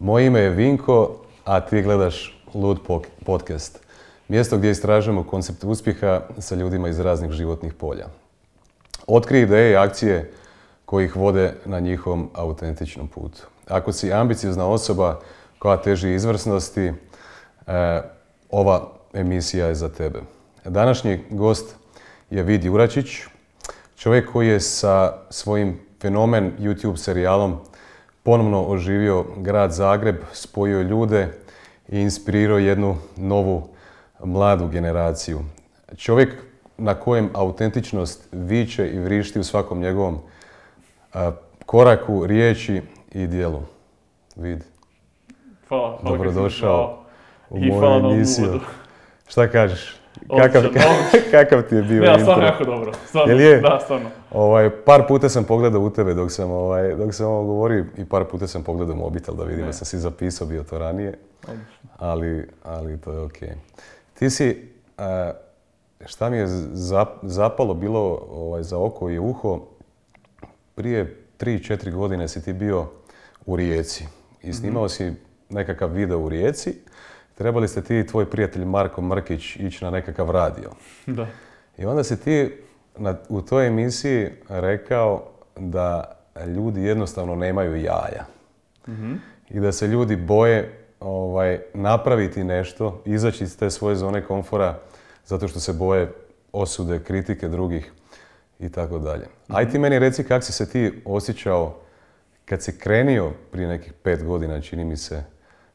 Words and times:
Moje 0.00 0.26
ime 0.26 0.40
je 0.40 0.50
Vinko, 0.50 1.16
a 1.44 1.60
ti 1.60 1.82
gledaš 1.82 2.42
Lud 2.54 2.78
podcast. 3.24 3.78
Mjesto 4.28 4.58
gdje 4.58 4.70
istražujemo 4.70 5.24
koncept 5.24 5.64
uspjeha 5.64 6.20
sa 6.38 6.54
ljudima 6.54 6.88
iz 6.88 6.98
raznih 6.98 7.30
životnih 7.30 7.74
polja. 7.74 8.06
Otkri 9.06 9.40
ideje 9.40 9.72
i 9.72 9.76
akcije 9.76 10.32
koji 10.84 11.04
ih 11.04 11.16
vode 11.16 11.54
na 11.64 11.80
njihovom 11.80 12.30
autentičnom 12.34 13.08
putu. 13.08 13.46
Ako 13.68 13.92
si 13.92 14.12
ambiciozna 14.12 14.66
osoba 14.66 15.20
koja 15.58 15.82
teži 15.82 16.14
izvrsnosti, 16.14 16.92
e, 17.66 18.02
ova 18.50 18.88
emisija 19.12 19.66
je 19.66 19.74
za 19.74 19.88
tebe. 19.88 20.20
Današnji 20.64 21.20
gost 21.30 21.74
je 22.30 22.42
Vid 22.42 22.64
Juračić, 22.64 23.06
čovjek 23.96 24.32
koji 24.32 24.48
je 24.48 24.60
sa 24.60 25.12
svojim 25.30 25.80
fenomen 26.00 26.52
YouTube 26.58 26.96
serijalom 26.96 27.58
ponovno 28.28 28.62
oživio 28.62 29.24
grad 29.36 29.72
Zagreb, 29.72 30.16
spojio 30.32 30.82
ljude 30.82 31.28
i 31.88 32.00
inspirirao 32.00 32.58
jednu 32.58 32.96
novu 33.16 33.68
mladu 34.24 34.68
generaciju. 34.68 35.40
Čovjek 35.96 36.34
na 36.78 36.94
kojem 36.94 37.30
autentičnost 37.34 38.28
viče 38.32 38.88
i 38.88 38.98
vrišti 38.98 39.38
u 39.38 39.44
svakom 39.44 39.80
njegovom 39.80 40.18
koraku, 41.66 42.26
riječi 42.26 42.82
i 43.12 43.26
dijelu. 43.26 43.62
Vid. 44.36 44.64
Hvala. 45.68 45.98
Dobrodošao 46.02 47.04
u 47.50 47.58
moju 47.58 48.12
emisiju. 48.12 48.60
Šta 49.28 49.48
kažeš? 49.48 49.97
Kakav, 50.36 50.62
kakav 51.30 51.62
ti 51.62 51.74
je 51.74 51.82
bio 51.82 52.02
Ja, 52.02 52.18
stvarno 52.18 52.44
jako 52.44 52.64
dobro. 52.64 52.92
Stvarno, 53.06 53.34
je? 53.34 53.60
Da, 53.60 53.80
stvarno. 53.84 54.10
Ovaj, 54.30 54.70
par 54.70 55.06
puta 55.08 55.28
sam 55.28 55.44
pogledao 55.44 55.80
u 55.80 55.90
tebe 55.90 56.14
dok 56.14 56.32
sam, 56.32 56.50
ovaj, 56.50 56.94
dok 56.94 57.14
sam 57.14 57.26
ovo 57.26 57.44
govorio 57.44 57.84
i 57.96 58.04
par 58.04 58.24
puta 58.24 58.46
sam 58.46 58.62
pogledao 58.62 58.96
mobitel 58.96 59.34
da 59.34 59.44
vidim 59.44 59.66
da 59.66 59.72
sam 59.72 59.86
si 59.86 59.98
zapisao 59.98 60.46
bio 60.46 60.62
to 60.62 60.78
ranije. 60.78 61.18
Ali, 61.98 62.48
ali 62.64 63.00
to 63.00 63.12
je 63.12 63.20
okej. 63.20 63.50
Ti 64.14 64.30
si, 64.30 64.68
šta 66.06 66.30
mi 66.30 66.36
je 66.36 66.46
zapalo 67.22 67.74
bilo 67.74 68.26
ovaj, 68.30 68.62
za 68.62 68.78
oko 68.78 69.10
i 69.10 69.18
uho, 69.18 69.60
prije 70.74 71.16
3-4 71.40 71.92
godine 71.92 72.28
si 72.28 72.44
ti 72.44 72.52
bio 72.52 72.86
u 73.46 73.56
Rijeci 73.56 74.06
i 74.42 74.52
snimao 74.52 74.84
mhm. 74.84 74.90
si 74.90 75.12
nekakav 75.48 75.90
video 75.90 76.18
u 76.18 76.28
Rijeci 76.28 76.74
trebali 77.38 77.68
ste 77.68 77.82
ti 77.82 77.98
i 77.98 78.06
tvoj 78.06 78.30
prijatelj 78.30 78.64
Marko 78.64 79.02
Mrkić 79.02 79.56
ići 79.56 79.84
na 79.84 79.90
nekakav 79.90 80.30
radio. 80.30 80.70
Da. 81.06 81.26
I 81.78 81.84
onda 81.84 82.04
si 82.04 82.20
ti 82.20 82.52
u 83.28 83.42
toj 83.42 83.66
emisiji 83.66 84.30
rekao 84.48 85.30
da 85.56 86.18
ljudi 86.46 86.82
jednostavno 86.82 87.34
nemaju 87.34 87.76
jaja. 87.76 88.26
Mhm. 88.88 89.14
I 89.50 89.60
da 89.60 89.72
se 89.72 89.86
ljudi 89.86 90.16
boje 90.16 90.84
ovaj, 91.00 91.60
napraviti 91.74 92.44
nešto, 92.44 93.02
izaći 93.04 93.44
iz 93.44 93.58
te 93.58 93.70
svoje 93.70 93.96
zone 93.96 94.24
komfora 94.24 94.78
zato 95.26 95.48
što 95.48 95.60
se 95.60 95.72
boje 95.72 96.12
osude, 96.52 96.98
kritike 96.98 97.48
drugih 97.48 97.92
i 98.58 98.68
tako 98.68 98.98
dalje. 98.98 99.26
Aj 99.48 99.64
ti 99.64 99.72
mhm. 99.72 99.82
meni 99.82 99.98
reci 99.98 100.24
kako 100.24 100.44
si 100.44 100.52
se 100.52 100.68
ti 100.70 101.02
osjećao 101.04 101.80
kad 102.44 102.62
si 102.62 102.78
krenio 102.78 103.30
prije 103.52 103.68
nekih 103.68 103.92
pet 103.92 104.24
godina, 104.24 104.60
čini 104.60 104.84
mi 104.84 104.96
se, 104.96 105.24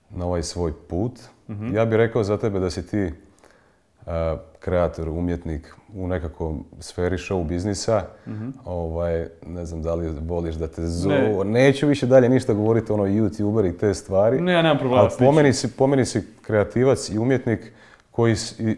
na 0.09 0.25
ovaj 0.25 0.43
svoj 0.43 0.73
put. 0.89 1.19
Ja 1.73 1.85
bih 1.85 1.97
rekao 1.97 2.23
za 2.23 2.37
tebe 2.37 2.59
da 2.59 2.69
si 2.69 2.87
ti 2.87 3.11
kreator, 4.59 5.09
umjetnik 5.09 5.75
u 5.95 6.07
nekakvom 6.07 6.63
sferi 6.79 7.17
show 7.17 7.47
biznisa. 7.47 8.03
Mhm. 8.27 8.49
Ovaj, 8.65 9.27
ne 9.47 9.65
znam 9.65 9.81
da 9.81 9.95
li 9.95 10.13
voliš 10.21 10.55
da 10.55 10.67
te 10.67 10.87
zovu. 10.87 11.43
Neću 11.43 11.87
više 11.87 12.05
dalje 12.05 12.29
ništa 12.29 12.53
govoriti 12.53 12.91
ono 12.91 13.03
youtuber 13.03 13.69
i 13.69 13.77
te 13.77 13.93
stvari. 13.93 14.41
Ne, 14.41 14.53
ja 14.53 14.61
nemam 14.61 14.77
problema 14.77 15.01
Ali 15.03 15.11
po 15.77 15.87
meni, 15.87 16.05
si, 16.05 16.27
kreativac 16.41 17.09
i 17.09 17.17
umjetnik 17.17 17.73
koji, 18.11 18.35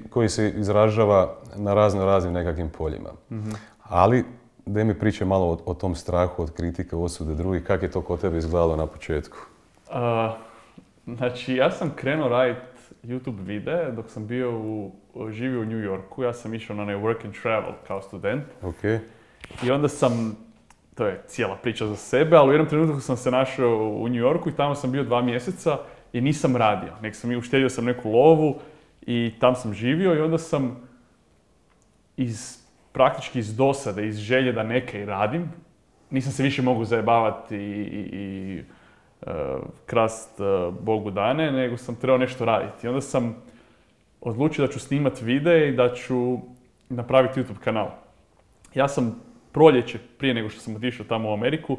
koji 0.10 0.30
se 0.30 0.50
izražava 0.50 1.36
na 1.56 1.74
razno 1.74 2.06
raznim 2.06 2.34
nekakvim 2.34 2.70
poljima. 2.70 3.10
Mhm. 3.32 3.52
Ali 3.84 4.24
da 4.66 4.84
mi 4.84 5.00
priče 5.00 5.26
malo 5.26 5.60
o, 5.66 5.74
tom 5.74 5.96
strahu 5.96 6.44
od 6.44 6.52
kritike, 6.52 6.96
osude 6.96 7.36
drugih. 7.36 7.64
Kako 7.64 7.86
je 7.86 7.92
to 7.92 8.02
kod 8.02 8.22
tebe 8.22 8.38
izgledalo 8.38 8.76
na 8.76 8.86
početku? 8.86 9.38
Znači, 11.06 11.56
ja 11.56 11.72
sam 11.72 11.94
krenuo 11.96 12.28
raditi 12.28 12.62
YouTube 13.04 13.46
videe 13.46 13.92
dok 13.92 14.10
sam 14.10 14.28
bio 14.28 14.60
u, 14.60 14.92
živio 15.32 15.62
u 15.62 15.66
New 15.66 15.80
Yorku. 15.80 16.24
Ja 16.24 16.34
sam 16.34 16.54
išao 16.54 16.76
na 16.76 16.84
onaj 16.84 16.96
work 16.96 17.26
and 17.26 17.34
travel 17.42 17.74
kao 17.88 18.02
student. 18.02 18.44
Okay. 18.62 19.00
I 19.64 19.72
onda 19.72 19.88
sam, 19.88 20.38
to 20.96 21.06
je 21.06 21.22
cijela 21.28 21.56
priča 21.56 21.88
za 21.88 21.96
sebe, 21.96 22.38
ali 22.38 22.50
u 22.50 22.54
jednom 22.54 22.70
trenutku 22.70 23.00
sam 23.00 23.18
se 23.18 23.32
našao 23.32 23.78
u 23.78 24.08
New 24.08 24.20
Yorku 24.20 24.50
i 24.50 24.56
tamo 24.56 24.76
sam 24.76 24.92
bio 24.92 25.04
dva 25.04 25.22
mjeseca 25.22 25.78
i 26.14 26.22
nisam 26.22 26.56
radio. 26.56 26.94
Nek 27.02 27.16
sam 27.16 27.32
i 27.32 27.38
uštedio 27.38 27.70
sam 27.70 27.86
neku 27.86 28.12
lovu 28.12 28.60
i 29.02 29.34
tam 29.40 29.56
sam 29.56 29.74
živio 29.74 30.16
i 30.16 30.22
onda 30.22 30.38
sam 30.38 30.90
iz, 32.18 32.58
praktički 32.92 33.40
iz 33.40 33.56
dosade, 33.56 34.08
iz 34.08 34.18
želje 34.18 34.52
da 34.52 34.64
neke 34.64 35.06
radim, 35.06 35.52
nisam 36.10 36.32
se 36.32 36.44
više 36.44 36.62
mogu 36.62 36.86
zajebavati 36.86 37.56
i, 37.56 38.10
i 38.14 38.64
E, 38.64 38.64
krast 39.86 40.40
e, 40.40 40.44
Bogu 40.82 41.12
dane, 41.12 41.52
nego 41.52 41.78
sam 41.78 41.96
trebao 41.96 42.18
nešto 42.18 42.46
raditi. 42.46 42.88
I 42.88 42.90
onda 42.90 43.02
sam 43.02 43.36
odlučio 44.22 44.68
da 44.68 44.74
ću 44.74 44.80
snimati 44.80 45.26
videe 45.26 45.70
i 45.70 45.76
da 45.76 45.94
ću 45.94 46.38
napraviti 46.90 47.40
YouTube 47.40 47.60
kanal. 47.64 47.90
Ja 48.74 48.88
sam 48.88 49.22
proljeće, 49.52 50.00
prije 50.18 50.34
nego 50.34 50.50
što 50.50 50.60
sam 50.60 50.76
otišao 50.76 51.06
tamo 51.06 51.30
u 51.30 51.34
Ameriku, 51.34 51.78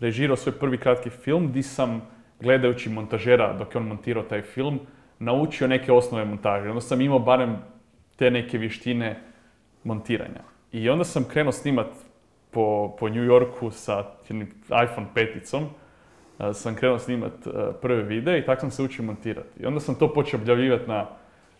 režirao 0.00 0.36
svoj 0.36 0.58
prvi 0.58 0.78
kratki 0.78 1.10
film 1.10 1.48
gdje 1.48 1.62
sam, 1.62 2.02
gledajući 2.40 2.88
montažera 2.88 3.52
dok 3.52 3.74
je 3.74 3.80
on 3.80 3.86
montirao 3.86 4.22
taj 4.22 4.42
film, 4.42 4.80
naučio 5.18 5.68
neke 5.68 5.92
osnove 5.92 6.24
montaže. 6.24 6.68
Onda 6.68 6.80
sam 6.80 7.00
imao 7.00 7.18
barem 7.18 7.56
te 8.16 8.30
neke 8.30 8.58
vještine 8.58 9.20
montiranja. 9.84 10.42
I 10.72 10.90
onda 10.90 11.04
sam 11.04 11.24
krenuo 11.24 11.52
snimat 11.52 11.86
po, 12.50 12.96
po 12.98 13.08
New 13.08 13.24
Yorku 13.24 13.70
sa 13.70 14.04
iPhone 14.84 15.06
peticom, 15.14 15.68
sam 16.54 16.74
krenuo 16.74 16.98
snimat 16.98 17.32
prve 17.82 18.02
videe 18.02 18.38
i 18.38 18.46
tako 18.46 18.60
sam 18.60 18.70
se 18.70 18.82
učio 18.82 19.04
montirati. 19.04 19.62
I 19.62 19.66
onda 19.66 19.80
sam 19.80 19.94
to 19.94 20.12
počeo 20.12 20.40
objavljivati 20.40 20.88
na, 20.88 21.06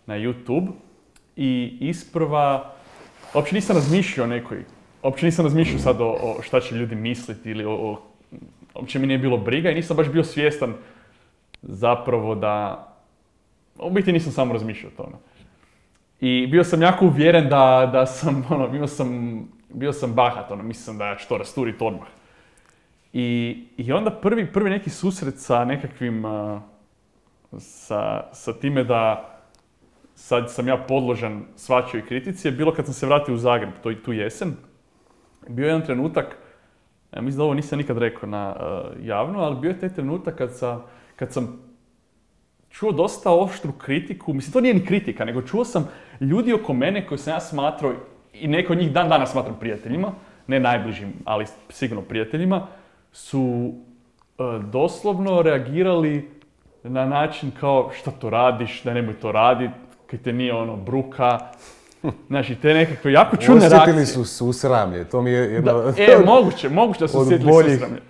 na 0.06 0.14
YouTube 0.14 0.68
i 1.36 1.78
isprva, 1.80 2.72
uopće 3.34 3.54
nisam 3.54 3.76
razmišljao 3.76 4.24
o 4.24 4.28
nekoj, 4.28 4.64
uopće 5.02 5.26
nisam 5.26 5.44
razmišljao 5.44 5.78
sad 5.78 6.00
o, 6.00 6.06
o 6.06 6.42
šta 6.42 6.60
će 6.60 6.74
ljudi 6.74 6.94
misliti 6.94 7.50
ili 7.50 7.64
o, 7.64 7.72
o, 7.72 8.02
uopće 8.74 8.98
mi 8.98 9.06
nije 9.06 9.18
bilo 9.18 9.36
briga 9.36 9.70
i 9.70 9.74
nisam 9.74 9.96
baš 9.96 10.08
bio 10.08 10.24
svjestan 10.24 10.74
zapravo 11.62 12.34
da, 12.34 12.86
u 13.78 13.90
biti 13.90 14.12
nisam 14.12 14.32
samo 14.32 14.52
razmišljao 14.52 14.92
o 14.94 15.02
tome. 15.02 15.16
I 16.20 16.46
bio 16.46 16.64
sam 16.64 16.82
jako 16.82 17.04
uvjeren 17.04 17.48
da, 17.48 17.90
da 17.92 18.06
sam, 18.06 18.44
ono, 18.54 18.68
bio 18.68 18.86
sam, 18.86 19.40
bio 19.68 19.92
sam 19.92 20.12
bahat, 20.12 20.50
ono, 20.50 20.62
mislim 20.62 20.98
da 20.98 21.16
ću 21.18 21.28
to 21.28 21.38
rasturiti 21.38 21.84
odmah. 21.84 22.08
I, 23.18 23.64
I 23.76 23.92
onda 23.92 24.10
prvi, 24.10 24.46
prvi 24.52 24.70
neki 24.70 24.90
susret 24.90 25.38
sa 25.38 25.64
nekakvim, 25.64 26.24
sa, 27.58 28.24
sa 28.32 28.52
time 28.52 28.84
da 28.84 29.32
sad 30.14 30.52
sam 30.52 30.68
ja 30.68 30.76
podložan 30.76 31.44
svačoj 31.56 32.06
kritici 32.06 32.48
je 32.48 32.52
bilo 32.52 32.74
kad 32.74 32.84
sam 32.84 32.94
se 32.94 33.06
vratio 33.06 33.34
u 33.34 33.38
Zagreb, 33.38 33.70
to, 33.82 33.94
tu 34.04 34.12
jesen. 34.12 34.52
Bio 35.48 35.64
je 35.64 35.68
jedan 35.68 35.86
trenutak, 35.86 36.36
ja 37.14 37.22
mislim 37.22 37.38
da 37.38 37.44
ovo 37.44 37.54
nisam 37.54 37.78
nikad 37.78 37.98
rekao 37.98 38.28
na 38.28 38.56
javno, 39.02 39.40
ali 39.40 39.60
bio 39.60 39.68
je 39.68 39.80
taj 39.80 39.94
trenutak 39.94 40.36
kad 40.38 40.56
sam, 40.56 40.82
kad 41.16 41.32
sam 41.32 41.60
čuo 42.70 42.92
dosta 42.92 43.32
oštru 43.32 43.72
kritiku, 43.72 44.32
mislim 44.32 44.52
to 44.52 44.60
nije 44.60 44.74
ni 44.74 44.86
kritika, 44.86 45.24
nego 45.24 45.42
čuo 45.42 45.64
sam 45.64 45.88
ljudi 46.20 46.52
oko 46.52 46.72
mene 46.72 47.06
koji 47.06 47.18
sam 47.18 47.32
ja 47.32 47.40
smatrao 47.40 47.92
i 48.32 48.48
neko 48.48 48.72
od 48.72 48.78
njih 48.78 48.92
dan 48.92 49.08
danas 49.08 49.32
smatram 49.32 49.56
prijateljima, 49.60 50.12
ne 50.46 50.60
najbližim, 50.60 51.12
ali 51.24 51.46
sigurno 51.68 52.02
prijateljima, 52.02 52.66
su 53.16 53.74
e, 54.38 54.42
doslovno 54.72 55.42
reagirali 55.42 56.30
na 56.82 57.06
način 57.06 57.50
kao 57.60 57.90
šta 57.94 58.10
to 58.10 58.30
radiš, 58.30 58.82
da 58.82 58.94
nemoj 58.94 59.14
to 59.14 59.32
radit, 59.32 59.70
kaj 60.06 60.18
te 60.18 60.32
nije 60.32 60.54
ono 60.54 60.76
bruka. 60.76 61.38
Znači, 62.28 62.54
te 62.54 62.74
nekakve 62.74 63.12
jako 63.12 63.36
čudne 63.36 63.68
reakcije. 63.68 63.80
Osjetili 63.80 64.06
su 64.06 64.24
susramlje, 64.24 65.04
to 65.04 65.22
mi 65.22 65.30
je 65.30 65.52
jedno... 65.52 65.72
Da, 65.72 66.02
e, 66.02 66.18
moguće, 66.34 66.68
moguće 66.68 67.00
da 67.00 67.08
su 67.08 67.20
osjetili 67.20 67.52
susramlje. 67.52 68.00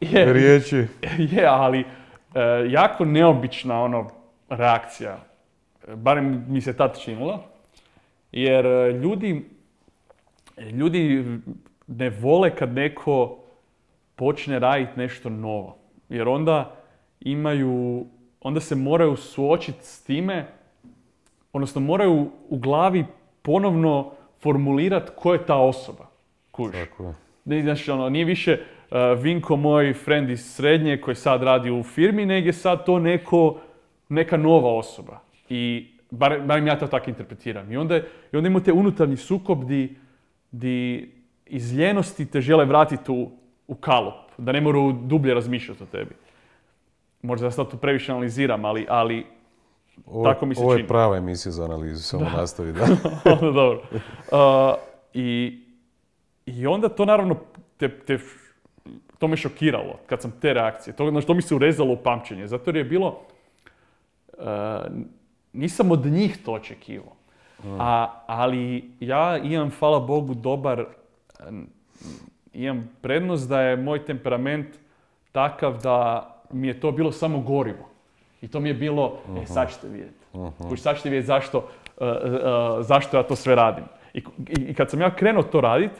Je, 0.00 0.32
riječi. 0.32 0.86
Je, 1.32 1.46
ali 1.46 1.80
e, 1.80 1.84
jako 2.68 3.04
neobična 3.04 3.82
ono 3.82 4.10
reakcija. 4.48 5.18
Barem 5.94 6.44
mi 6.48 6.60
se 6.60 6.76
tad 6.76 6.98
činilo. 7.00 7.44
Jer 8.32 8.66
e, 8.66 8.92
ljudi, 8.92 9.44
ljudi 10.72 11.24
ne 11.86 12.10
vole 12.10 12.56
kad 12.56 12.72
neko 12.72 13.45
počne 14.16 14.58
raditi 14.58 14.92
nešto 14.96 15.30
novo. 15.30 15.76
Jer 16.08 16.28
onda 16.28 16.76
imaju, 17.20 18.06
onda 18.40 18.60
se 18.60 18.74
moraju 18.74 19.16
suočiti 19.16 19.86
s 19.86 20.04
time, 20.04 20.46
odnosno 21.52 21.80
moraju 21.80 22.30
u 22.48 22.58
glavi 22.58 23.04
ponovno 23.42 24.12
formulirati 24.42 25.10
ko 25.16 25.32
je 25.32 25.46
ta 25.46 25.56
osoba. 25.56 26.06
Kuš. 26.50 26.72
Tako 26.72 27.14
Znači, 27.46 27.90
ono, 27.90 28.08
nije 28.08 28.24
više 28.24 28.58
Vinko, 29.22 29.56
moj 29.56 29.94
friend 29.94 30.30
iz 30.30 30.54
srednje 30.54 31.00
koji 31.00 31.14
sad 31.14 31.42
radi 31.42 31.70
u 31.70 31.82
firmi, 31.82 32.26
nego 32.26 32.46
je 32.46 32.52
sad 32.52 32.86
to 32.86 32.98
neko, 32.98 33.60
neka 34.08 34.36
nova 34.36 34.74
osoba. 34.74 35.20
I 35.48 35.88
bar, 36.10 36.40
barem 36.40 36.66
ja 36.66 36.78
to 36.78 36.86
tako 36.86 37.10
interpretiram. 37.10 37.72
I 37.72 37.76
onda, 37.76 37.96
i 38.32 38.36
onda 38.36 38.48
imamo 38.48 38.60
te 38.60 38.72
unutarnji 38.72 39.16
sukob 39.16 39.64
di, 39.64 39.96
di 40.50 41.08
iz 41.46 41.78
ljenosti 41.78 42.26
te 42.26 42.40
žele 42.40 42.64
vratiti 42.64 43.12
u, 43.12 43.30
u 43.68 43.74
kalup, 43.74 44.14
da 44.38 44.52
ne 44.52 44.60
moraju 44.60 44.92
dublje 44.92 45.34
razmišljati 45.34 45.82
o 45.82 45.86
tebi. 45.86 46.14
Možda 47.22 47.46
ja 47.46 47.50
sad 47.50 47.70
to 47.70 47.76
previše 47.76 48.12
analiziram, 48.12 48.64
ali, 48.64 48.86
ali 48.88 49.26
Ovo, 50.06 50.24
Tako 50.24 50.46
mi 50.46 50.54
se 50.54 50.60
ovo 50.60 50.72
je 50.72 50.78
čini. 50.78 50.88
prava 50.88 51.16
emisija 51.16 51.52
za 51.52 51.64
analizu, 51.64 52.02
samo 52.02 52.24
nastavi 52.36 52.72
da. 52.72 52.86
Dobro. 53.40 53.82
Uh, 53.82 54.38
i, 55.14 55.58
I 56.46 56.66
onda 56.66 56.88
to 56.88 57.04
naravno, 57.04 57.36
te, 57.76 57.98
te, 57.98 58.18
to 59.18 59.28
me 59.28 59.36
šokiralo 59.36 59.98
kad 60.06 60.22
sam 60.22 60.32
te 60.40 60.52
reakcije. 60.54 60.96
To, 60.96 61.10
znači, 61.10 61.26
to 61.26 61.34
mi 61.34 61.42
se 61.42 61.54
urezalo 61.54 61.92
u 61.92 61.96
pamćenje. 61.96 62.46
Zato 62.46 62.70
jer 62.70 62.76
je 62.76 62.84
bilo, 62.84 63.20
uh, 64.38 64.44
nisam 65.52 65.90
od 65.90 66.06
njih 66.06 66.38
to 66.44 66.52
očekivao. 66.52 67.16
A, 67.64 68.22
ali 68.26 68.90
ja 69.00 69.38
imam, 69.38 69.70
hvala 69.78 70.00
Bogu, 70.00 70.34
dobar, 70.34 70.84
imam 72.56 72.90
prednost 73.00 73.48
da 73.48 73.60
je 73.60 73.76
moj 73.76 74.04
temperament 74.04 74.66
takav 75.32 75.82
da 75.82 76.28
mi 76.52 76.68
je 76.68 76.80
to 76.80 76.92
bilo 76.92 77.12
samo 77.12 77.40
gorivo. 77.40 77.88
I 78.42 78.48
to 78.48 78.60
mi 78.60 78.68
je 78.68 78.74
bilo, 78.74 79.18
e, 79.42 79.46
sad 79.46 79.70
ćete 79.70 79.88
vidjeti. 79.88 80.26
Kužiš, 80.58 80.82
sad 80.82 80.96
ćete 80.96 81.08
vidjeti 81.08 81.26
zašto, 81.26 81.58
uh, 81.58 82.06
uh, 82.06 82.86
zašto 82.86 83.16
ja 83.16 83.22
to 83.22 83.36
sve 83.36 83.54
radim. 83.54 83.84
I, 84.14 84.18
i, 84.58 84.62
i 84.68 84.74
kad 84.74 84.90
sam 84.90 85.00
ja 85.00 85.14
krenuo 85.14 85.42
to 85.42 85.60
radit, 85.60 85.90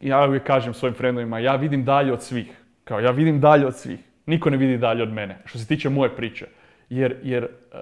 ja 0.00 0.26
uvijek 0.28 0.44
kažem 0.44 0.74
svojim 0.74 0.94
frendovima, 0.94 1.38
ja 1.38 1.56
vidim 1.56 1.84
dalje 1.84 2.12
od 2.12 2.22
svih. 2.22 2.62
Kao, 2.84 3.00
ja 3.00 3.10
vidim 3.10 3.40
dalje 3.40 3.66
od 3.66 3.76
svih. 3.76 4.00
Niko 4.26 4.50
ne 4.50 4.56
vidi 4.56 4.78
dalje 4.78 5.02
od 5.02 5.12
mene, 5.12 5.38
što 5.44 5.58
se 5.58 5.66
tiče 5.66 5.88
moje 5.88 6.16
priče. 6.16 6.46
Jer, 6.90 7.16
jer 7.22 7.44
uh, 7.44 7.78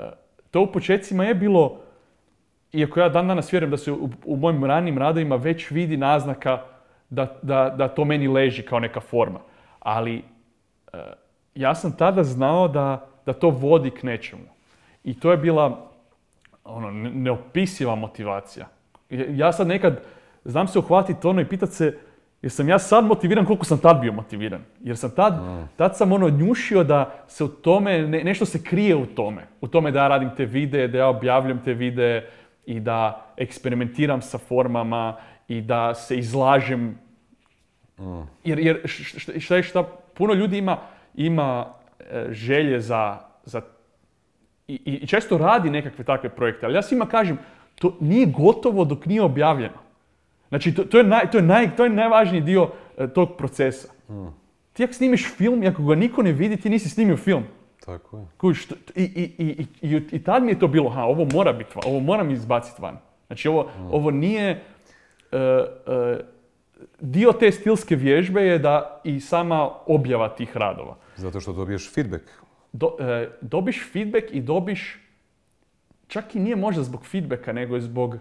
to 0.51 0.61
u 0.61 0.73
početcima 0.73 1.25
je 1.25 1.35
bilo, 1.35 1.81
iako 2.73 3.01
ja 3.01 3.09
dan 3.09 3.29
danas 3.29 3.53
vjerujem 3.53 3.71
da 3.71 3.77
se 3.77 3.93
u, 3.93 4.11
u 4.25 4.37
mojim 4.37 4.65
ranim 4.65 4.99
radovima 4.99 5.37
već 5.37 5.71
vidi 5.71 5.97
naznaka 5.97 6.63
da, 7.11 7.37
da, 7.43 7.75
da 7.79 7.89
to 7.89 8.05
meni 8.05 8.29
leži 8.29 8.63
kao 8.63 8.81
neka 8.81 9.01
forma. 9.01 9.39
Ali 9.81 10.23
uh, 10.93 11.01
ja 11.55 11.75
sam 11.75 11.97
tada 11.97 12.25
znao 12.25 12.69
da, 12.69 13.07
da 13.27 13.33
to 13.33 13.51
vodi 13.51 13.91
k 13.91 14.03
nečemu. 14.03 14.43
I 15.05 15.21
to 15.21 15.31
je 15.31 15.37
bila 15.37 15.91
ono, 16.65 16.91
ne- 16.91 17.11
neopisiva 17.11 17.95
motivacija. 17.95 18.67
Ja- 19.11 19.53
sad 19.53 19.67
nekad 19.67 20.01
znam 20.45 20.69
se 20.69 20.79
uhvatiti 20.79 21.27
ono 21.27 21.41
i 21.41 21.45
pitat 21.49 21.71
se 21.71 21.99
jesam 22.43 22.69
ja 22.69 22.79
sad 22.79 23.05
motiviran 23.05 23.45
koliko 23.47 23.65
sam 23.65 23.79
tad 23.79 24.01
bio 24.01 24.13
motiviran. 24.13 24.61
Jer 24.81 24.97
sam 24.97 25.11
tad, 25.11 25.35
tad 25.77 25.97
sam 25.97 26.13
ono 26.13 26.29
njušio 26.29 26.85
da 26.85 27.15
se 27.29 27.45
u 27.45 27.49
tome, 27.49 27.99
ne- 28.03 28.25
nešto 28.25 28.45
se 28.45 28.63
krije 28.63 28.97
u 28.97 29.07
tome. 29.07 29.47
U 29.61 29.69
tome 29.69 29.91
da 29.91 30.03
ja 30.03 30.09
radim 30.09 30.31
te 30.37 30.45
videe, 30.45 30.89
da 30.89 30.99
ja 30.99 31.09
objavljam 31.09 31.63
te 31.65 31.75
videe 31.75 32.29
i 32.67 32.81
da 32.81 33.27
eksperimentiram 33.37 34.23
sa 34.23 34.39
formama 34.39 35.17
i 35.49 35.61
da 35.61 35.95
se 35.95 36.19
izlažem 36.19 36.99
jer, 38.45 38.59
jer 38.59 38.81
š- 38.85 39.15
šta 39.41 39.57
je 39.57 39.63
šta, 39.63 39.83
puno 40.15 40.35
ljudi 40.35 40.59
ima, 40.59 40.79
ima 41.15 41.67
e, 42.01 42.27
želje 42.31 42.81
za, 42.81 43.17
za 43.45 43.63
i, 44.69 44.81
i- 44.85 45.07
često 45.07 45.39
radi 45.39 45.71
nekakve 45.71 46.05
takve 46.05 46.29
projekte, 46.29 46.67
ali 46.67 46.75
ja 46.75 46.83
svima 46.83 47.07
kažem, 47.07 47.39
to 47.75 47.97
nije 48.01 48.27
gotovo 48.27 48.85
dok 48.85 49.07
nije 49.07 49.23
objavljeno. 49.23 49.79
Znači, 50.49 50.75
to, 50.75 50.85
to, 50.85 50.99
je, 50.99 51.05
naj, 51.05 51.31
to, 51.31 51.39
je, 51.39 51.43
naj, 51.43 51.77
to 51.77 51.85
je 51.85 51.91
najvažniji 51.91 52.41
dio 52.41 52.69
e, 52.99 53.09
tog 53.09 53.37
procesa. 53.39 53.89
Ti 54.73 54.85
ako 54.85 54.93
snimiš 54.93 55.27
film 55.29 55.63
i 55.63 55.69
ako 55.69 55.83
ga 55.83 55.95
niko 55.95 56.23
ne 56.23 56.33
vidi, 56.33 56.57
ti 56.57 56.71
nisi 56.71 56.89
snimio 56.89 57.17
film. 57.17 57.45
Tako 57.87 58.19
je. 58.19 58.27
To- 58.69 58.75
i, 58.95 59.03
i, 59.05 59.35
i, 59.39 59.47
i, 59.83 59.89
i, 59.89 60.03
i 60.13 60.23
tad 60.23 60.43
mi 60.43 60.51
je 60.51 60.59
to 60.59 60.69
bilo, 60.69 60.89
ha, 60.91 61.05
ovo 61.05 61.27
mora 61.27 61.53
biti 61.53 61.71
ovo 61.87 62.01
moram 62.01 62.31
izbaciti 62.31 62.83
van. 62.83 62.97
Znači, 63.27 63.49
ovo, 63.49 63.61
ovo 63.91 64.11
nije... 64.11 64.63
e, 65.33 65.37
e, 65.37 66.21
dio 67.01 67.33
te 67.33 67.53
stilske 67.53 67.97
vježbe 67.97 68.43
je 68.43 68.59
da 68.59 69.01
i 69.05 69.21
sama 69.21 69.71
objava 69.87 70.29
tih 70.29 70.57
radova. 70.57 70.97
Zato 71.17 71.41
što 71.41 71.53
dobiješ 71.53 71.93
feedback. 71.95 72.25
Do, 72.73 72.97
e, 73.01 73.29
dobiš 73.41 73.93
feedback 73.93 74.27
i 74.31 74.41
dobiš, 74.41 75.01
čak 76.09 76.35
i 76.35 76.41
nije 76.41 76.57
možda 76.57 76.83
zbog 76.83 77.07
feedbacka, 77.07 77.53
nego 77.53 77.75
je 77.75 77.81
zbog, 77.81 78.15
e, 78.15 78.19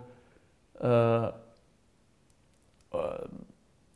e, 2.93 2.97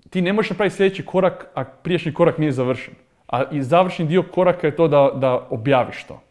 ti 0.10 0.22
ne 0.22 0.34
možeš 0.34 0.50
napraviti 0.50 0.76
sljedeći 0.76 1.06
korak, 1.06 1.48
a 1.54 1.64
prijašnji 1.64 2.14
korak 2.14 2.38
nije 2.38 2.52
završen. 2.52 2.94
A 3.28 3.44
i 3.52 3.64
završni 3.64 4.06
dio 4.06 4.24
koraka 4.24 4.68
je 4.68 4.76
to 4.76 4.88
da, 4.88 5.12
da 5.16 5.48
objaviš 5.50 6.04
to. 6.04 6.22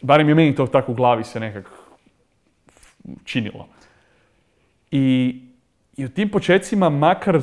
Barem 0.00 0.28
je 0.28 0.34
meni 0.34 0.54
to 0.54 0.66
tako 0.66 0.92
u 0.92 0.94
glavi 0.94 1.24
se 1.24 1.40
nekak 1.40 1.70
činilo. 3.24 3.68
I, 4.90 5.40
I 5.98 6.04
u 6.04 6.08
tim 6.08 6.28
počecima, 6.28 6.88
makar 6.88 7.38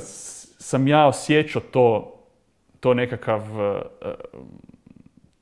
sam 0.59 0.87
ja 0.87 1.07
osjećao 1.07 1.61
to, 1.71 2.15
to 2.79 2.93
nekakav, 2.93 3.41
e, 3.61 3.81
e, 4.01 4.13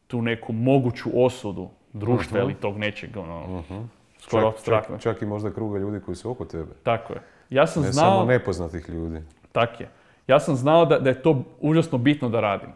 tu 0.07 0.21
neku 0.21 0.54
moguću 0.54 1.10
osudu 1.13 1.69
društva 1.94 2.39
ili 2.39 2.54
tog 2.54 2.77
nečeg, 2.77 3.18
ono, 3.18 3.63
skoro 4.19 4.44
Čak, 4.44 4.54
apstraktno. 4.54 4.98
čak, 4.98 5.13
čak 5.13 5.21
i 5.21 5.25
možda 5.25 5.54
kruga 5.54 5.80
ljudi 5.80 6.00
koji 6.06 6.15
su 6.15 6.31
oko 6.31 6.45
tebe. 6.45 6.71
Tako 6.83 7.13
je. 7.13 7.21
Ja 7.50 7.68
sam 7.68 7.83
Ne 7.83 7.92
znao, 7.92 8.12
samo 8.12 8.25
nepoznatih 8.25 8.89
ljudi. 8.89 9.21
tak 9.51 9.80
je. 9.80 9.89
Ja 10.27 10.39
sam 10.39 10.56
znao 10.56 10.86
da, 10.86 11.00
da 11.00 11.09
je 11.09 11.21
to 11.21 11.44
užasno 11.62 11.98
bitno 11.98 12.30
da 12.30 12.39
radim. 12.39 12.69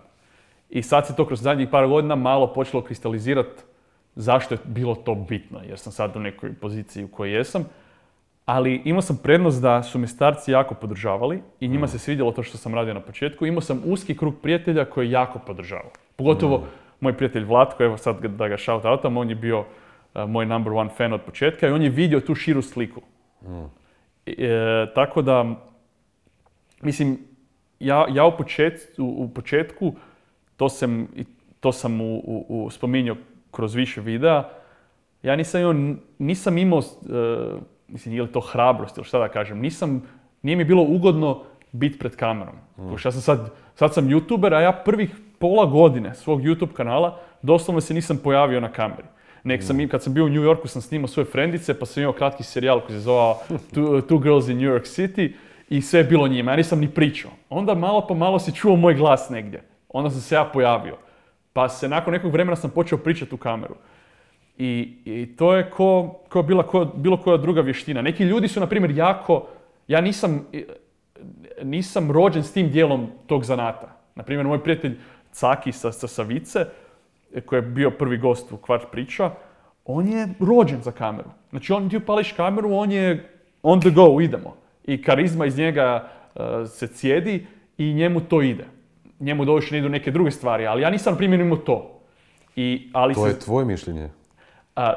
I 0.69 0.83
sad 0.83 1.07
se 1.07 1.15
to 1.15 1.25
kroz 1.25 1.41
zadnjih 1.41 1.69
par 1.71 1.87
godina 1.87 2.15
malo 2.15 2.53
počelo 2.53 2.83
kristalizirati 2.83 3.63
zašto 4.15 4.53
je 4.53 4.59
bilo 4.65 4.95
to 4.95 5.15
bitno, 5.15 5.59
jer 5.67 5.79
sam 5.79 5.93
sad 5.93 6.15
u 6.15 6.19
nekoj 6.19 6.53
poziciji 6.53 7.03
u 7.03 7.07
kojoj 7.07 7.35
jesam. 7.37 7.65
Ali 8.47 8.81
imao 8.85 9.01
sam 9.01 9.19
prednost 9.23 9.61
da 9.61 9.83
su 9.83 9.99
me 9.99 10.07
starci 10.07 10.51
jako 10.51 10.75
podržavali 10.75 11.41
i 11.59 11.67
njima 11.67 11.87
se 11.87 11.99
svidjelo 11.99 12.31
to 12.31 12.43
što 12.43 12.57
sam 12.57 12.75
radio 12.75 12.93
na 12.93 12.99
početku. 12.99 13.45
Imao 13.45 13.61
sam 13.61 13.81
uski 13.85 14.17
krug 14.17 14.35
prijatelja 14.41 14.85
koji 14.85 15.07
je 15.07 15.11
jako 15.11 15.39
podržavao. 15.39 15.91
Pogotovo 16.15 16.63
moj 16.99 17.13
prijatelj 17.13 17.43
Vlatko, 17.43 17.83
evo 17.83 17.97
sad 17.97 18.25
da 18.25 18.47
ga 18.47 18.57
shout 18.57 18.85
outam, 18.85 19.17
on 19.17 19.29
je 19.29 19.35
bio 19.35 19.59
uh, 19.59 19.65
moj 20.29 20.45
number 20.45 20.73
one 20.73 20.89
fan 20.97 21.13
od 21.13 21.21
početka 21.21 21.67
i 21.67 21.71
on 21.71 21.81
je 21.81 21.89
vidio 21.89 22.19
tu 22.19 22.35
širu 22.35 22.61
sliku. 22.61 23.01
E, 24.25 24.85
tako 24.95 25.21
da, 25.21 25.55
mislim, 26.81 27.17
ja, 27.79 28.05
ja 28.09 28.25
u, 28.25 28.37
počet, 28.37 28.95
u, 28.97 29.15
u 29.17 29.29
početku, 29.33 29.93
to 30.57 30.69
sam, 30.69 31.07
to 31.59 31.71
sam 31.71 32.01
u, 32.01 32.45
u, 32.49 32.69
spominjao 32.71 33.15
kroz 33.51 33.75
više 33.75 34.01
videa, 34.01 34.49
ja 35.23 35.35
nisam 35.35 35.61
imao, 35.61 35.95
nisam 36.19 36.57
imao, 36.57 36.79
e, 36.79 36.83
mislim, 37.87 38.15
je 38.15 38.21
li 38.21 38.31
to 38.31 38.39
hrabrost 38.39 38.97
ili 38.97 39.05
šta 39.05 39.19
da 39.19 39.27
kažem, 39.27 39.59
nisam, 39.59 40.03
nije 40.41 40.55
mi 40.55 40.63
bilo 40.63 40.83
ugodno 40.83 41.43
biti 41.71 41.99
pred 41.99 42.15
kamerom. 42.15 42.55
Pošto 42.89 43.07
Ja 43.07 43.11
sam 43.11 43.21
sad, 43.21 43.51
sad 43.75 43.93
sam 43.93 44.07
youtuber, 44.09 44.53
a 44.55 44.61
ja 44.61 44.71
prvih 44.71 45.15
pola 45.39 45.65
godine 45.65 46.15
svog 46.15 46.41
YouTube 46.41 46.73
kanala 46.73 47.19
doslovno 47.41 47.81
se 47.81 47.93
nisam 47.93 48.17
pojavio 48.17 48.59
na 48.59 48.71
kameri. 48.71 49.07
Nek 49.43 49.63
sam, 49.63 49.79
im- 49.79 49.89
kad 49.89 50.03
sam 50.03 50.13
bio 50.13 50.25
u 50.25 50.29
New 50.29 50.41
Yorku 50.43 50.67
sam 50.67 50.81
snimao 50.81 51.07
svoje 51.07 51.25
frendice, 51.25 51.79
pa 51.79 51.85
sam 51.85 52.03
imao 52.03 52.13
kratki 52.13 52.43
serijal 52.43 52.79
koji 52.79 52.95
se 52.95 52.99
zvao 52.99 53.39
Two, 53.49 54.01
Two 54.01 54.21
Girls 54.23 54.47
in 54.47 54.57
New 54.57 54.69
York 54.73 54.83
City 54.85 55.33
i 55.69 55.81
sve 55.81 55.99
je 55.99 56.03
bilo 56.03 56.27
njima, 56.27 56.51
ja 56.51 56.57
nisam 56.57 56.79
ni 56.79 56.89
pričao. 56.89 57.31
Onda 57.49 57.75
malo 57.75 58.07
po 58.07 58.13
malo 58.13 58.39
si 58.39 58.55
čuo 58.55 58.75
moj 58.75 58.93
glas 58.93 59.29
negdje. 59.29 59.63
Onda 59.89 60.09
sam 60.09 60.21
se 60.21 60.35
ja 60.35 60.45
pojavio. 60.53 60.97
Pa 61.53 61.69
se 61.69 61.89
nakon 61.89 62.13
nekog 62.13 62.31
vremena 62.31 62.55
sam 62.55 62.69
počeo 62.69 62.97
pričati 62.97 63.35
u 63.35 63.37
kameru. 63.37 63.75
I, 64.57 64.93
i 65.05 65.35
to 65.37 65.55
je 65.55 65.69
ko, 65.69 66.19
ko 66.29 66.41
bila 66.43 66.63
ko, 66.63 66.85
bilo 66.85 67.17
koja 67.17 67.37
druga 67.37 67.61
vještina. 67.61 68.01
Neki 68.01 68.23
ljudi 68.23 68.47
su, 68.47 68.59
na 68.59 68.67
primjer, 68.67 68.91
jako... 68.91 69.47
Ja 69.87 70.01
nisam, 70.01 70.47
nisam 71.63 72.11
rođen 72.11 72.43
s 72.43 72.53
tim 72.53 72.71
dijelom 72.71 73.07
tog 73.27 73.43
zanata. 73.45 73.95
Na 74.15 74.23
primjer, 74.23 74.47
moj 74.47 74.63
prijatelj 74.63 74.97
Caki 75.31 75.71
sa, 75.71 75.91
sa 75.91 76.07
Savice, 76.07 76.65
koji 77.45 77.57
je 77.57 77.61
bio 77.61 77.91
prvi 77.91 78.17
gost 78.17 78.51
u 78.51 78.57
Kvart 78.57 78.83
priča, 78.91 79.31
on 79.85 80.07
je 80.07 80.27
rođen 80.39 80.81
za 80.81 80.91
kameru. 80.91 81.29
Znači, 81.49 81.73
on 81.73 81.89
ti 81.89 81.97
upališ 81.97 82.31
kameru, 82.31 82.73
on 82.73 82.91
je 82.91 83.29
on 83.63 83.81
the 83.81 83.89
go, 83.89 84.21
idemo. 84.21 84.55
I 84.85 85.01
karizma 85.01 85.45
iz 85.45 85.57
njega 85.57 86.09
e, 86.35 86.39
se 86.65 86.87
cijedi 86.87 87.45
i 87.77 87.93
njemu 87.93 88.21
to 88.21 88.41
ide. 88.41 88.65
Njemu 89.19 89.45
doduše 89.45 89.75
ne 89.75 89.79
idu 89.79 89.89
neke 89.89 90.11
druge 90.11 90.31
stvari, 90.31 90.67
ali 90.67 90.81
ja 90.81 90.89
nisam, 90.89 91.17
primjer, 91.17 91.39
imao 91.41 91.57
to. 91.57 91.99
I, 92.55 92.89
ali 92.93 93.13
To 93.13 93.23
se- 93.23 93.29
je 93.29 93.39
tvoje 93.39 93.65
mišljenje. 93.65 94.09
A, 94.77 94.93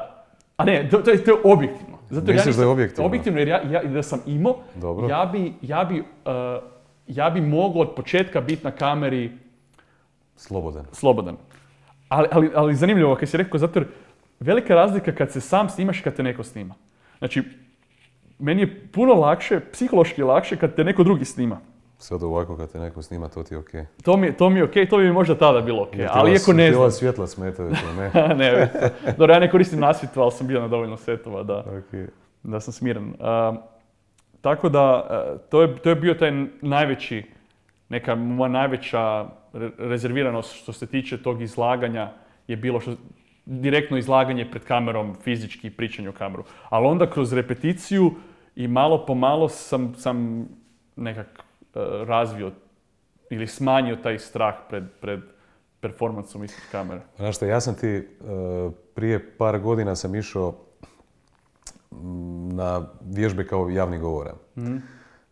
a 0.57 0.65
ne, 0.65 0.89
to, 0.91 0.99
to 0.99 1.11
je, 1.11 1.25
to 1.25 1.31
je 1.31 1.37
objektivno. 1.45 1.99
Zato 2.11 2.27
Misliš 2.27 2.45
da 2.45 2.51
je 2.51 2.57
nisam- 2.57 2.73
objektivno? 2.73 3.07
Objektivno 3.07 3.39
jer 3.39 3.49
ja, 3.49 3.61
ja, 3.71 3.83
da 3.85 4.03
sam 4.03 4.21
imao, 4.27 4.57
Dobro. 4.75 5.09
ja 5.09 5.25
bi, 5.27 5.53
ja 5.63 5.85
bi, 5.85 6.01
uh, 6.01 6.05
ja 7.07 7.31
bi 7.31 7.41
mogao 7.41 7.83
od 7.83 7.95
početka 7.95 8.41
biti 8.41 8.65
na 8.65 8.71
kameri 8.71 9.31
Slobodan. 10.37 10.85
slobodan. 10.93 11.37
Ali, 12.09 12.29
ali, 12.33 12.51
ali 12.55 12.75
zanimljivo 12.75 13.17
kad 13.17 13.29
si 13.29 13.37
rekao, 13.37 13.59
zato 13.59 13.79
jer 13.79 13.89
velika 14.41 14.75
razlika 14.75 15.13
kad 15.13 15.31
se 15.33 15.41
sam 15.41 15.69
snimaš 15.69 16.01
i 16.01 16.03
kad 16.03 16.15
te 16.15 16.23
neko 16.23 16.45
snima. 16.45 16.75
Znači, 17.19 17.43
meni 18.39 18.63
je 18.63 18.89
puno 18.93 19.15
lakše, 19.15 19.61
psihološki 19.73 20.23
lakše 20.23 20.57
kad 20.57 20.75
te 20.75 20.85
neko 20.85 21.05
drugi 21.05 21.25
snima. 21.25 21.61
Sad 22.00 22.23
ovako 22.23 22.57
kad 22.57 22.73
te 22.73 22.78
neko 22.78 23.02
snima, 23.02 23.28
to 23.28 23.42
ti 23.42 23.54
je 23.54 23.59
okej. 23.59 23.85
To 24.04 24.16
mi, 24.16 24.33
to 24.33 24.50
mi 24.50 24.59
je 24.59 24.64
okej, 24.64 24.88
to 24.88 24.97
bi 24.97 25.04
mi 25.04 25.12
možda 25.12 25.35
tada 25.35 25.61
bilo 25.61 25.83
okej, 25.83 26.00
ti 26.00 26.07
ali 26.12 26.33
iako 26.33 26.52
ne 26.52 26.73
znam. 26.73 26.90
svjetla 26.90 27.26
smetaju 27.26 27.71
to, 27.71 27.95
ne? 27.95 28.11
ne, 28.40 28.50
već. 28.50 28.71
Dobro, 29.19 29.35
ja 29.35 29.40
ne 29.40 29.50
koristim 29.50 29.80
nasvitu, 29.80 30.23
ali 30.23 30.33
sam 30.33 30.47
bio 30.47 30.61
na 30.61 30.69
dovoljno 30.69 30.97
setova 30.97 31.42
da, 31.42 31.59
Okej. 31.59 32.07
da 32.42 32.61
sam 32.61 32.73
smiren. 32.73 33.04
Um, 33.04 33.59
tako 34.40 34.69
da, 34.69 35.09
uh, 35.35 35.40
to, 35.50 35.62
je, 35.62 35.76
to 35.76 35.88
je 35.88 35.95
bio 35.95 36.14
taj 36.14 36.33
najveći, 36.61 37.25
neka 37.88 38.14
moja 38.14 38.49
najveća 38.49 39.26
re- 39.52 39.71
rezerviranost 39.78 40.54
što 40.54 40.73
se 40.73 40.87
tiče 40.87 41.23
tog 41.23 41.42
izlaganja 41.42 42.11
je 42.49 42.57
bilo 42.57 42.80
što, 42.80 42.92
direktno 43.47 43.99
izlaganje 43.99 44.50
pred 44.50 44.64
kamerom, 44.64 45.14
fizički 45.14 45.71
pričanje 45.71 46.09
u 46.09 46.12
kameru. 46.12 46.45
Ali 46.69 46.87
onda 46.87 47.11
kroz 47.11 47.33
repeticiju 47.33 48.11
i 48.57 48.69
malo 48.69 49.07
po 49.07 49.14
malo 49.14 49.49
sam, 49.49 49.95
sam 49.95 50.49
nekak 50.97 51.26
uh, 51.38 51.50
razvio 52.07 52.53
ili 53.31 53.47
smanjio 53.47 53.97
taj 53.97 54.19
strah 54.19 54.55
pred, 54.69 54.85
pred 55.00 55.21
performansom 55.81 56.45
ispred 56.45 56.71
kamere. 56.71 57.00
Znaš 57.17 57.37
šta, 57.37 57.47
ja 57.47 57.61
sam 57.61 57.75
ti, 57.75 57.89
e, 57.89 58.05
prije 58.95 59.37
par 59.37 59.59
godina 59.59 59.97
sam 59.97 60.15
išao 60.15 60.55
mm, 61.91 62.57
na 62.57 62.87
vježbe 63.07 63.47
kao 63.47 63.69
javni 63.69 63.99
govora. 63.99 64.35
Mhm. 64.57 64.77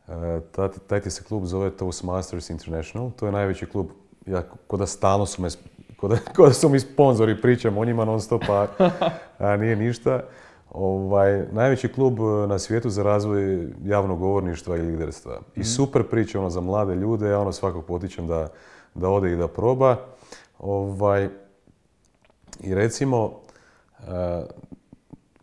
E, 0.09 0.41
taj, 0.53 0.69
taj 0.87 1.01
ti 1.01 1.11
se 1.11 1.25
klub 1.25 1.45
zove 1.45 1.71
Toastmasters 1.71 2.51
International, 2.51 3.11
to 3.11 3.27
je 3.27 3.33
najveći 3.33 3.67
klub, 3.67 3.87
ja, 4.27 4.43
ko 4.67 4.77
da 4.77 4.87
stalno 4.87 5.27
su 5.27 5.43
me, 5.43 5.49
ko 5.97 6.09
da, 6.09 6.17
ko 6.37 6.47
da 6.47 6.53
su 6.53 6.69
mi 6.69 6.81
sponzori, 6.81 7.41
pričam 7.41 7.79
o 7.79 7.85
njima 7.85 8.05
non 8.05 8.21
stop, 8.21 8.43
a, 8.49 8.67
a 9.39 9.57
nije 9.57 9.77
ništa. 9.77 10.23
Ovaj, 10.71 11.47
najveći 11.53 11.89
klub 11.89 12.19
e, 12.21 12.47
na 12.47 12.59
svijetu 12.59 12.91
za 12.91 13.03
razvoj 13.03 13.69
javnog 13.85 14.19
govorništva 14.19 14.77
i 14.77 14.83
liderstva. 14.83 15.41
I 15.57 15.65
super 15.65 16.03
priča 16.03 16.39
ono, 16.39 16.51
za 16.51 16.61
mlade 16.61 16.95
ljude, 16.95 17.29
ja 17.29 17.41
ono 17.41 17.53
svakog 17.53 17.85
potičem 17.85 18.27
da, 18.27 18.49
da 18.95 19.09
ode 19.09 19.33
i 19.33 19.37
da 19.37 19.49
proba. 19.49 19.97
Ovaj, 20.59 21.29
I 22.61 22.75
recimo, 22.75 23.33
e, 23.99 24.43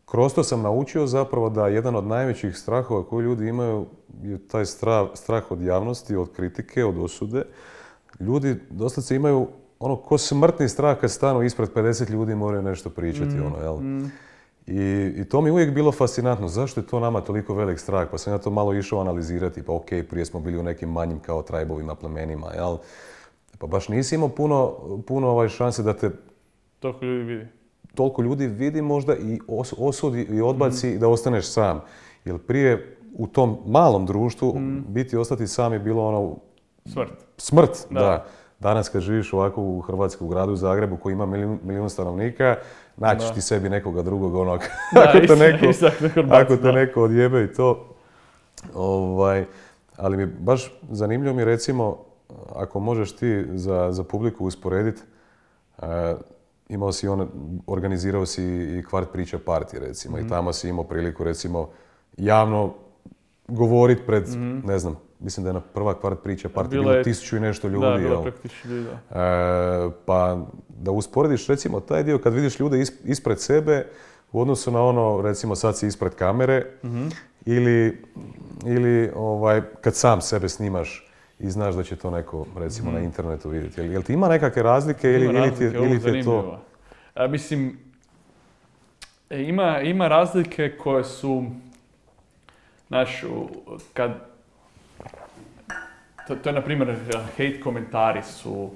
kroz 0.06 0.34
to 0.34 0.44
sam 0.44 0.62
naučio 0.62 1.08
zapravo 1.08 1.50
da 1.50 1.68
jedan 1.68 1.96
od 1.96 2.08
najvećih 2.08 2.58
strahova 2.58 3.04
koji 3.04 3.24
ljudi 3.24 3.48
imaju 3.48 3.86
je 4.24 4.48
taj 4.48 4.66
strah, 4.66 5.08
strah 5.14 5.52
od 5.52 5.62
javnosti, 5.62 6.16
od 6.16 6.32
kritike, 6.36 6.86
od 6.86 6.98
osude. 6.98 7.44
Ljudi 8.20 8.56
doslovce 8.70 9.16
imaju 9.16 9.48
ono 9.80 9.96
ko 9.96 10.18
smrtni 10.18 10.70
strah 10.70 11.00
kad 11.00 11.12
stanu 11.12 11.44
ispred 11.44 11.70
50 11.74 12.12
ljudi 12.12 12.36
moraju 12.36 12.64
nešto 12.64 12.90
pričati. 12.90 13.40
Ono, 13.40 13.58
jel? 13.62 14.08
I, 14.68 14.80
I 15.18 15.26
to 15.26 15.42
mi 15.42 15.48
je 15.48 15.54
uvijek 15.54 15.74
bilo 15.74 15.92
fascinantno. 15.92 16.48
Zašto 16.48 16.80
je 16.80 16.88
to 16.88 17.00
nama 17.00 17.22
toliko 17.22 17.54
velik 17.54 17.80
strah? 17.80 18.08
Pa 18.12 18.18
sam 18.18 18.34
ja 18.34 18.38
to 18.38 18.50
malo 18.50 18.74
išao 18.74 19.00
analizirati. 19.00 19.64
Pa 19.64 19.74
ok, 19.74 19.86
prije 20.10 20.26
smo 20.26 20.40
bili 20.40 20.58
u 20.58 20.64
nekim 20.64 20.90
manjim 20.90 21.20
kao 21.20 21.42
trajbovima, 21.42 21.96
plemenima, 21.96 22.48
jel? 22.50 22.78
Pa 23.58 23.68
baš 23.68 23.88
nisi 23.90 24.16
imao 24.16 24.30
puno, 24.30 24.74
puno 25.08 25.28
ovaj 25.28 25.50
šanse 25.50 25.84
da 25.84 25.94
te 25.94 26.12
To 26.80 27.00
ljudi 27.02 27.24
vidi. 27.24 27.48
toliko 27.96 28.22
ljudi 28.22 28.48
vidi 28.48 28.82
možda 28.82 29.16
i 29.16 29.40
os- 29.48 29.74
osudi 29.78 30.22
i 30.22 30.42
odbaci 30.42 30.90
i 30.90 30.98
da 30.98 31.08
ostaneš 31.08 31.46
sam. 31.46 31.82
Jer 32.26 32.38
prije 32.38 32.98
u 33.14 33.28
tom 33.28 33.58
malom 33.66 34.06
društvu 34.06 34.56
biti 34.88 35.16
i 35.16 35.20
ostati 35.20 35.48
sam 35.48 35.74
je 35.74 35.80
bilo 35.80 36.08
ono 36.08 36.36
Smrt. 36.86 37.12
smrt. 37.38 37.88
Da. 37.90 38.00
Da. 38.00 38.26
Danas 38.66 38.90
kad 38.90 39.02
živiš 39.02 39.34
ovako 39.34 39.62
u 39.62 39.82
Hrvatskoj, 39.82 40.26
u 40.26 40.28
gradu 40.28 40.56
Zagrebu 40.56 40.98
koji 40.98 41.14
ima 41.14 41.26
milijun, 41.26 41.60
milijun 41.64 41.90
stanovnika, 41.90 42.56
naćiš 42.98 43.34
ti 43.34 43.42
sebi 43.42 43.70
nekoga 43.70 44.02
drugog 44.02 44.36
onog, 44.36 44.60
ako, 45.08 45.28
te 45.28 45.36
neko, 45.36 45.66
ako 46.32 46.58
te 46.58 46.72
neko 46.72 47.04
odjebe 47.04 47.44
i 47.44 47.54
to. 47.54 47.96
Ovaj, 48.76 49.46
ali 49.98 50.18
mi 50.18 50.26
baš 50.26 50.74
zanimljivo 50.92 51.36
mi 51.36 51.46
recimo, 51.46 51.98
ako 52.56 52.80
možeš 52.80 53.16
ti 53.16 53.46
za, 53.54 53.88
za 53.92 54.04
publiku 54.04 54.46
usporediti, 54.46 55.02
imao 56.70 56.92
si 56.92 57.08
on, 57.08 57.30
organizirao 57.68 58.26
si 58.26 58.44
i 58.80 58.84
kvart 58.90 59.12
priča 59.12 59.40
parti 59.46 59.80
recimo 59.80 60.18
Mhm. 60.18 60.26
i 60.26 60.30
tamo 60.30 60.54
si 60.54 60.70
imao 60.70 60.84
priliku 60.84 61.24
recimo 61.24 61.70
javno 62.18 62.74
govoriti 63.48 64.02
pred, 64.06 64.24
ne 64.64 64.80
znam, 64.80 64.96
mislim 65.20 65.44
da 65.44 65.50
je 65.50 65.54
na 65.54 65.62
prva 65.62 65.94
kvart 65.94 66.20
priča 66.24 66.50
parti 66.50 66.70
Bila 66.70 66.84
bilo 66.84 66.94
je- 66.94 67.04
tisuću 67.04 67.38
i 67.38 67.42
nešto 67.42 67.68
ljudi. 67.68 67.86
da, 67.86 67.98
bilo 68.00 68.22
preko 68.22 68.38
tisuću 68.38 68.68
ljudi, 68.68 68.84
da. 68.84 69.20
E, 69.20 70.00
pa 70.06 70.46
da 70.70 70.92
usporediš 70.92 71.48
recimo 71.48 71.80
taj 71.80 72.04
dio 72.04 72.18
kad 72.18 72.34
vidiš 72.34 72.60
ljude 72.60 72.78
is- 72.78 72.94
ispred 73.06 73.40
sebe 73.40 73.86
u 74.32 74.42
odnosu 74.42 74.72
na 74.72 74.82
ono 74.82 75.22
recimo 75.22 75.56
sad 75.56 75.78
si 75.78 75.88
ispred 75.88 76.16
kamere 76.16 76.66
Mhm. 76.84 77.08
ili, 77.46 78.02
ili 78.66 79.12
ovaj, 79.16 79.62
kad 79.82 79.96
sam 79.96 80.22
sebe 80.22 80.50
snimaš 80.50 81.08
i 81.40 81.50
znaš 81.50 81.76
da 81.76 81.84
će 81.84 81.96
to 81.96 82.12
neko 82.12 82.46
recimo 82.58 82.92
na 82.92 83.00
internetu 83.00 83.50
vidjeti. 83.50 83.82
Jel, 83.82 83.92
jel 83.92 84.02
ti 84.02 84.14
ima 84.14 84.28
nekakve 84.28 84.64
razlike 84.64 85.10
ili, 85.10 85.18
Mhm. 85.20 85.30
Ima 85.30 85.40
ili, 85.40 85.50
razlike, 85.50 85.78
ovo 85.78 85.86
ili 85.86 85.90
ti 85.92 86.08
je 86.08 86.12
zanimljivo. 86.12 86.42
to... 86.42 86.60
A, 87.16 87.28
mislim, 87.28 87.80
e, 89.30 89.42
ima, 89.42 89.80
ima 89.82 90.08
razlike 90.08 90.78
koje 90.78 91.04
su, 91.04 91.44
znaš, 92.88 93.24
kad, 93.94 94.12
to, 96.28 96.36
to 96.36 96.50
je 96.50 96.54
na 96.54 96.62
primjer 96.62 96.96
hate 97.38 97.60
komentari 97.64 98.24
su, 98.24 98.70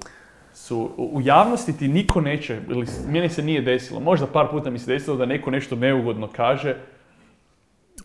su, 0.54 0.92
u 0.98 1.22
javnosti 1.24 1.78
ti 1.78 1.88
niko 1.88 2.22
neće, 2.22 2.60
ili 2.70 2.86
meni 3.08 3.30
se 3.30 3.42
nije 3.44 3.62
desilo, 3.62 4.00
možda 4.00 4.28
par 4.28 4.48
puta 4.52 4.70
mi 4.70 4.80
se 4.80 4.92
desilo 4.94 5.18
da 5.18 5.26
neko 5.26 5.52
nešto 5.52 5.76
neugodno 5.76 6.30
kaže 6.36 6.76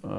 uh, 0.03 0.11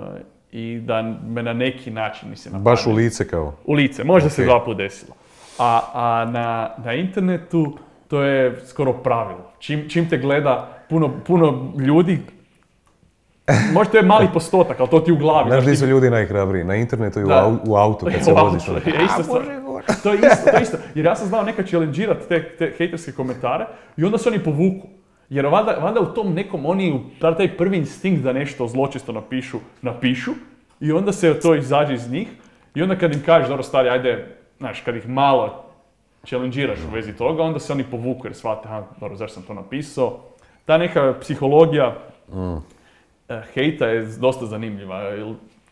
i 0.51 0.79
da 0.85 1.01
me 1.27 1.43
na 1.43 1.53
neki 1.53 1.91
način, 1.91 2.29
mislim, 2.29 2.63
Baš 2.63 2.85
u 2.85 2.89
napadne. 2.89 3.03
lice 3.03 3.27
kao. 3.27 3.55
U 3.65 3.73
lice, 3.73 4.03
možda 4.03 4.29
se 4.29 4.41
Ok. 4.41 4.47
dva 4.47 4.63
puta 4.65 4.77
desilo. 4.77 5.15
A, 5.59 5.81
a 5.93 6.31
na, 6.31 6.69
na 6.85 6.93
internetu 6.93 7.77
to 8.07 8.21
je 8.21 8.61
skoro 8.65 8.93
pravilo. 8.93 9.51
Čim, 9.59 9.89
čim 9.89 10.09
te 10.09 10.17
gleda 10.17 10.83
puno, 10.89 11.13
puno 11.27 11.73
ljudi, 11.79 12.19
možda 13.73 13.91
to 13.91 13.97
je 13.97 14.03
mali 14.03 14.27
postotak, 14.33 14.79
ali 14.79 14.89
to 14.89 14.99
ti 14.99 15.11
u 15.11 15.17
glavi. 15.17 15.49
Znaš 15.49 15.63
gdje 15.63 15.75
su 15.75 15.85
ljudi 15.85 16.09
najhrabriji? 16.09 16.63
Na 16.63 16.75
internetu 16.75 17.19
i 17.19 17.23
u, 17.23 17.27
au- 17.27 17.57
u 17.67 17.75
autu 17.75 18.05
kad 18.05 18.23
se 18.23 18.33
voziš. 18.33 18.69
ono. 18.69 18.77
je 18.77 19.05
isto. 19.05 19.41
To 20.03 20.09
je 20.13 20.17
isto, 20.17 20.51
to 20.51 20.57
je 20.57 20.61
isto. 20.61 20.77
Jer 20.95 21.05
ja 21.05 21.15
sam 21.15 21.27
znao 21.27 21.43
nekad 21.43 21.67
challengeirati 21.67 22.27
te, 22.27 22.55
te 22.57 22.73
hejterske 22.77 23.11
komentare 23.11 23.65
i 23.97 24.03
onda 24.03 24.17
se 24.17 24.29
oni 24.29 24.39
povuku. 24.39 24.87
Jer 25.29 25.45
valjda, 25.45 25.71
valjda 25.71 25.99
u 25.99 26.05
tom 26.05 26.33
nekom 26.33 26.65
oni, 26.65 27.03
taj 27.21 27.35
taj 27.35 27.57
prvi 27.57 27.77
instinkt 27.77 28.23
da 28.23 28.33
nešto 28.33 28.67
zločesto 28.67 29.11
napišu, 29.11 29.57
napišu 29.81 30.31
i 30.79 30.91
onda 30.91 31.11
se 31.11 31.39
to 31.39 31.55
izađe 31.55 31.93
iz 31.93 32.11
njih 32.11 32.27
i 32.75 32.81
onda 32.81 32.95
kad 32.97 33.13
im 33.13 33.21
kažeš, 33.25 33.47
dobro 33.49 33.63
stari, 33.63 33.89
ajde, 33.89 34.37
znaš, 34.57 34.81
kad 34.81 34.95
ih 34.95 35.09
malo 35.09 35.63
challengeiraš 36.27 36.79
u 36.89 36.93
vezi 36.95 37.13
toga, 37.13 37.43
onda 37.43 37.59
se 37.59 37.73
oni 37.73 37.83
povuku 37.83 38.27
jer 38.27 38.35
shvate, 38.35 38.67
aha, 38.67 38.83
dobro, 38.99 39.15
zašto 39.15 39.33
sam 39.33 39.43
to 39.43 39.53
napisao. 39.53 40.19
Ta 40.65 40.77
neka 40.77 41.13
psihologija 41.21 41.95
eh, 42.29 42.33
hejta 43.53 43.87
je 43.87 44.05
dosta 44.05 44.45
zanimljiva, 44.45 45.01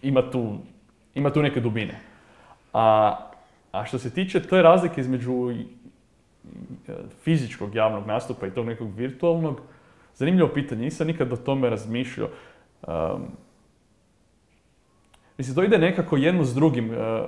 ima 0.01 0.31
tu, 0.31 0.57
ima 1.15 1.29
tu 1.29 1.41
neke 1.41 1.60
dubine. 1.60 2.00
A, 2.74 3.17
a 3.72 3.86
što 3.86 4.00
se 4.00 4.13
tiče 4.13 4.41
te 4.41 4.62
razlike 4.62 5.01
između 5.01 5.51
e, 5.51 6.93
fizičkog 7.24 7.75
javnog 7.75 8.07
nastupa 8.07 8.48
i 8.48 8.51
tog 8.51 8.65
nekog 8.65 8.95
virtualnog, 8.95 9.62
zanimljivo 10.15 10.50
pitanje, 10.53 10.81
nisam 10.81 11.07
nikad 11.07 11.33
o 11.33 11.38
tome 11.38 11.69
razmišljao. 11.69 12.29
Um, 12.88 13.22
mislim, 15.38 15.55
to 15.55 15.63
ide 15.63 15.77
nekako 15.77 16.17
jedno 16.17 16.43
s 16.43 16.55
drugim. 16.55 16.93
e, 16.93 17.24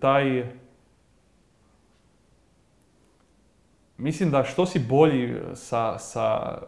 taj... 0.00 0.44
Mislim 3.98 4.30
da 4.30 4.44
što 4.44 4.66
si 4.66 4.78
bolji 4.78 5.34
sa, 5.54 5.98
sa 5.98 6.58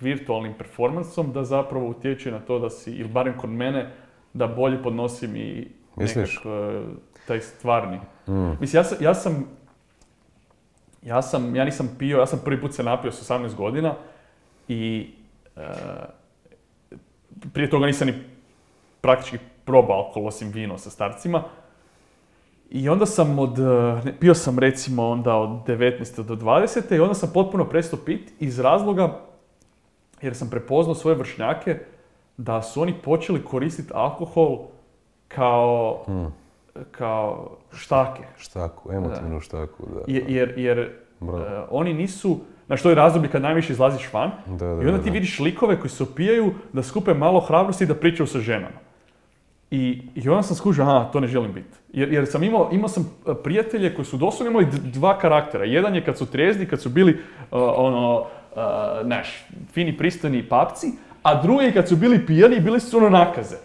virtualnim 0.00 0.54
performansom, 0.58 1.32
da 1.32 1.44
zapravo 1.44 1.88
utječe 1.88 2.30
na 2.30 2.38
to 2.38 2.58
da 2.58 2.70
si, 2.70 2.90
ili 2.90 3.08
barem 3.08 3.38
kod 3.38 3.50
mene, 3.50 3.90
da 4.32 4.46
bolje 4.46 4.82
podnosim 4.82 5.36
i 5.36 5.68
Misliš? 5.96 6.36
nekak, 6.36 6.46
e, 6.46 6.82
taj 7.26 7.40
stvarni. 7.40 8.00
Mm. 8.26 8.50
Mislim, 8.60 8.80
ja 8.80 8.84
sam, 8.84 8.98
ja 9.00 9.14
sam, 9.14 9.46
ja 11.02 11.22
sam, 11.22 11.56
ja 11.56 11.64
nisam 11.64 11.96
pio, 11.98 12.18
ja 12.18 12.26
sam 12.26 12.40
prvi 12.44 12.60
put 12.60 12.74
se 12.74 12.82
napio 12.82 13.12
s 13.12 13.30
18 13.30 13.54
godina 13.54 13.94
i 14.68 15.10
e, 15.56 15.62
prije 17.52 17.70
toga 17.70 17.86
nisam 17.86 18.06
ni 18.06 18.14
praktički 19.00 19.38
probao 19.64 19.96
alkohol 19.96 20.26
osim 20.26 20.48
vino 20.48 20.78
sa 20.78 20.90
starcima. 20.90 21.42
I 22.70 22.88
onda 22.88 23.06
sam 23.06 23.38
od, 23.38 23.58
e, 23.58 23.62
ne, 24.04 24.14
pio 24.20 24.34
sam 24.34 24.58
recimo 24.58 25.08
onda 25.08 25.36
od 25.36 25.66
19. 25.66 26.22
do 26.22 26.34
20. 26.34 26.96
i 26.96 27.00
onda 27.00 27.14
sam 27.14 27.30
potpuno 27.34 27.64
prestao 27.64 27.98
pit 28.04 28.32
iz 28.40 28.58
razloga 28.58 29.29
jer 30.22 30.36
sam 30.36 30.50
prepoznao 30.50 30.94
svoje 30.94 31.16
vršnjake 31.16 31.78
da 32.36 32.62
su 32.62 32.82
oni 32.82 32.94
počeli 32.94 33.44
koristiti 33.44 33.90
alkohol 33.94 34.58
kao, 35.28 36.04
kao 36.90 37.50
štake. 37.72 38.22
Štaku, 38.38 38.92
emotivnu 38.92 39.40
štaku, 39.40 39.86
da. 39.86 40.12
Je- 40.12 40.24
Jer, 40.28 40.54
jer 40.56 40.78
e, 40.78 40.90
oni 41.70 41.94
nisu, 41.94 42.38
na 42.68 42.76
što 42.76 42.88
je 42.88 42.94
razdoblje 42.94 43.30
kad 43.30 43.42
najviše 43.42 43.72
izlaziš 43.72 44.12
van, 44.12 44.30
Da, 44.46 44.54
da, 44.56 44.64
i 44.66 44.86
onda 44.86 44.92
da, 44.92 44.98
ti 44.98 45.10
da. 45.10 45.12
vidiš 45.12 45.38
likove 45.40 45.80
koji 45.80 45.90
se 45.90 46.02
opijaju 46.02 46.52
da 46.72 46.82
skupe 46.82 47.14
malo 47.14 47.40
hrabrosti 47.40 47.84
i 47.84 47.88
da 47.88 47.94
pričaju 47.94 48.26
sa 48.26 48.38
ženama. 48.38 48.78
I, 49.70 50.02
I 50.14 50.28
onda 50.28 50.42
sam 50.42 50.56
skužio, 50.56 50.84
aha, 50.84 51.08
to 51.12 51.20
ne 51.20 51.26
želim 51.26 51.52
biti. 51.52 51.78
Jer, 51.88 52.12
jer 52.12 52.26
sam 52.26 52.42
imao, 52.42 52.68
imao 52.72 52.88
sam 52.88 53.02
e, 53.26 53.34
prijatelje 53.34 53.94
koji 53.94 54.04
su 54.04 54.16
doslovno 54.16 54.50
imali 54.50 54.66
dva 54.84 55.18
karaktera. 55.18 55.64
Jedan 55.64 55.94
je 55.94 56.04
kad 56.04 56.18
su 56.18 56.26
trijezni, 56.26 56.66
kad 56.66 56.80
su 56.80 56.88
bili, 56.88 57.12
uh, 57.12 57.18
ono, 57.76 58.20
uh, 58.20 58.26
naš, 59.04 59.46
fini, 59.72 59.96
pristojni 59.96 60.48
papci, 60.48 60.86
a 61.22 61.42
drugi 61.42 61.72
kad 61.72 61.88
su 61.88 61.96
bili 61.96 62.26
pijani 62.26 62.60
bili 62.60 62.80
su 62.80 62.96
ono 62.96 63.08
nakaze. 63.08 63.56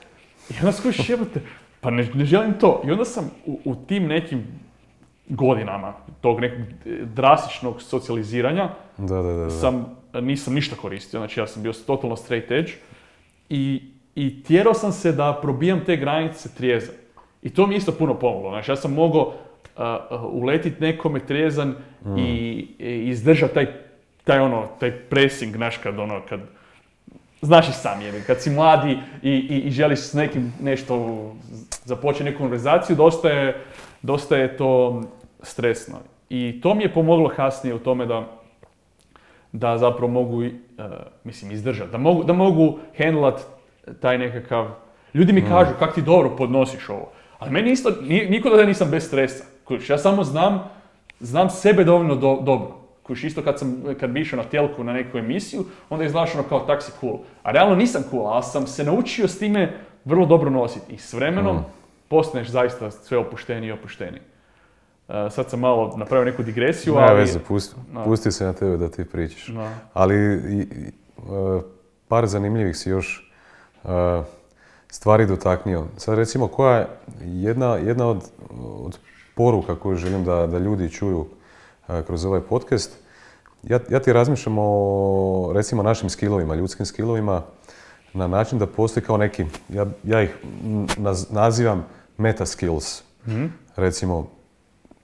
I 0.50 0.54
onda 0.60 0.72
skužiš, 0.72 1.10
jebote, 1.10 1.42
pa 1.82 1.90
ne, 1.90 2.10
ne 2.14 2.26
želim 2.26 2.54
to. 2.60 2.82
I 2.88 2.92
onda 2.92 3.06
sam 3.06 3.32
u, 3.46 3.60
u 3.66 3.76
tim 3.76 4.08
nekim 4.08 4.44
godinama 5.30 5.94
tog 6.22 6.40
nekog 6.40 6.66
drastičnog 7.14 7.82
socijaliziranja 7.82 8.70
Da, 8.98 9.16
da, 9.16 9.22
da. 9.22 9.44
da. 9.44 9.50
sam, 9.50 9.98
nisam 10.22 10.54
ništa 10.54 10.76
koristio, 10.76 11.20
znači 11.20 11.40
ja 11.40 11.48
sam 11.48 11.64
bio 11.64 11.74
totalno 11.74 12.16
straight 12.16 12.52
edge 12.52 12.72
i, 13.50 13.82
i 14.16 14.44
tjerao 14.44 14.74
sam 14.74 14.92
se 14.92 15.12
da 15.12 15.40
probijam 15.42 15.86
te 15.86 15.98
granice 15.98 16.50
trijezan. 16.58 16.96
I 17.44 17.50
to 17.50 17.68
mi 17.68 17.74
je 17.74 17.78
isto 17.78 17.92
puno 17.92 18.14
pomoglo, 18.14 18.50
znači 18.50 18.72
ja 18.72 18.76
sam 18.76 18.94
mogao 18.94 19.34
uh, 19.78 19.84
uletit 20.32 20.80
nekome 20.80 21.20
trijezan 21.20 21.76
i, 22.18 22.68
i 22.80 23.10
izdržati 23.10 23.54
taj, 23.54 23.68
taj 24.26 24.40
ono, 24.40 24.68
taj 24.80 24.92
pressing, 24.92 25.56
znaš 25.56 25.78
kad 25.78 26.00
ono, 26.00 26.22
kad, 26.30 26.40
znaš 27.42 27.70
i 27.70 27.74
sam 27.74 28.02
je, 28.02 28.24
kad 28.28 28.42
si 28.42 28.50
mladi 28.50 28.92
i, 29.22 29.32
i, 29.32 29.58
i 29.58 29.72
želiš 29.72 30.00
s 30.00 30.14
nekim 30.14 30.54
nešto 30.62 31.16
započeti 31.86 32.24
neku 32.24 32.38
konverzaciju, 32.38 32.96
dosta 32.96 33.30
je, 33.30 33.64
dosta 34.02 34.38
je 34.38 34.58
to 34.58 35.02
stresno. 35.42 35.96
I 36.30 36.60
to 36.64 36.74
mi 36.74 36.84
je 36.84 36.94
pomoglo 36.94 37.30
kasnije 37.30 37.74
u 37.76 37.80
tome 37.80 38.06
da, 38.06 38.24
da 39.52 39.78
zapravo 39.78 40.08
mogu, 40.08 40.44
e, 40.44 40.52
mislim, 41.24 41.52
izdržati, 41.52 41.92
da 41.92 41.98
mogu, 41.98 42.24
da 42.24 42.34
mogu 42.34 42.80
handlat 42.98 43.42
taj 44.02 44.18
nekakav... 44.18 44.68
Ljudi 45.14 45.34
mi 45.34 45.48
kažu 45.48 45.72
kak 45.80 45.96
ti 45.96 46.02
dobro 46.02 46.30
podnosiš 46.30 46.90
ovo, 46.90 47.10
ali 47.40 47.52
meni 47.52 47.72
isto, 47.72 47.92
ni- 48.02 48.26
niko 48.26 48.50
da 48.50 48.66
nisam 48.66 48.92
bez 48.92 49.08
stresa. 49.08 49.44
Ja 49.90 49.98
samo 49.98 50.24
znam, 50.24 50.70
znam 51.20 51.50
sebe 51.50 51.84
dovoljno 51.84 52.16
do- 52.16 52.40
dobro. 52.42 52.85
Kužiš, 53.06 53.24
isto 53.24 53.44
kad 53.44 53.60
sam, 53.60 53.84
kad 54.00 54.10
bi 54.10 54.22
išao 54.22 54.38
na 54.38 54.44
telku 54.44 54.84
na 54.84 54.94
neku 54.94 55.18
emisiju, 55.18 55.66
onda 55.90 56.06
izgledaš 56.06 56.36
ono 56.36 56.44
kao 56.44 56.60
taksi 56.60 56.92
cool. 57.00 57.14
A 57.44 57.52
realno 57.52 57.76
nisam 57.76 58.04
cool, 58.10 58.28
ali 58.28 58.44
sam 58.44 58.68
se 58.68 58.84
naučio 58.84 59.28
s 59.28 59.40
time 59.40 59.74
vrlo 60.06 60.26
dobro 60.26 60.50
nositi. 60.50 60.94
I 60.94 60.98
s 60.98 61.14
vremenom 61.14 61.64
postaneš 62.08 62.48
zaista 62.50 62.92
sve 62.92 63.18
opušteniji 63.18 63.68
i 63.68 63.74
opušteniji. 63.74 64.22
E, 65.10 65.30
sad 65.30 65.50
sam 65.50 65.60
malo 65.60 65.94
napravio 65.98 66.26
neku 66.26 66.44
digresiju, 66.44 66.94
Nema 66.94 67.08
ali... 67.08 67.20
veze, 67.20 67.40
pusti, 67.40 67.76
pusti 68.06 68.32
se 68.32 68.46
na 68.46 68.54
tebe 68.54 68.78
da 68.78 68.90
ti 68.90 69.06
pričaš. 69.06 69.52
Ali 69.94 70.16
i- 70.16 70.58
i, 70.58 70.88
e, 70.88 71.62
par 72.08 72.28
zanimljivih 72.28 72.78
si 72.78 72.90
još 72.90 73.32
e, 73.84 73.88
stvari 74.88 75.26
dotaknio. 75.26 75.86
Sad 75.98 76.18
recimo 76.18 76.48
koja 76.48 76.78
je 76.78 76.88
jedna, 77.22 77.76
jedna 77.76 78.08
od, 78.08 78.24
od 78.60 79.00
poruka 79.36 79.76
koju 79.76 79.96
želim 79.96 80.24
da, 80.24 80.48
da 80.48 80.58
ljudi 80.58 80.90
čuju 80.90 81.26
kroz 81.88 82.26
ovaj 82.26 82.42
podcast. 82.42 82.92
Ja, 83.64 83.80
ja 83.90 84.00
ti 84.00 84.14
razmišljam 84.14 84.56
o 84.60 85.52
recimo 85.54 85.84
našim 85.84 86.10
skillovima, 86.10 86.56
ljudskim 86.56 86.86
skillovima 86.86 87.42
na 88.14 88.28
način 88.28 88.60
da 88.60 88.68
postoji 88.68 89.04
kao 89.04 89.18
neki, 89.18 89.46
ja, 89.70 89.86
ja 90.04 90.22
ih 90.22 90.36
naz- 90.98 91.26
nazivam 91.34 91.86
meta 92.18 92.46
skills. 92.46 93.04
Recimo, 93.76 94.28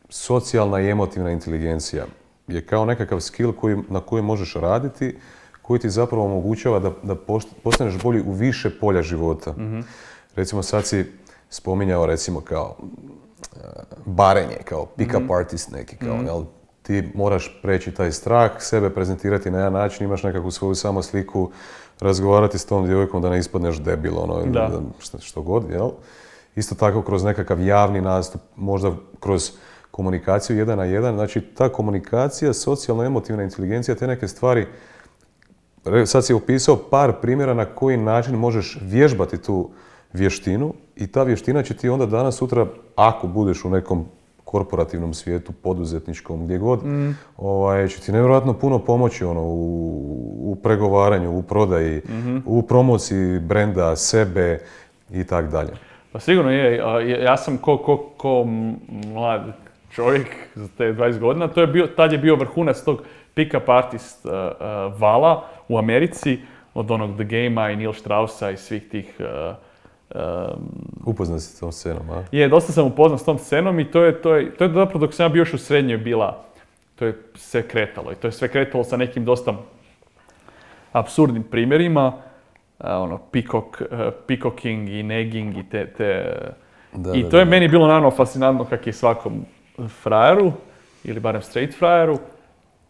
socijalna 0.10 0.82
i 0.82 0.90
emotivna 0.90 1.32
inteligencija 1.32 2.06
je 2.48 2.66
kao 2.66 2.86
nekakav 2.86 3.20
skill 3.20 3.54
koji, 3.54 3.78
na 3.90 4.00
kojem 4.00 4.26
možeš 4.26 4.54
raditi, 4.54 5.18
koji 5.62 5.80
ti 5.80 5.90
zapravo 5.90 6.26
omogućava 6.26 6.80
da, 6.80 6.92
da 7.04 7.16
post- 7.16 7.54
postaneš 7.64 7.98
bolji 8.04 8.22
u 8.22 8.32
više 8.32 8.80
polja 8.80 9.02
života. 9.02 9.54
Recimo 10.36 10.64
sad 10.64 10.86
si 10.86 11.06
spominjao 11.50 12.06
recimo 12.06 12.42
kao 12.42 12.76
e, 13.56 13.60
barenje, 14.06 14.58
kao 14.66 14.86
pick-up 14.98 15.40
artist 15.40 15.72
neki, 15.72 15.98
kao, 15.98 16.16
jel, 16.26 16.44
ti 16.84 17.12
moraš 17.16 17.60
preći 17.62 17.92
taj 17.92 18.12
strah, 18.12 18.52
sebe 18.60 18.90
prezentirati 18.90 19.52
na 19.52 19.58
jedan 19.58 19.74
način, 19.74 20.06
imaš 20.06 20.24
nekakvu 20.24 20.52
svoju 20.52 20.76
samo 20.76 21.02
sliku, 21.02 21.52
razgovarati 22.00 22.58
s 22.58 22.66
tom 22.66 22.86
djevojkom 22.86 23.22
da 23.22 23.30
ne 23.30 23.40
ispadneš 23.40 23.78
debil, 23.78 24.18
ono, 24.18 24.46
Da. 24.46 24.82
što, 25.00 25.20
što 25.20 25.42
god, 25.42 25.70
jel? 25.70 25.90
Isto 26.56 26.76
tako 26.76 27.02
kroz 27.02 27.24
nekakav 27.24 27.62
javni 27.62 28.02
nastup, 28.02 28.42
možda 28.56 28.92
kroz 29.20 29.52
komunikaciju 29.92 30.58
jedan 30.58 30.78
na 30.78 30.86
jedan. 30.86 31.16
Znači, 31.16 31.42
ta 31.42 31.70
komunikacija, 31.70 32.54
socijalno-emotivna 32.54 33.44
inteligencija, 33.44 33.96
te 33.96 34.08
neke 34.08 34.28
stvari, 34.28 34.68
sad 36.06 36.26
si 36.26 36.34
opisao 36.34 36.78
par 36.90 37.14
primjera 37.22 37.54
na 37.54 37.66
koji 37.66 37.98
način 37.98 38.36
možeš 38.36 38.78
vježbati 38.82 39.38
tu 39.38 39.70
vještinu 40.14 40.74
i 40.96 41.08
ta 41.08 41.24
vještina 41.24 41.64
će 41.64 41.74
ti 41.74 41.90
onda 41.90 42.06
danas 42.06 42.36
sutra, 42.36 42.66
ako 42.96 43.28
budeš 43.28 43.66
u 43.66 43.70
nekom 43.70 44.06
korporativnom 44.52 45.14
svijetu, 45.14 45.52
poduzetničkom, 45.52 46.44
gdje 46.44 46.58
god, 46.58 46.80
ovaj, 47.38 47.88
će 47.88 48.02
ti 48.02 48.12
nevjerojatno 48.12 48.54
puno 48.54 48.80
pomoći 48.80 49.26
ono, 49.26 49.42
u, 49.42 50.52
u 50.52 50.56
pregovaranju, 50.56 51.38
u 51.38 51.44
prodaji, 51.44 52.02
u 52.46 52.62
promociji 52.62 53.40
brenda, 53.40 53.96
sebe 53.96 54.60
i 55.12 55.24
tak 55.24 55.52
dalje. 55.52 55.72
Pa 56.12 56.20
sigurno 56.20 56.52
je, 56.52 56.78
ja 57.24 57.38
sam 57.38 57.58
ko, 57.58 57.78
ko, 57.78 57.98
ko 58.18 58.46
mlad 59.14 59.54
čovjek 59.92 60.28
za 60.56 60.68
te 60.78 60.94
20 60.94 61.20
godina, 61.20 61.48
to 61.48 61.62
je 61.62 61.68
bio, 61.68 61.88
tad 61.88 62.12
je 62.12 62.18
bio 62.18 62.36
vrhunac 62.36 62.82
tog 62.84 63.02
pick-up 63.36 63.70
artist 63.70 64.26
uh, 64.26 64.32
uh, 64.32 65.02
vala 65.02 65.44
u 65.68 65.78
Americi, 65.78 66.40
od 66.74 66.92
onog 66.92 67.16
The 67.16 67.24
Game-a 67.24 67.72
i 67.72 67.76
Neil 67.76 67.94
Straussa 67.94 68.52
i 68.52 68.58
svih 68.58 68.90
tih 68.90 69.16
uh, 69.20 69.56
um, 70.16 70.62
Upoznat 71.06 71.42
si 71.42 71.48
s 71.48 71.60
tom 71.60 71.72
scenom, 71.72 72.10
a? 72.10 72.24
je, 72.32 72.50
dosta 72.50 72.72
sam 72.72 72.88
upoznat 72.88 73.22
s 73.22 73.26
tom 73.26 73.40
scenom 73.40 73.80
i 73.80 73.92
to 73.92 74.04
je, 74.04 74.22
to 74.22 74.36
je, 74.36 74.56
to 74.56 74.64
je 74.64 74.74
zapravo 74.74 75.00
dok 75.00 75.14
sam 75.14 75.26
ja 75.26 75.30
bio 75.30 75.42
još 75.42 75.54
u 75.54 75.58
srednjoj 75.58 75.98
bila, 75.98 76.44
to 76.96 77.06
je 77.06 77.22
sve 77.36 77.68
kretalo 77.68 78.12
i 78.12 78.16
to 78.16 78.28
je 78.28 78.32
sve 78.32 78.48
kretalo 78.48 78.84
sa 78.84 78.98
nekim 78.98 79.26
dosta 79.26 79.54
apsurdnim 80.92 81.44
primjerima, 81.44 82.14
a, 82.78 83.00
ono, 83.00 83.18
peacock, 83.18 83.82
eh, 83.82 84.12
peacocking 84.28 84.90
i 84.90 85.04
nagging 85.04 85.58
i 85.58 85.64
te, 85.70 85.94
te 85.98 86.36
Da, 86.94 87.14
i 87.14 87.24
da, 87.24 87.30
to 87.30 87.40
je 87.40 87.46
da. 87.46 87.52
meni 87.52 87.68
bilo 87.68 87.88
naravno 87.88 88.12
fascinantno 88.12 88.66
kak 88.66 88.88
je 88.88 88.94
svakom 88.94 89.46
frajeru, 89.88 90.52
ili 91.04 91.20
barem 91.20 91.42
straight 91.42 91.78
frajeru, 91.78 92.20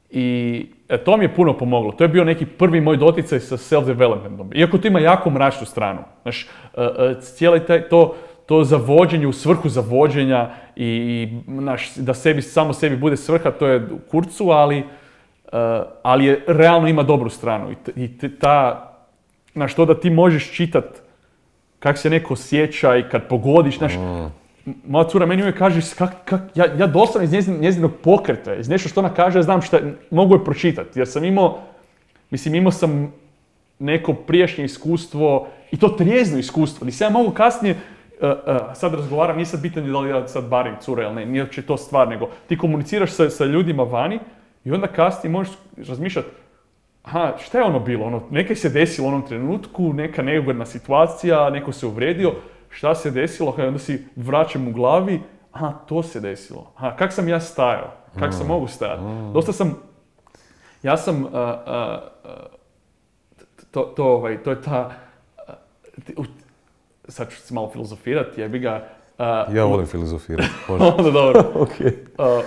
i 0.09 0.65
e, 0.91 0.97
to 0.97 1.17
mi 1.17 1.23
je 1.23 1.35
puno 1.35 1.57
pomoglo. 1.57 1.91
To 1.91 2.03
je 2.03 2.07
bio 2.07 2.23
neki 2.23 2.45
prvi 2.45 2.81
moj 2.81 2.97
doticaj 2.97 3.39
sa 3.39 3.57
self-developmentom. 3.57 4.55
Iako 4.55 4.77
to 4.77 4.87
ima 4.87 4.99
jako 4.99 5.29
mračnu 5.29 5.65
stranu. 5.65 5.99
Znaš, 6.21 6.43
e, 6.43 6.47
e, 6.83 7.15
cijeli 7.21 7.65
taj, 7.65 7.89
to, 7.89 8.15
to 8.45 8.63
zavođenje 8.63 9.27
u 9.27 9.33
svrhu 9.33 9.69
zavođenja 9.69 10.49
i, 10.75 10.85
i 10.85 11.29
znaš, 11.47 11.95
da 11.95 12.13
sebi, 12.13 12.41
samo 12.41 12.73
sebi 12.73 12.97
bude 12.97 13.17
svrha, 13.17 13.51
to 13.51 13.67
je 13.67 13.87
u 13.91 13.99
kurcu, 14.11 14.49
ali, 14.49 14.83
ali 16.03 16.25
je, 16.25 16.43
realno 16.47 16.87
ima 16.87 17.03
dobru 17.03 17.29
stranu. 17.29 17.71
I, 17.71 18.03
i 18.03 18.39
ta, 18.39 18.87
znaš, 19.53 19.75
to 19.75 19.85
da 19.85 19.99
ti 19.99 20.09
možeš 20.09 20.51
čitat 20.51 20.85
kak 21.79 21.97
se 21.97 22.09
neko 22.09 22.33
osjeća 22.33 22.97
i 22.97 23.03
kad 23.09 23.27
pogodiš, 23.27 23.77
znaš, 23.77 23.93
moja 24.65 25.07
cura 25.07 25.25
meni 25.25 25.41
uvijek 25.41 25.57
kaže, 25.57 25.81
kak, 25.97 26.11
kak, 26.25 26.41
ja, 26.55 26.65
ja 26.79 26.87
doslovno 26.87 27.23
iz 27.23 27.31
njezin, 27.31 27.59
njezinog 27.59 27.91
pokreta, 28.03 28.55
iz 28.55 28.69
nešto 28.69 28.89
što 28.89 28.99
ona 28.99 29.13
kaže, 29.13 29.39
ja 29.39 29.43
znam 29.43 29.61
šta, 29.61 29.79
mogu 30.11 30.35
je 30.35 30.45
pročitati, 30.45 30.99
jer 30.99 31.07
sam 31.07 31.23
imao, 31.23 31.59
mislim, 32.29 32.55
imao 32.55 32.71
sam 32.71 33.13
neko 33.79 34.13
prijašnje 34.13 34.65
iskustvo, 34.65 35.47
i 35.71 35.77
to 35.77 35.89
trijezno 35.89 36.39
iskustvo, 36.39 36.85
gdje 36.85 36.91
se 36.91 37.03
ja 37.03 37.09
mogu 37.09 37.31
kasnije, 37.31 37.75
uh, 38.21 38.29
uh, 38.29 38.57
sad 38.73 38.93
razgovaram, 38.93 39.35
nije 39.35 39.45
sad 39.45 39.61
pitanje 39.61 39.91
da 39.91 39.99
li 39.99 40.09
ja 40.09 40.27
sad 40.27 40.47
barim 40.49 40.75
cura 40.81 41.03
ili 41.03 41.15
ne, 41.15 41.25
nije 41.25 41.43
uopće 41.43 41.61
to 41.61 41.77
stvar, 41.77 42.07
nego 42.07 42.29
ti 42.47 42.57
komuniciraš 42.57 43.11
sa, 43.11 43.29
sa 43.29 43.45
ljudima 43.45 43.83
vani 43.83 44.19
i 44.63 44.71
onda 44.71 44.87
kasnije 44.87 45.31
možeš 45.31 45.53
razmišljati, 45.77 46.27
aha, 47.03 47.33
šta 47.39 47.57
je 47.57 47.63
ono 47.63 47.79
bilo? 47.79 48.05
Ono, 48.05 48.23
nekaj 48.29 48.55
se 48.55 48.69
desilo 48.69 49.07
u 49.07 49.09
onom 49.09 49.27
trenutku, 49.27 49.93
neka 49.93 50.21
neugodna 50.21 50.65
situacija, 50.65 51.49
neko 51.49 51.71
se 51.71 51.85
uvrijedio, 51.85 52.33
šta 52.71 52.95
se 52.95 53.11
desilo, 53.11 53.55
onda 53.57 53.79
si 53.79 54.05
vraćam 54.15 54.67
u 54.67 54.71
glavi, 54.71 55.21
aha, 55.51 55.71
to 55.71 56.03
se 56.03 56.19
desilo. 56.19 56.71
Aha, 56.75 56.95
kak 56.95 57.13
sam 57.13 57.27
ja 57.27 57.39
stajao? 57.39 57.91
Kak 58.19 58.33
sam 58.33 58.47
mogu 58.47 58.67
stajati? 58.67 59.01
Dosta 59.33 59.53
sam, 59.53 59.77
ja 60.83 60.97
sam, 60.97 61.25
a, 61.25 61.29
a, 61.33 62.01
a, 62.23 62.35
to, 63.71 63.81
to, 63.81 64.05
ovaj, 64.05 64.43
to 64.43 64.49
je 64.49 64.61
ta, 64.61 64.91
a, 65.47 65.53
sad 67.07 67.29
ću 67.31 67.37
se 67.37 67.53
malo 67.53 67.69
filozofirati, 67.69 68.41
jebi 68.41 68.59
ga, 68.59 68.87
a, 69.17 69.45
Ja 69.53 69.65
volim 69.65 69.85
filozofirati. 69.85 70.49
onda 70.97 71.11
dobro. 71.11 71.39
ok. 71.63 71.69
Uh, 71.79 72.43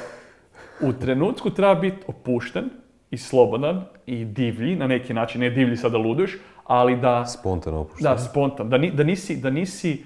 u 0.88 0.92
trenutku 0.92 1.50
treba 1.50 1.74
biti 1.74 1.96
opušten 2.06 2.70
i 3.10 3.18
slobodan 3.18 3.84
i 4.06 4.24
divlji, 4.24 4.76
na 4.76 4.87
neki 4.87 5.14
način, 5.14 5.40
ne 5.40 5.50
divlji 5.50 5.76
sada 5.76 5.98
luduješ, 5.98 6.38
ali 6.64 6.96
da, 6.96 7.26
Spontano 7.26 7.80
opušten. 7.80 8.04
da, 8.04 8.18
spontan, 8.18 8.68
da, 8.70 8.78
ni- 8.78 8.90
da, 8.90 9.04
nisi, 9.04 9.37
da 9.37 9.50
nisi 9.50 10.04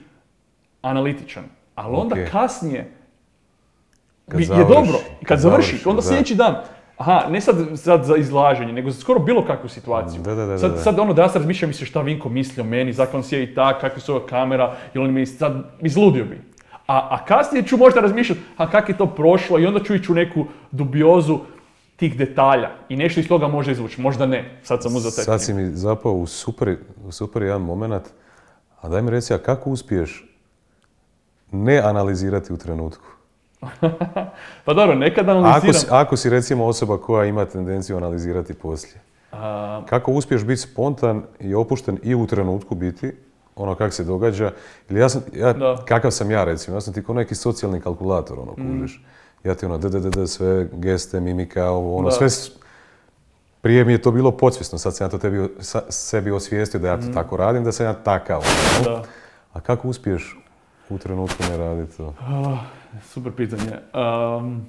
analitičan. 0.82 1.44
Ali 1.74 1.96
onda 1.96 2.14
Ok. 2.14 2.30
kasnije 2.32 2.92
Kad 4.28 4.40
je 4.40 4.46
završi, 4.46 4.68
dobro, 4.68 4.98
kad 4.98 5.28
kad 5.28 5.38
završi, 5.38 5.68
završi, 5.68 5.88
onda 5.88 6.00
da. 6.00 6.06
sljedeći 6.08 6.34
dan, 6.34 6.56
Aha, 6.98 7.26
ne 7.30 7.40
sad, 7.40 7.56
sad 7.74 8.04
za 8.04 8.16
izlaženje, 8.16 8.72
nego 8.72 8.90
za 8.90 9.00
skoro 9.00 9.18
bilo 9.18 9.44
kakvu 9.46 9.68
situaciju. 9.68 10.22
Da, 10.22 10.34
da, 10.34 10.46
da, 10.46 10.58
sad, 10.58 10.72
da. 10.72 10.78
sad 10.78 10.98
ono 10.98 11.12
da 11.12 11.22
ja 11.22 11.28
sad 11.28 11.42
razmišljam 11.42 11.72
se 11.72 11.84
šta 11.84 12.00
Vinko 12.00 12.28
misli 12.28 12.60
o 12.60 12.64
meni, 12.64 12.92
zakon 12.92 13.16
on 13.16 13.22
sjedi 13.22 13.54
tak, 13.54 13.80
kakva 13.80 14.00
su 14.00 14.14
ova 14.14 14.26
kamera, 14.26 14.76
ili 14.94 15.04
on 15.04 15.14
mi 15.14 15.26
sad 15.26 15.62
izludio 15.80 16.24
bi. 16.24 16.40
A, 16.86 17.08
a 17.10 17.24
kasnije 17.24 17.62
ću 17.62 17.76
možda 17.76 18.00
razmišljati, 18.00 18.40
a 18.56 18.70
kak 18.70 18.88
je 18.88 18.98
to 18.98 19.06
prošlo 19.06 19.58
i 19.58 19.66
onda 19.66 19.80
ću 19.80 19.94
ići 19.94 20.12
u 20.12 20.14
neku 20.14 20.44
dubiozu 20.70 21.38
tih 21.96 22.18
detalja 22.18 22.70
i 22.88 22.96
nešto 22.96 23.20
iz 23.20 23.28
toga 23.28 23.48
može 23.48 23.72
izvući, 23.72 24.00
možda 24.00 24.26
ne. 24.26 24.60
Sad 24.62 24.82
sam 24.82 24.96
uzeo 24.96 25.10
taj 25.10 25.24
Sad 25.24 25.42
si 25.42 25.54
mi 25.54 25.70
zapao 25.70 26.12
u 26.12 26.26
super, 26.26 26.76
u 27.04 27.12
super 27.12 27.42
jedan 27.42 27.62
moment, 27.62 28.02
a 28.80 28.88
daj 28.88 29.02
mi 29.02 29.10
reci, 29.10 29.34
a 29.34 29.38
kako 29.38 29.70
uspiješ 29.70 30.27
ne 31.52 31.78
analizirati 31.78 32.52
u 32.52 32.56
trenutku? 32.56 33.04
Pa 34.64 34.74
dobro, 34.74 34.94
nekad 34.94 35.28
Ako 35.28 35.38
analiziram. 35.38 35.74
si, 35.74 35.86
ako 35.90 36.16
si 36.16 36.30
recimo 36.30 36.64
osoba 36.66 36.98
koja 36.98 37.24
ima 37.24 37.44
tendenciju 37.44 37.96
analizirati 37.96 38.54
poslije, 38.54 39.00
A, 39.32 39.82
kako 39.86 40.12
uspiješ 40.12 40.42
biti 40.42 40.60
spontan 40.60 41.22
i 41.40 41.54
opušten 41.54 41.98
i 42.02 42.14
u 42.14 42.26
trenutku 42.26 42.74
biti, 42.74 43.12
ono 43.56 43.74
kak 43.74 43.92
se 43.92 44.04
događa, 44.04 44.52
ili 44.88 45.00
ja 45.00 45.08
sam, 45.08 45.22
ja, 45.32 45.52
Da. 45.52 45.76
kakav 45.78 46.10
sam 46.10 46.30
ja 46.30 46.44
recimo, 46.44 46.76
ja 46.76 46.80
sam 46.80 46.94
ti 46.94 47.02
ko 47.02 47.14
neki 47.14 47.34
socijalni 47.34 47.80
kalkulator, 47.80 48.38
ono, 48.38 48.52
Mm. 48.54 48.72
kužiš. 48.72 49.04
Ja 49.44 49.54
ti 49.54 49.66
ono, 49.66 49.78
d, 49.78 49.88
d, 49.90 50.00
d, 50.00 50.10
d, 50.10 50.26
sve 50.26 50.68
geste, 50.72 51.20
mimika, 51.20 51.64
ovo, 51.66 51.96
ono, 51.96 52.08
Da. 52.08 52.14
sve, 52.20 52.28
prije 53.60 53.84
mi 53.84 53.92
je 53.92 54.02
to 54.02 54.10
bilo 54.10 54.30
podsvjesno, 54.30 54.78
sad 54.78 54.96
sam 54.96 55.04
ja 55.04 55.10
to 55.10 55.18
tebi, 55.18 55.48
sa- 55.60 55.82
sebi 55.88 56.30
osvijestio 56.30 56.80
da 56.80 56.88
ja 56.88 56.96
to 56.96 57.06
tako 57.08 57.36
radim, 57.36 57.64
da 57.64 57.72
sam 57.72 57.86
ja 57.86 57.94
takav. 57.94 58.38
ono. 58.38 58.46
Mm. 58.80 58.94
da. 58.94 59.02
A 59.52 59.60
kako 59.60 59.88
uspiješ 59.88 60.38
u 60.90 60.98
trenutku 60.98 61.42
ne 61.50 61.56
raditi 61.56 61.96
to? 61.96 62.14
Ah, 62.20 62.58
super 63.02 63.32
pitanje. 63.32 63.72
Um, 63.94 64.66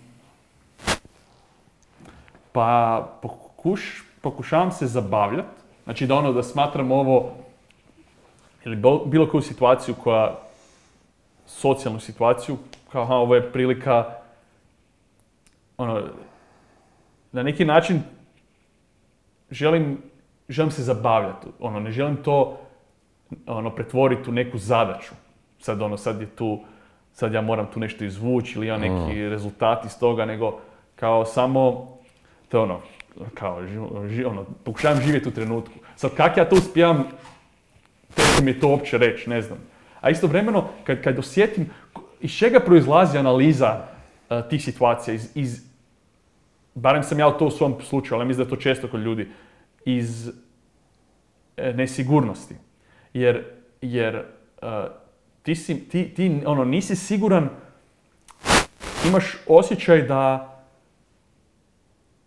pa 2.51 3.08
pokuš, 3.21 4.03
pokušavam 4.21 4.71
se 4.71 4.88
zabavljati. 4.88 5.60
Znači 5.84 6.08
da 6.08 6.15
ono 6.15 6.34
da 6.34 6.43
smatram 6.43 6.91
ovo 6.91 7.32
ili 8.65 8.75
bilo 9.05 9.29
koju 9.29 9.41
situaciju 9.41 9.95
koja 10.03 10.39
socijalnu 11.45 11.99
situaciju 11.99 12.58
kao 12.91 13.03
aha, 13.03 13.15
ovo 13.15 13.36
je 13.36 13.51
prilika 13.51 14.05
ono 15.77 16.03
na 17.32 17.43
neki 17.43 17.65
način 17.65 18.01
želim, 19.51 19.97
želim 20.49 20.71
se 20.71 20.84
zabavljati. 20.84 21.47
Ono, 21.60 21.79
ne 21.79 21.91
želim 21.91 22.17
to 22.23 22.58
ono, 23.47 23.75
pretvoriti 23.75 24.29
u 24.29 24.34
neku 24.34 24.58
zadaću. 24.58 25.13
Sad 25.60 25.82
ono, 25.82 25.98
sad 25.98 26.22
je 26.22 26.28
tu, 26.28 26.60
sad 27.13 27.34
ja 27.34 27.41
moram 27.41 27.67
tu 27.74 27.80
nešto 27.80 28.04
izvući 28.04 28.58
ili 28.58 28.67
ja 28.67 28.78
neki 28.78 29.30
rezultat 29.30 29.86
iz 29.86 30.00
toga, 30.00 30.26
nego 30.26 30.60
kao 30.95 31.26
samo, 31.26 31.88
to 32.50 32.58
je 32.58 32.63
ono, 32.63 32.82
kao, 33.34 33.62
ži- 34.08 34.26
ono, 34.26 34.45
pokušavam 34.63 35.02
živjeti 35.02 35.30
u 35.30 35.32
trenutku. 35.32 35.74
Sad 35.95 36.15
kak 36.15 36.38
ja 36.38 36.50
to 36.50 36.56
uspijevam, 36.56 37.04
teško 38.15 38.43
mi 38.43 38.52
je 38.52 38.60
to 38.60 38.67
uopće 38.67 38.98
reći, 38.98 39.30
ne 39.30 39.41
znam. 39.41 39.58
A 40.02 40.10
istovremeno, 40.10 40.67
kad, 40.84 41.04
kad 41.04 41.19
osjetim 41.19 41.69
iz 42.22 42.32
čega 42.38 42.60
proizlazi 42.60 43.17
analiza 43.17 43.86
eh, 44.30 44.41
tih 44.50 44.63
situacija, 44.63 45.13
iz, 45.13 45.32
iz, 45.36 45.63
barem 46.76 47.04
sam 47.04 47.19
ja 47.19 47.32
to 47.32 47.45
u 47.45 47.52
svom 47.52 47.76
slučaju, 47.82 48.19
ali 48.19 48.28
mislim 48.28 48.45
da 48.45 48.54
je 48.54 48.56
to 48.58 48.62
često 48.62 48.88
kod 48.88 49.00
ljudi, 49.00 49.28
iz 49.86 50.32
e, 51.58 51.74
nesigurnosti. 51.74 52.56
Jer, 53.13 53.43
jer 53.82 54.15
e, 54.15 54.24
ti, 55.49 55.55
si, 55.55 55.89
ti, 55.89 56.13
ti 56.13 56.41
ono, 56.45 56.65
nisi 56.65 56.95
siguran, 56.95 57.49
imaš 59.07 59.38
osjećaj 59.47 60.01
da 60.01 60.55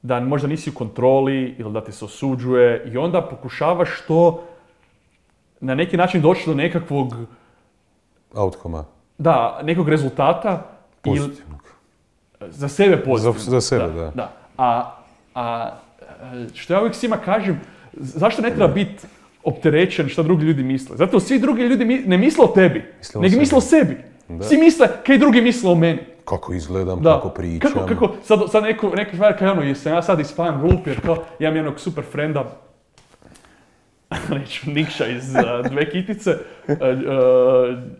da 0.02 0.20
možda 0.20 0.48
nisi 0.48 0.70
u 0.70 0.74
kontroli 0.74 1.54
ili 1.58 1.72
da 1.72 1.84
te 1.84 1.92
se 1.92 2.04
osuđuje 2.04 2.90
i 2.92 2.96
onda 2.96 3.22
pokušavaš 3.22 3.88
to 4.08 4.42
na 5.60 5.74
neki 5.74 5.96
način 5.96 6.22
doći 6.22 6.42
do 6.46 6.54
nekakvog, 6.54 7.14
Outcoma, 8.34 8.84
da, 9.18 9.60
nekog 9.62 9.88
rezultata 9.88 10.62
ili, 11.04 11.18
pozitivnog. 11.18 11.60
za 12.40 12.68
sebe 12.68 13.04
pozitivno. 13.04 13.38
Za- 13.38 13.50
za 13.50 13.60
sebe, 13.60 14.10
da. 14.14 14.32
A, 14.58 14.94
a 15.34 15.70
e, 16.00 16.46
što 16.54 16.72
ja 16.74 16.80
uvijek 16.80 16.94
svima 16.94 17.16
kažem, 17.16 17.60
zašto 17.92 18.42
ne 18.42 18.50
treba 18.50 18.68
biti 18.68 19.06
opterećen 19.44 20.08
što 20.08 20.22
drugi 20.22 20.44
ljudi 20.44 20.62
misle? 20.62 20.96
Zato 20.96 21.20
svi 21.20 21.38
drugi 21.38 21.62
ljudi 21.62 21.84
mi- 21.84 22.02
ne 22.06 22.18
misle 22.18 22.44
o 22.44 22.48
tebi, 22.48 22.84
Misle 22.98 23.18
o 23.18 23.22
nego 23.22 23.38
misle 23.38 23.58
o 23.58 23.60
sebi. 23.60 23.96
Da. 24.28 24.44
Svi 24.44 24.56
misle 24.56 24.88
kaj 25.06 25.18
drugi 25.18 25.40
misle 25.40 25.70
o 25.70 25.74
meni. 25.74 25.98
Kako 26.24 26.52
izgledam, 26.52 27.02
Da. 27.02 27.12
kako 27.12 27.28
pričam. 27.28 27.70
Kako, 27.72 27.86
kako, 27.86 28.12
sad, 28.22 28.40
sad 28.50 28.62
neko, 28.62 28.90
neki 28.90 29.16
frajer 29.16 29.38
kaže 29.38 29.52
ono, 29.52 29.62
jesam 29.62 29.92
ja 29.92 30.02
sad 30.02 30.20
ispajam 30.20 30.60
rup 30.62 30.86
jer 30.86 31.00
kao, 31.00 31.14
ja 31.38 31.48
imam 31.48 31.56
jednog 31.56 31.80
super 31.80 32.04
frenda, 32.04 32.44
neću, 34.30 34.70
Nikša 34.70 35.06
iz 35.06 35.34
uh, 35.34 35.70
Dve 35.70 35.90
kitice, 35.90 36.30
uh, 36.30 36.36
uh, 36.68 36.78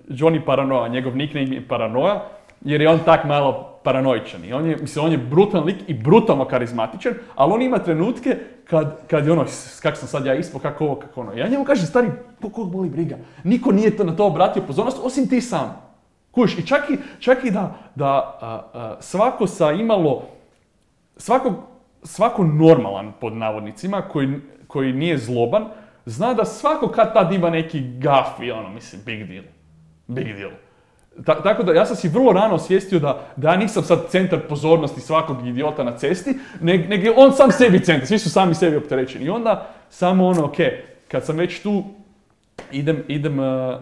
Johnny 0.08 0.40
Paranoja, 0.40 0.88
njegov 0.88 1.16
nickname 1.16 1.46
je 1.46 1.68
Paranoja, 1.68 2.28
jer 2.60 2.80
je 2.80 2.88
on 2.88 2.98
tak 2.98 3.24
malo 3.24 3.71
paranoičan. 3.84 4.44
I 4.44 4.52
on 4.52 4.66
je, 4.66 4.76
mislim, 4.76 5.04
on 5.04 5.12
je 5.12 5.18
brutalan 5.18 5.66
lik 5.66 5.76
i 5.86 5.94
brutalno 5.94 6.44
karizmatičan, 6.44 7.12
ali 7.34 7.52
on 7.52 7.62
ima 7.62 7.78
trenutke 7.78 8.36
kad, 8.64 9.06
kad 9.06 9.26
je 9.26 9.32
ono, 9.32 9.46
"S- 9.46 9.80
kak 9.80 9.96
sam 9.96 10.08
sad 10.08 10.26
ja 10.26 10.34
ispao, 10.34 10.60
kako 10.60 10.84
ovo, 10.84 10.94
kako 10.96 11.20
ono. 11.20 11.32
Ja 11.32 11.48
njemu 11.48 11.64
kažem, 11.64 11.86
stari, 11.86 12.08
po 12.40 12.48
kog 12.50 12.72
boli 12.72 12.88
briga. 12.88 13.16
Niko 13.44 13.72
nije 13.72 13.96
to 13.96 14.04
na 14.04 14.16
to 14.16 14.26
obratio 14.26 14.62
pozornost, 14.62 14.98
osim 15.02 15.28
ti 15.28 15.40
sam. 15.40 15.82
Kuš, 16.30 16.58
i 16.58 16.66
čak 16.66 16.90
i, 16.90 16.96
čak 17.20 17.44
i 17.44 17.50
da, 17.50 17.74
da 17.94 18.06
a, 18.40 18.60
a, 18.74 18.96
svako 19.00 19.46
sa 19.46 19.70
imalo, 19.72 20.22
svako, 21.16 21.52
svako 22.02 22.44
normalan, 22.44 23.12
pod 23.20 23.32
navodnicima, 23.32 24.02
koji, 24.02 24.28
koji 24.66 24.92
nije 24.92 25.18
zloban, 25.18 25.64
zna 26.06 26.34
da 26.34 26.44
svako 26.44 26.88
kad 26.88 27.12
tad 27.14 27.32
ima 27.32 27.50
neki 27.50 27.80
gaf 27.98 28.40
i 28.42 28.50
ono, 28.50 28.68
mislim, 28.68 29.02
big 29.04 29.28
deal. 29.28 29.44
Big 30.06 30.36
deal. 30.36 30.50
Ta- 31.24 31.42
tako 31.42 31.62
da 31.62 31.72
ja 31.72 31.86
sam 31.86 31.96
si 31.96 32.08
vrlo 32.08 32.32
rano 32.32 32.54
osvijestio 32.54 32.98
da, 32.98 33.20
da 33.36 33.50
ja 33.50 33.56
nisam 33.56 33.82
sad 33.82 33.98
centar 34.08 34.40
pozornosti 34.48 35.00
svakog 35.00 35.46
idiota 35.46 35.84
na 35.84 35.96
cesti, 35.96 36.34
nego 36.60 36.88
neg 36.88 37.04
je 37.04 37.12
on 37.16 37.32
sam 37.32 37.50
sebi 37.50 37.84
centar, 37.84 38.06
svi 38.06 38.18
su 38.18 38.30
sami 38.30 38.54
sebi 38.54 38.76
opterećeni. 38.76 39.24
I 39.24 39.30
onda 39.30 39.68
samo 39.90 40.26
ono, 40.26 40.44
ok, 40.44 40.56
kad 41.08 41.24
sam 41.24 41.36
već 41.36 41.62
tu, 41.62 41.84
idem, 42.72 43.04
idem, 43.08 43.38
uh, 43.38 43.74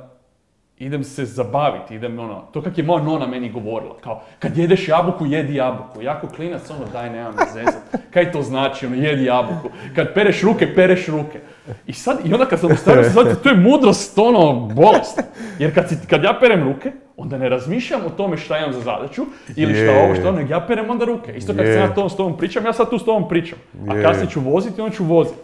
idem 0.78 1.04
se 1.04 1.24
zabaviti, 1.24 1.94
idem 1.94 2.18
ono, 2.18 2.42
to 2.52 2.62
kak 2.62 2.78
je 2.78 2.84
moja 2.84 3.02
nona 3.02 3.26
meni 3.26 3.50
govorila, 3.50 3.96
kao, 4.00 4.22
kad 4.38 4.56
jedeš 4.58 4.88
jabuku, 4.88 5.26
jedi 5.26 5.54
jabuku. 5.54 6.02
Jako 6.02 6.26
klinac, 6.26 6.70
ono, 6.70 6.86
daj, 6.92 7.10
nemam 7.10 7.34
zezat. 7.52 8.02
Kaj 8.10 8.32
to 8.32 8.42
znači, 8.42 8.86
ono, 8.86 8.96
jedi 8.96 9.24
jabuku. 9.24 9.68
Kad 9.94 10.14
pereš 10.14 10.42
ruke, 10.42 10.74
pereš 10.74 11.06
ruke. 11.08 11.40
I 11.86 11.92
sad, 11.92 12.18
i 12.24 12.32
onda 12.32 12.46
kad 12.46 12.60
sam 12.60 12.70
ostavio 12.72 13.04
shvatio, 13.10 13.34
to 13.34 13.48
je 13.48 13.56
mudrost, 13.56 14.18
ono, 14.18 14.52
bolest. 14.52 15.20
Jer 15.58 15.74
kad, 15.74 15.88
si, 15.88 15.96
kad 16.10 16.24
ja 16.24 16.36
perem 16.40 16.62
ruke, 16.62 16.92
onda 17.22 17.38
ne 17.38 17.48
razmišljam 17.48 18.00
o 18.06 18.10
tome 18.10 18.36
šta 18.36 18.58
imam 18.58 18.72
za 18.72 18.80
zadaću, 18.80 19.22
ili 19.56 19.74
šta 19.74 19.92
ovo, 20.04 20.14
šta 20.14 20.28
ono, 20.28 20.40
ja 20.40 20.60
perem 20.60 20.90
onda 20.90 21.04
ruke. 21.04 21.32
Isto 21.36 21.52
kad 21.54 21.66
Je. 21.66 21.72
sam 21.72 21.82
ja 21.82 21.94
to 21.94 22.08
s 22.08 22.16
tobom 22.16 22.36
pričam, 22.36 22.64
ja 22.64 22.72
sad 22.72 22.90
tu 22.90 22.98
s 22.98 23.04
tobom 23.04 23.28
pričam. 23.28 23.58
A 23.88 23.96
Je. 23.96 24.02
kasnije 24.02 24.30
ću 24.30 24.40
voziti, 24.40 24.80
onda 24.80 24.96
ću 24.96 25.04
voziti. 25.04 25.38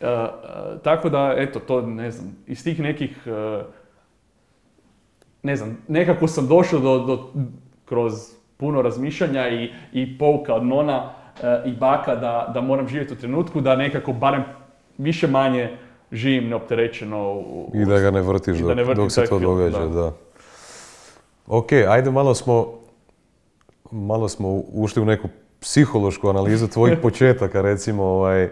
Uh, 0.00 0.08
uh, 0.08 0.80
tako 0.82 1.08
da, 1.08 1.34
eto, 1.36 1.58
to 1.58 1.82
ne 1.82 2.10
znam, 2.10 2.36
iz 2.46 2.64
tih 2.64 2.80
nekih, 2.80 3.18
uh, 3.26 3.64
ne 5.42 5.56
znam, 5.56 5.78
nekako 5.88 6.28
sam 6.28 6.46
došao 6.46 6.78
do, 6.80 6.98
do 6.98 7.30
kroz 7.84 8.12
puno 8.56 8.82
razmišljanja 8.82 9.48
i, 9.48 9.70
i 9.92 10.18
pouka 10.18 10.54
od 10.54 10.64
nona 10.64 11.10
i 11.64 11.72
baka 11.72 12.14
da, 12.16 12.50
da 12.54 12.60
moram 12.60 12.88
živjeti 12.88 13.12
u 13.12 13.16
trenutku, 13.16 13.60
da 13.60 13.76
nekako 13.76 14.12
barem 14.12 14.42
više 14.98 15.26
manje 15.26 15.70
živim 16.12 16.48
neopterećeno 16.48 17.32
u, 17.32 17.70
I 17.74 17.84
da 17.84 17.98
ga 17.98 18.10
ne 18.10 18.22
vrtiš 18.22 18.58
dok, 18.58 18.76
ne 18.76 18.84
vrtim 18.84 19.04
dok 19.04 19.12
se 19.12 19.24
to 19.24 19.38
događa, 19.38 19.78
da. 19.78 19.86
da. 19.86 20.12
Ok, 21.54 21.72
ajde 21.72 22.10
malo 22.10 22.34
smo, 22.34 22.66
malo 23.90 24.28
smo 24.28 24.48
ušli 24.72 25.02
u 25.02 25.04
neku 25.04 25.28
psihološku 25.60 26.28
analizu 26.28 26.68
tvojih 26.68 26.98
početaka, 27.02 27.62
recimo, 27.62 28.04
ovaj, 28.04 28.50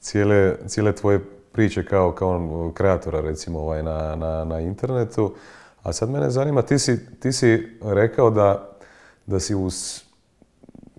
cijele, 0.00 0.56
cijele 0.66 0.92
tvoje 0.92 1.20
priče 1.52 1.84
kao, 1.84 2.12
kao 2.12 2.70
kreatora, 2.74 3.20
recimo, 3.20 3.58
ovaj, 3.58 3.82
na, 3.82 4.16
na, 4.16 4.44
na 4.44 4.60
internetu. 4.60 5.34
A 5.82 5.92
sad 5.92 6.10
mene 6.10 6.30
zanima, 6.30 6.62
ti 6.62 6.78
si, 6.78 7.20
ti 7.20 7.32
si 7.32 7.78
rekao 7.82 8.30
da, 8.30 8.70
da 9.26 9.40
si 9.40 9.54
uz, 9.54 10.02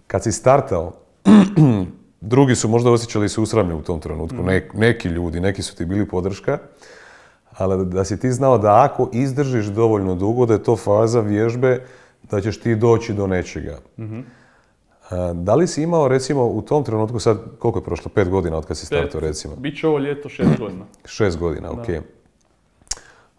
kad 0.08 0.24
si 0.24 0.32
startao, 0.32 0.94
drugi 2.22 2.56
su 2.56 2.68
možda 2.68 2.92
osjećali 2.92 3.30
se 3.30 3.42
usramlje 3.42 3.76
u 3.76 3.82
tom 3.82 4.00
trenutku, 4.00 4.38
Nek- 4.38 4.74
neki 4.74 5.08
ljudi, 5.08 5.40
neki 5.40 5.62
su 5.62 5.76
ti 5.76 5.86
bili 5.86 6.08
podrška, 6.08 6.58
ali 7.58 7.78
da, 7.78 7.84
da 7.84 8.04
si 8.06 8.20
ti 8.20 8.32
znao 8.32 8.58
da 8.58 8.84
ako 8.84 9.10
izdržiš 9.14 9.66
dovoljno 9.66 10.16
dugo, 10.16 10.46
da 10.46 10.54
je 10.54 10.64
to 10.64 10.76
faza 10.76 11.20
vježbe, 11.20 11.86
da 12.32 12.42
ćeš 12.42 12.60
ti 12.60 12.76
doći 12.76 13.14
do 13.14 13.28
nečega. 13.28 13.78
A, 15.10 15.34
da 15.34 15.56
li 15.56 15.68
si 15.68 15.84
imao, 15.84 16.08
recimo, 16.08 16.46
u 16.46 16.62
tom 16.62 16.84
trenutku, 16.84 17.20
sad, 17.20 17.38
koliko 17.60 17.80
je 17.80 17.84
prošlo, 17.84 18.12
pet 18.16 18.30
godina 18.30 18.58
od 18.58 18.66
kad 18.66 18.78
si 18.78 18.86
startao, 18.86 19.22
recimo? 19.22 19.56
Biće 19.56 19.88
ovo 19.88 20.00
ljeto 20.00 20.30
šest 20.30 20.60
godina. 20.60 20.86
Šest 21.06 21.38
godina, 21.38 21.72
ok. 21.72 21.88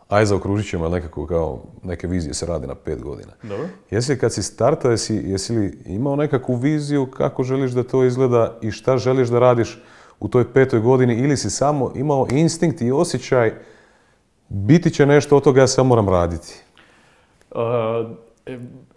aj 0.08 0.26
zaokružit 0.26 0.70
ćemo 0.70 0.88
nekako 0.88 1.26
kao 1.26 1.62
neke 1.82 2.06
vizije 2.06 2.34
se 2.34 2.46
radi 2.46 2.66
na 2.66 2.74
pet 2.74 3.02
godina. 3.02 3.32
Dobro. 3.42 3.68
Jesi 3.90 4.12
li 4.12 4.18
kad 4.18 4.32
si 4.32 4.42
startao, 4.42 4.90
jesi, 4.90 5.14
jesi 5.14 5.52
li 5.52 5.78
imao 5.86 6.16
nekakvu 6.16 6.54
viziju 6.54 7.06
kako 7.06 7.42
želiš 7.42 7.70
da 7.70 7.82
to 7.82 8.04
izgleda 8.04 8.58
i 8.62 8.70
šta 8.70 8.98
želiš 8.98 9.28
da 9.28 9.38
radiš 9.38 9.82
u 10.20 10.28
toj 10.28 10.52
petoj 10.52 10.80
godini 10.80 11.14
ili 11.14 11.36
si 11.36 11.50
samo 11.50 11.92
imao 11.94 12.26
instinkt 12.30 12.80
i 12.80 12.92
osjećaj 12.92 13.52
biti 14.52 14.90
će 14.90 15.06
nešto 15.06 15.36
od 15.36 15.44
toga, 15.44 15.60
ja 15.60 15.66
samo 15.66 15.88
moram 15.88 16.08
raditi? 16.08 16.54
Uh, 17.50 17.60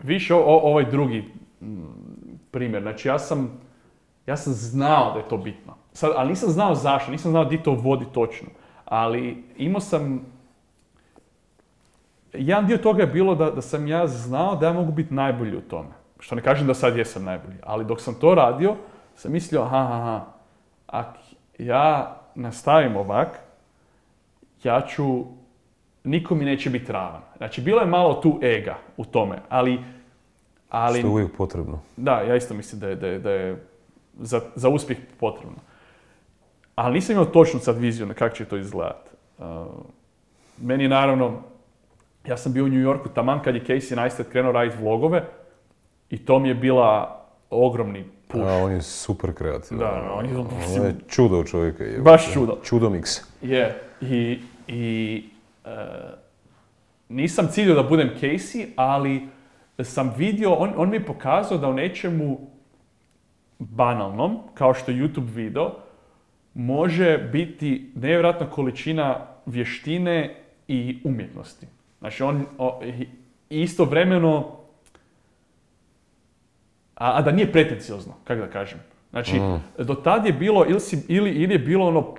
više 0.04 0.36
o- 0.36 0.60
ovaj 0.64 0.86
drugi 0.86 1.24
primjer. 2.52 2.82
Znači 2.82 3.08
ja 3.08 3.20
sam, 3.20 3.60
ja 4.26 4.38
sam 4.38 4.54
znao 4.54 5.14
da 5.14 5.20
je 5.20 5.28
to 5.28 5.38
bitno. 5.38 5.74
Sad, 5.94 6.12
ali 6.16 6.30
nisam 6.30 6.50
znao 6.50 6.76
zašto, 6.76 7.12
nisam 7.12 7.32
znao 7.32 7.46
di 7.46 7.64
to 7.64 7.72
vodi 7.72 8.06
točno. 8.14 8.48
Ali 8.86 9.44
imao 9.58 9.82
sam... 9.82 10.26
Jedan 12.34 12.68
dio 12.68 12.78
toga 12.78 13.02
je 13.02 13.08
bilo 13.08 13.36
da, 13.36 13.52
da 13.52 13.62
sam 13.62 13.88
ja 13.88 14.08
znao 14.08 14.56
da 14.56 14.66
ja 14.68 14.74
mogu 14.74 14.92
biti 14.92 15.14
najbolji 15.14 15.58
u 15.58 15.62
tome. 15.62 15.90
Što 16.20 16.36
ne 16.36 16.42
kažem 16.42 16.68
da 16.68 16.74
sad 16.74 16.98
jesam 16.98 17.24
najbolji. 17.24 17.58
Ali 17.64 17.86
dok 17.86 18.02
sam 18.02 18.14
to 18.14 18.36
radio, 18.36 18.76
sam 19.16 19.32
mislio, 19.32 19.62
aha, 19.62 19.78
aha, 19.78 19.96
aha, 19.96 20.26
ak 20.88 21.16
ja 21.58 22.18
nastavim 22.36 22.96
ovak, 22.96 23.40
ja 24.64 24.82
ću, 24.82 25.24
niko 26.06 26.36
mi 26.36 26.46
neće 26.46 26.70
biti 26.70 26.92
ravan. 26.92 27.22
Znači, 27.38 27.62
bilo 27.62 27.82
je 27.82 27.88
malo 27.88 28.14
tu 28.14 28.40
ega 28.42 28.76
u 28.98 29.06
tome, 29.06 29.38
ali... 29.50 29.80
ali 30.70 31.00
Što 31.00 31.08
je 31.08 31.12
uvijek 31.12 31.32
potrebno. 31.38 31.80
da, 31.98 32.22
ja 32.22 32.36
isto 32.36 32.54
mislim 32.54 32.80
da 32.82 32.88
je, 32.88 32.96
da 32.96 33.08
je, 33.08 33.20
da 33.20 33.32
je 33.32 33.66
za, 34.20 34.42
za 34.56 34.70
uspjeh 34.70 34.98
potrebno. 35.20 35.58
Ali 36.76 36.94
nisam 36.94 37.14
imao 37.14 37.26
točnu 37.26 37.60
sad 37.60 37.78
viziju 37.78 38.06
na 38.06 38.14
kako 38.14 38.36
će 38.36 38.46
to 38.46 38.58
izgledati. 38.58 39.10
Uh, 39.38 39.46
meni 40.62 40.84
je 40.84 40.90
naravno, 40.90 41.42
ja 42.28 42.38
sam 42.38 42.54
bio 42.54 42.64
u 42.66 42.70
New 42.70 42.82
Yorku 42.84 43.10
taman 43.10 43.42
kad 43.44 43.56
je 43.56 43.64
Casey 43.64 43.96
Neistat 43.96 44.28
krenuo 44.28 44.52
raditi 44.52 44.78
vlogove 44.78 45.24
i 46.10 46.18
to 46.18 46.40
mi 46.40 46.48
je 46.48 46.56
bila 46.56 47.22
ogromni 47.50 48.06
push. 48.28 48.44
A, 48.46 48.54
on 48.54 48.72
je 48.72 48.82
super 48.82 49.34
kreativan. 49.34 49.80
Da, 49.80 50.02
da, 50.02 50.12
on 50.14 50.26
je- 50.26 50.38
On 50.80 50.86
je 50.86 50.96
čudo 51.08 51.44
čovjeka. 51.44 51.84
je. 51.84 52.00
Baš 52.00 52.34
čudo. 52.34 52.58
Čudo 52.64 52.90
miks. 52.90 53.12
Je, 53.42 53.82
i, 54.02 54.40
i 54.68 55.24
e, 55.32 55.35
nisam 57.10 57.48
ciljio 57.52 57.76
da 57.76 57.84
budem 57.84 58.12
Casey, 58.22 58.66
ali 58.76 59.28
sam 59.84 60.14
vidio, 60.18 60.54
on, 60.54 60.74
on 60.78 60.90
mi 60.90 60.96
je 60.96 61.06
pokazao 61.06 61.58
da 61.58 61.68
u 61.68 61.74
nečemu 61.74 62.40
banalnom, 63.60 64.40
kao 64.54 64.74
što 64.74 64.92
je 64.92 64.98
YouTube 64.98 65.34
video, 65.34 65.72
može 66.54 67.18
biti 67.18 67.92
nevjerojatna 67.96 68.50
količina 68.50 69.28
vještine 69.46 70.36
i 70.68 71.00
umjetnosti. 71.04 71.68
Znači, 72.00 72.24
on 72.24 72.46
o, 72.58 72.82
istovremeno, 73.50 74.52
a, 76.96 77.18
a 77.18 77.22
da 77.22 77.32
nije 77.32 77.52
pretenciozno, 77.52 78.14
kako 78.24 78.42
da 78.42 78.48
kažem. 78.48 78.80
Znači, 79.10 79.40
do 79.78 79.96
tad 79.96 80.26
je 80.26 80.34
bilo, 80.34 80.66
ili, 80.70 80.80
si, 80.80 81.06
ili, 81.08 81.32
ili 81.32 81.54
je 81.54 81.60
bilo 81.60 81.88
ono 81.88 82.16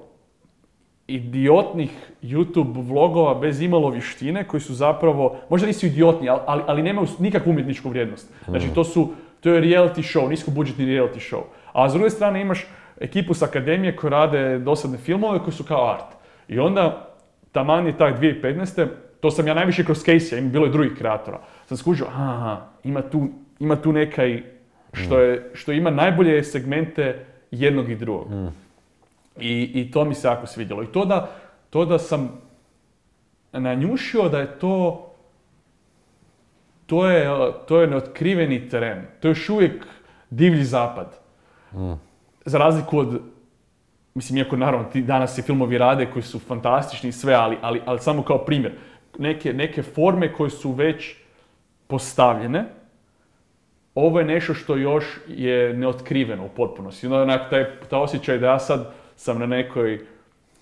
idiotnih 1.06 1.90
YouTube 2.22 2.88
vlogova 2.88 3.34
bez 3.34 3.60
imalo 3.60 3.90
vještine 3.90 4.44
koji 4.44 4.60
su 4.60 4.74
zapravo, 4.74 5.36
možda 5.50 5.66
nisu 5.66 5.86
idiotni, 5.86 6.28
ali, 6.28 6.62
ali, 6.66 6.82
nemaju 6.82 7.08
nikakvu 7.18 7.50
umjetničku 7.50 7.88
vrijednost. 7.88 8.32
Znači 8.48 8.68
to 8.74 8.84
su, 8.84 9.12
to 9.40 9.50
je 9.50 9.62
reality 9.62 10.02
show, 10.02 10.28
niskobudžetni 10.28 10.84
reality 10.84 11.32
show. 11.32 11.42
A 11.72 11.88
s 11.88 11.92
druge 11.92 12.10
strane 12.10 12.40
imaš 12.40 12.66
ekipu 13.00 13.34
s 13.34 13.42
akademije 13.42 13.96
koji 13.96 14.10
rade 14.10 14.58
dosadne 14.58 14.98
filmove 14.98 15.38
koji 15.38 15.52
su 15.52 15.64
kao 15.64 15.90
art. 15.90 16.16
I 16.48 16.58
onda, 16.58 17.14
taman 17.52 17.86
je 17.86 17.96
tak 17.98 18.20
2015. 18.20 18.86
To 19.20 19.30
sam 19.30 19.46
ja 19.46 19.54
najviše 19.54 19.84
kroz 19.84 20.04
Casey, 20.04 20.38
ima 20.38 20.48
bilo 20.48 20.66
i 20.66 20.70
drugih 20.70 20.92
kreatora. 20.98 21.40
Sam 21.66 21.76
skužio, 21.76 22.06
aha, 22.06 22.60
ima 22.84 23.02
tu, 23.02 23.28
ima 23.58 23.76
tu 23.76 23.92
nekaj 23.92 24.42
što, 24.92 25.18
je, 25.18 25.50
što 25.54 25.72
ima 25.72 25.90
najbolje 25.90 26.44
segmente 26.44 27.24
jednog 27.50 27.90
i 27.90 27.94
drugog. 27.96 28.28
I, 29.38 29.62
I 29.74 29.90
to 29.90 30.04
mi 30.04 30.14
se 30.14 30.28
jako 30.28 30.46
svidjelo. 30.46 30.82
I 30.82 30.86
to 30.86 31.04
da, 31.04 31.30
to 31.70 31.84
da 31.84 31.98
sam 31.98 32.40
nanjušio 33.52 34.28
da 34.28 34.38
je 34.38 34.58
to 34.58 35.02
to 36.86 37.06
je, 37.10 37.28
to 37.68 37.80
je 37.80 37.86
neotkriveni 37.86 38.68
teren. 38.68 39.02
To 39.20 39.28
je 39.28 39.30
još 39.30 39.48
uvijek 39.48 39.86
divlji 40.30 40.64
zapad. 40.64 41.18
Za 42.44 42.58
razliku 42.58 42.98
od, 42.98 43.20
mislim, 44.14 44.38
iako 44.38 44.56
naravno 44.56 44.88
ti 44.88 45.02
danas 45.02 45.34
se 45.34 45.42
filmovi 45.42 45.78
rade 45.78 46.06
koji 46.06 46.22
su 46.22 46.38
fantastični 46.38 47.08
i 47.08 47.12
sve, 47.12 47.34
ali, 47.34 47.58
ali, 47.62 47.82
ali 47.86 47.98
samo 47.98 48.22
kao 48.22 48.38
primjer. 48.38 48.72
Neke, 49.18 49.52
neke 49.52 49.82
forme 49.82 50.32
koje 50.32 50.50
su 50.50 50.72
već 50.72 51.14
postavljene, 51.86 52.64
ovo 53.94 54.18
je 54.18 54.26
nešto 54.26 54.54
što 54.54 54.76
još 54.76 55.04
je 55.28 55.74
neotkriveno 55.74 56.44
u 56.44 56.48
potpunosti. 56.48 57.06
Onda 57.06 57.22
onak 57.22 57.50
taj, 57.50 57.80
taj 57.90 58.00
osjećaj 58.00 58.38
da 58.38 58.46
ja 58.46 58.58
sad 58.58 58.92
sam 59.16 59.38
na 59.38 59.46
nekoj, 59.46 60.06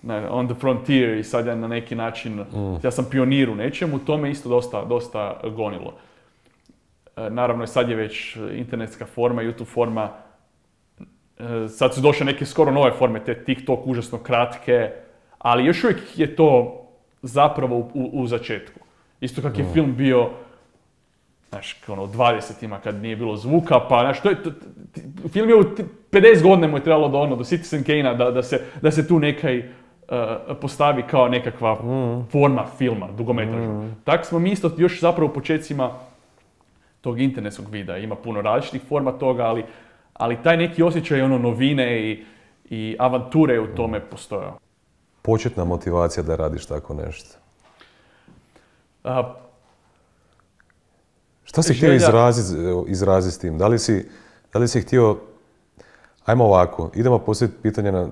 na, 0.01 0.27
on 0.31 0.47
the 0.47 0.55
frontier 0.55 1.17
i 1.17 1.23
sad 1.23 1.45
ja 1.45 1.55
na 1.55 1.67
neki 1.67 1.95
način, 1.95 2.45
ja 2.83 2.91
sam 2.91 3.05
pionir 3.11 3.49
u 3.49 3.55
nečemu, 3.55 3.99
to 3.99 4.17
me 4.17 4.31
isto 4.31 4.49
dosta, 4.49 4.85
dosta 4.85 5.39
gonilo. 5.55 5.93
E, 7.15 7.29
Naravno, 7.29 7.67
sad 7.67 7.89
je 7.89 7.95
već 7.95 8.37
internetska 8.55 9.05
forma, 9.05 9.41
YouTube 9.41 9.65
forma, 9.65 10.09
e, 11.39 11.67
sad 11.67 11.93
su 11.93 12.01
došle 12.01 12.25
neke 12.25 12.45
skoro 12.45 12.71
nove 12.71 12.91
forme, 12.91 13.23
te 13.23 13.43
TikTok 13.43 13.79
užasno 13.85 14.17
kratke, 14.17 14.91
ali 15.37 15.65
još 15.65 15.83
uvijek 15.83 16.19
je 16.19 16.35
to 16.35 16.81
zapravo 17.21 17.77
u, 17.77 17.89
u, 17.93 18.09
u 18.13 18.27
začetku. 18.27 18.79
Isto 19.21 19.41
kak 19.41 19.57
je 19.57 19.65
film 19.73 19.95
bio, 19.95 20.29
znaš, 21.55 21.77
ono, 21.87 22.03
u 22.03 22.07
20-ima 22.07 22.79
kad 22.79 22.95
nije 22.95 23.15
bilo 23.15 23.35
zvuka, 23.37 23.79
pa, 23.79 23.99
znaš, 23.99 24.21
to 24.21 24.29
je, 24.29 24.43
to- 24.43 24.51
t- 24.93 25.29
film 25.29 25.49
je 25.49 25.55
u 25.55 25.63
t- 25.75 25.83
50 26.11 26.43
godina 26.43 26.67
mu 26.67 26.77
je 26.77 26.83
trebalo 26.83 27.07
do 27.09 27.19
ono, 27.19 27.35
do 27.35 27.43
Citizen 27.43 27.83
Kane-a, 27.83 28.13
da, 28.13 28.31
da, 28.31 28.43
se, 28.43 28.61
da 28.81 28.91
se 28.91 29.07
tu 29.07 29.19
nekaj 29.19 29.59
uh, 29.59 29.65
postavi 30.61 31.03
kao 31.03 31.27
nekakva 31.27 31.77
forma 32.31 32.65
filma, 32.77 33.07
dugometražnog. 33.17 33.85
Tako 34.03 34.25
smo 34.25 34.39
mi 34.39 34.51
isto 34.51 34.71
još 34.77 35.01
zapravo 35.01 35.31
u 35.31 35.33
početcima 35.33 35.91
tog 37.01 37.19
internetskog 37.19 37.69
videa. 37.69 37.97
Ima 37.97 38.15
puno 38.15 38.41
različitih 38.41 38.81
forma 38.89 39.11
toga, 39.11 39.43
ali, 39.43 39.63
ali 40.13 40.37
taj 40.43 40.57
neki 40.57 40.83
osjećaj 40.83 41.21
ono 41.21 41.37
novine 41.37 42.11
i, 42.11 42.23
i 42.69 42.95
avanture 42.99 43.59
u 43.59 43.75
tome 43.75 43.99
postojao. 43.99 44.57
Početna 45.21 45.65
motivacija 45.65 46.23
da 46.23 46.35
radiš 46.35 46.65
tako 46.65 46.93
nešto. 46.93 47.37
A, 49.03 49.33
Šta 51.55 51.63
si 51.63 51.73
htio 51.73 51.89
Želja- 51.89 51.95
izraziti 51.95 52.59
izrazit 52.87 53.33
s 53.33 53.37
tim? 53.37 53.57
Da 53.57 53.67
li 53.67 53.79
si, 53.79 54.09
da 54.53 54.59
li 54.59 54.67
si 54.67 54.81
htio... 54.81 55.17
Ajmo 56.25 56.43
ovako, 56.45 56.91
idemo 56.95 57.19
postaviti 57.19 57.57
pitanje 57.61 57.91
na, 57.91 58.07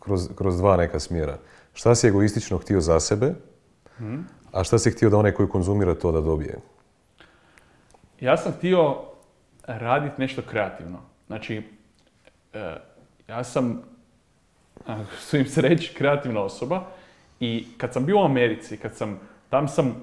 kroz, 0.00 0.28
kroz 0.34 0.56
dva 0.56 0.76
neka 0.76 1.00
smjera. 1.00 1.38
Šta 1.74 1.94
si 1.94 2.06
egoistično 2.06 2.58
htio 2.58 2.80
za 2.80 3.00
sebe, 3.00 3.34
a 4.52 4.64
šta 4.64 4.78
si 4.78 4.90
htio 4.90 5.10
da 5.10 5.16
onaj 5.16 5.32
koji 5.32 5.48
konzumira 5.48 5.94
to 5.94 6.12
da 6.12 6.20
dobije? 6.20 6.58
Ja 8.20 8.36
sam 8.36 8.52
htio 8.52 8.96
raditi 9.66 10.20
nešto 10.20 10.42
kreativno. 10.50 10.98
Znači, 11.26 11.62
e, 12.52 12.76
ja 13.28 13.44
sam, 13.44 13.82
a, 14.86 15.04
sudim 15.28 15.46
se 15.46 15.60
reći, 15.60 15.94
kreativna 15.94 16.40
osoba 16.40 16.84
i 17.40 17.66
kad 17.78 17.92
sam 17.92 18.04
bio 18.06 18.20
u 18.20 18.24
Americi, 18.24 18.76
kad 18.76 18.96
sam, 18.96 19.20
tam 19.50 19.68
sam, 19.68 19.94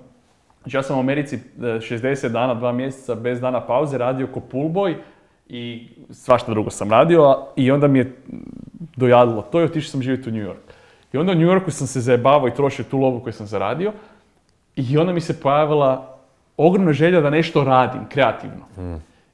znači 0.63 0.77
ja 0.77 0.83
sam 0.83 0.97
u 0.97 0.99
Americi 0.99 1.35
e, 1.35 1.39
60 1.61 2.29
dana, 2.29 2.53
dva 2.53 2.71
mjeseca 2.71 3.15
bez 3.15 3.39
dana 3.39 3.61
pauze 3.61 3.97
radio 3.97 4.27
ko 4.27 4.41
poolboy 4.51 4.95
i 5.47 5.87
svašta 6.11 6.51
drugo 6.51 6.69
sam 6.69 6.91
radio 6.91 7.23
a- 7.23 7.45
i 7.55 7.71
onda 7.71 7.87
mi 7.87 7.99
je 7.99 8.15
dojadilo 8.97 9.41
to 9.41 9.61
i 9.61 9.65
otišao 9.65 9.91
sam 9.91 10.01
živjeti 10.01 10.29
u 10.29 10.33
New 10.33 10.43
York. 10.43 10.73
I 11.13 11.17
onda 11.17 11.31
u 11.31 11.35
New 11.35 11.47
Yorku 11.47 11.71
sam 11.71 11.87
se 11.87 12.01
zajebavao 12.01 12.47
i 12.47 12.53
trošio 12.53 12.85
tu 12.85 12.97
lovu 12.99 13.19
koju 13.19 13.33
sam 13.33 13.47
zaradio 13.47 13.93
i 14.75 14.97
onda 14.97 15.13
mi 15.13 15.21
se 15.21 15.41
pojavila 15.41 16.17
ogromna 16.57 16.93
želja 16.93 17.21
da 17.21 17.29
nešto 17.29 17.63
radim, 17.63 18.01
kreativno. 18.09 18.65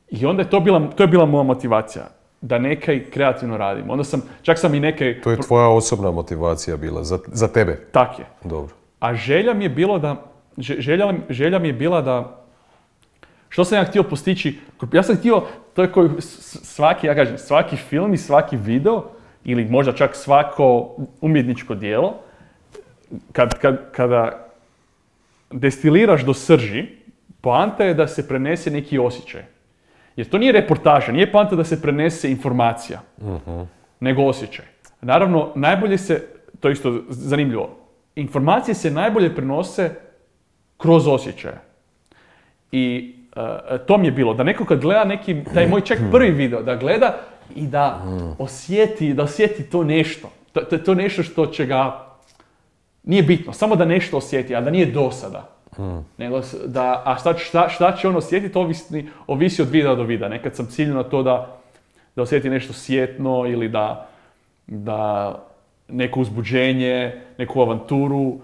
I 0.10 0.26
onda 0.26 0.42
je 0.42 0.50
to 0.50 0.60
bila, 0.60 0.88
to 0.96 1.04
je 1.04 1.08
bila 1.08 1.26
moja 1.26 1.44
motivacija, 1.44 2.04
da 2.42 2.60
nekaj 2.60 3.04
kreativno 3.06 3.58
radim. 3.58 3.90
Onda 3.90 4.04
sam, 4.04 4.22
čak 4.42 4.60
sam 4.60 4.74
i 4.76 4.80
neke... 4.80 5.22
To 5.24 5.32
je 5.32 5.38
tvoja 5.38 5.68
osobna 5.68 6.12
motivacija 6.12 6.78
bila, 6.78 7.04
za, 7.04 7.20
za 7.28 7.48
tebe. 7.48 7.76
Tak 7.92 8.20
je. 8.20 8.26
Dobro. 8.44 8.76
A 9.00 9.14
želja 9.14 9.54
mi 9.54 9.66
je 9.66 9.70
bilo 9.70 10.00
da, 10.00 10.16
želja, 10.60 11.14
želja 11.30 11.60
mi 11.60 11.68
je 11.68 11.74
bila 11.74 12.02
da, 12.02 12.46
što 13.50 13.66
sam 13.66 13.78
ja 13.78 13.84
htio 13.84 14.04
postići, 14.04 14.60
ja 14.94 15.04
sam 15.04 15.16
htio, 15.16 15.44
to 15.74 15.82
je 15.82 15.92
koji 15.92 16.10
svaki, 16.20 17.08
ja 17.08 17.16
kažem, 17.16 17.38
svaki 17.38 17.76
film 17.76 18.14
i 18.14 18.18
svaki 18.18 18.58
video, 18.58 19.04
ili 19.44 19.66
možda 19.66 19.94
čak 19.94 20.16
svako 20.16 20.96
umjetničko 21.22 21.76
djelo, 21.76 22.16
kad, 23.32 23.60
kad, 23.60 23.92
kada 23.92 24.50
destiliraš 25.52 26.26
do 26.26 26.34
srži, 26.34 26.86
poanta 27.42 27.84
je 27.84 27.94
da 27.94 28.08
se 28.08 28.28
prenese 28.28 28.72
neki 28.72 29.00
osjećaj. 29.00 29.44
Jer 30.16 30.30
to 30.30 30.38
nije 30.38 30.52
reportaža, 30.52 31.12
nije 31.12 31.32
poanta 31.32 31.56
da 31.56 31.64
se 31.64 31.82
prenese 31.82 32.32
informacija, 32.32 33.02
nego 34.00 34.24
osjećaj. 34.24 34.66
Naravno, 35.02 35.52
najbolje 35.56 35.98
se, 35.98 36.28
to 36.60 36.68
je 36.68 36.74
isto 36.74 37.02
zanimljivo, 37.10 37.78
informacije 38.16 38.76
se 38.76 38.92
najbolje 38.92 39.36
prenose 39.36 39.96
kroz 40.80 41.08
osjećaje. 41.08 41.60
I 42.72 43.16
e, 43.36 43.78
to 43.80 43.98
mi 43.98 44.08
je 44.08 44.12
bilo, 44.12 44.34
da 44.34 44.44
neko 44.44 44.66
kad 44.66 44.80
gleda 44.80 45.04
neki, 45.04 45.44
taj 45.54 45.68
moj 45.68 45.82
čak 45.82 45.98
prvi 46.12 46.32
video, 46.32 46.62
da 46.62 46.76
gleda 46.76 47.18
i 47.56 47.68
da 47.68 48.04
osjeti, 48.40 49.14
da 49.14 49.24
osjeti 49.24 49.64
to 49.64 49.84
nešto. 49.84 50.30
To, 50.54 50.62
to 50.62 50.78
to 50.78 50.96
nešto 50.96 51.24
što 51.24 51.46
će 51.46 51.66
ga, 51.66 52.06
nije 53.04 53.24
bitno, 53.24 53.54
samo 53.54 53.76
da 53.76 53.86
nešto 53.86 54.18
osjeti, 54.18 54.56
a 54.56 54.62
da 54.62 54.72
nije 54.72 54.86
dosada. 54.86 55.50
Nego 56.18 56.42
s- 56.42 56.56
da, 56.66 57.04
a 57.06 57.16
šta, 57.18 57.34
šta, 57.36 57.70
šta 57.70 57.92
će 57.92 58.08
on 58.08 58.16
osjetiti, 58.16 58.58
ovisi, 58.58 59.08
ovisi 59.28 59.62
od 59.62 59.70
videa 59.70 59.96
do 59.96 60.04
videa. 60.04 60.30
Nekad 60.30 60.56
sam 60.56 60.66
ciljio 60.68 60.94
na 60.94 61.04
to 61.04 61.24
da, 61.24 61.58
da 62.16 62.22
osjeti 62.22 62.50
nešto 62.50 62.74
sjetno 62.74 63.46
ili 63.48 63.70
da, 63.70 64.08
da 64.68 65.36
neko 65.88 66.20
uzbuđenje, 66.20 67.22
neku 67.38 67.62
avanturu. 67.62 68.38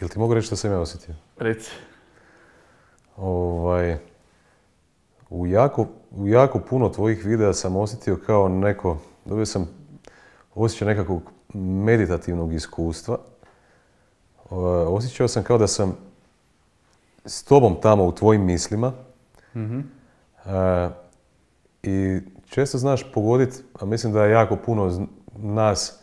Jel 0.00 0.08
ti 0.08 0.18
mogu 0.18 0.34
reći 0.34 0.46
što 0.46 0.56
sam 0.56 0.70
ja 0.72 0.78
osjetio? 0.78 1.14
Reci. 1.42 1.70
Ovaj, 3.16 3.96
u, 5.30 5.46
jako, 5.46 5.86
u 6.10 6.28
jako 6.28 6.58
puno 6.58 6.88
tvojih 6.88 7.24
videa 7.24 7.52
sam 7.52 7.76
osjetio 7.76 8.18
kao 8.26 8.48
neko, 8.48 8.98
dobio 9.24 9.46
sam 9.46 9.68
osjećaj 10.54 10.88
nekakvog 10.88 11.22
meditativnog 11.54 12.52
iskustva. 12.52 13.18
O, 14.50 14.58
Osjećao 14.96 15.28
sam 15.28 15.42
kao 15.42 15.58
da 15.58 15.66
sam 15.66 15.96
s 17.24 17.44
tobom 17.44 17.76
tamo 17.82 18.04
u 18.04 18.12
tvojim 18.12 18.44
mislima. 18.44 18.92
E, 20.46 20.88
I 21.82 22.20
često 22.48 22.78
znaš 22.78 23.12
pogoditi, 23.12 23.56
a 23.80 23.84
mislim 23.84 24.12
da 24.12 24.24
je 24.24 24.32
jako 24.32 24.56
puno 24.56 25.06
nas 25.36 26.00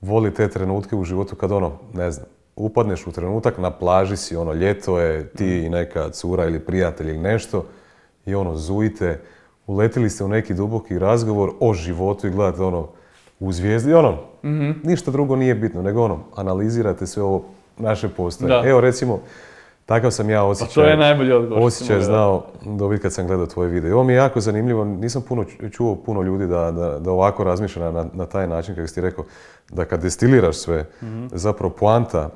voli 0.00 0.34
te 0.34 0.50
trenutke 0.50 0.96
u 0.96 1.04
životu 1.04 1.36
kad 1.36 1.52
ono, 1.52 1.78
ne 1.94 2.10
znam, 2.10 2.26
upadneš 2.58 3.06
u 3.06 3.12
trenutak, 3.12 3.58
na 3.58 3.70
plaži 3.70 4.16
si, 4.16 4.36
ono, 4.36 4.52
ljeto 4.52 4.98
je, 5.00 5.28
ti 5.28 5.58
i 5.58 5.68
neka 5.68 6.10
cura 6.10 6.46
ili 6.46 6.60
prijatelj 6.60 7.08
ili 7.08 7.18
nešto 7.18 7.64
i 8.26 8.34
ono, 8.34 8.56
zujite, 8.56 9.20
uletili 9.66 10.10
ste 10.10 10.24
u 10.24 10.28
neki 10.28 10.54
duboki 10.54 10.98
razgovor 10.98 11.50
o 11.60 11.74
životu 11.74 12.26
i 12.26 12.30
gledate 12.30 12.62
ono, 12.62 12.88
u 13.40 13.52
zvijezdi 13.52 13.94
ono, 13.94 14.16
ništa 14.82 15.10
drugo 15.10 15.36
nije 15.36 15.54
bitno, 15.54 15.82
nego 15.82 16.02
ono, 16.02 16.18
analizirate 16.36 17.06
sve 17.06 17.22
ovo 17.22 17.44
naše 17.76 18.08
postoje. 18.08 18.70
Evo 18.70 18.80
recimo, 18.80 19.20
takav 19.86 20.10
sam 20.10 20.30
ja 20.30 20.40
Pa 20.40 20.44
osjećaj. 20.44 20.74
to 20.74 20.90
je 20.90 20.96
najbolji 20.96 21.32
odgovor. 21.32 21.62
Osjećaj 21.66 22.00
znao 22.00 22.44
dobiti 22.64 23.02
kad 23.02 23.12
sam 23.12 23.26
gledao 23.26 23.46
tvoje 23.46 23.68
video. 23.68 23.88
I 23.90 23.92
ovo 23.92 24.04
mi 24.04 24.12
je 24.12 24.16
jako 24.16 24.40
zanimljivo, 24.40 24.84
nisam 24.84 25.22
puno 25.28 25.44
ču- 25.44 25.70
čuo 25.72 25.94
puno 25.96 26.22
ljudi 26.22 26.46
da, 26.46 26.70
da, 26.70 26.98
da 26.98 27.10
ovako 27.10 27.44
razmišlja 27.44 27.90
na, 27.90 28.06
na 28.12 28.26
taj 28.26 28.46
način, 28.48 28.74
kako 28.74 28.86
si 28.86 28.94
ti 28.94 29.00
rekao, 29.00 29.24
da 29.70 29.84
kad 29.84 30.02
destiliraš 30.02 30.56
sve, 30.56 30.84
zapravo 31.32 31.74
poanta, 31.74 32.30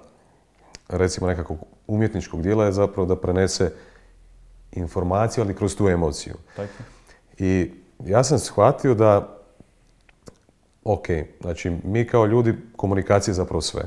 recimo 0.92 1.26
nekakvog 1.26 1.58
umjetničkog 1.86 2.42
dijela 2.42 2.64
je 2.64 2.72
zapravo 2.72 3.06
da 3.06 3.16
prenese 3.16 3.72
informaciju, 4.72 5.44
ali 5.44 5.54
kroz 5.54 5.76
tu 5.76 5.88
emociju. 5.88 6.34
Tako. 6.56 6.82
I 7.38 7.70
ja 8.04 8.24
sam 8.24 8.38
shvatio 8.38 8.94
da, 8.94 9.38
ok, 10.84 11.06
znači 11.40 11.76
mi 11.84 12.06
kao 12.06 12.26
ljudi, 12.26 12.54
komunikacija 12.76 13.32
je 13.32 13.36
zapravo 13.36 13.60
sve. 13.60 13.82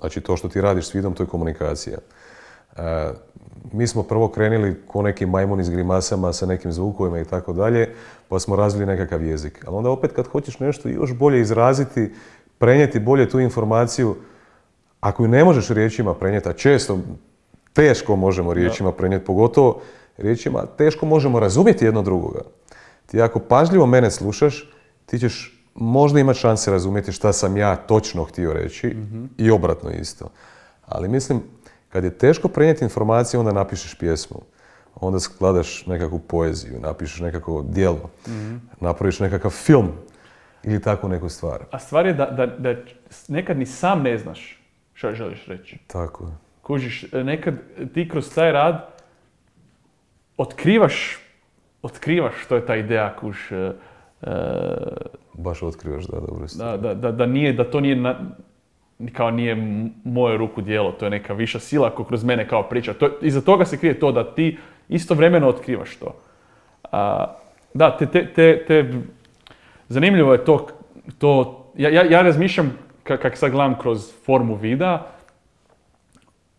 Znači 0.00 0.20
to 0.20 0.36
što 0.36 0.48
ti 0.48 0.60
radiš 0.60 0.88
s 0.88 0.94
vidom, 0.94 1.14
to 1.14 1.22
je 1.22 1.26
komunikacija. 1.26 1.98
E, 2.76 3.10
mi 3.72 3.86
smo 3.86 4.02
prvo 4.02 4.28
krenuli 4.28 4.80
ko 4.86 5.02
neki 5.02 5.26
majmuni 5.26 5.64
s 5.64 5.70
grimasama, 5.70 6.32
sa 6.32 6.46
nekim 6.46 6.72
zvukovima 6.72 7.20
i 7.20 7.24
tako 7.24 7.52
dalje, 7.52 7.94
pa 8.28 8.38
smo 8.38 8.56
razvili 8.56 8.86
nekakav 8.86 9.22
jezik. 9.22 9.64
Ali 9.66 9.76
onda 9.76 9.90
opet 9.90 10.12
kad 10.12 10.26
hoćeš 10.26 10.58
nešto 10.58 10.88
još 10.88 11.14
bolje 11.14 11.40
izraziti, 11.40 12.12
prenijeti 12.58 13.00
bolje 13.00 13.28
tu 13.28 13.40
informaciju, 13.40 14.16
ako 15.04 15.22
ju 15.22 15.28
ne 15.28 15.44
možeš 15.44 15.68
riječima 15.68 16.14
prenijeti, 16.14 16.48
a 16.48 16.52
često 16.52 16.98
teško 17.72 18.16
možemo 18.16 18.54
riječima 18.54 18.92
prenijeti, 18.92 19.24
pogotovo 19.24 19.80
riječima 20.16 20.66
teško 20.78 21.06
možemo 21.06 21.40
razumjeti 21.40 21.84
jedno 21.84 22.02
drugoga. 22.02 22.40
Ti 23.06 23.22
ako 23.22 23.38
pažljivo 23.38 23.86
mene 23.86 24.10
slušaš, 24.10 24.70
ti 25.06 25.18
ćeš 25.18 25.62
možda 25.74 26.20
imati 26.20 26.38
šanse 26.38 26.70
razumjeti 26.70 27.12
šta 27.12 27.32
sam 27.32 27.56
ja 27.56 27.76
točno 27.76 28.24
htio 28.24 28.52
reći 28.52 28.96
i 29.38 29.50
obratno 29.50 29.90
isto. 29.90 30.30
Ali 30.86 31.08
mislim, 31.08 31.40
kad 31.88 32.04
je 32.04 32.18
teško 32.18 32.48
prenijeti 32.48 32.84
informacije, 32.84 33.40
onda 33.40 33.52
napišeš 33.52 33.94
pjesmu. 33.94 34.40
Onda 34.94 35.20
skladaš 35.20 35.86
nekakvu 35.86 36.18
poeziju, 36.18 36.80
napišeš 36.80 37.20
nekakvo 37.20 37.62
djelo, 37.68 38.10
napraviš 38.80 39.20
nekakav 39.20 39.50
film 39.50 39.92
ili 40.62 40.82
tako 40.82 41.08
neku 41.08 41.28
stvar. 41.28 41.64
A 41.70 41.78
stvar 41.78 42.06
je 42.06 42.12
da, 42.12 42.26
da, 42.26 42.46
da 42.46 42.74
nekad 43.28 43.58
ni 43.58 43.66
sam 43.66 44.02
ne 44.02 44.18
znaš 44.18 44.63
što 44.94 45.14
želiš 45.14 45.46
reći. 45.46 45.78
Tako 45.86 46.24
je. 46.24 46.30
Kužiš, 46.62 47.12
nekad 47.12 47.54
ti 47.94 48.08
kroz 48.08 48.34
taj 48.34 48.52
rad 48.52 48.94
otkrivaš, 50.36 51.18
otkrivaš 51.82 52.34
što 52.44 52.56
je 52.56 52.66
ta 52.66 52.76
ideja, 52.76 53.16
kuš, 53.16 53.52
e, 53.52 53.72
e, 54.22 54.30
Baš 55.34 55.62
otkrivaš, 55.62 56.04
da, 56.04 56.20
dobro 56.20 56.46
da, 56.58 56.76
da, 56.76 56.94
da, 56.94 57.12
da 57.12 57.26
nije, 57.26 57.52
da 57.52 57.70
to 57.70 57.80
nije, 57.80 57.96
na, 57.96 58.14
kao 59.12 59.30
nije 59.30 59.56
moje 60.04 60.38
ruku 60.38 60.60
djelo, 60.60 60.92
to 60.92 61.06
je 61.06 61.10
neka 61.10 61.34
viša 61.34 61.58
sila 61.58 61.90
koja 61.90 62.06
kroz 62.06 62.24
mene 62.24 62.48
kao 62.48 62.62
priča. 62.62 62.94
To, 62.94 63.10
iza 63.22 63.40
toga 63.40 63.64
se 63.64 63.78
krije 63.78 63.98
to 64.00 64.12
da 64.12 64.34
ti 64.34 64.58
istovremeno 64.88 65.48
otkrivaš 65.48 65.96
to. 65.96 66.14
A, 66.92 67.34
da, 67.74 67.96
te, 67.96 68.06
te, 68.06 68.32
te, 68.32 68.64
te, 68.66 68.92
zanimljivo 69.88 70.32
je 70.32 70.44
to, 70.44 70.66
to 71.18 71.64
ja, 71.76 71.90
ja, 71.90 72.02
ja 72.10 72.22
razmišljam 72.22 72.78
ka- 73.04 73.16
kak 73.16 73.36
sad 73.36 73.50
gledam 73.50 73.78
kroz 73.78 74.12
formu 74.24 74.54
videa, 74.54 75.06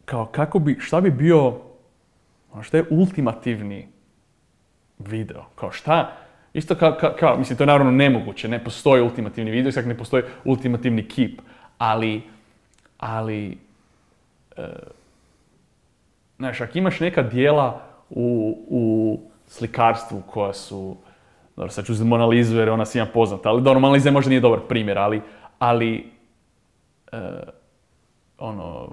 kao 0.06 0.26
kako 0.26 0.60
bi, 0.60 0.78
šta 0.80 1.02
bi 1.02 1.12
bio, 1.12 1.54
šta 2.62 2.78
je 2.78 2.86
ultimativni 2.90 3.88
video, 5.00 5.46
kao 5.56 5.72
šta, 5.72 6.12
isto 6.54 6.76
kao, 6.76 6.98
kao, 7.00 7.14
kao, 7.20 7.38
mislim 7.38 7.58
to 7.58 7.64
je 7.64 7.68
naravno 7.68 7.92
nemoguće, 7.92 8.48
ne 8.48 8.64
postoji 8.64 9.02
ultimativni 9.02 9.52
video, 9.52 9.72
sad 9.72 9.88
ne 9.88 9.98
postoji 9.98 10.24
ultimativni 10.44 11.08
kip, 11.08 11.42
ali, 11.78 12.22
ali, 12.98 13.58
e, 14.58 14.68
znaš, 16.38 16.62
ako 16.62 16.78
imaš 16.78 17.00
neka 17.00 17.24
dijela 17.24 17.82
u, 18.10 18.58
u 18.68 19.20
slikarstvu 19.48 20.22
koja 20.28 20.54
su, 20.54 20.98
dobro, 21.56 21.72
sad 21.72 21.86
ću 21.86 21.92
uzeti 21.92 22.08
Mona 22.08 22.26
Lizu 22.26 22.58
jer 22.58 22.68
je 22.68 22.74
ona 22.74 22.86
svima 22.86 23.06
poznata, 23.06 23.50
ali 23.50 23.62
dobro, 23.62 23.80
Mona 23.80 23.94
Lisa 23.94 24.12
možda 24.12 24.30
nije 24.30 24.42
dobar 24.42 24.60
primjer, 24.70 24.98
ali, 24.98 25.22
ali 25.60 26.15
ono, 28.38 28.90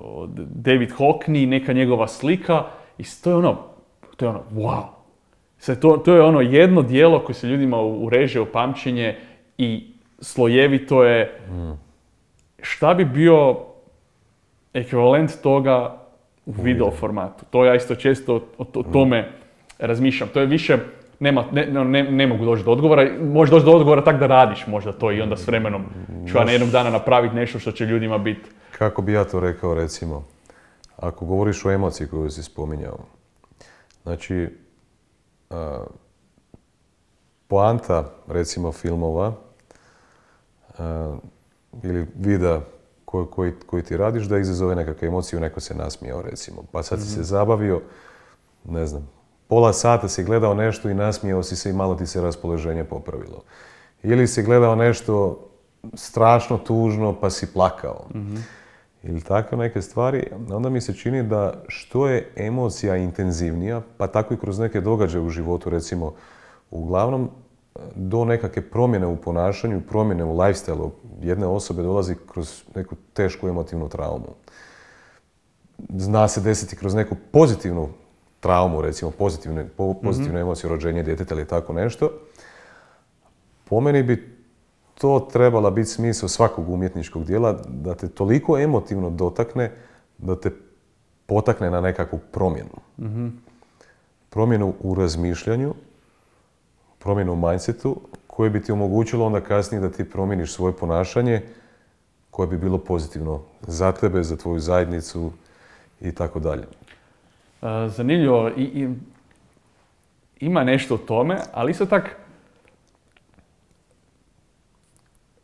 David 0.54 0.90
Hockney, 0.90 1.48
neka 1.48 1.72
njegova 1.72 2.08
slika 2.08 2.64
i 2.98 3.02
to 3.24 3.30
je 3.30 3.36
ono, 3.36 3.58
to 4.16 4.24
je 4.24 4.28
ono, 4.28 4.42
wow. 4.54 4.84
Sad, 5.58 5.80
to, 5.80 5.96
to 5.96 6.14
je 6.14 6.22
ono 6.22 6.40
jedno 6.40 6.82
dijelo 6.82 7.24
koje 7.24 7.34
se 7.34 7.46
ljudima 7.46 7.80
ureže 7.80 8.40
u 8.40 8.46
pamćenje 8.46 9.16
i 9.58 9.86
slojevito 10.20 11.04
je. 11.04 11.40
Šta 12.62 12.94
bi 12.94 13.04
bio 13.04 13.56
ekvivalent 14.74 15.30
toga 15.42 15.98
u 16.46 16.52
video 16.52 16.90
formatu? 16.90 17.44
To 17.50 17.64
ja 17.64 17.74
isto 17.74 17.94
često 17.94 18.34
o, 18.58 18.64
o 18.74 18.82
tome 18.82 19.30
razmišljam. 19.78 20.28
To 20.34 20.40
je 20.40 20.46
više, 20.46 20.78
nema, 21.22 21.44
ne, 21.52 21.66
ne, 21.66 22.02
ne- 22.02 22.26
mogu 22.26 22.44
doći 22.44 22.64
do 22.64 22.70
odgovora. 22.70 23.10
Možeš 23.20 23.50
doći 23.50 23.64
do 23.64 23.72
odgovora 23.72 24.04
tak 24.04 24.18
da 24.18 24.26
radiš 24.26 24.66
možda 24.66 24.92
to 24.92 25.12
i 25.12 25.20
onda 25.20 25.36
s 25.36 25.46
vremenom 25.46 25.84
ću 26.28 26.38
ja 26.38 26.44
na 26.44 26.52
jednog 26.52 26.70
dana 26.70 26.90
napraviti 26.90 27.34
nešto 27.34 27.58
što 27.58 27.72
će 27.72 27.84
ljudima 27.84 28.18
biti 28.18 28.50
Kako 28.78 29.02
bi 29.02 29.12
ja 29.12 29.24
to 29.24 29.40
rekao, 29.40 29.74
recimo, 29.74 30.24
ako 30.96 31.26
govoriš 31.26 31.64
o 31.64 31.70
emociji 31.70 32.06
koju 32.06 32.30
si 32.30 32.42
spominjao, 32.42 32.98
znači, 34.02 34.48
a, 35.50 35.84
poanta, 37.48 38.10
recimo, 38.28 38.72
filmova 38.72 39.32
a, 40.78 41.16
ili 41.82 42.06
videa 42.14 42.60
koji, 43.04 43.26
koji, 43.26 43.52
koji 43.66 43.82
ti 43.82 43.96
radiš 43.96 44.24
da 44.24 44.38
izazove 44.38 44.74
nekakve 44.74 45.08
emocije, 45.08 45.40
neko 45.40 45.60
se 45.60 45.74
nasmijao, 45.74 46.22
recimo. 46.22 46.62
Pa 46.72 46.82
sad 46.82 47.00
si 47.00 47.08
se 47.08 47.22
zabavio, 47.22 47.80
ne 48.64 48.86
znam, 48.86 49.08
pola 49.52 49.72
sata 49.72 50.08
si 50.08 50.24
gledao 50.24 50.54
nešto 50.54 50.88
i 50.88 50.94
nasmijao 50.94 51.42
si 51.42 51.56
se 51.56 51.70
i 51.70 51.72
malo 51.72 51.94
ti 51.94 52.06
se 52.06 52.20
raspoloženje 52.20 52.84
popravilo. 52.84 53.42
Ili 54.02 54.26
si 54.26 54.42
gledao 54.42 54.76
nešto 54.76 55.40
strašno 55.94 56.58
tužno 56.58 57.20
pa 57.20 57.30
si 57.30 57.52
plakao. 57.52 58.06
Ili 59.02 59.20
takve 59.20 59.58
neke 59.58 59.82
stvari, 59.82 60.26
onda 60.50 60.70
mi 60.70 60.80
se 60.80 60.94
čini 60.94 61.22
da 61.22 61.62
što 61.68 62.08
je 62.08 62.32
emocija 62.36 62.96
intenzivnija, 62.96 63.82
pa 63.96 64.06
tako 64.06 64.34
i 64.34 64.36
kroz 64.36 64.58
neke 64.58 64.80
događaje 64.80 65.24
u 65.24 65.30
životu, 65.30 65.70
recimo, 65.70 66.14
uglavnom 66.70 67.30
do 67.94 68.24
nekakve 68.24 68.62
promjene 68.62 69.06
u 69.06 69.16
ponašanju, 69.16 69.80
promjene 69.88 70.24
u 70.24 70.36
lifestyle 70.36 70.90
jedne 71.20 71.46
osobe 71.46 71.82
dolazi 71.82 72.16
kroz 72.32 72.62
neku 72.74 72.96
tešku 73.12 73.48
emotivnu 73.48 73.88
traumu. 73.88 74.34
Zna 75.96 76.28
se 76.28 76.40
desiti 76.40 76.76
kroz 76.76 76.94
neku 76.94 77.16
pozitivnu 77.32 77.88
traumu, 78.42 78.80
recimo 78.82 79.10
po- 79.76 79.94
pozitivnu 79.94 80.38
emociju 80.40 80.70
rođenja 80.70 81.02
djeteta 81.02 81.34
ili 81.34 81.46
tako 81.46 81.72
nešto. 81.72 82.10
Po 83.64 83.80
meni 83.80 84.02
bi 84.02 84.36
to 85.00 85.28
trebala 85.32 85.70
biti 85.70 85.88
smisao 85.90 86.28
svakog 86.28 86.68
umjetničkog 86.68 87.24
dijela, 87.24 87.52
da 87.68 87.94
te 87.94 88.08
toliko 88.08 88.58
emotivno 88.58 89.10
dotakne, 89.10 89.70
da 90.18 90.40
te 90.40 90.50
potakne 91.26 91.70
na 91.70 91.80
nekakvu 91.80 92.18
promjenu. 92.32 92.76
Promjenu 94.30 94.74
u 94.80 94.94
razmišljanju, 94.94 95.74
promjenu 96.98 97.32
u 97.32 97.36
mindsetu, 97.36 98.00
koje 98.26 98.50
bi 98.50 98.62
ti 98.62 98.72
omogućilo 98.72 99.26
onda 99.26 99.40
kasnije 99.40 99.80
da 99.80 99.90
ti 99.90 100.10
promijeniš 100.10 100.52
svoje 100.52 100.76
ponašanje 100.76 101.42
koje 102.30 102.48
bi 102.48 102.58
bilo 102.58 102.78
pozitivno 102.78 103.40
za 103.60 103.92
tebe, 103.92 104.22
za 104.22 104.36
tvoju 104.36 104.60
zajednicu 104.60 105.32
i 106.00 106.12
tako 106.12 106.40
dalje. 106.40 106.66
E, 107.62 107.88
Zanimljivo. 107.88 108.50
I, 108.56 108.62
i, 108.62 108.88
ima 110.40 110.64
nešto 110.64 110.94
u 110.94 110.98
tome, 110.98 111.36
ali 111.52 111.70
isto 111.70 111.86
tak 111.86 112.16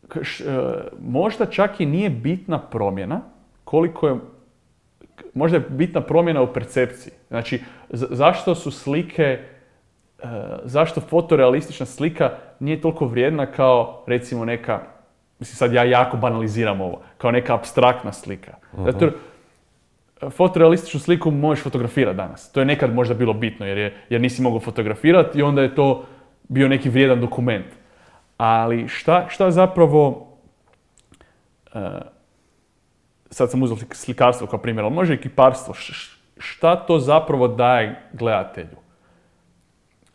k- 0.09 0.21
š- 0.23 0.45
e, 0.47 0.61
možda 1.01 1.47
čak 1.47 1.81
i 1.81 1.87
nije 1.87 2.11
bitna 2.11 2.59
promjena 2.61 3.21
koliko 3.65 4.09
je 4.09 4.17
možda 5.35 5.57
je 5.57 5.65
bitna 5.69 6.01
promjena 6.01 6.43
u 6.43 6.53
percepciji. 6.53 7.13
Znači, 7.29 7.63
zašto 7.91 8.55
su 8.55 8.71
slike, 8.71 9.23
e, 9.23 10.27
zašto 10.65 11.01
fotorealistična 11.01 11.87
slika 11.87 12.31
nije 12.61 12.81
toliko 12.81 13.07
vrijedna 13.07 13.47
kao 13.47 14.05
recimo 14.07 14.45
neka, 14.45 14.81
mislim 15.39 15.57
sad 15.57 15.73
ja 15.73 15.85
jako 15.85 16.17
banaliziram 16.17 16.81
ovo, 16.81 17.01
kao 17.19 17.31
neka 17.31 17.55
abstraktna 17.55 18.13
slika. 18.13 18.53
Zato 18.85 19.05
jer 19.05 19.15
fotorealističnu 20.31 21.01
sliku 21.01 21.31
možeš 21.31 21.65
fotografirati 21.65 22.17
danas. 22.17 22.53
To 22.53 22.61
je 22.61 22.67
nekad 22.67 22.95
možda 22.95 23.15
bilo 23.15 23.33
bitno 23.33 23.67
jer, 23.67 23.79
je, 23.79 23.95
jer 24.09 24.21
nisi 24.21 24.43
mogao 24.43 24.61
fotografirati 24.61 25.39
i 25.39 25.43
onda 25.43 25.63
je 25.63 25.75
to 25.75 26.05
bio 26.49 26.69
neki 26.69 26.89
vrijedan 26.89 27.21
dokument. 27.21 27.67
Ali 28.37 28.89
šta, 28.89 29.27
šta 29.29 29.51
zapravo, 29.51 30.29
e, 31.75 31.81
sad 33.31 33.51
sam 33.51 33.63
uzeo 33.63 33.77
slik- 33.77 33.95
slikarstvo 33.95 34.47
kao 34.47 34.59
primjer, 34.59 34.85
ali 34.85 34.95
može 34.95 35.15
i 35.15 35.21
kiparstvo, 35.21 35.75
šta 36.39 36.77
to 36.77 36.99
zapravo 36.99 37.49
daje 37.49 38.03
gledatelju? 38.13 38.77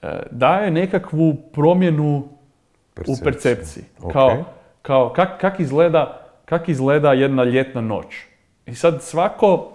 E, 0.02 0.20
daje 0.32 0.72
nekakvu 0.72 1.36
promjenu 1.54 2.18
u 2.18 2.28
Percepciju. 2.96 3.24
percepciji. 3.24 3.84
Ok. 4.02 4.14
Kao, 4.14 4.44
kao 4.82 5.10
kak, 5.10 5.42
kak, 5.42 5.60
izgleda, 5.60 6.22
kak 6.46 6.70
izgleda 6.70 7.14
jedna 7.14 7.44
ljetna 7.44 7.82
noć. 7.82 8.06
I 8.66 8.76
sad 8.76 9.02
svako, 9.04 9.73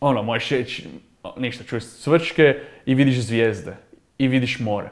ono, 0.00 0.22
možeš 0.22 0.48
reći, 0.48 0.88
ništa, 1.36 1.64
čuješ 1.64 1.84
cvrčke 1.84 2.60
i 2.86 2.94
vidiš 2.94 3.20
zvijezde 3.20 3.76
i 4.18 4.28
vidiš 4.28 4.60
more. 4.60 4.88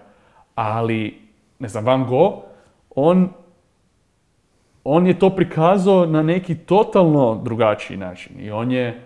Ali, 0.54 1.20
ne 1.58 1.68
znam, 1.68 1.84
Van 1.84 2.04
Gogh, 2.04 2.34
on, 2.94 3.28
on 4.84 5.06
je 5.06 5.18
to 5.18 5.30
prikazao 5.30 6.06
na 6.06 6.22
neki 6.22 6.54
totalno 6.54 7.40
drugačiji 7.44 7.96
način. 7.96 8.40
I 8.40 8.50
on 8.50 8.72
je, 8.72 9.00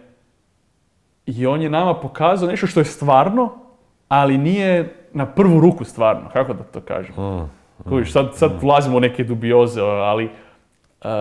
i 1.27 1.47
on 1.47 1.63
je 1.63 1.71
nama 1.71 1.95
pokazao 1.95 2.49
nešto 2.49 2.67
što 2.67 2.81
je 2.81 2.85
stvarno, 2.85 3.53
ali 4.09 4.39
nije 4.39 4.95
na 5.13 5.27
prvu 5.27 5.61
ruku 5.61 5.85
stvarno, 5.85 6.31
kako 6.33 6.53
da 6.53 6.63
to 6.63 6.81
kažem. 6.81 7.15
Kužiš, 7.89 8.13
sad, 8.13 8.31
sad 8.35 8.63
ulazimo 8.63 8.97
u 8.97 9.01
neke 9.01 9.25
dubioze, 9.25 9.81
ali 9.81 10.25
uh, 10.25 10.31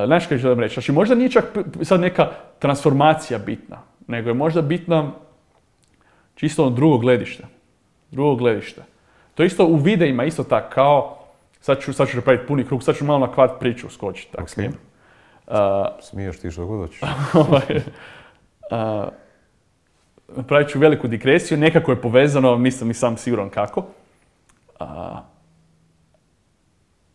znaš 0.06 0.28
kaj 0.28 0.38
želim 0.38 0.60
reći? 0.60 0.74
Znači, 0.74 0.92
možda 0.92 1.16
nije 1.16 1.32
čak 1.32 1.58
sad 1.84 2.00
neka 2.00 2.28
transformacija 2.60 3.40
bitna, 3.40 3.78
nego 4.08 4.30
je 4.30 4.34
možda 4.34 4.62
bitna 4.62 5.12
čisto 6.36 6.66
ono 6.66 6.76
drugo 6.76 6.98
gledište. 6.98 7.44
Drugo 8.12 8.36
gledište. 8.36 8.82
To 9.36 9.44
isto 9.44 9.66
u 9.66 9.76
videima, 9.76 10.24
isto 10.24 10.44
tako, 10.44 10.74
kao, 10.74 11.18
sad 11.60 11.80
ću, 11.82 11.94
sad 11.94 12.10
ću 12.10 12.18
napraviti 12.18 12.48
puni 12.48 12.66
krug, 12.66 12.84
sad 12.84 12.96
ću 12.96 13.06
malo 13.06 13.20
na 13.20 13.34
kvart 13.34 13.52
priču 13.60 13.90
skočiti, 13.90 14.32
tak 14.32 14.42
Ok. 14.42 14.50
smijem. 14.50 14.74
Uh, 15.48 15.56
Smiješ 16.02 16.40
ti 16.40 16.52
što 16.52 16.66
god 16.66 16.80
hoćeš. 16.80 17.02
ovaj, 17.48 17.82
a, 18.72 19.10
napravit 20.28 20.70
ću 20.70 20.80
veliku 20.80 21.08
digresiju, 21.08 21.58
nekako 21.58 21.92
je 21.92 22.02
povezano, 22.02 22.56
nisam 22.58 22.92
i 22.92 22.94
sam 22.94 23.18
siguran 23.18 23.50
kako. 23.50 23.86
A, 24.80 25.22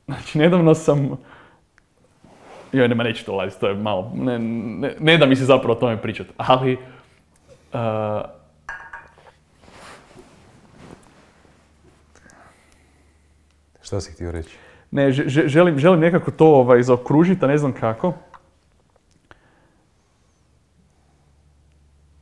znači, 0.07 0.39
nedavno 0.39 0.75
sam, 0.75 1.17
joj, 2.73 2.89
nema, 2.89 3.03
neću 3.03 3.25
to 3.25 3.33
ulaziti, 3.33 3.61
to 3.61 3.69
je 3.69 3.75
malo, 3.75 4.13
ne, 4.15 4.39
ne, 4.39 4.95
ne 5.01 5.19
da 5.19 5.27
mi 5.27 5.37
se 5.37 5.45
zapravo 5.45 5.73
o 5.73 5.81
tome 5.81 6.03
pričati, 6.03 6.31
ali 6.37 6.79
a, 7.73 8.23
Šta 13.83 14.01
si 14.01 14.13
htio 14.13 14.33
reći? 14.33 14.57
Ne, 14.91 15.13
že- 15.13 15.29
že- 15.29 15.49
želim, 15.49 15.79
želim 15.79 16.01
nekako 16.01 16.31
to 16.31 16.47
ovaj, 16.47 16.83
zaokružiti, 16.83 17.45
a 17.45 17.49
ne 17.49 17.59
znam 17.59 17.73
kako. 17.73 18.13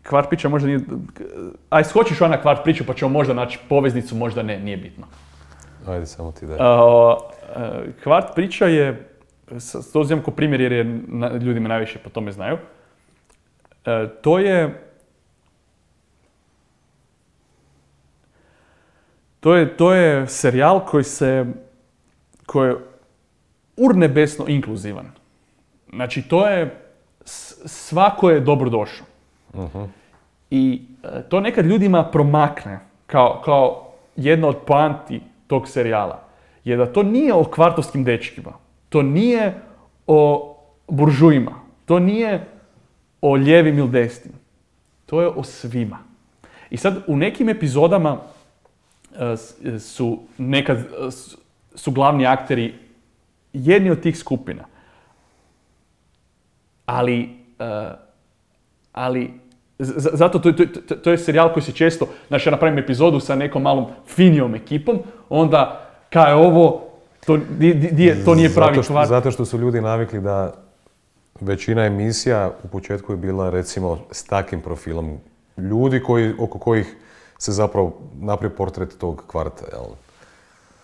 Kvart 0.03 0.29
priča 0.29 0.49
možda 0.49 0.69
nije... 0.69 0.81
Aj, 1.71 1.85
skočiš 1.85 2.21
ona 2.21 2.41
kvart 2.43 2.65
priču 2.65 2.85
pa 2.87 2.95
ćemo 2.95 3.09
možda 3.11 3.35
naći 3.35 3.59
poveznicu, 3.69 4.17
možda 4.17 4.43
ne, 4.43 4.59
nije 4.59 4.77
bitno. 4.77 5.07
Ajde, 5.87 6.07
samo 6.07 6.33
ti 6.33 6.47
daj. 6.47 6.57
A, 6.61 6.65
a, 7.57 7.83
kvart 8.03 8.27
priča 8.35 8.67
je, 8.67 9.10
to 9.93 10.01
uzimam 10.01 10.25
kao 10.25 10.35
primjer 10.35 10.61
jer 10.61 10.73
je 10.73 10.85
na- 11.07 11.29
ljudi 11.37 11.61
me 11.61 11.69
najviše 11.69 11.99
po 11.99 12.11
tome 12.11 12.33
znaju. 12.33 12.59
E, 13.85 14.09
to 14.23 14.39
je... 14.39 14.87
To 19.41 19.55
je, 19.57 19.77
to 19.77 19.95
je 19.95 20.27
serijal 20.27 20.87
koji 20.87 21.05
se, 21.05 21.47
koji 22.47 22.69
je 22.71 22.77
urnebesno 23.77 24.45
inkluzivan. 24.49 25.07
Znači, 25.93 26.23
to 26.23 26.47
je, 26.47 26.77
svako 27.65 28.31
je 28.31 28.41
dobrodošao. 28.41 29.07
I 30.51 30.83
e, 31.03 31.23
to 31.29 31.41
nekad 31.41 31.67
ljudima 31.67 32.05
promakne 32.05 32.79
kao, 33.07 33.43
kao 33.45 33.93
jedna 34.17 34.49
od 34.49 34.57
poanti 34.67 35.21
tog 35.47 35.69
serijala. 35.69 36.23
Je 36.65 36.77
da 36.77 36.93
to 36.93 37.03
nije 37.03 37.35
o 37.35 37.45
kvartovskim 37.45 38.05
dečkima. 38.05 38.53
To 38.91 39.03
nije 39.03 39.55
o 40.07 40.47
buržujima. 40.89 41.53
To 41.87 41.99
nije 41.99 42.45
o 43.21 43.35
lijevim 43.35 43.79
ili 43.79 43.89
desnim. 43.91 44.35
To 45.07 45.21
je 45.23 45.29
o 45.29 45.43
svima. 45.45 45.99
I 46.71 46.77
sad 46.77 47.03
u 47.07 47.17
nekim 47.17 47.49
epizodama 47.49 48.19
e, 49.15 49.37
s- 49.37 49.55
su 49.79 50.19
nekad 50.39 50.79
e, 50.79 50.85
su 51.75 51.91
glavni 51.93 52.27
akteri 52.27 52.75
jedni 53.53 53.91
od 53.91 54.01
tih 54.01 54.19
skupina. 54.19 54.65
Ali, 56.87 57.29
e, 57.59 57.91
ali 58.93 59.31
zato 59.79 60.39
to, 60.39 60.53
to, 61.05 61.11
je 61.11 61.19
serijal 61.19 61.53
koji 61.53 61.63
se 61.63 61.73
često, 61.73 62.07
znači 62.29 62.49
ja 62.49 62.51
napravim 62.51 62.79
epizodu 62.79 63.21
sa 63.21 63.35
nekom 63.35 63.63
malom 63.63 63.87
finijom 64.07 64.55
ekipom, 64.55 64.99
onda 65.29 65.91
kaj 66.11 66.31
je 66.31 66.35
ovo, 66.35 66.90
to, 67.21 67.37
di- 67.51 67.75
di- 67.75 68.05
je- 68.05 68.25
to 68.25 68.35
nije 68.35 68.51
pravi 68.51 68.71
zato 68.71 68.83
što, 68.83 68.93
kvart. 68.93 69.09
zato 69.09 69.31
što 69.31 69.45
su 69.45 69.59
ljudi 69.59 69.81
navikli 69.81 70.21
da 70.21 70.53
većina 71.41 71.85
emisija 71.85 72.51
u 72.65 72.69
početku 72.69 73.13
je 73.13 73.17
bila 73.17 73.51
recimo 73.51 73.99
s 74.11 74.25
takim 74.25 74.61
profilom 74.61 75.19
ljudi 75.59 76.01
koji, 76.01 76.33
oko 76.39 76.59
kojih 76.59 76.97
se 77.39 77.53
zapravo 77.53 77.93
napravi 78.15 78.55
portret 78.55 78.99
tog 78.99 79.25
kvarta. 79.27 79.65
Jel? 79.73 79.85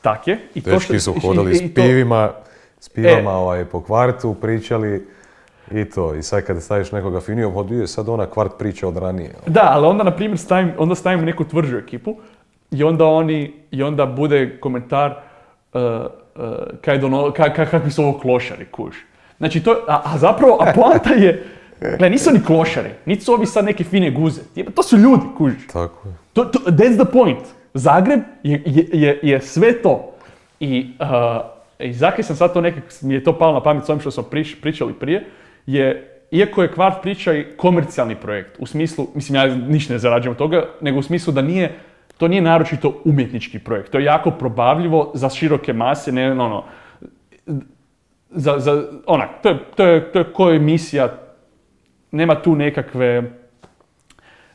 Tak 0.02 0.28
je. 0.28 0.38
I 0.54 0.60
Dečki 0.60 1.00
su 1.00 1.14
i- 1.16 1.20
hodali 1.20 1.52
i- 1.52 1.54
s 1.54 1.60
i 1.60 1.68
to- 1.68 1.74
pivima, 1.76 2.30
s 2.80 2.88
pivama 2.88 3.30
E. 3.30 3.34
ovaj, 3.34 3.64
po 3.64 3.80
kvartu, 3.80 4.34
pričali 4.34 5.06
i 5.70 5.84
to. 5.84 6.14
I 6.14 6.22
sad 6.22 6.42
kad 6.42 6.62
staviš 6.62 6.92
nekoga 6.92 7.20
finijom, 7.20 7.52
hoduje 7.52 7.86
sad 7.86 8.08
ona 8.08 8.26
kvart 8.26 8.52
priča 8.58 8.88
od 8.88 8.96
ranije. 8.96 9.30
Da, 9.46 9.62
ali 9.64 9.86
onda, 9.86 10.04
na 10.04 10.10
primjer, 10.10 10.38
stavim, 10.38 10.72
onda 10.78 10.94
stavim 10.94 11.24
neku 11.24 11.44
tvrđu 11.44 11.76
ekipu 11.76 12.16
i 12.70 12.84
onda 12.84 13.04
oni, 13.04 13.54
i 13.70 13.82
onda 13.82 14.06
bude 14.06 14.58
komentar 14.60 15.14
uh, 15.74 15.80
kaj 16.80 16.98
dono, 16.98 17.30
ka, 17.30 17.42
ka- 17.44 17.70
kakvi 17.70 17.90
su 17.90 18.02
ovo 18.02 18.18
klošari, 18.18 18.64
kuš. 18.64 18.96
Znači, 19.38 19.60
to, 19.62 19.84
a, 19.88 20.02
a 20.04 20.18
zapravo, 20.18 20.58
a 20.60 20.72
poanta 20.74 21.10
je, 21.10 21.44
gle, 21.98 22.10
nisu 22.10 22.30
ni 22.30 22.40
klošari, 22.44 22.90
niti 23.06 23.24
su 23.24 23.32
ovi 23.32 23.46
sad 23.46 23.64
neke 23.64 23.84
fine 23.84 24.10
guze, 24.10 24.40
to 24.74 24.82
su 24.82 24.96
ljudi, 24.96 25.22
kuš. 25.38 25.52
Tako 25.72 26.08
je. 26.08 26.14
To, 26.32 26.44
to, 26.44 26.58
that's 26.58 26.96
the 26.96 27.12
point. 27.12 27.38
Zagreb 27.74 28.20
je, 28.42 28.62
je, 28.66 28.86
je, 28.92 29.18
je 29.22 29.40
sve 29.40 29.82
to. 29.82 30.12
I, 30.60 30.90
uh, 31.00 31.06
i 31.78 31.92
zakaj 31.92 32.24
sam 32.24 32.36
sad 32.36 32.52
to 32.52 32.60
nekak, 32.60 32.82
mi 33.02 33.14
je 33.14 33.24
to 33.24 33.38
palo 33.38 33.52
na 33.52 33.62
pamet 33.62 33.84
s 33.84 33.88
ovim 33.88 34.00
što 34.00 34.10
smo 34.10 34.22
prič- 34.22 34.60
pričali 34.60 34.92
prije, 34.92 35.24
je, 35.66 36.12
iako 36.30 36.62
je 36.62 36.72
kvart 36.72 37.02
priča 37.02 37.32
i 37.34 37.44
komercijalni 37.56 38.14
projekt, 38.16 38.56
u 38.58 38.66
smislu, 38.66 39.06
mislim 39.14 39.34
ja 39.36 39.56
ništa 39.56 39.92
ne 39.92 39.98
zarađujem 39.98 40.32
od 40.32 40.38
toga, 40.38 40.64
nego 40.80 40.98
u 40.98 41.02
smislu 41.02 41.32
da 41.32 41.42
nije, 41.42 41.74
to 42.18 42.28
nije 42.28 42.42
naročito 42.42 43.00
umjetnički 43.04 43.58
projekt. 43.58 43.92
To 43.92 43.98
je 43.98 44.04
jako 44.04 44.30
probavljivo 44.30 45.10
za 45.14 45.28
široke 45.30 45.72
mase, 45.72 46.12
ne 46.12 46.32
ono, 46.32 46.64
za, 48.30 48.58
za, 48.58 48.84
onak, 49.06 49.30
to 49.42 49.48
je, 49.48 49.58
to 49.76 49.84
je, 49.84 50.12
to 50.12 50.18
je 50.18 50.32
ko 50.32 50.50
emisija, 50.50 51.08
nema 52.10 52.42
tu 52.42 52.54
nekakve, 52.54 53.30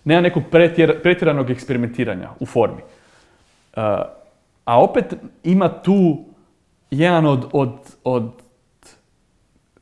nema 0.04 0.22
nekog 0.22 0.44
pretjer, 0.52 1.02
pretjeranog 1.02 1.50
eksperimentiranja 1.50 2.30
u 2.40 2.46
formi. 2.46 2.82
Uh, 2.82 3.84
a 4.66 4.82
opet 4.82 5.14
ima 5.44 5.70
tu 5.70 6.26
jedan 6.92 7.26
od, 7.26 7.46
od, 7.52 7.96
od 8.04 8.32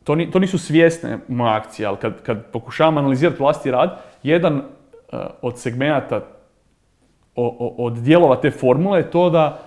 to, 0.04 0.16
ni- 0.16 0.32
to 0.32 0.40
nisu 0.40 0.58
svjesne 0.58 1.20
moje 1.28 1.54
akcije, 1.54 1.88
ali 1.88 1.98
kad, 1.98 2.22
kad 2.24 2.46
pokušavam 2.52 2.98
analizirati 2.98 3.40
vlastiti 3.40 3.72
rad, 3.72 4.02
jedan 4.24 4.62
od 5.42 5.60
segmenata, 5.60 6.22
od 7.36 7.94
dijelova 7.94 8.36
te 8.36 8.52
formule 8.52 9.00
je 9.00 9.12
to 9.12 9.30
da 9.30 9.60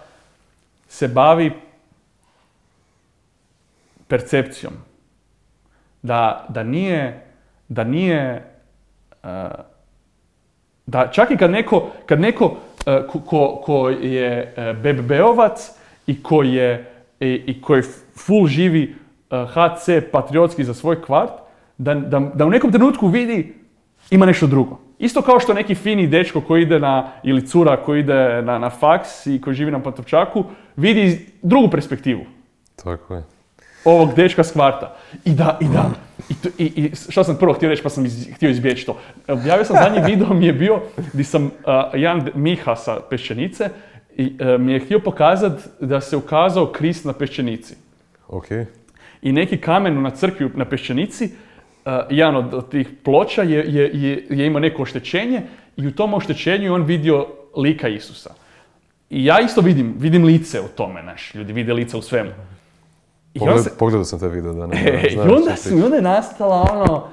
se 0.88 1.08
bavi 1.08 1.52
percepcijom. 4.08 4.72
Da, 6.02 6.46
da 6.48 6.62
nije, 6.62 7.26
da 7.68 7.84
nije, 7.84 8.44
uh, 9.22 9.28
da 10.86 11.08
čak 11.12 11.30
i 11.30 11.36
kad 11.36 11.50
neko, 11.50 11.90
kad 12.06 12.20
neko 12.20 12.44
uh, 12.44 13.22
ko, 13.26 13.62
ko, 13.64 13.88
je 13.88 14.54
uh, 14.56 14.76
BBB-ovac 14.82 15.70
i 16.06 16.22
ko 16.22 16.42
je, 16.42 16.92
i, 17.20 17.42
i 17.46 17.62
koji 17.62 17.82
full 18.16 18.46
živi 18.46 18.94
HC 19.30 19.88
patriotski 20.12 20.64
za 20.64 20.74
svoj 20.74 21.02
kvart, 21.02 21.32
da, 21.78 21.94
da, 21.94 22.20
da 22.34 22.46
u 22.46 22.50
nekom 22.50 22.72
trenutku 22.72 23.06
vidi 23.06 23.54
ima 24.10 24.26
nešto 24.26 24.46
drugo. 24.46 24.81
Isto 25.02 25.22
kao 25.22 25.40
što 25.40 25.54
neki 25.54 25.74
fini 25.74 26.06
dečko 26.06 26.40
koji 26.40 26.62
ide 26.62 26.78
na, 26.78 27.10
ili 27.22 27.46
cura 27.46 27.76
koji 27.76 28.00
ide 28.00 28.42
na, 28.42 28.58
na 28.58 28.70
faks 28.70 29.26
i 29.26 29.40
koji 29.40 29.54
živi 29.56 29.70
na 29.70 29.82
Pantovčaku, 29.82 30.44
vidi 30.76 31.26
drugu 31.42 31.70
perspektivu 31.70 32.20
Tako 32.84 33.14
je. 33.14 33.22
ovog 33.84 34.14
dečka 34.14 34.44
s 34.44 34.52
kvarta. 34.52 34.96
I 35.24 35.30
da, 35.30 35.58
i 35.60 35.68
da, 35.68 35.90
i, 36.28 36.34
to- 36.34 36.48
i, 36.58 36.64
i 36.64 36.90
što 37.08 37.24
sam 37.24 37.36
prvo 37.36 37.52
htio 37.52 37.68
reći 37.68 37.82
pa 37.82 37.88
sam 37.88 38.04
iz- 38.06 38.34
htio 38.34 38.50
izbjeći 38.50 38.86
to. 38.86 38.96
Objavio 39.28 39.64
sam 39.64 39.76
zadnji 39.76 40.00
video 40.06 40.34
mi 40.34 40.46
je 40.46 40.52
bio 40.52 40.80
gdje 41.12 41.24
sam, 41.24 41.50
a, 41.66 41.90
jedan 41.94 42.30
Miha 42.34 42.76
sa 42.76 43.00
Pešćenice 43.10 43.68
i, 44.16 44.32
a, 44.40 44.56
mi 44.58 44.72
je 44.72 44.80
htio 44.80 44.98
pokazati 45.00 45.62
da 45.80 46.00
se 46.00 46.16
ukazao 46.16 46.66
Krist 46.66 47.04
na 47.04 47.12
Pešćenici. 47.12 47.74
Ok. 48.28 48.46
I 49.22 49.32
neki 49.32 49.56
kamen 49.56 50.02
na 50.02 50.10
crkvi 50.10 50.50
na 50.54 50.64
Pešćenici, 50.64 51.30
a, 51.84 52.06
jedan 52.10 52.36
od, 52.36 52.68
tih 52.68 52.88
ploča 53.02 53.42
je, 53.42 53.64
je, 53.68 53.90
je, 53.94 54.26
je 54.30 54.46
imao 54.46 54.60
neko 54.60 54.82
oštećenje 54.82 55.42
i 55.76 55.86
u 55.86 55.92
tom 55.92 56.14
oštećenju 56.14 56.64
je 56.64 56.72
on 56.72 56.82
vidio 56.82 57.26
lika 57.56 57.88
Isusa. 57.88 58.30
I 59.10 59.24
ja 59.24 59.40
isto 59.40 59.60
vidim, 59.60 59.94
vidim 59.98 60.24
lice 60.24 60.60
u 60.60 60.68
tome, 60.68 61.02
znaš, 61.02 61.34
ljudi 61.34 61.52
vide 61.52 61.72
lice 61.72 61.96
u 61.96 62.02
svemu. 62.02 62.30
I 63.34 63.38
Pogled, 63.38 63.64
se- 63.64 63.70
pogledao 63.78 64.04
sam 64.04 64.20
te 64.20 64.28
video 64.28 64.52
da 64.52 64.66
ne 64.66 64.76
E, 64.76 65.08
I 65.12 65.18
onda, 65.18 65.50
što 65.52 65.68
su, 65.68 65.78
i 65.78 65.82
onda 65.82 65.96
je 65.96 66.02
nastala 66.02 66.68
ono 66.72 67.04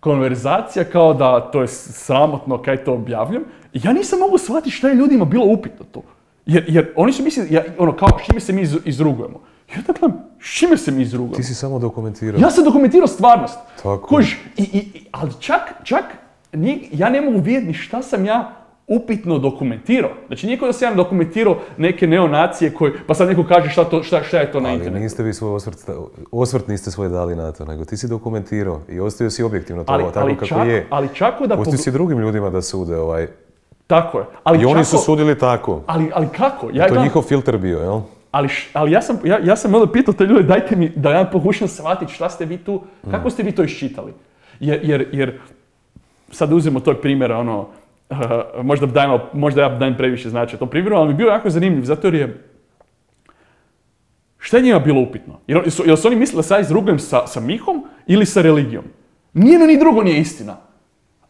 konverzacija 0.00 0.84
kao 0.84 1.14
da 1.14 1.40
to 1.42 1.60
je 1.62 1.68
sramotno 1.68 2.58
kaj 2.58 2.76
to 2.76 2.92
objavljam. 2.94 3.42
I 3.72 3.80
ja 3.84 3.92
nisam 3.92 4.18
mogu 4.18 4.38
shvatiti 4.38 4.70
šta 4.70 4.88
je 4.88 4.94
ljudima 4.94 5.24
bilo 5.24 5.44
upitno 5.46 5.86
to. 5.92 6.02
Jer, 6.46 6.64
jer 6.68 6.92
oni 6.96 7.12
su 7.12 7.22
mislili, 7.22 7.54
ja, 7.54 7.64
ono 7.78 7.92
kao, 7.92 8.08
čime 8.26 8.40
se 8.40 8.52
mi 8.52 8.62
iz- 8.62 8.78
izrugujemo? 8.84 9.40
I 9.68 9.78
onda 9.78 9.92
gledam, 9.92 10.18
s 10.40 10.48
čime 10.48 10.76
se 10.76 10.90
mi 10.90 11.02
izrugujemo? 11.02 11.36
Ti 11.36 11.42
si 11.42 11.54
samo 11.54 11.78
dokumentirao. 11.78 12.40
Ja 12.40 12.50
sam 12.50 12.64
dokumentirao 12.64 13.06
stvarnost. 13.08 13.58
Tako. 13.76 14.06
Kužiš, 14.08 14.38
i, 14.56 14.62
i, 14.62 15.04
ali 15.12 15.30
čak, 15.40 15.60
čak, 15.84 16.04
nije- 16.52 16.88
ja 16.92 17.10
ne 17.10 17.20
mogu 17.20 17.38
vidjeti 17.38 17.66
ni 17.66 17.74
šta 17.74 18.02
sam 18.02 18.24
ja 18.24 18.52
upitno 18.88 19.38
dokumentirao. 19.38 20.10
Znači 20.26 20.46
nije 20.46 20.58
da 20.58 20.72
sam 20.72 20.88
ja 20.88 20.94
dokumentirao 20.94 21.58
neke 21.76 22.06
neonacije 22.06 22.74
koji, 22.74 22.92
pa 23.06 23.14
sad 23.14 23.28
neko 23.28 23.44
kaže 23.44 23.70
šta, 23.70 23.84
to, 23.84 24.02
šta, 24.02 24.22
šta 24.22 24.38
je 24.38 24.52
to 24.52 24.60
na 24.60 24.68
Ali 24.68 24.76
internetu. 24.76 25.02
niste 25.02 25.22
vi 25.22 25.34
svoj 25.34 25.50
osvrt, 25.50 25.78
osvrt 26.32 26.68
niste 26.68 26.90
svoj 26.90 27.08
dali 27.08 27.36
na 27.36 27.52
to, 27.52 27.64
nego 27.64 27.84
ti 27.84 27.96
si 27.96 28.08
dokumentirao 28.08 28.80
i 28.88 29.00
ostavio 29.00 29.30
si 29.30 29.42
objektivno 29.42 29.84
to 29.84 29.92
Ali, 29.92 30.04
tako 30.04 30.18
ali, 30.20 30.34
kako 30.34 30.46
čak, 30.46 30.66
je. 30.68 30.86
ali 30.90 31.08
čako 31.14 31.46
da... 31.46 31.56
Pustio 31.56 31.72
pogl- 31.72 31.82
si 31.82 31.90
drugim 31.90 32.18
ljudima 32.18 32.50
da 32.50 32.62
sude 32.62 32.96
ovaj. 32.96 33.26
Tako 33.86 34.18
je. 34.18 34.24
Ali 34.44 34.62
I 34.62 34.64
oni 34.64 34.84
su 34.84 34.90
čako- 34.90 35.02
sudili 35.02 35.38
tako. 35.38 35.82
Ali, 35.86 36.10
ali 36.14 36.28
kako? 36.28 36.68
Ja 36.72 36.88
To 36.88 36.94
je 36.94 37.00
njihov 37.00 37.22
filter 37.22 37.58
bio, 37.58 37.78
jel? 37.78 38.00
Ali, 38.36 38.48
š- 38.48 38.68
ali 38.72 38.92
ja 38.92 39.02
sam, 39.02 39.18
ja, 39.24 39.38
ja 39.44 39.56
sam 39.56 39.74
onda 39.74 39.92
pitao 39.92 40.14
te 40.14 40.24
ljude, 40.24 40.42
dajte 40.42 40.76
mi 40.76 40.88
da 40.96 41.10
ja 41.10 41.24
pokušam 41.24 41.68
shvatiti 41.68 42.12
šta 42.12 42.28
ste 42.28 42.44
vi 42.44 42.58
tu, 42.58 42.82
kako 43.10 43.30
ste 43.30 43.42
vi 43.42 43.52
to 43.52 43.64
iščitali. 43.64 44.12
Jer, 44.60 44.80
jer, 44.82 45.08
jer 45.12 45.38
sad 46.30 46.52
uzmemo 46.52 46.80
tog 46.80 46.96
primjera, 47.02 47.38
ono, 47.38 47.68
eh, 48.10 48.16
možda, 48.62 48.86
dajmo, 48.86 49.20
možda 49.32 49.62
ja 49.62 49.68
dajem 49.68 49.96
previše 49.96 50.30
značaja 50.30 50.58
tom 50.58 50.68
primjeru, 50.68 50.96
ali 50.96 51.06
mi 51.06 51.12
je 51.12 51.16
bio 51.16 51.28
jako 51.28 51.50
zanimljiv, 51.50 51.84
zato 51.84 52.06
jer 52.06 52.14
je, 52.14 52.44
šta 54.38 54.56
je 54.56 54.62
njima 54.62 54.78
bilo 54.78 55.00
upitno? 55.00 55.38
Jer, 55.46 55.58
jel 55.58 55.70
su, 55.70 55.82
jel 55.86 55.96
su 55.96 56.08
oni 56.08 56.16
mislili 56.16 56.38
da 56.38 56.42
se 56.42 56.54
ja 56.54 56.60
izrugujem 56.60 56.98
sa, 56.98 57.26
sa 57.26 57.40
Mihom 57.40 57.84
ili 58.06 58.26
sa 58.26 58.42
religijom? 58.42 58.84
Nijedno 59.32 59.66
ni 59.66 59.78
drugo 59.78 60.02
nije 60.02 60.20
istina. 60.20 60.56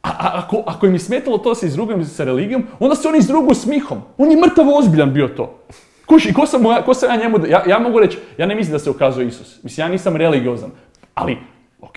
A, 0.02 0.08
a 0.10 0.30
ako, 0.34 0.62
ako 0.66 0.86
im 0.86 0.92
je 0.92 0.98
smetalo 0.98 1.38
to 1.38 1.48
da 1.48 1.54
se 1.54 1.66
izrugujem 1.66 2.04
sa 2.04 2.24
religijom, 2.24 2.66
onda 2.78 2.96
se 2.96 3.08
oni 3.08 3.18
izruguju 3.18 3.54
s 3.54 3.66
Mihom. 3.66 3.98
On 4.18 4.30
je 4.30 4.36
mrtavo 4.36 4.78
ozbiljan 4.78 5.12
bio 5.12 5.28
to. 5.28 5.58
Kuš, 6.06 6.26
i 6.26 6.32
ko 6.32 6.46
sam, 6.46 6.62
mu 6.62 6.72
ja, 6.72 6.82
ko 6.82 6.94
sam 6.94 7.10
ja 7.10 7.16
njemu, 7.16 7.46
ja, 7.46 7.62
ja 7.66 7.78
mogu 7.78 8.00
reći, 8.00 8.18
ja 8.38 8.46
ne 8.46 8.54
mislim 8.54 8.72
da 8.72 8.78
se 8.78 8.90
ukazuje 8.90 9.26
Isus. 9.26 9.62
Mislim, 9.62 9.86
ja 9.86 9.90
nisam 9.90 10.16
religiozan. 10.16 10.70
Ali, 11.14 11.38
ok, 11.80 11.96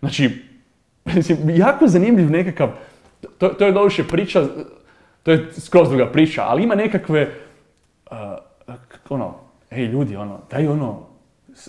znači, 0.00 0.42
mislim, 1.16 1.50
jako 1.50 1.86
zanimljiv 1.88 2.30
nekakav, 2.30 2.70
to, 3.38 3.48
to 3.48 3.66
je 3.66 3.72
doduše 3.72 4.04
priča, 4.04 4.44
to 5.22 5.30
je 5.30 5.48
skroz 5.52 5.88
druga 5.88 6.06
priča, 6.06 6.42
ali 6.42 6.62
ima 6.62 6.74
nekakve, 6.74 7.30
uh, 8.10 8.16
ono, 9.08 9.34
ej 9.70 9.84
ljudi, 9.84 10.16
ono, 10.16 10.38
daj 10.50 10.66
ono, 10.66 11.06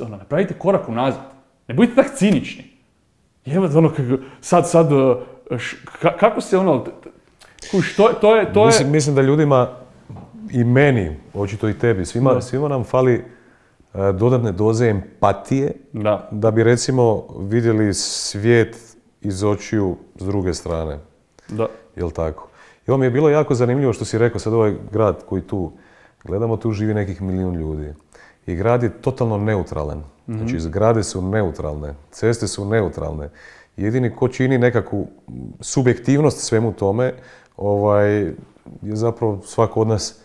ono, 0.02 0.18
napravite 0.18 0.54
korak 0.54 0.90
unazad. 0.90 1.22
Ne 1.68 1.76
budite 1.76 1.96
tak 1.96 2.16
cinični. 2.16 2.64
Evo, 3.46 3.70
ono, 3.76 3.90
kako- 3.90 4.24
sad, 4.42 4.70
sad, 4.70 4.92
uh, 4.92 5.18
š- 5.52 5.76
ka- 6.02 6.18
kako 6.20 6.42
se 6.42 6.58
ono, 6.58 6.86
kuš, 7.72 7.96
to, 7.96 8.10
to 8.22 8.36
je, 8.36 8.54
to 8.54 8.62
je, 8.62 8.66
Mislim, 8.68 8.92
mislim 8.92 9.16
da 9.16 9.22
ljudima 9.22 9.70
i 10.52 10.64
meni, 10.64 11.16
očito 11.34 11.70
i 11.70 11.74
tebi, 11.80 12.06
svima, 12.06 12.34
Da. 12.34 12.42
svima 12.42 12.68
nam 12.68 12.84
fali 12.84 13.14
e, 13.14 13.24
dodatne 14.14 14.52
doze 14.52 14.88
empatije 14.88 15.72
da, 15.94 16.30
da 16.32 16.52
bi 16.52 16.64
recimo 16.64 17.24
vidjeli 17.40 17.94
svijet 17.94 18.78
iz 19.22 19.44
očiju 19.44 19.96
s 20.16 20.26
druge 20.26 20.54
strane. 20.54 21.00
da, 21.50 21.68
Jel 21.96 22.12
tako? 22.12 22.48
I 22.88 22.92
ovo 22.92 22.98
mi 22.98 23.06
je 23.06 23.10
bilo 23.12 23.30
jako 23.30 23.56
zanimljivo 23.56 23.94
što 23.94 24.06
si 24.06 24.18
rekao, 24.18 24.40
sad 24.40 24.54
ovaj 24.54 24.76
grad 24.92 25.24
koji 25.26 25.42
tu 25.42 25.72
gledamo, 26.24 26.58
tu 26.58 26.72
živi 26.72 26.94
nekih 26.94 27.22
milijun 27.22 27.56
ljudi. 27.56 27.94
I 28.48 28.56
grad 28.56 28.84
je 28.84 29.02
totalno 29.02 29.38
neutralan. 29.38 30.04
Znači, 30.28 30.60
zgrade 30.60 31.04
su 31.04 31.22
neutralne, 31.22 31.94
ceste 32.12 32.48
su 32.48 32.66
neutralne. 32.66 33.30
Jedini 33.78 34.16
ko 34.16 34.28
čini 34.28 34.58
nekakvu 34.58 35.08
subjektivnost 35.60 36.40
svemu 36.40 36.74
tome, 36.74 37.14
ovaj, 37.58 38.22
je 38.82 38.96
zapravo 38.96 39.42
svako 39.46 39.82
od 39.82 39.88
nas 39.88 40.20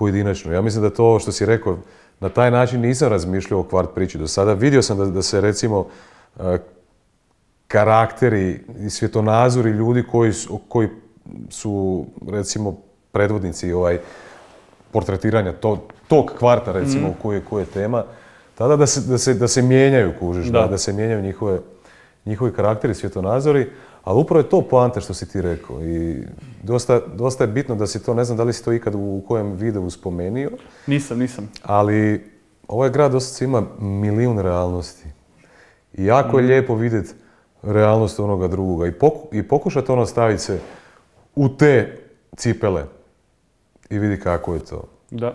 pojedinačno. 0.00 0.52
Ja 0.52 0.62
mislim 0.62 0.82
da 0.82 0.90
to 0.90 1.18
što 1.18 1.32
si 1.32 1.46
rekao, 1.46 1.76
na 2.20 2.28
taj 2.30 2.50
način 2.50 2.80
nisam 2.80 3.08
razmišljao 3.08 3.60
o 3.60 3.64
kvart 3.64 3.90
priči 3.94 4.18
do 4.18 4.26
sada. 4.26 4.52
Vidio 4.54 4.82
sam 4.82 4.98
da, 4.98 5.06
da 5.06 5.22
se 5.22 5.40
recimo 5.40 5.86
eh, 6.38 6.58
karakteri 7.68 8.60
i 8.78 8.90
svjetonazori 8.90 9.70
ljudi 9.70 10.02
koji 10.04 10.32
su, 10.32 10.58
koji 10.68 10.88
su 11.50 12.04
recimo 12.28 12.76
predvodnici 13.12 13.72
ovaj 13.72 13.98
portretiranja 14.92 15.52
to, 15.52 15.78
tog 16.08 16.32
kvarta 16.38 16.72
recimo 16.72 17.08
Mhm. 17.08 17.18
koji, 17.22 17.36
je- 17.36 17.66
tema, 17.66 18.04
tada 18.54 18.76
da 18.76 18.86
se, 18.86 19.00
da 19.02 19.18
se, 19.18 19.34
da 19.34 19.48
se 19.48 19.62
mijenjaju, 19.62 20.12
kužiš, 20.20 20.46
da. 20.46 20.60
Da. 20.60 20.66
da 20.66 20.78
se 20.78 20.92
mijenjaju 20.92 21.22
njihove, 21.22 21.58
njihovi 22.26 22.52
karakteri, 22.52 22.94
svjetonazori, 22.94 23.70
ali 24.04 24.20
upravo 24.20 24.40
je 24.40 24.48
to 24.48 24.62
poanta 24.62 25.00
što 25.00 25.14
si 25.14 25.28
ti 25.28 25.42
rekao 25.42 25.82
i 25.82 26.22
dosta, 26.62 27.00
dosta 27.14 27.44
je 27.44 27.48
bitno 27.48 27.74
da 27.74 27.86
si 27.86 28.04
to, 28.04 28.14
ne 28.14 28.24
znam 28.24 28.36
da 28.38 28.44
li 28.44 28.52
si 28.52 28.64
to 28.64 28.72
ikad 28.72 28.94
u 28.94 29.22
kojem 29.28 29.52
videu 29.52 29.90
spomenio, 29.90 30.50
nisam, 30.86 31.18
nisam. 31.18 31.50
ali 31.62 32.30
ovaj 32.68 32.90
grad 32.90 33.12
dosta 33.12 33.44
ima 33.44 33.62
milijun 33.78 34.38
realnosti. 34.38 35.08
I 35.94 36.04
jako 36.04 36.38
je 36.38 36.46
lijepo 36.46 36.74
vidjeti 36.74 37.10
realnost 37.62 38.20
onoga 38.20 38.48
drugoga 38.48 38.86
i, 38.86 38.92
poku, 38.92 39.28
i 39.32 39.48
pokušati 39.48 39.92
ono 39.92 40.06
staviti 40.06 40.42
se 40.42 40.60
u 41.34 41.48
te 41.48 41.98
cipele 42.36 42.84
i 43.90 43.98
vidi 43.98 44.20
kako 44.20 44.54
je 44.54 44.60
to. 44.60 44.84
Da. 45.10 45.34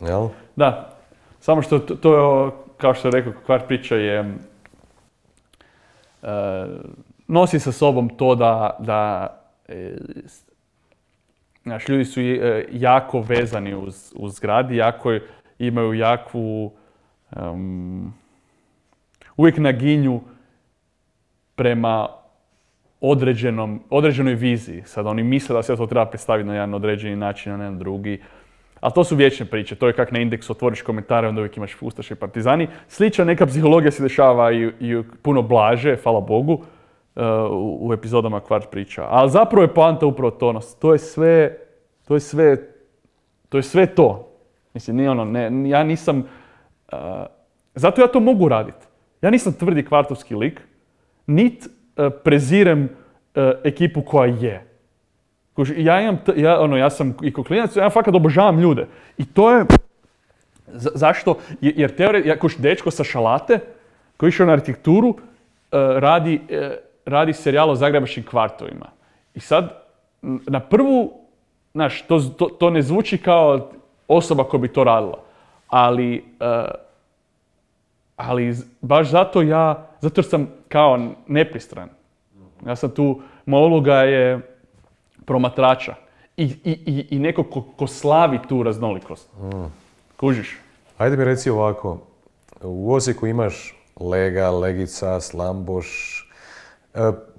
Jel? 0.00 0.28
Da, 0.56 0.96
samo 1.40 1.62
što 1.62 1.78
to, 1.78 1.94
to 1.94 2.16
je, 2.16 2.50
kao 2.76 2.94
što 2.94 3.08
je 3.08 3.12
rekao, 3.12 3.32
kvart 3.46 3.66
priča 3.66 3.96
je, 3.96 4.34
e, 6.22 6.66
nosi 7.28 7.60
sa 7.60 7.72
sobom 7.72 8.08
to 8.08 8.34
da, 8.34 8.76
da 8.78 9.30
e, 9.68 9.96
znaš, 11.62 11.88
ljudi 11.88 12.04
su 12.04 12.20
e, 12.20 12.64
jako 12.72 13.20
vezani 13.20 13.74
uz, 13.74 14.12
uz 14.16 14.34
zgradi, 14.34 14.76
jako 14.76 15.18
imaju 15.58 15.94
jakvu, 15.94 16.72
em, 17.36 18.14
uvijek 19.36 19.58
naginju 19.58 20.20
prema 21.54 22.08
određenom, 23.00 23.80
određenoj 23.90 24.34
viziji. 24.34 24.82
Sad 24.84 25.06
oni 25.06 25.22
misle 25.22 25.54
da 25.54 25.62
se 25.62 25.76
to 25.76 25.86
treba 25.86 26.06
predstaviti 26.06 26.46
na 26.46 26.54
jedan 26.54 26.74
određeni 26.74 27.16
način, 27.16 27.52
a 27.52 27.56
ne 27.56 27.70
na 27.70 27.78
drugi. 27.78 28.22
Ali 28.80 28.92
to 28.94 29.04
su 29.04 29.16
vječne 29.16 29.46
priče. 29.46 29.74
To 29.74 29.86
je 29.86 29.92
kak 29.92 30.12
na 30.12 30.18
indeksu 30.18 30.52
otvoriš 30.52 30.82
komentare, 30.82 31.28
onda 31.28 31.40
uvijek 31.40 31.56
imaš 31.56 31.76
Ustaše 31.80 32.14
i 32.14 32.16
Partizani. 32.16 32.68
Slična 32.88 33.24
neka 33.24 33.46
psihologija 33.46 33.90
se 33.90 34.02
dešava 34.02 34.52
i, 34.52 34.70
i 34.80 35.02
puno 35.22 35.42
blaže, 35.42 35.96
hvala 36.02 36.20
Bogu, 36.20 36.64
u, 37.50 37.92
epizodama 37.94 38.40
Kvart 38.40 38.70
priča. 38.70 39.06
Ali 39.08 39.30
zapravo 39.30 39.62
je 39.62 39.74
poanta 39.74 40.06
upravo 40.06 40.30
to. 40.30 40.60
To 40.78 40.92
je 40.92 40.98
sve, 40.98 41.58
to 42.08 42.14
je 42.14 42.20
sve, 42.20 42.56
to 43.48 43.56
je 43.58 43.62
sve 43.62 43.86
to. 43.86 44.28
Mislim, 44.74 44.96
nije 44.96 45.10
ono, 45.10 45.24
ne, 45.24 45.68
ja 45.68 45.84
nisam, 45.84 46.18
uh, 46.92 46.98
zato 47.74 48.00
ja 48.00 48.06
to 48.06 48.20
mogu 48.20 48.48
raditi. 48.48 48.86
Ja 49.22 49.30
nisam 49.30 49.52
tvrdi 49.52 49.84
kvartovski 49.84 50.34
lik, 50.34 50.60
nit 51.26 51.66
uh, 51.66 52.12
prezirem 52.24 52.82
uh, 52.82 53.42
ekipu 53.64 54.02
koja 54.02 54.26
je. 54.40 54.64
Ja 55.76 56.00
imam, 56.00 56.18
t- 56.26 56.32
ja, 56.36 56.60
ono, 56.60 56.76
ja 56.76 56.90
sam 56.90 57.16
i 57.22 57.32
ko 57.32 57.42
klinac, 57.42 57.76
ja 57.76 57.90
fakat 57.90 58.14
obožavam 58.14 58.60
ljude. 58.60 58.86
I 59.18 59.24
to 59.26 59.50
je, 59.50 59.64
za- 60.66 60.90
zašto? 60.94 61.38
Je- 61.60 61.72
Jer 61.76 61.96
teore, 61.96 62.22
ja 62.24 62.38
kuš 62.38 62.56
dečko 62.56 62.90
sa 62.90 63.04
šalate, 63.04 63.58
koji 64.16 64.28
išao 64.28 64.46
na 64.46 64.52
arhitekturu, 64.52 65.14
radi, 65.98 66.40
radi 67.08 67.32
serijal 67.32 67.70
o 67.70 67.74
zagrebačkim 67.74 68.24
kvartovima. 68.24 68.86
I 69.34 69.40
sad, 69.40 69.82
na 70.22 70.60
prvu, 70.60 71.12
znaš, 71.72 72.02
to, 72.02 72.20
to, 72.20 72.46
to 72.46 72.70
ne 72.70 72.82
zvuči 72.82 73.18
kao 73.18 73.70
osoba 74.08 74.44
koja 74.44 74.60
bi 74.60 74.72
to 74.72 74.84
radila. 74.84 75.18
Ali, 75.68 76.24
e, 76.40 76.64
ali 78.16 78.56
baš 78.80 79.10
zato 79.10 79.42
ja, 79.42 79.88
zato 80.00 80.20
jer 80.20 80.26
sam 80.26 80.48
kao 80.68 80.98
nepristran. 81.26 81.88
Ja 82.66 82.76
sam 82.76 82.90
tu, 82.90 83.20
moja 83.46 83.64
uloga 83.64 83.94
je 83.94 84.40
promatrača. 85.24 85.94
I, 86.36 86.44
i, 86.44 86.70
i, 86.86 87.06
i 87.10 87.18
neko 87.18 87.42
ko, 87.42 87.64
ko 87.76 87.86
slavi 87.86 88.38
tu 88.48 88.62
raznolikost. 88.62 89.30
Kužiš? 90.16 90.56
Ajde 90.98 91.16
mi 91.16 91.24
reci 91.24 91.50
ovako, 91.50 91.98
u 92.62 92.94
Osijeku 92.94 93.26
imaš 93.26 93.74
Lega, 94.00 94.50
Legica, 94.50 95.20
Slamboš, 95.20 96.27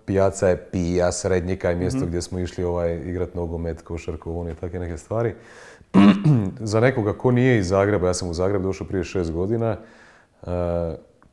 pijaca 0.06 0.48
je 0.48 0.58
Pija, 0.58 1.12
Srednjika 1.12 1.72
i 1.72 1.76
mjesto 1.76 2.06
gdje 2.06 2.22
smo 2.22 2.40
išli 2.40 2.64
ovaj, 2.64 2.96
igrat 2.96 3.36
nogomet, 3.36 3.82
košarku, 3.82 4.32
unije, 4.32 4.56
takve 4.56 4.80
neke 4.80 4.98
stvari. 4.98 5.36
Za 6.60 6.80
nekoga 6.80 7.14
ko 7.14 7.32
nije 7.32 7.58
iz 7.60 7.68
Zagreba, 7.68 8.08
ja 8.08 8.14
sam 8.14 8.30
u 8.30 8.34
Zagreb 8.34 8.62
došao 8.62 8.88
prije 8.88 9.04
šest 9.04 9.32
godina, 9.32 9.78
e, 10.44 10.48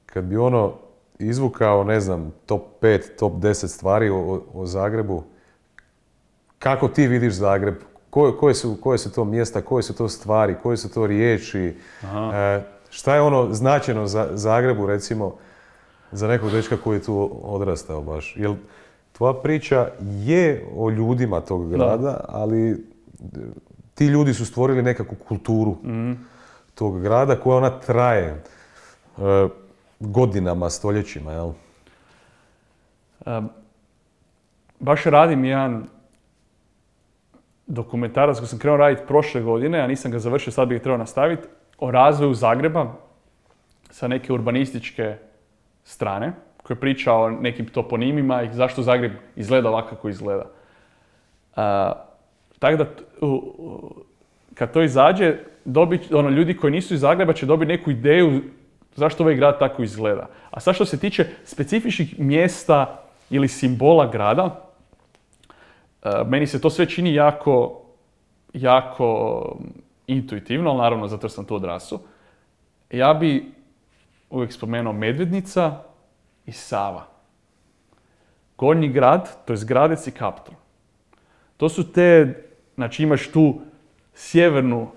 kad 0.07 0.25
bi 0.25 0.37
ono 0.37 0.73
izvukao, 1.19 1.85
ne 1.85 2.01
znam, 2.01 2.33
top 2.47 2.63
5, 2.81 3.17
top 3.19 3.33
10 3.33 3.67
stvari 3.69 4.11
o, 4.11 4.43
o- 4.55 4.67
Zagrebu, 4.67 5.23
kako 6.59 6.89
ti 6.89 7.07
vidiš 7.07 7.35
Zagreb? 7.35 7.75
Koje, 8.11 8.37
koje, 8.37 8.55
su, 8.55 8.77
koje 8.83 8.99
su 8.99 9.13
to 9.13 9.25
mjesta, 9.25 9.61
koje 9.61 9.83
su 9.83 9.95
to 9.97 10.09
stvari, 10.09 10.55
koje 10.63 10.77
su 10.77 10.89
to 10.95 11.07
riječi? 11.07 11.77
E, 12.35 12.63
šta 12.91 13.15
je 13.15 13.21
ono 13.21 13.53
značajno 13.53 14.07
za 14.07 14.29
Zagrebu, 14.33 14.87
recimo, 14.87 15.37
za 16.13 16.29
nekog 16.29 16.51
dečka 16.51 16.77
koji 16.77 16.97
je 16.97 17.03
tu 17.03 17.31
odrastao 17.43 18.03
baš? 18.03 18.37
Jel 18.37 18.55
tvoja 19.13 19.35
priča 19.35 19.89
je 20.01 20.67
o 20.77 20.91
ljudima 20.91 21.41
tog 21.41 21.71
grada, 21.71 22.25
ali 22.29 22.87
ti 23.95 24.07
ljudi 24.07 24.35
su 24.35 24.47
stvorili 24.47 24.83
nekakvu 24.83 25.17
kulturu 25.29 25.77
tog 26.75 27.01
grada 27.01 27.37
koja 27.37 27.57
ona 27.57 27.71
traje 27.71 28.27
e, 28.27 29.49
godinama, 30.01 30.71
stoljećima, 30.71 31.33
jel? 31.33 31.53
Baš 34.81 35.05
radim 35.05 35.45
jedan 35.45 35.87
dokumentarac 37.67 38.39
koji 38.39 38.49
sam 38.49 38.59
krenuo 38.59 38.77
raditi 38.77 39.07
prošle 39.07 39.43
godine, 39.43 39.81
a 39.81 39.87
nisam 39.87 40.11
ga 40.11 40.19
završio, 40.19 40.53
sad 40.53 40.69
bih 40.69 40.79
ga 40.79 40.83
trebao 40.83 40.99
nastaviti, 40.99 41.49
o 41.79 41.91
razvoju 41.91 42.35
Zagreba 42.35 42.93
sa 43.91 44.09
neke 44.09 44.33
urbanističke 44.33 45.17
strane, 45.87 46.33
koji 46.63 46.77
priča 46.77 47.13
o 47.15 47.31
nekim 47.31 47.67
toponimima 47.67 48.43
i 48.43 48.53
zašto 48.53 48.83
Zagreb 48.83 49.13
izgleda 49.37 49.69
ovako 49.69 49.89
kako 49.89 50.09
izgleda. 50.09 50.45
Uh, 50.45 51.63
tako 52.59 52.77
da, 52.77 52.87
kad 54.55 54.73
to 54.73 54.83
izađe, 54.83 55.37
dobit, 55.65 56.13
ono, 56.13 56.29
ljudi 56.29 56.57
koji 56.57 56.73
nisu 56.73 56.95
iz 56.95 57.01
Zagreba 57.01 57.33
će 57.33 57.47
dobiti 57.47 57.73
neku 57.73 57.91
ideju 57.91 58.43
zašto 58.95 59.23
ovaj 59.23 59.35
grad 59.35 59.59
tako 59.59 59.83
izgleda. 59.83 60.29
A 60.51 60.61
sad 60.61 60.75
što 60.75 60.85
se 60.85 60.99
tiče 61.01 61.27
specifičnih 61.45 62.19
mjesta 62.19 63.03
ili 63.31 63.49
simbola 63.49 64.07
grada, 64.07 64.71
e, 66.03 66.11
meni 66.27 66.47
se 66.47 66.61
to 66.61 66.71
sve 66.71 66.87
čini 66.87 67.15
jako, 67.15 67.83
jako 68.53 69.57
intuitivno, 70.07 70.71
ali 70.71 70.79
naravno 70.79 71.09
zato 71.09 71.29
sam 71.29 71.45
tu 71.45 71.55
odrasao. 71.55 72.01
Ja 72.91 73.15
bi 73.15 73.56
uvijek 74.31 74.53
spomenuo 74.53 74.93
Medvednica 74.93 75.83
i 76.47 76.53
Sava. 76.53 77.07
Gornji 78.59 78.89
grad, 78.89 79.45
to 79.45 79.53
je 79.53 79.59
Gradec 79.65 80.07
i 80.07 80.11
Kaptol. 80.11 80.55
To 81.57 81.69
su 81.69 81.93
te, 81.93 82.35
znači 82.75 83.03
imaš 83.03 83.29
tu 83.29 83.61
sjevernu 84.15 84.89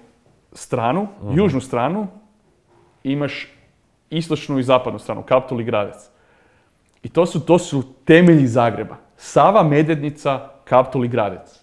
stranu, 0.51 1.07
južnu 1.33 1.61
stranu, 1.61 2.07
imaš 3.03 3.47
istočnu 4.09 4.59
i 4.59 4.63
zapadnu 4.63 4.99
stranu, 4.99 5.23
Kaptol 5.23 5.61
i 5.61 5.63
Gradec. 5.63 6.09
I 7.03 7.09
to 7.09 7.25
su, 7.25 7.39
to 7.39 7.59
su 7.59 7.83
temelji 8.05 8.47
Zagreba. 8.47 8.95
Sava, 9.17 9.63
Medvednica, 9.63 10.49
Kaptol 10.63 11.05
i 11.05 11.07
Gradec. 11.07 11.59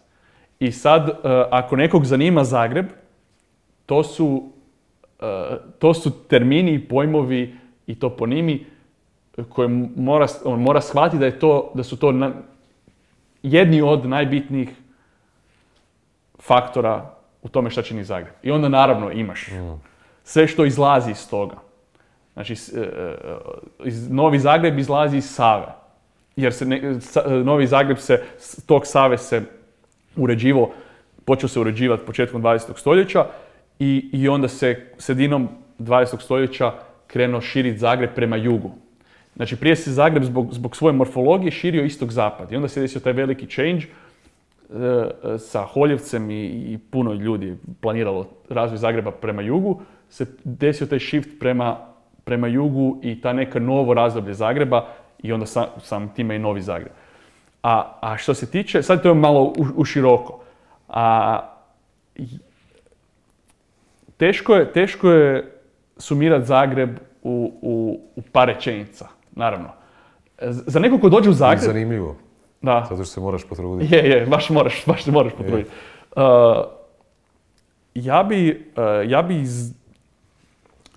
I 0.59 0.73
sad, 0.73 1.09
e, 1.09 1.15
ako 1.51 1.77
nekog 1.77 2.05
zanima 2.05 2.45
Zagreb, 2.45 2.87
to 3.87 4.03
su, 4.03 4.53
to 5.79 5.95
su 5.95 6.11
termini 6.23 6.73
i 6.73 6.81
pojmovi 6.81 7.55
i 7.87 7.95
toponimi 7.95 8.67
koje 9.45 9.69
mora, 9.97 10.27
on 10.45 10.61
mora 10.61 10.81
shvatiti 10.81 11.19
da, 11.19 11.27
je 11.27 11.39
to, 11.39 11.71
da 11.75 11.83
su 11.83 11.97
to 11.97 12.13
na- 12.13 12.33
jedni 13.43 13.83
od 13.83 14.07
najbitnijih 14.07 14.69
faktora 16.39 17.11
u 17.43 17.49
tome 17.49 17.71
šta 17.71 17.83
čini 17.83 18.05
Zagreb. 18.05 18.35
I 18.43 18.51
onda 18.51 18.69
naravno 18.69 19.11
imaš 19.13 19.47
sve 20.25 20.47
što 20.47 20.65
izlazi 20.65 21.11
iz 21.11 21.31
toga. 21.31 21.55
Znači, 22.33 22.57
s- 22.57 22.69
e, 22.69 22.81
e, 22.81 23.37
iz, 23.85 24.11
Novi 24.11 24.39
Zagreb 24.39 24.79
izlazi 24.79 25.17
iz 25.17 25.25
Save. 25.27 25.67
Jer 26.37 26.53
se 26.53 26.67
ne- 26.67 27.01
Sa- 27.01 27.23
Novi 27.29 27.67
Zagreb 27.67 27.99
se, 27.99 28.23
tog 28.67 28.87
Save 28.87 29.19
se 29.19 29.43
uređivo, 30.17 30.73
počeo 31.25 31.49
se 31.49 31.61
uređivati 31.61 32.07
početkom 32.07 32.43
20. 32.43 32.79
stoljeća 32.79 33.27
i, 33.79 34.11
i 34.13 34.29
onda 34.29 34.49
se 34.49 34.87
sredinom 34.99 35.49
20. 35.79 36.21
stoljeća 36.21 36.73
krenuo 37.07 37.41
širiti 37.41 37.79
Zagreb 37.79 38.11
prema 38.15 38.37
jugu. 38.37 38.71
Znači 39.37 39.57
prije 39.57 39.77
se 39.77 39.93
Zagreb 39.93 40.25
zbog, 40.25 40.49
zbog 40.53 40.77
svoje 40.77 40.93
morfologije 40.93 41.51
širio 41.51 41.85
istog-zapad 41.85 42.53
i 42.53 42.57
onda 42.57 42.69
se 42.69 42.81
desio 42.81 43.01
taj 43.01 43.13
veliki 43.13 43.47
change 43.47 43.85
e, 43.85 45.39
sa 45.39 45.63
Holjevcem 45.63 46.31
i, 46.31 46.45
i 46.45 46.79
puno 46.91 47.13
ljudi 47.13 47.57
planiralo 47.81 48.29
razvoj 48.49 48.79
Zagreba 48.79 49.11
prema 49.11 49.43
jugu, 49.43 49.81
se 50.11 50.27
desio 50.45 50.87
taj 50.87 50.99
shift 50.99 51.31
prema, 51.41 51.77
prema 52.25 52.47
jugu 52.47 53.01
i 53.03 53.21
ta 53.21 53.33
neka 53.33 53.59
novo 53.59 53.95
razdoblje 53.95 54.35
Zagreba 54.35 54.87
i 55.23 55.33
onda 55.33 55.47
sam, 55.47 55.67
sam 55.83 56.15
time 56.15 56.37
i 56.37 56.39
novi 56.39 56.63
Zagreb. 56.63 56.93
A, 57.63 57.99
a 58.01 58.17
što 58.17 58.35
se 58.35 58.51
tiče, 58.51 58.83
sad 58.83 59.03
to 59.03 59.09
je 59.09 59.15
malo 59.15 59.43
u, 59.43 59.67
u 59.77 59.85
široko, 59.85 60.41
a 60.89 61.39
teško 64.17 64.55
je, 64.55 64.73
teško 64.73 65.11
je 65.11 65.53
sumirati 65.99 66.47
Zagreb 66.47 66.91
u, 67.23 67.53
u, 67.63 68.01
u 68.17 68.23
par 68.33 68.49
rečenica, 68.49 69.09
naravno. 69.33 69.69
Za 70.43 70.81
nekog 70.81 71.01
ko 71.01 71.09
dođe 71.09 71.31
u 71.31 71.33
Zagreb, 71.33 71.61
Zanimljivo, 71.61 72.17
da, 72.63 72.87
zato 72.91 73.05
što 73.05 73.15
se 73.15 73.21
moraš 73.21 73.45
potruditi. 73.45 73.95
je, 73.95 74.09
je, 74.11 74.27
baš 74.27 74.51
moraš, 74.51 74.83
baš 74.87 75.05
se 75.05 75.11
moraš 75.11 75.33
potruditi. 75.33 75.71
Uh, 76.17 76.23
ja 77.95 78.23
bi, 78.23 78.73
uh, 78.77 79.11
ja 79.11 79.23
bi 79.23 79.41
iz... 79.41 79.73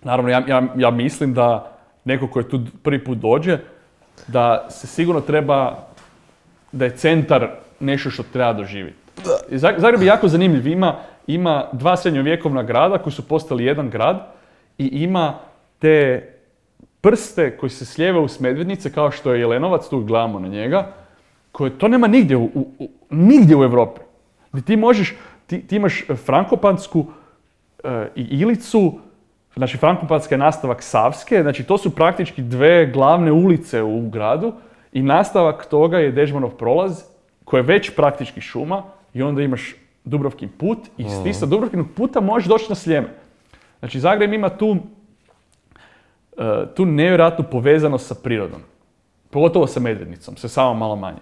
Naravno, 0.04 0.32
ja, 0.32 0.44
ja, 0.48 0.68
ja 0.76 0.92
mislim 0.92 1.34
da 1.34 1.72
neko 2.06 2.28
ko 2.28 2.40
je 2.40 2.50
tu 2.50 2.62
prvi 2.84 3.04
put 3.04 3.18
dođe, 3.18 3.58
da 4.28 4.66
se 4.70 4.88
sigurno 4.88 5.22
treba, 5.22 5.88
da 6.72 6.86
je 6.86 6.98
centar 6.98 7.50
nešto 7.80 8.10
što 8.10 8.24
treba 8.24 8.54
doživjeti. 8.54 8.98
I 9.50 9.58
Zag- 9.58 9.80
Zagreb 9.80 10.02
je 10.02 10.08
jako 10.08 10.28
zanimljiv. 10.28 10.68
Ima, 10.68 10.96
ima 11.34 11.66
dva 11.74 11.98
srednjovjekovna 11.98 12.64
grada 12.64 12.98
koji 12.98 13.14
su 13.14 13.28
postali 13.28 13.66
jedan 13.66 13.90
grad 13.90 14.28
i 14.78 14.86
ima 14.88 15.34
te 15.80 16.24
prste 17.02 17.58
koji 17.58 17.70
se 17.70 17.86
slijeve 17.86 18.20
uz 18.20 18.42
Medvednice, 18.42 18.92
kao 18.92 19.12
što 19.12 19.34
je 19.34 19.40
Jelenovac, 19.40 19.90
tu 19.90 20.00
gledamo 20.04 20.40
na 20.40 20.48
njega, 20.48 20.94
koje 21.52 21.78
to 21.78 21.88
nema 21.88 22.08
nigdje 22.08 22.38
u, 22.38 22.44
u- 22.44 22.68
u- 22.80 22.90
nigdje 23.10 23.56
u 23.56 23.64
Europi. 23.64 24.02
Gdje 24.52 24.64
ti 24.66 24.76
možeš, 24.78 25.16
ti, 25.48 25.68
ti 25.68 25.76
imaš 25.76 26.06
Frankopansku 26.26 27.06
e, 27.84 28.08
i 28.16 28.22
Ilicu, 28.22 29.00
znači 29.56 29.78
Frankopanska 29.78 30.36
je 30.36 30.40
nastavak 30.40 30.84
Savske, 30.84 31.42
znači 31.42 31.64
to 31.64 31.78
su 31.78 31.96
praktički 31.96 32.42
dve 32.42 32.86
glavne 32.86 33.32
ulice 33.32 33.82
u 33.84 34.10
gradu 34.10 34.54
i 34.94 35.02
nastavak 35.02 35.66
toga 35.66 35.98
je 36.00 36.12
Dežmanov 36.12 36.50
prolaz 36.50 37.04
koji 37.46 37.60
je 37.60 37.64
već 37.64 37.96
praktički 37.96 38.42
šuma 38.42 38.84
i 39.14 39.22
onda 39.22 39.42
imaš 39.42 39.76
Dubrovkin 40.04 40.50
put 40.50 40.78
i 40.98 41.06
ti 41.24 41.34
sa 41.34 41.46
Dubrovkinog 41.46 41.88
puta 41.90 42.20
možeš 42.22 42.48
doći 42.48 42.66
na 42.70 42.76
Sljeme. 42.76 43.08
Znači 43.80 44.00
Zagreb 44.00 44.34
ima 44.34 44.50
tu, 44.50 44.78
e, 46.34 46.44
tu 46.68 46.86
nevjerojatnu 46.86 47.46
povezanost 47.52 48.08
sa 48.08 48.16
prirodom. 48.16 48.62
Pogotovo 49.30 49.68
sa 49.68 49.80
Medvednicom, 49.80 50.38
sve 50.38 50.50
samo 50.50 50.74
malo 50.74 50.96
manje. 50.96 51.20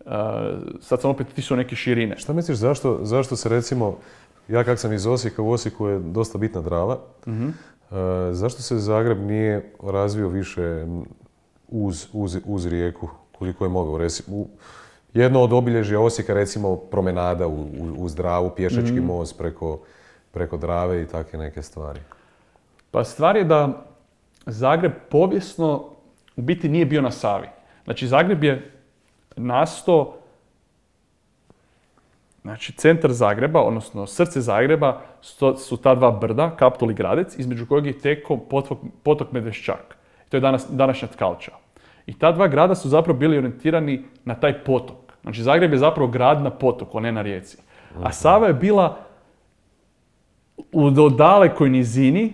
E, 0.00 0.10
sad 0.80 1.00
sam 1.00 1.10
opet 1.10 1.26
otišao 1.28 1.54
u 1.54 1.58
neke 1.58 1.76
širine. 1.76 2.18
Šta 2.18 2.32
misliš 2.32 2.58
zašto, 2.58 2.98
zašto 3.02 3.36
se 3.36 3.48
recimo, 3.48 3.96
ja 4.48 4.64
kak 4.64 4.78
sam 4.78 4.92
iz 4.92 5.06
Osijeka, 5.06 5.42
u 5.42 5.50
Osijeku 5.50 5.86
je 5.86 5.98
dosta 6.00 6.38
bitna 6.38 6.60
Drava, 6.60 6.98
Mhm. 7.26 7.48
e, 7.48 7.52
zašto 8.32 8.62
se 8.62 8.78
Zagreb 8.78 9.18
nije 9.20 9.72
razvio 9.82 10.28
više 10.28 10.86
uz, 11.68 12.06
uz, 12.12 12.38
uz 12.44 12.66
rijeku 12.66 13.08
koliko 13.32 13.64
je 13.64 13.70
mogao? 13.70 13.98
Reci, 13.98 14.22
u- 14.28 14.48
jedno 15.14 15.42
od 15.42 15.52
obilježja 15.52 16.00
Osijeka, 16.00 16.34
recimo 16.34 16.76
promenada 16.76 17.46
u, 17.46 17.52
u, 17.52 17.94
uz 17.98 18.14
Dravu, 18.14 18.50
pješački 18.50 19.00
most 19.00 19.38
preko, 19.38 19.80
preko 20.30 20.56
Drave 20.56 21.02
i 21.02 21.06
takve 21.06 21.38
neke 21.38 21.62
stvari. 21.62 22.00
Pa 22.90 23.04
stvar 23.04 23.36
je 23.36 23.44
da 23.44 23.86
Zagreb 24.46 24.92
povijesno 25.10 25.84
u 26.36 26.42
biti 26.42 26.68
nije 26.68 26.86
bio 26.86 27.02
na 27.02 27.10
Savi. 27.10 27.48
Znači 27.84 28.06
Zagreb 28.06 28.44
je 28.44 28.70
nasto, 29.36 30.16
znači 32.42 32.72
centar 32.72 33.12
Zagreba, 33.12 33.62
odnosno 33.62 34.06
srce 34.06 34.40
Zagreba 34.40 35.00
su, 35.56 35.76
ta 35.82 35.94
dva 35.94 36.10
brda, 36.10 36.56
Kaptol 36.56 36.90
i 36.90 36.94
Gradec, 36.94 37.38
između 37.38 37.66
kojeg 37.66 37.86
je 37.86 37.98
tekao 37.98 38.36
potok, 38.36 38.78
potok 39.02 39.32
Medveščak. 39.32 39.96
To 40.28 40.36
je 40.36 40.40
danas, 40.40 40.66
današnja 40.70 41.08
Tkalča. 41.08 41.52
I 42.06 42.18
ta 42.18 42.32
dva 42.32 42.48
grada 42.48 42.74
su 42.74 42.88
zapravo 42.88 43.18
bili 43.18 43.38
orijentirani 43.38 44.04
na 44.24 44.34
taj 44.34 44.64
potok. 44.64 45.03
Znači 45.24 45.42
Zagreb 45.42 45.72
je 45.72 45.78
zapravo 45.78 46.08
grad 46.08 46.42
na 46.42 46.50
potoku, 46.50 47.00
ne 47.00 47.12
na 47.12 47.22
rijeci. 47.22 47.56
A 48.02 48.12
Sava 48.12 48.46
je 48.46 48.54
bila 48.54 48.98
u 50.72 50.90
dalekoj 51.10 51.70
nizini, 51.70 52.32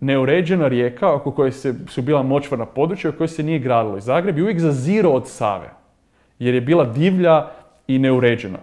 neuređena 0.00 0.68
rijeka 0.68 1.14
oko 1.14 1.30
koje 1.30 1.52
se, 1.52 1.74
su 1.88 2.02
bila 2.02 2.22
močvarna 2.22 2.66
područja 2.66 3.10
oko 3.10 3.18
koje 3.18 3.28
se 3.28 3.42
nije 3.42 3.58
gradilo. 3.58 3.96
I 3.96 4.00
Zagreb 4.00 4.36
je 4.36 4.42
uvijek 4.42 4.60
zazirao 4.60 5.12
od 5.12 5.28
Save, 5.28 5.70
jer 6.38 6.54
je 6.54 6.60
bila 6.60 6.84
divlja 6.84 7.48
i 7.86 7.98
neuređena. 7.98 8.58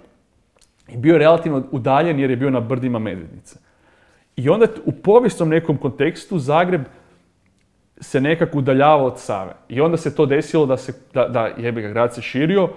I 0.90 0.98
bio 0.98 1.14
je 1.14 1.20
relativno 1.20 1.64
udaljen 1.72 2.20
jer 2.20 2.30
je 2.30 2.36
bio 2.36 2.50
na 2.50 2.60
brdima 2.60 3.00
Medvednice. 3.00 3.60
I 4.36 4.50
onda 4.50 4.68
u 4.86 4.92
povijesnom 4.92 5.50
nekom 5.50 5.78
kontekstu 5.78 6.40
Zagreb 6.40 6.82
se 8.00 8.22
nekako 8.22 8.58
udaljavao 8.58 9.06
od 9.06 9.20
Save. 9.20 9.54
I 9.70 9.82
onda 9.82 9.98
se 9.98 10.16
to 10.16 10.26
desilo 10.26 10.66
da 10.66 10.78
se, 10.78 10.94
da, 11.14 11.28
da 11.28 11.50
jebi 11.58 11.82
ga, 11.82 11.90
grad 11.90 12.16
se 12.16 12.22
širio 12.22 12.70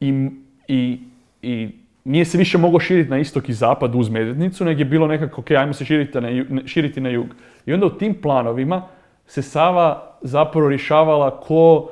i, 0.00 0.30
i, 0.68 1.00
i 1.42 1.68
nije 2.04 2.24
se 2.24 2.38
više 2.38 2.58
mogao 2.58 2.80
širiti 2.80 3.10
na 3.10 3.18
istok 3.18 3.48
i 3.48 3.52
zapad 3.52 3.94
uz 3.94 4.08
Medvednicu, 4.08 4.64
nego 4.64 4.78
je 4.78 4.84
bilo 4.84 5.06
nekako, 5.06 5.40
ok, 5.40 5.50
ajmo 5.50 5.72
se 5.72 5.84
širiti 5.84 6.20
na, 6.20 6.28
ju- 6.28 6.66
širiti 6.66 7.00
na 7.00 7.08
jug. 7.08 7.26
I 7.66 7.72
onda 7.72 7.86
u 7.86 7.98
tim 7.98 8.14
planovima 8.22 8.82
se 9.26 9.42
Sava 9.42 10.16
zapravo 10.22 10.68
rješavala 10.68 11.40
ko... 11.40 11.90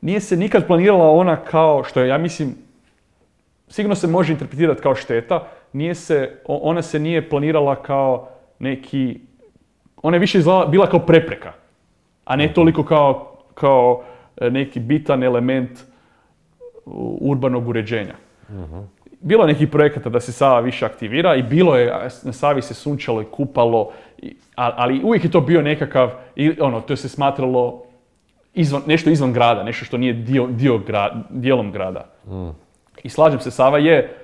Nije 0.00 0.20
se 0.20 0.36
nikad 0.36 0.66
planirala 0.66 1.10
ona 1.10 1.36
kao, 1.36 1.84
što 1.84 2.00
je, 2.00 2.08
ja 2.08 2.18
mislim, 2.18 2.54
sigurno 3.68 3.94
se 3.94 4.06
može 4.06 4.32
interpretirati 4.32 4.82
kao 4.82 4.94
šteta, 4.94 5.48
nije 5.72 5.94
se, 5.94 6.38
ona 6.46 6.82
se 6.82 6.98
nije 6.98 7.28
planirala 7.28 7.82
kao 7.82 8.28
neki, 8.58 9.20
ona 10.02 10.16
je 10.16 10.20
više 10.20 10.38
izgledala, 10.38 10.66
bila 10.66 10.86
kao 10.86 11.00
prepreka, 11.00 11.52
a 12.24 12.36
ne 12.36 12.52
toliko 12.54 12.84
kao, 12.84 13.36
kao 13.54 14.04
e, 14.36 14.50
neki 14.50 14.80
bitan 14.80 15.22
element 15.22 15.70
urbanog 17.20 17.68
uređenja. 17.68 18.14
Bilo 19.20 19.42
je 19.44 19.52
nekih 19.52 19.68
projekata 19.68 20.10
da 20.10 20.20
se 20.20 20.32
Sava 20.32 20.60
više 20.60 20.86
aktivira 20.86 21.36
i 21.36 21.42
bilo 21.42 21.76
je, 21.76 21.92
na 22.22 22.32
Savi 22.32 22.62
se 22.62 22.74
sunčalo 22.74 23.22
i 23.22 23.24
kupalo, 23.24 23.90
ali 24.54 25.00
uvijek 25.04 25.24
je 25.24 25.30
to 25.30 25.40
bio 25.40 25.62
nekakav, 25.62 26.10
ono, 26.60 26.80
to 26.80 26.96
se 26.96 27.08
smatralo 27.08 27.82
izvan, 28.54 28.82
nešto 28.86 29.10
izvan 29.10 29.32
grada, 29.32 29.62
nešto 29.62 29.84
što 29.84 29.98
nije 29.98 30.12
dio, 30.12 30.46
dio 30.46 30.78
gra- 30.78 31.22
dijelom 31.30 31.72
grada. 31.72 32.10
I 33.02 33.08
slažem 33.08 33.40
se, 33.40 33.50
Sava 33.50 33.78
je 33.78 34.16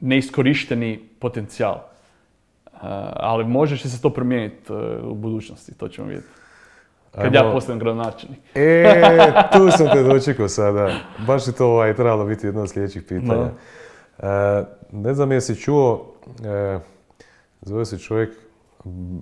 neiskorišteni 0.00 1.00
potencijal. 1.18 1.78
Ali 3.16 3.44
može 3.44 3.78
se 3.78 4.02
to 4.02 4.10
promijeniti 4.10 4.72
uh, 4.72 4.78
u 5.02 5.14
budućnosti, 5.14 5.78
to 5.78 5.88
ćemo 5.88 6.06
vidjeti. 6.06 6.28
Kad 7.22 7.34
ja 7.34 7.40
Ajmo- 7.42 7.52
postanem 7.52 7.78
gradonačelnik. 7.78 8.38
E, 8.54 9.02
tu 9.52 9.70
sam 9.70 9.86
te 9.92 10.02
dočekao 10.02 10.48
sada. 10.48 10.90
Baš 11.26 11.46
je 11.46 11.52
to 11.52 11.66
ovaj, 11.66 11.94
trebalo 11.94 12.24
biti 12.24 12.46
jedno 12.46 12.62
od 12.62 12.70
sljedećih 12.70 13.02
pitanja. 13.02 13.48
E, 14.18 14.64
ne 14.92 15.14
znam 15.14 15.32
jesi 15.32 15.56
čuo, 15.56 16.14
e, 16.44 16.78
zove 17.62 17.84
se 17.84 17.98
čovjek 17.98 18.30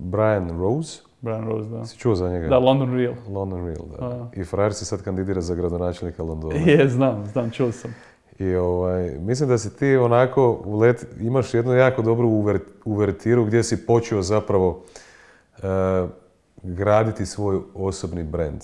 Brian 0.03 0.59
Rose. 0.59 1.01
Brian 1.21 1.45
Rose, 1.47 1.69
da. 1.69 1.85
Si 1.85 1.97
čuo 1.97 2.15
za 2.15 2.29
njega? 2.29 2.47
Da, 2.47 2.57
London 2.57 2.97
Real. 2.97 3.13
London 3.29 3.65
Real, 3.65 3.85
da. 3.99 4.05
A. 4.05 4.27
I 4.33 4.43
frajer 4.43 4.73
se 4.73 4.85
sad 4.85 5.01
kandidira 5.01 5.41
za 5.41 5.55
gradonačelnika 5.55 6.23
Londona. 6.23 6.55
Je, 6.55 6.89
znam, 6.89 7.25
znam, 7.25 7.51
čuo 7.51 7.71
sam. 7.71 7.95
I 8.39 8.55
ovaj, 8.55 9.11
mislim 9.19 9.49
da 9.49 9.57
si 9.57 9.77
ti 9.77 9.95
onako 9.95 10.61
ulet, 10.65 11.05
imaš 11.19 11.53
jednu 11.53 11.73
jako 11.73 12.01
dobru 12.01 12.27
uver, 12.27 12.59
uvertiru 12.85 13.45
gdje 13.45 13.63
si 13.63 13.85
počeo 13.85 14.21
zapravo 14.21 14.83
e, 15.57 15.67
graditi 16.65 17.25
svoj 17.25 17.59
osobni 17.73 18.23
brand. 18.23 18.61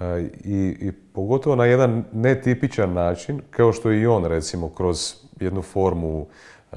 E, 0.00 0.20
i, 0.44 0.76
I 0.80 0.92
pogotovo 0.92 1.56
na 1.56 1.64
jedan 1.64 2.04
netipičan 2.12 2.92
način, 2.92 3.40
kao 3.50 3.72
što 3.72 3.90
je 3.90 4.00
i 4.00 4.06
on 4.06 4.24
recimo 4.24 4.68
kroz 4.68 5.14
jednu 5.40 5.62
formu 5.62 6.26
e, 6.72 6.76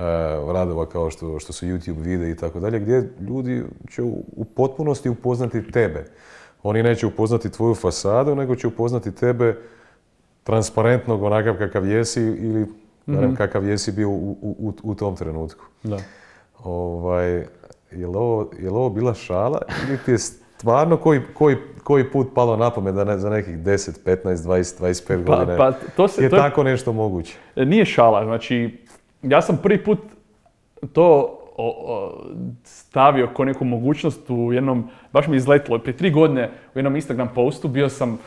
radova 0.54 0.86
kao 0.90 1.10
što, 1.10 1.40
što 1.40 1.54
su 1.54 1.66
YouTube 1.66 2.02
videi 2.04 2.32
i 2.32 2.36
tako 2.36 2.60
dalje, 2.60 2.80
gdje 2.80 3.10
ljudi 3.20 3.64
će 3.90 4.04
u, 4.04 4.24
u 4.36 4.46
potpunosti 4.46 5.10
upoznati 5.10 5.72
tebe. 5.72 6.06
Oni 6.64 6.84
neće 6.84 7.08
upoznati 7.08 7.50
tvoju 7.50 7.76
fasadu, 7.76 8.36
nego 8.36 8.56
će 8.56 8.68
upoznati 8.68 9.12
tebe 9.12 9.58
transparentnog 10.44 11.24
onakav 11.24 11.58
kakav 11.58 11.88
jesi 11.88 12.22
ili 12.22 12.66
barem 13.06 13.36
kakav 13.36 13.66
jesi 13.66 13.92
bio 13.92 14.10
u, 14.10 14.32
u, 14.42 14.56
u- 14.60 14.74
u 14.84 14.96
tom 14.96 15.16
trenutku. 15.16 15.66
Da. 15.84 15.98
Ovaj, 16.64 17.46
je 17.92 18.08
li 18.08 18.16
ovo, 18.16 18.52
je 18.54 18.64
li 18.64 18.76
ovo 18.76 18.90
bila 18.90 19.14
šala 19.14 19.58
ili 19.88 19.98
ti 19.98 20.12
je 20.12 20.18
stvarno 20.18 20.98
koji, 20.98 21.22
koji, 21.34 21.56
koji 21.84 22.04
put 22.06 22.28
palo 22.36 22.58
na 22.58 22.70
pamet 22.70 22.96
da 22.96 23.04
ne, 23.04 23.18
za 23.18 23.30
nekih 23.30 23.58
10, 23.58 23.66
15, 24.06 24.36
20, 24.36 24.82
25 24.82 25.08
Pa, 25.08 25.36
godina 25.36 25.58
pa 25.58 25.72
to 25.90 26.08
se, 26.08 26.24
je 26.24 26.30
to 26.30 26.36
je- 26.36 26.42
tako 26.42 26.64
nešto 26.64 26.94
moguće? 26.94 27.36
E, 27.56 27.66
Nije 27.66 27.86
šala, 27.86 28.26
znači, 28.26 28.78
ja 29.22 29.42
sam 29.42 29.58
prvi 29.58 29.84
put 29.84 30.00
to 30.94 31.06
o- 31.58 31.76
o, 31.88 32.24
stavio 32.64 33.28
kao 33.28 33.46
neku 33.46 33.66
mogućnost 33.66 34.30
u 34.30 34.54
jednom, 34.54 34.84
baš 35.14 35.28
mi 35.28 35.34
je 35.34 35.38
izletilo, 35.38 35.80
prije 35.80 35.98
tri 35.98 36.12
godine 36.12 36.46
u 36.68 36.78
jednom 36.78 36.96
Instagram 36.96 37.30
postu 37.36 37.68
bio 37.68 37.90
sam 37.90 38.20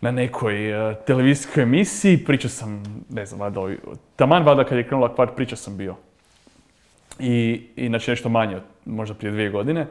na 0.00 0.10
nekoj 0.10 0.54
e, 0.90 0.96
televizijskoj 0.96 1.62
emisiji, 1.62 2.18
pričao 2.18 2.50
sam, 2.50 2.82
ne 3.10 3.26
znam, 3.26 3.40
ovi- 3.52 3.78
taman 4.16 4.42
valjda 4.42 4.64
kad 4.64 4.78
je 4.78 4.86
krenula 4.86 5.14
kvart, 5.14 5.34
pričao 5.36 5.56
sam 5.56 5.76
bio. 5.76 5.94
I, 7.18 7.66
i 7.76 7.88
znači 7.88 8.10
nešto 8.10 8.28
manje, 8.28 8.56
od- 8.56 8.62
možda 8.84 9.14
prije 9.14 9.32
dvije 9.32 9.50
godine. 9.50 9.86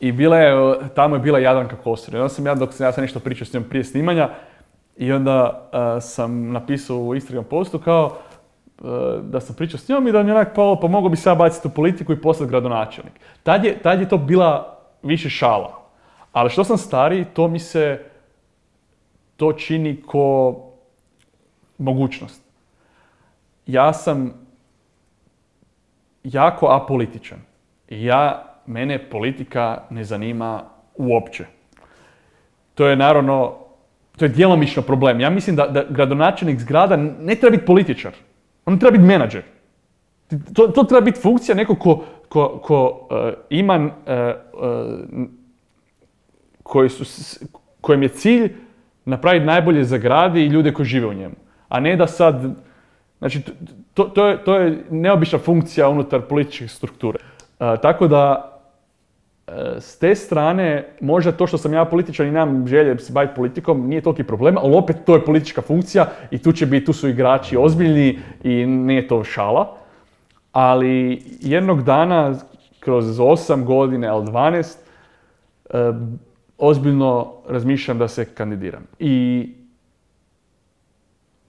I 0.00 0.12
bila 0.12 0.38
je, 0.38 0.78
tamo 0.94 1.16
je 1.16 1.20
bila 1.20 1.38
Jadranka 1.38 1.76
Kosor. 1.76 2.14
I 2.14 2.18
onda 2.18 2.28
sam 2.28 2.46
ja, 2.46 2.54
dok 2.54 2.72
sam 2.72 2.86
ja 2.86 2.92
sam 2.92 3.02
nešto 3.02 3.20
pričao 3.20 3.46
s 3.46 3.52
njom 3.52 3.64
prije 3.64 3.84
snimanja, 3.84 4.30
i 4.96 5.12
onda 5.12 5.68
e, 5.96 6.00
sam 6.00 6.52
napisao 6.52 6.96
u 6.98 7.14
Instagram 7.14 7.44
postu 7.44 7.78
kao 7.78 8.16
e, 8.78 8.82
da 9.22 9.40
sam 9.40 9.56
pričao 9.56 9.78
s 9.78 9.88
njom 9.88 10.08
i 10.08 10.12
da 10.12 10.22
mi 10.22 10.30
je 10.30 10.34
onak 10.34 10.54
palo, 10.54 10.80
pa 10.80 10.88
mogu 10.88 11.08
bi 11.08 11.16
se 11.16 11.34
baciti 11.34 11.68
u 11.68 11.70
politiku 11.70 12.12
i 12.12 12.20
postati 12.20 12.50
gradonačelnik. 12.50 13.12
Tad 13.42 13.64
je, 13.64 13.78
tad 13.78 14.00
je 14.00 14.08
to 14.08 14.16
bila 14.18 14.78
više 15.02 15.30
šala. 15.30 15.82
Ali 16.32 16.50
što 16.50 16.64
sam 16.64 16.78
stariji, 16.78 17.24
to 17.24 17.48
mi 17.48 17.58
se, 17.58 18.04
to 19.36 19.52
čini 19.52 20.02
ko 20.06 20.56
mogućnost. 21.78 22.42
Ja 23.66 23.92
sam 23.92 24.34
jako 26.24 26.66
apolitičan. 26.66 27.38
Ja, 27.88 28.44
mene 28.66 29.10
politika 29.10 29.82
ne 29.90 30.04
zanima 30.04 30.62
uopće. 30.94 31.44
To 32.74 32.86
je 32.86 32.96
naravno, 32.96 33.54
to 34.16 34.24
je 34.24 34.28
djelomično 34.28 34.82
problem. 34.82 35.20
Ja 35.20 35.30
mislim 35.30 35.56
da, 35.56 35.66
da 35.66 35.84
gradonačelnik 35.90 36.58
zgrada 36.60 36.96
ne 36.96 37.34
treba 37.34 37.50
biti 37.50 37.66
političar. 37.66 38.12
On 38.66 38.78
treba 38.78 38.90
biti 38.92 39.04
menadžer. 39.04 39.42
To, 40.54 40.68
to 40.68 40.84
treba 40.84 41.00
biti 41.00 41.20
funkcija 41.20 41.54
nekog 41.54 41.78
ko, 41.78 42.04
ko, 42.28 42.60
ko 42.62 43.08
eh, 43.10 43.32
ima, 43.50 43.90
s- 47.04 47.44
kojem 47.80 48.02
je 48.02 48.08
cilj 48.08 48.52
napraviti 49.04 49.46
najbolje 49.46 49.84
za 49.84 49.98
grad 49.98 50.36
i 50.36 50.46
ljude 50.46 50.72
koji 50.72 50.86
žive 50.86 51.06
u 51.06 51.12
njemu. 51.14 51.34
A 51.68 51.80
ne 51.80 51.96
da 51.96 52.06
sad, 52.06 52.54
znači 53.22 53.42
to, 53.94 54.04
to, 54.04 54.26
je, 54.26 54.44
to 54.44 54.56
je 54.56 54.84
neobična 54.90 55.38
funkcija 55.38 55.88
unutar 55.88 56.20
političke 56.20 56.68
strukture. 56.68 57.18
Eh, 57.60 57.76
tako 57.82 58.08
da 58.08 58.52
E, 59.46 59.80
s 59.80 59.98
te 59.98 60.14
strane, 60.14 60.84
možda 61.00 61.32
to 61.32 61.46
što 61.46 61.58
sam 61.58 61.72
ja 61.72 61.84
političar 61.84 62.26
i 62.26 62.30
nemam 62.30 62.66
želje 62.66 62.98
se 62.98 63.12
baviti 63.12 63.34
politikom, 63.36 63.88
nije 63.88 64.00
toliki 64.00 64.24
problem, 64.24 64.58
ali 64.58 64.76
opet 64.76 64.96
to 65.06 65.14
je 65.14 65.24
politička 65.24 65.62
funkcija 65.62 66.06
i 66.30 66.38
tu 66.38 66.52
će 66.52 66.66
biti, 66.66 66.86
tu 66.86 66.92
su 66.92 67.08
igrači 67.08 67.56
ozbiljni 67.56 68.18
i 68.44 68.66
nije 68.66 69.08
to 69.08 69.24
šala. 69.24 69.76
Ali 70.52 71.22
jednog 71.40 71.82
dana, 71.82 72.34
kroz 72.80 73.04
8 73.18 73.64
godina 73.64 74.06
ili 74.06 74.26
12, 74.26 74.76
e, 75.70 75.92
ozbiljno 76.58 77.32
razmišljam 77.48 77.98
da 77.98 78.08
se 78.08 78.24
kandidiram. 78.24 78.82
I, 78.98 79.48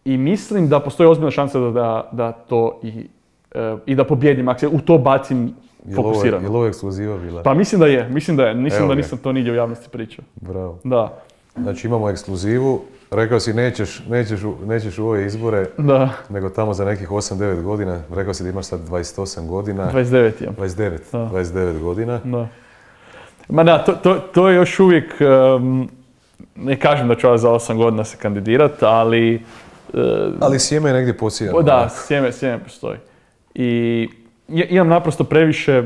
i 0.05 0.17
mislim 0.17 0.69
da 0.69 0.79
postoji 0.79 1.09
ozbiljna 1.09 1.31
šansa 1.31 1.59
da, 1.59 1.69
da, 1.69 2.09
da 2.11 2.31
to 2.31 2.79
i, 2.83 3.07
e, 3.55 3.75
i 3.85 3.95
da 3.95 4.03
pobjedim, 4.03 4.47
ako 4.47 4.59
se 4.59 4.67
u 4.67 4.79
to 4.79 4.97
bacim 4.97 5.53
fokusirano. 5.95 6.43
je 6.43 6.49
li 6.49 6.55
ovo 6.55 6.67
ekskluziva 6.67 7.17
bila? 7.17 7.43
Pa 7.43 7.53
mislim 7.53 7.81
da 7.81 7.87
je, 7.87 8.09
mislim 8.09 8.37
da 8.37 8.43
je. 8.43 8.53
Mislim 8.53 8.87
da 8.87 8.95
nisam 8.95 9.17
to 9.17 9.31
nigdje 9.31 9.51
u 9.51 9.55
javnosti 9.55 9.89
pričao. 9.89 10.25
Bravo. 10.35 10.79
Da. 10.83 11.23
Znači 11.55 11.87
imamo 11.87 12.09
ekskluzivu. 12.09 12.81
Rekao 13.11 13.39
si 13.39 13.53
nećeš, 13.53 14.03
nećeš, 14.09 14.39
nećeš 14.65 14.99
u 14.99 15.07
ove 15.07 15.25
izbore, 15.25 15.65
Da, 15.77 16.09
nego 16.29 16.49
tamo 16.49 16.73
za 16.73 16.85
nekih 16.85 17.09
8-9 17.09 17.61
godina. 17.61 18.01
Rekao 18.15 18.33
si 18.33 18.43
da 18.43 18.49
imaš 18.49 18.65
sad 18.65 18.79
28 18.89 19.47
godina. 19.47 19.91
29 19.93 20.43
imam. 20.43 20.55
29, 20.55 20.97
Da. 21.11 21.29
29 21.33 21.79
godina. 21.79 22.19
Da. 22.23 22.47
Ma 23.49 23.63
da, 23.63 23.83
to, 23.83 23.91
to, 23.93 24.15
to 24.15 24.49
je 24.49 24.55
još 24.55 24.79
uvijek, 24.79 25.13
ne 26.55 26.79
kažem 26.79 27.07
da 27.07 27.15
ću 27.15 27.27
ja 27.27 27.37
za 27.37 27.49
8 27.49 27.77
godina 27.77 28.03
se 28.03 28.17
kandidirat, 28.17 28.83
ali 28.83 29.41
Ali 30.39 30.59
sjeme 30.59 30.89
je 30.89 30.93
negdje 30.93 31.17
posijano. 31.17 31.61
Da, 31.61 31.89
sjeme, 31.89 32.31
sjeme 32.31 32.59
postoji. 32.59 32.97
I 33.55 34.09
imam 34.47 34.87
naprosto 34.87 35.23
previše, 35.23 35.83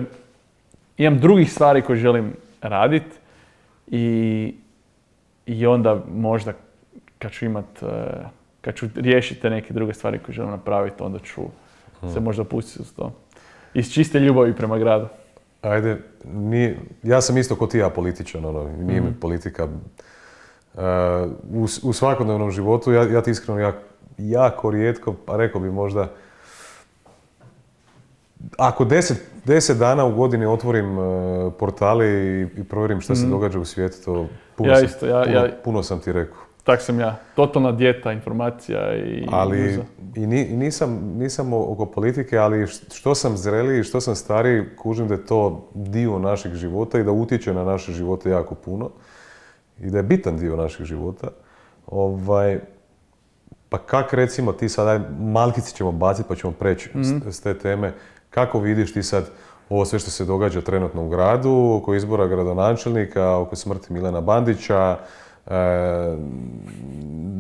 imam 0.98 1.20
drugih 1.20 1.52
stvari 1.52 1.82
koje 1.82 1.96
želim 1.98 2.34
radit 2.62 3.04
i, 3.88 4.56
i 5.46 5.66
onda 5.68 6.04
možda 6.10 6.54
kad 7.20 7.32
ću 7.32 7.46
imat, 7.46 7.66
e, 7.82 7.86
kad 8.62 8.76
ću 8.76 8.88
riješiti 8.96 9.42
te 9.42 9.50
neke 9.50 9.74
druge 9.74 9.94
stvari 9.94 10.20
koje 10.20 10.34
želim 10.36 10.52
napraviti, 10.52 11.04
onda 11.04 11.20
ću 11.20 11.42
se 12.04 12.20
možda 12.20 12.44
pustiti 12.44 12.82
uz 12.82 12.94
to. 12.94 13.14
Iz 13.74 13.92
čiste 13.92 14.20
ljubavi 14.20 14.54
prema 14.54 14.78
gradu. 14.78 15.08
Ajde, 15.62 15.98
nije, 16.26 16.80
ja 17.04 17.22
sam 17.22 17.38
isto 17.38 17.56
ko 17.56 17.68
ti 17.68 17.78
ja 17.78 17.90
političan, 17.90 18.46
ono, 18.46 18.70
nije 18.70 19.02
mi 19.02 19.14
politika. 19.14 19.68
Uh, 20.74 20.82
u, 21.54 21.68
s- 21.68 21.84
u 21.84 21.94
svakodnevnom 21.94 22.52
životu, 22.52 22.92
ja, 22.92 23.04
ja 23.04 23.22
ti 23.22 23.32
iskreno 23.32 23.60
jak- 23.62 23.87
jako 24.20 24.72
rijetko, 24.72 25.14
pa 25.26 25.38
rekao 25.38 25.62
bi 25.62 25.72
možda, 25.72 26.08
ako 28.58 28.86
deset, 28.86 29.18
deset 29.46 29.78
dana 29.78 30.06
u 30.06 30.12
godini 30.12 30.46
otvorim 30.46 30.98
uh, 30.98 31.06
portale 31.54 32.06
i, 32.08 32.48
i 32.58 32.64
provjerim 32.64 33.02
šta 33.02 33.16
se 33.16 33.28
događa 33.28 33.60
u 33.60 33.66
svijetu, 33.66 33.98
to 34.06 34.14
puno, 34.14 34.28
Mhm. 34.62 34.70
Ja 34.72 34.76
sam, 34.78 34.86
isto, 34.86 35.06
ja- 35.08 35.24
puno, 35.24 35.36
ja- 35.36 35.52
puno 35.64 35.84
sam 35.84 36.00
ti 36.00 36.12
rekao. 36.12 36.38
Tak 36.64 36.82
sam 36.82 37.00
ja. 37.00 37.16
Totalna 37.36 37.72
dijeta 37.72 38.12
informacija 38.12 38.96
i 38.96 39.28
Ali 39.32 39.70
uza. 39.70 39.82
i 40.16 40.28
ni- 40.28 40.44
i 40.44 40.58
nisam, 40.58 40.90
nisam 41.16 41.54
oko 41.54 41.86
politike, 41.86 42.38
ali 42.38 42.68
što 42.68 43.16
sam 43.16 43.38
zreliji, 43.38 43.84
što 43.84 44.02
sam 44.02 44.16
stariji, 44.16 44.64
kužim 44.78 45.08
da 45.08 45.14
je 45.14 45.26
to 45.26 45.70
dio 45.74 46.20
našeg 46.20 46.54
života 46.54 47.00
i 47.00 47.04
da 47.04 47.12
utječe 47.12 47.54
na 47.54 47.64
naše 47.64 47.92
živote 47.92 48.30
jako 48.30 48.56
puno 48.56 48.90
i 49.80 49.90
da 49.90 49.98
je 49.98 50.04
bitan 50.04 50.38
dio 50.38 50.56
našeg 50.56 50.86
života. 50.86 51.28
Ovaj, 51.88 52.60
pa 53.70 53.78
kak 53.80 54.14
recimo 54.14 54.52
ti 54.54 54.70
sad, 54.70 54.88
aj, 54.88 55.00
malkice 55.22 55.72
ćemo 55.72 55.92
baciti 55.92 56.28
pa 56.30 56.36
ćemo 56.36 56.54
preći 56.54 56.90
s- 56.96 57.04
s 57.28 57.42
te 57.42 57.54
teme, 57.54 57.94
kako 58.30 58.60
vidiš 58.60 58.94
ti 58.94 59.04
sad 59.04 59.30
ovo 59.70 59.86
sve 59.86 60.00
što 60.00 60.12
se 60.12 60.26
događa 60.26 60.62
trenutno 60.62 61.04
u 61.04 61.10
gradu, 61.10 61.50
oko 61.74 61.94
izbora 61.94 62.28
gradonačelnika, 62.28 63.32
oko 63.32 63.56
smrti 63.56 63.94
Milana 63.94 64.22
Bandića, 64.22 64.98
e, 65.48 65.52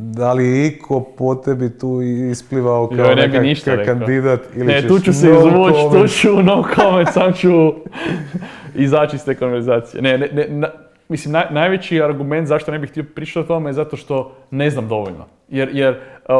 da 0.09 0.33
li 0.33 0.47
je 0.47 0.67
iko 0.67 1.01
po 1.01 1.35
tebi 1.35 1.69
tu 1.71 2.01
isplivao 2.31 2.87
kao 2.87 2.97
Joj, 2.97 3.15
ne 3.15 3.27
bi 3.29 3.39
ništa 3.39 3.83
kandidat 3.85 4.39
ili 4.55 4.65
Ne, 4.65 4.81
ćeš 4.81 4.87
tu 4.87 4.99
ću 4.99 5.13
se 5.13 5.27
no 5.27 5.37
izvući, 5.37 6.01
tu 6.01 6.07
ću 6.09 6.43
no 6.43 6.63
comment, 6.75 7.09
sam 7.09 7.33
ću 7.33 7.73
izaći 8.75 9.15
iz 9.15 9.25
te 9.25 9.35
konverzacije. 9.35 10.01
Ne, 10.01 10.17
ne, 10.17 10.27
ne, 10.27 10.47
na- 10.49 10.71
mislim, 11.09 11.33
naj- 11.33 11.51
najveći 11.51 12.01
argument 12.01 12.47
zašto 12.47 12.71
ne 12.71 12.79
bih 12.79 12.89
htio 12.89 13.05
pričati 13.15 13.39
o 13.39 13.43
tome 13.43 13.69
je 13.69 13.73
zato 13.73 13.97
što 13.97 14.35
ne 14.51 14.69
znam 14.69 14.87
dovoljno. 14.87 15.25
Jer, 15.49 15.69
jer 15.73 15.99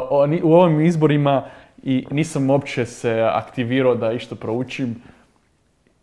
oni- 0.10 0.42
u 0.44 0.54
ovim 0.54 0.82
izborima 0.82 1.46
i 1.84 2.06
nisam 2.12 2.50
uopće 2.50 2.86
se 2.86 3.22
aktivirao 3.24 3.96
da 3.96 4.12
išta 4.12 4.36
proučim 4.36 4.96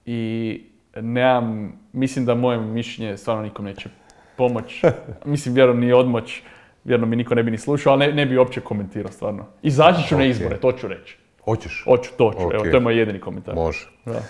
i 0.06 0.62
nemam, 0.96 1.72
mislim 1.92 2.24
da 2.24 2.34
moje 2.34 2.58
mišljenje 2.58 3.16
stvarno 3.16 3.42
nikom 3.42 3.64
neće 3.64 3.88
pomoć. 4.36 4.82
mislim, 5.24 5.54
vjerujem 5.54 5.80
ni 5.80 5.92
odmoć, 5.92 6.42
vjerujem 6.84 7.10
mi 7.10 7.16
niko 7.16 7.34
ne 7.34 7.42
bi 7.42 7.50
ni 7.50 7.58
slušao, 7.58 7.92
ali 7.92 8.06
ne, 8.06 8.12
ne 8.12 8.26
bi 8.26 8.38
uopće 8.38 8.60
komentirao 8.60 9.12
stvarno. 9.12 9.46
Izaći 9.62 10.08
ću 10.08 10.14
na 10.14 10.20
Ok. 10.20 10.30
izbore, 10.30 10.56
to 10.56 10.72
ću 10.72 10.88
reći. 10.88 11.18
Hoćeš? 11.44 11.82
Hoću, 11.84 12.10
to 12.18 12.32
ću. 12.32 12.40
Evo, 12.42 12.56
Ok. 12.56 12.62
to 12.62 12.76
je 12.76 12.80
moj 12.80 12.98
jedini 12.98 13.20
komentar. 13.20 13.54
Može. 13.54 13.86
Da. 14.04 14.20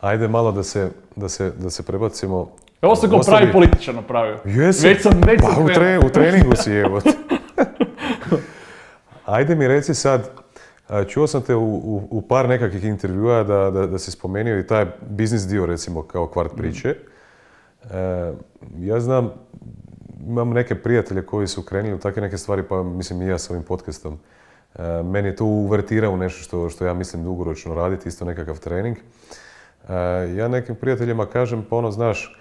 Ajde 0.00 0.28
malo 0.28 0.52
da 0.52 0.62
se, 0.62 0.90
da 1.16 1.28
se, 1.28 1.52
da 1.58 1.70
se 1.70 1.82
prebacimo. 1.82 2.50
Ovo 2.82 2.96
sam 2.96 3.10
kao 3.10 3.18
Ostavi- 3.18 3.36
pravi 3.36 3.52
političar 3.52 3.94
napravio. 3.94 4.38
Jesi? 4.44 4.88
Već 4.88 5.02
sam, 5.02 5.12
već 5.26 5.40
sam 5.40 5.54
Pa 5.54 5.62
u, 5.62 5.66
krenuo. 5.66 5.74
tre, 5.74 5.98
u 5.98 6.10
treningu 6.10 6.56
si 6.56 6.72
evo. 6.72 7.00
Ajde 9.26 9.54
mi 9.54 9.68
reci 9.68 9.94
sad, 9.94 10.30
čuo 11.08 11.26
sam 11.26 11.42
te 11.42 11.54
u, 11.54 11.64
u, 11.64 12.08
u 12.10 12.22
par 12.22 12.48
nekakvih 12.48 12.84
intervjua 12.84 13.42
da, 13.42 13.70
da, 13.70 13.86
da 13.86 13.98
si 13.98 14.10
spomenuo 14.10 14.58
i 14.58 14.66
taj 14.66 14.86
biznis 15.02 15.42
dio 15.42 15.66
recimo 15.66 16.02
kao 16.02 16.26
kvart 16.26 16.52
priče. 16.56 16.94
E, 17.84 18.32
ja 18.78 19.00
znam, 19.00 19.32
imam 20.26 20.50
neke 20.50 20.74
prijatelje 20.74 21.22
koji 21.22 21.46
su 21.46 21.62
krenuli 21.62 21.94
u 21.94 21.98
takve 21.98 22.22
neke 22.22 22.38
stvari, 22.38 22.62
pa 22.62 22.82
mislim 22.82 23.22
i 23.22 23.26
ja 23.26 23.38
s 23.38 23.50
ovim 23.50 23.62
podcastom. 23.62 24.18
E, 24.74 24.82
meni 25.02 25.28
je 25.28 25.36
to 25.36 25.44
uvertira 25.44 26.10
u 26.10 26.16
nešto 26.16 26.42
što, 26.42 26.68
što 26.70 26.86
ja 26.86 26.94
mislim 26.94 27.24
dugoročno 27.24 27.74
raditi, 27.74 28.08
isto 28.08 28.24
nekakav 28.24 28.58
trening. 28.58 28.96
E, 29.88 29.92
ja 30.36 30.48
nekim 30.48 30.74
prijateljima 30.74 31.26
kažem, 31.26 31.64
pa 31.70 31.76
ono, 31.76 31.90
znaš, 31.90 32.36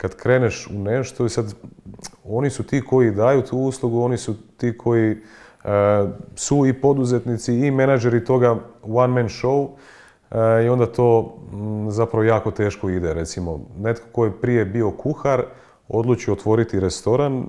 kad 0.00 0.16
kreneš 0.16 0.66
u 0.66 0.78
nešto 0.78 1.26
i 1.26 1.28
sad 1.28 1.54
oni 2.24 2.50
su 2.50 2.62
ti 2.62 2.82
koji 2.88 3.10
daju 3.10 3.42
tu 3.42 3.58
uslugu, 3.58 4.00
oni 4.00 4.16
su 4.16 4.34
ti 4.56 4.78
koji 4.78 5.10
e, 5.10 5.16
su 6.34 6.66
i 6.66 6.72
poduzetnici 6.72 7.54
i 7.54 7.70
menadžeri 7.70 8.24
toga 8.24 8.56
one 8.82 9.14
man 9.14 9.28
show 9.28 9.68
e, 10.30 10.64
i 10.64 10.68
onda 10.68 10.86
to 10.86 11.36
mm, 11.52 11.90
zapravo 11.90 12.24
jako 12.24 12.50
teško 12.50 12.90
ide. 12.90 13.14
Recimo, 13.14 13.60
netko 13.78 14.06
koji 14.12 14.28
je 14.28 14.40
prije 14.40 14.64
bio 14.64 14.90
kuhar, 14.90 15.42
odluči 15.88 16.30
otvoriti 16.30 16.80
restoran 16.80 17.46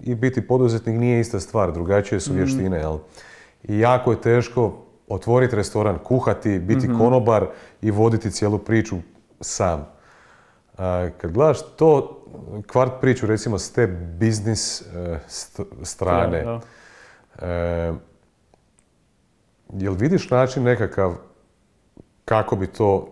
i 0.00 0.14
biti 0.14 0.46
poduzetnik 0.46 1.00
nije 1.00 1.20
ista 1.20 1.40
stvar, 1.40 1.72
drugačije 1.72 2.20
su 2.20 2.32
vještine, 2.32 2.78
jel? 2.78 2.98
I 3.62 3.78
jako 3.78 4.10
je 4.10 4.20
teško 4.20 4.72
otvoriti 5.08 5.56
restoran, 5.56 5.98
kuhati, 6.04 6.58
biti 6.58 6.88
konobar 6.98 7.46
i 7.82 7.90
voditi 7.90 8.30
cijelu 8.30 8.58
priču 8.58 8.96
sam. 9.40 9.93
Kad 11.16 11.32
gledaš 11.32 11.58
to, 11.76 12.20
kvart 12.66 12.92
priču 13.00 13.26
recimo 13.26 13.58
s 13.58 13.72
te 13.72 13.86
biznis 14.18 14.80
e, 14.80 15.18
st- 15.28 15.64
strane, 15.82 16.42
Da, 16.42 16.60
e, 17.46 17.92
jel 19.72 19.94
vidiš 19.94 20.30
način 20.30 20.62
nekakav 20.62 21.14
kako 22.24 22.56
bi 22.56 22.66
to 22.66 23.08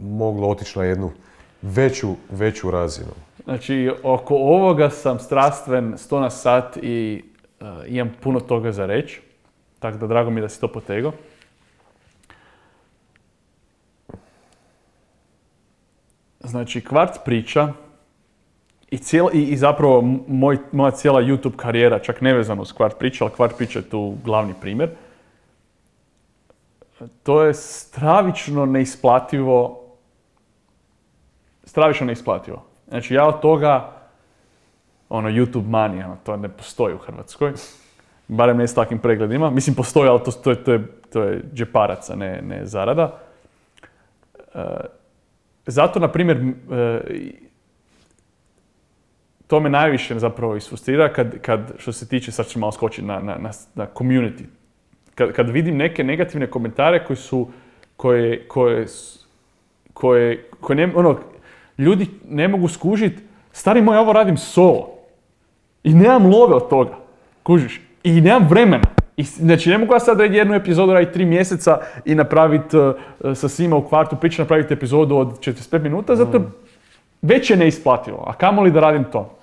moglo 0.00 0.48
otići 0.48 0.78
na 0.78 0.84
jednu 0.84 1.10
veću, 1.62 2.14
veću 2.30 2.70
razinu? 2.70 3.10
Znači, 3.44 3.90
oko 4.02 4.34
ovoga 4.34 4.90
sam 4.90 5.18
strastven 5.18 5.94
sto 5.98 6.20
na 6.20 6.30
sat 6.30 6.76
i 6.76 7.24
e, 7.60 7.64
imam 7.86 8.14
puno 8.22 8.40
toga 8.40 8.72
za 8.72 8.86
reći. 8.86 9.20
Tako 9.78 9.98
da 9.98 10.06
drago 10.06 10.30
mi 10.30 10.40
je 10.40 10.42
da 10.42 10.48
si 10.48 10.60
to 10.60 10.68
potegao. 10.68 11.12
Znači, 16.46 16.80
kvart 16.80 17.18
priča 17.24 17.72
i, 18.90 18.98
cijela, 18.98 19.30
i, 19.32 19.42
i 19.42 19.56
zapravo 19.56 20.02
moj, 20.28 20.58
moja 20.72 20.90
cijela 20.90 21.22
YouTube 21.22 21.56
karijera, 21.56 21.98
čak 21.98 22.20
nevezano 22.20 22.64
s 22.64 22.72
kvart 22.72 22.98
priča, 22.98 23.24
ali 23.24 23.32
kvart 23.32 23.56
priča 23.56 23.78
je 23.78 23.90
tu 23.90 24.14
glavni 24.24 24.54
primjer. 24.60 24.90
To 27.22 27.42
je 27.42 27.54
stravično 27.54 28.66
neisplativo 28.66 29.86
stravično 31.66 32.06
neisplativo. 32.06 32.62
Znači 32.88 33.14
ja 33.14 33.26
od 33.26 33.40
toga, 33.40 33.92
ono, 35.08 35.28
YouTube 35.28 35.68
money, 35.68 36.04
ono, 36.04 36.16
to 36.24 36.36
ne 36.36 36.48
postoji 36.48 36.94
u 36.94 36.98
Hrvatskoj. 36.98 37.52
Barem 38.28 38.56
ne 38.56 38.68
s 38.68 38.74
takvim 38.74 38.98
pregledima. 38.98 39.50
Mislim, 39.50 39.76
postoji, 39.76 40.08
ali 40.08 40.20
to, 40.24 40.32
to, 40.32 40.50
je, 40.50 40.64
to, 40.64 40.72
je, 40.72 40.86
to 41.12 41.22
je 41.22 41.42
džeparaca, 41.54 42.16
ne, 42.16 42.42
ne 42.42 42.66
zarada. 42.66 43.18
E, 44.54 44.64
zato, 45.66 46.00
na 46.00 46.08
primjer, 46.08 46.36
e, 46.36 47.00
to 49.46 49.60
me 49.60 49.70
najviše 49.70 50.18
zapravo 50.18 50.56
isfrustrira 50.56 51.12
kad, 51.12 51.38
kad 51.38 51.72
što 51.78 51.92
se 51.92 52.08
tiče, 52.08 52.32
sad 52.32 52.48
ću 52.48 52.58
malo 52.58 52.72
skočiti 52.72 53.06
na, 53.06 53.20
na, 53.20 53.50
na, 53.74 53.86
community. 53.94 54.44
Kad, 55.14 55.32
kad 55.32 55.50
vidim 55.50 55.76
neke 55.76 56.04
negativne 56.04 56.46
komentare 56.46 57.04
koji 57.04 57.16
su, 57.16 57.48
koje, 57.96 58.48
koje, 58.48 58.86
koje, 59.92 60.48
koje 60.60 60.92
ono, 60.94 61.18
ljudi 61.78 62.06
ne 62.28 62.48
mogu 62.48 62.68
skužiti, 62.68 63.22
stari 63.52 63.82
moj, 63.82 63.98
ovo 63.98 64.12
radim 64.12 64.36
solo. 64.36 64.92
I 65.84 65.94
nemam 65.94 66.26
love 66.26 66.54
od 66.54 66.68
toga, 66.68 66.98
kužiš. 67.42 67.80
I 68.02 68.20
nemam 68.20 68.48
vremena. 68.48 68.96
I, 69.16 69.22
znači, 69.22 69.70
ne 69.70 69.78
mogu 69.78 69.94
ja 69.94 70.00
sad 70.00 70.20
jednu 70.20 70.54
epizodu 70.54 70.92
raditi 70.92 71.12
tri 71.12 71.24
mjeseca 71.24 71.78
i 72.04 72.14
napraviti 72.14 72.76
uh, 72.76 72.94
sa 73.34 73.48
svima 73.48 73.76
u 73.76 73.88
kvartu 73.88 74.16
priču, 74.16 74.42
napraviti 74.42 74.74
epizodu 74.74 75.16
od 75.16 75.38
45 75.40 75.82
minuta, 75.82 76.16
zato 76.16 76.40
već 77.22 77.50
je 77.50 77.56
neisplativo. 77.56 78.24
A 78.26 78.32
kamoli 78.32 78.70
da 78.70 78.80
radim 78.80 79.04
to. 79.04 79.38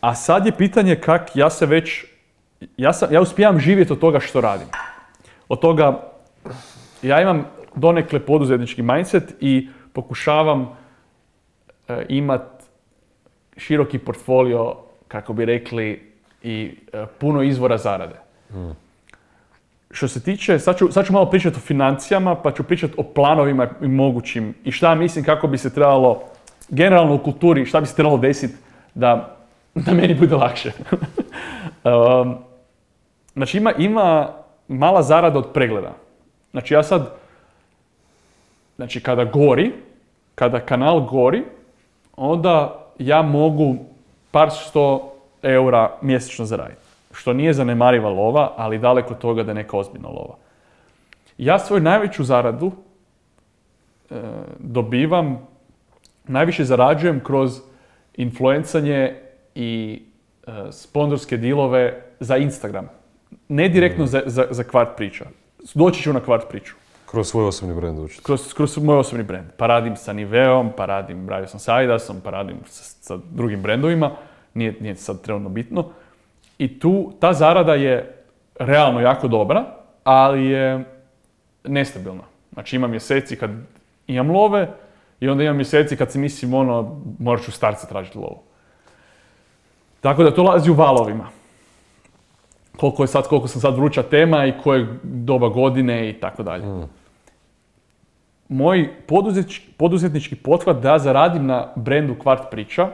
A 0.00 0.14
sad 0.14 0.46
je 0.46 0.52
pitanje 0.52 0.96
kak 0.96 1.36
ja 1.36 1.50
se 1.50 1.66
već, 1.66 2.04
ja, 2.76 2.92
sam, 2.92 3.12
ja 3.12 3.20
uspijevam 3.20 3.60
živjeti 3.60 3.92
od 3.92 3.98
toga 3.98 4.20
što 4.20 4.40
radim. 4.40 4.66
Od 5.48 5.60
toga, 5.60 6.00
ja 7.02 7.20
imam 7.20 7.46
donekle 7.74 8.20
poduzetnički 8.20 8.82
mindset 8.82 9.34
i 9.40 9.68
pokušavam 9.92 10.76
e, 11.88 12.06
imat 12.08 12.42
široki 13.56 13.98
portfolio, 13.98 14.76
kako 15.08 15.32
bi 15.32 15.44
rekli, 15.44 16.07
i 16.42 16.76
e, 16.92 17.06
puno 17.18 17.42
izvora 17.42 17.78
zarade. 17.78 18.14
Što 19.90 20.08
se 20.08 20.22
tiče, 20.22 20.58
sad 20.58 21.06
ću, 21.06 21.12
malo 21.12 21.30
pričati 21.30 21.56
o 21.56 21.60
financijama, 21.60 22.34
pa 22.34 22.52
ću 22.52 22.62
pričati 22.62 22.94
o 22.96 23.02
planovima 23.02 23.68
i 23.82 23.88
mogućim 23.88 24.54
i 24.64 24.72
šta 24.72 24.94
mislim 24.94 25.24
kako 25.24 25.46
bi 25.46 25.58
se 25.58 25.74
trebalo, 25.74 26.22
generalno 26.68 27.14
u 27.14 27.18
kulturi, 27.18 27.66
šta 27.66 27.80
bi 27.80 27.86
se 27.86 27.94
trebalo 27.94 28.18
desiti 28.18 28.54
da, 28.94 29.36
da 29.74 29.92
meni 29.92 30.14
bude 30.14 30.36
lakše. 30.36 30.72
Um, 31.84 32.36
znači 33.36 33.58
ima, 33.58 33.72
ima 33.78 34.28
mala 34.68 35.02
zarada 35.02 35.38
od 35.38 35.52
pregleda. 35.54 35.92
Znači 36.50 36.74
ja 36.74 36.82
sad, 36.82 37.14
znači 38.76 39.00
kada 39.00 39.24
gori, 39.24 39.72
kada 40.34 40.60
kanal 40.60 41.00
gori, 41.00 41.44
onda 42.16 42.84
ja 42.98 43.22
mogu 43.22 43.76
par 44.30 44.50
sto 44.50 45.14
eura 45.42 45.90
mjesečno 46.02 46.44
zaraditi. 46.44 46.80
Što 47.12 47.32
nije 47.32 47.52
zanemariva 47.52 48.10
lova, 48.10 48.52
ali 48.56 48.78
daleko 48.78 49.14
od 49.14 49.18
toga 49.18 49.42
da 49.42 49.50
je 49.50 49.54
neka 49.54 49.76
ozbiljna 49.76 50.08
lova. 50.08 50.36
Ja 51.38 51.58
svoju 51.58 51.82
najveću 51.82 52.24
zaradu 52.24 52.72
e, 54.10 54.14
dobivam, 54.58 55.48
najviše 56.24 56.64
zarađujem 56.64 57.20
kroz 57.20 57.60
influencanje 58.16 59.16
i 59.54 60.02
e, 60.46 60.52
sponzorske 60.70 61.36
dilove 61.36 62.02
za 62.20 62.36
Instagram. 62.36 62.88
Ne 63.48 63.68
direktno 63.68 64.06
za, 64.06 64.22
za, 64.26 64.46
za 64.50 64.64
kvart 64.64 64.96
priča. 64.96 65.24
Doći 65.74 66.02
ću 66.02 66.12
na 66.12 66.20
kvart 66.20 66.48
priču. 66.48 66.74
Kroz 67.10 67.28
svoj 67.28 67.44
osobni 67.44 67.74
brand 67.74 67.98
učiti. 67.98 68.22
Kroz, 68.22 68.54
kroz 68.54 68.78
moj 68.78 68.96
osobni 68.98 69.24
brand. 69.24 69.46
Pa 69.56 69.66
radim 69.66 69.96
sa 69.96 70.12
Niveom, 70.12 70.72
pa 70.76 70.86
radim, 70.86 71.28
radio 71.28 71.48
sam 71.48 71.60
sa 71.60 71.74
Adidasom, 71.74 72.20
pa 72.20 72.30
radim 72.30 72.56
sa, 72.66 72.84
sa 73.00 73.18
drugim 73.30 73.62
brendovima. 73.62 74.10
Nije, 74.54 74.76
nije 74.80 74.96
sad 74.96 75.22
trenutno 75.22 75.48
bitno. 75.48 75.84
I 76.58 76.78
tu, 76.78 77.12
ta 77.20 77.32
zarada 77.32 77.74
je 77.74 78.14
realno 78.58 79.00
jako 79.00 79.28
dobra, 79.28 79.64
ali 80.04 80.46
je 80.46 80.84
nestabilna. 81.64 82.22
Znači 82.52 82.76
ima 82.76 82.86
mjeseci 82.86 83.36
kad 83.36 83.50
imam 84.06 84.30
love 84.30 84.68
i 85.20 85.28
onda 85.28 85.44
imam 85.44 85.56
mjeseci 85.56 85.96
kad 85.96 86.12
si 86.12 86.18
mislim 86.18 86.54
ono, 86.54 87.00
morat 87.18 87.44
ću 87.44 87.52
starca 87.52 87.86
tražiti 87.86 88.18
lovu. 88.18 88.42
Tako 90.00 90.22
da 90.22 90.34
to 90.34 90.42
lazi 90.42 90.70
u 90.70 90.74
valovima. 90.74 91.28
Koliko, 92.76 93.02
je 93.02 93.06
sad, 93.06 93.28
koliko 93.28 93.48
sam 93.48 93.60
sad 93.60 93.76
vruća 93.76 94.02
tema 94.02 94.46
i 94.46 94.54
koje 94.62 94.86
doba 95.02 95.48
godine 95.48 96.10
i 96.10 96.12
tako 96.12 96.42
dalje. 96.42 96.64
Moj 98.48 98.90
poduzetič- 99.08 99.60
poduzetnički 99.76 100.36
pothvat 100.36 100.76
da 100.76 100.98
zaradim 100.98 101.46
na 101.46 101.72
brendu 101.76 102.14
Kvart 102.14 102.42
Priča, 102.50 102.88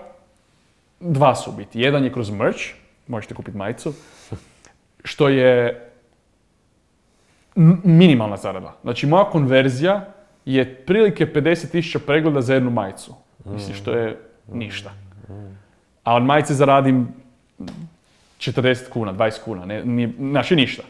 dva 1.00 1.34
su 1.34 1.52
biti. 1.52 1.80
Jedan 1.80 2.04
je 2.04 2.12
kroz 2.12 2.30
merch, 2.30 2.60
možete 3.06 3.34
kupiti 3.34 3.56
majicu, 3.56 3.94
što 5.10 5.28
je 5.28 5.80
minimalna 7.84 8.36
zarada. 8.36 8.76
Znači 8.82 9.06
moja 9.06 9.24
konverzija 9.24 10.14
je 10.44 10.74
prilike 10.74 11.26
50.000 11.26 11.98
pregleda 11.98 12.40
za 12.40 12.54
jednu 12.54 12.70
majicu. 12.70 13.14
Mislim 13.44 13.76
što 13.76 13.90
je 13.90 14.18
ništa. 14.52 14.90
A 16.04 16.14
od 16.14 16.22
majice 16.22 16.54
zaradim 16.54 17.08
40 18.38 18.88
kuna, 18.90 19.12
20 19.12 19.44
kuna, 19.44 19.64
ne, 19.64 19.84
nije, 19.84 20.12
znači 20.18 20.56
ništa. 20.56 20.82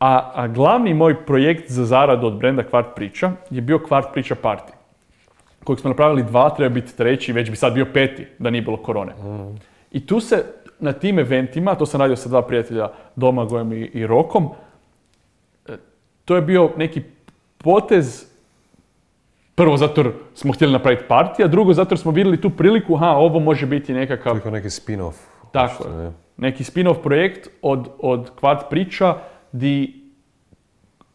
A, 0.00 0.32
a 0.34 0.48
glavni 0.48 0.94
moj 0.94 1.26
projekt 1.26 1.70
za 1.70 1.84
zaradu 1.84 2.26
od 2.26 2.38
brenda 2.38 2.62
Kvart 2.62 2.86
Priča 2.96 3.32
je 3.50 3.60
bio 3.60 3.78
Kvart 3.78 4.08
Priča 4.12 4.34
Party. 4.42 4.72
Kojeg 5.64 5.78
smo 5.78 5.88
napravili 5.88 6.22
dva, 6.22 6.50
treba 6.50 6.74
biti 6.74 6.96
treći, 6.96 7.32
već 7.32 7.50
bi 7.50 7.56
sad 7.56 7.74
bio 7.74 7.86
peti 7.94 8.26
da 8.38 8.50
nije 8.50 8.62
bilo 8.62 8.76
korone. 8.76 9.12
I 9.90 10.06
tu 10.06 10.20
se 10.20 10.44
na 10.80 10.92
tim 10.92 11.18
eventima, 11.18 11.74
to 11.74 11.86
sam 11.86 12.00
radio 12.00 12.16
sa 12.16 12.28
dva 12.28 12.42
prijatelja, 12.42 12.88
Domagojem 13.16 13.72
i, 13.72 13.80
i 13.80 14.06
Rokom, 14.06 14.48
e, 15.68 15.72
to 16.24 16.36
je 16.36 16.42
bio 16.42 16.70
neki 16.76 17.02
potez, 17.58 18.26
prvo 19.54 19.76
zato 19.76 20.00
jer 20.00 20.12
smo 20.34 20.52
htjeli 20.52 20.72
napraviti 20.72 21.04
partija, 21.08 21.48
drugo 21.48 21.72
zato 21.72 21.92
jer 21.92 21.98
smo 21.98 22.12
vidjeli 22.12 22.40
tu 22.40 22.50
priliku, 22.50 22.96
ha, 22.96 23.10
ovo 23.10 23.40
može 23.40 23.66
biti 23.66 23.94
nekakav 23.94 24.40
Kao 24.40 24.50
neki 24.50 24.68
spin-off. 24.68 25.14
tako 25.52 25.88
je. 25.88 26.12
Neki 26.36 26.64
spin-off 26.64 27.02
projekt 27.02 27.48
od, 27.62 27.88
od 27.98 28.30
Kvart 28.40 28.64
priča 28.70 29.16
di, 29.52 30.02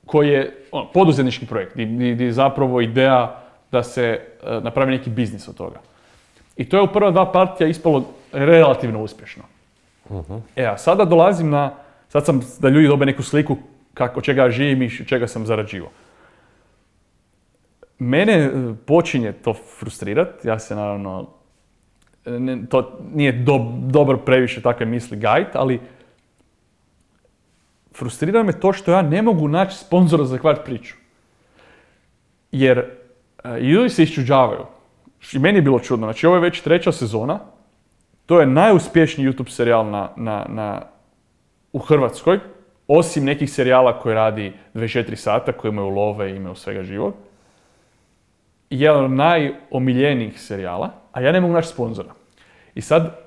koji 0.06 0.30
je 0.30 0.66
ono, 0.72 0.92
poduzetnički 0.94 1.46
projekt, 1.46 1.76
di, 1.76 1.86
di, 1.86 2.16
di 2.16 2.24
je 2.24 2.32
zapravo 2.32 2.82
ideja 2.82 3.47
da 3.72 3.84
se 3.84 4.04
e, 4.04 4.60
napravi 4.62 4.92
neki 4.92 5.10
biznis 5.10 5.48
od 5.48 5.56
toga. 5.56 5.80
I 6.58 6.70
to 6.70 6.78
je 6.78 6.84
u 6.84 6.94
prva 6.94 7.12
dva 7.12 7.32
partija 7.32 7.68
ispalo 7.68 8.06
relativno 8.32 9.04
uspješno. 9.04 9.44
E, 10.56 10.66
a 10.66 10.78
sada 10.78 11.06
dolazim 11.06 11.50
na, 11.50 11.72
sad 12.10 12.26
sam, 12.26 12.42
da 12.60 12.70
ljudi 12.70 12.88
dobe 12.88 13.06
neku 13.06 13.24
sliku 13.24 13.58
kako, 13.94 14.22
čega 14.22 14.44
ja 14.44 14.52
živim 14.52 14.82
i 14.82 15.06
čega 15.06 15.28
sam 15.28 15.46
zarađivao. 15.46 15.90
Mene 18.00 18.34
e, 18.34 18.52
počinje 18.86 19.32
to 19.32 19.54
frustrirati, 19.54 20.48
ja 20.48 20.60
se 20.60 20.76
naravno 20.76 21.28
ne, 22.26 22.66
to 22.70 23.00
nije 23.14 23.32
do- 23.32 23.74
dobro 23.80 24.18
previše 24.18 24.62
takve 24.62 24.86
misli 24.86 25.18
gajt, 25.18 25.56
ali 25.56 25.80
frustrira 27.96 28.44
me 28.44 28.60
to 28.60 28.74
što 28.74 28.92
ja 28.92 29.02
ne 29.02 29.22
mogu 29.22 29.48
naći 29.48 29.78
sponzora 29.78 30.26
za 30.26 30.38
kvart 30.38 30.66
priču. 30.66 30.96
Jer 32.52 32.78
e, 32.78 32.97
ljudi 33.62 33.90
se 33.90 34.04
iščuđavaju. 34.04 34.66
I 35.34 35.40
meni 35.40 35.58
je 35.58 35.62
bilo 35.62 35.80
čudno. 35.80 36.08
Znači, 36.08 36.28
ovo 36.28 36.36
je 36.36 36.42
već 36.42 36.62
treća 36.62 36.92
sezona. 36.92 37.40
To 38.26 38.40
je 38.40 38.46
najuspješniji 38.46 39.28
YouTube 39.28 39.50
serijal 39.50 39.90
na, 39.90 40.10
na, 40.16 40.46
na, 40.50 40.82
u 41.74 41.80
Hrvatskoj. 41.80 42.40
Osim 42.88 43.26
nekih 43.26 43.52
serijala 43.52 44.00
koji 44.00 44.16
radi 44.16 44.54
24 44.74 45.16
sata, 45.16 45.52
koji 45.52 45.70
imaju 45.70 45.90
love 45.90 46.32
i 46.32 46.36
imaju 46.36 46.56
svega 46.56 46.84
živog. 46.84 47.14
Jedan 48.70 49.06
od 49.06 49.12
najomiljenijih 49.12 50.42
serijala, 50.42 50.90
a 51.12 51.22
ja 51.22 51.32
ne 51.32 51.42
mogu 51.42 51.54
naći 51.54 51.68
sponzora. 51.68 52.10
I 52.76 52.82
sad, 52.82 53.20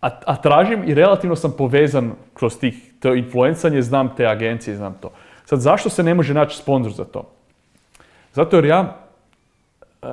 a, 0.00 0.08
a 0.26 0.36
tražim 0.36 0.88
i 0.88 0.94
relativno 0.94 1.36
sam 1.36 1.54
povezan 1.58 2.12
kroz 2.34 2.58
tih, 2.58 2.92
to 3.00 3.14
influencanje, 3.14 3.82
znam 3.82 4.16
te 4.16 4.26
agencije, 4.26 4.76
znam 4.76 4.94
to. 5.00 5.10
Sad, 5.44 5.60
zašto 5.60 5.88
se 5.88 6.02
ne 6.02 6.14
može 6.14 6.34
naći 6.34 6.56
sponzor 6.56 6.92
za 6.92 7.04
to? 7.04 7.30
Zato 8.32 8.56
jer 8.56 8.64
ja 8.64 8.96
e, 10.02 10.06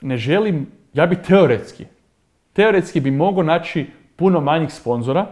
ne 0.00 0.16
želim, 0.16 0.66
ja 0.92 1.06
bi 1.06 1.22
teoretski, 1.22 1.86
teoretski 2.52 3.00
bi 3.00 3.10
mogao 3.10 3.42
naći 3.42 3.86
puno 4.16 4.40
manjih 4.40 4.72
sponzora 4.72 5.26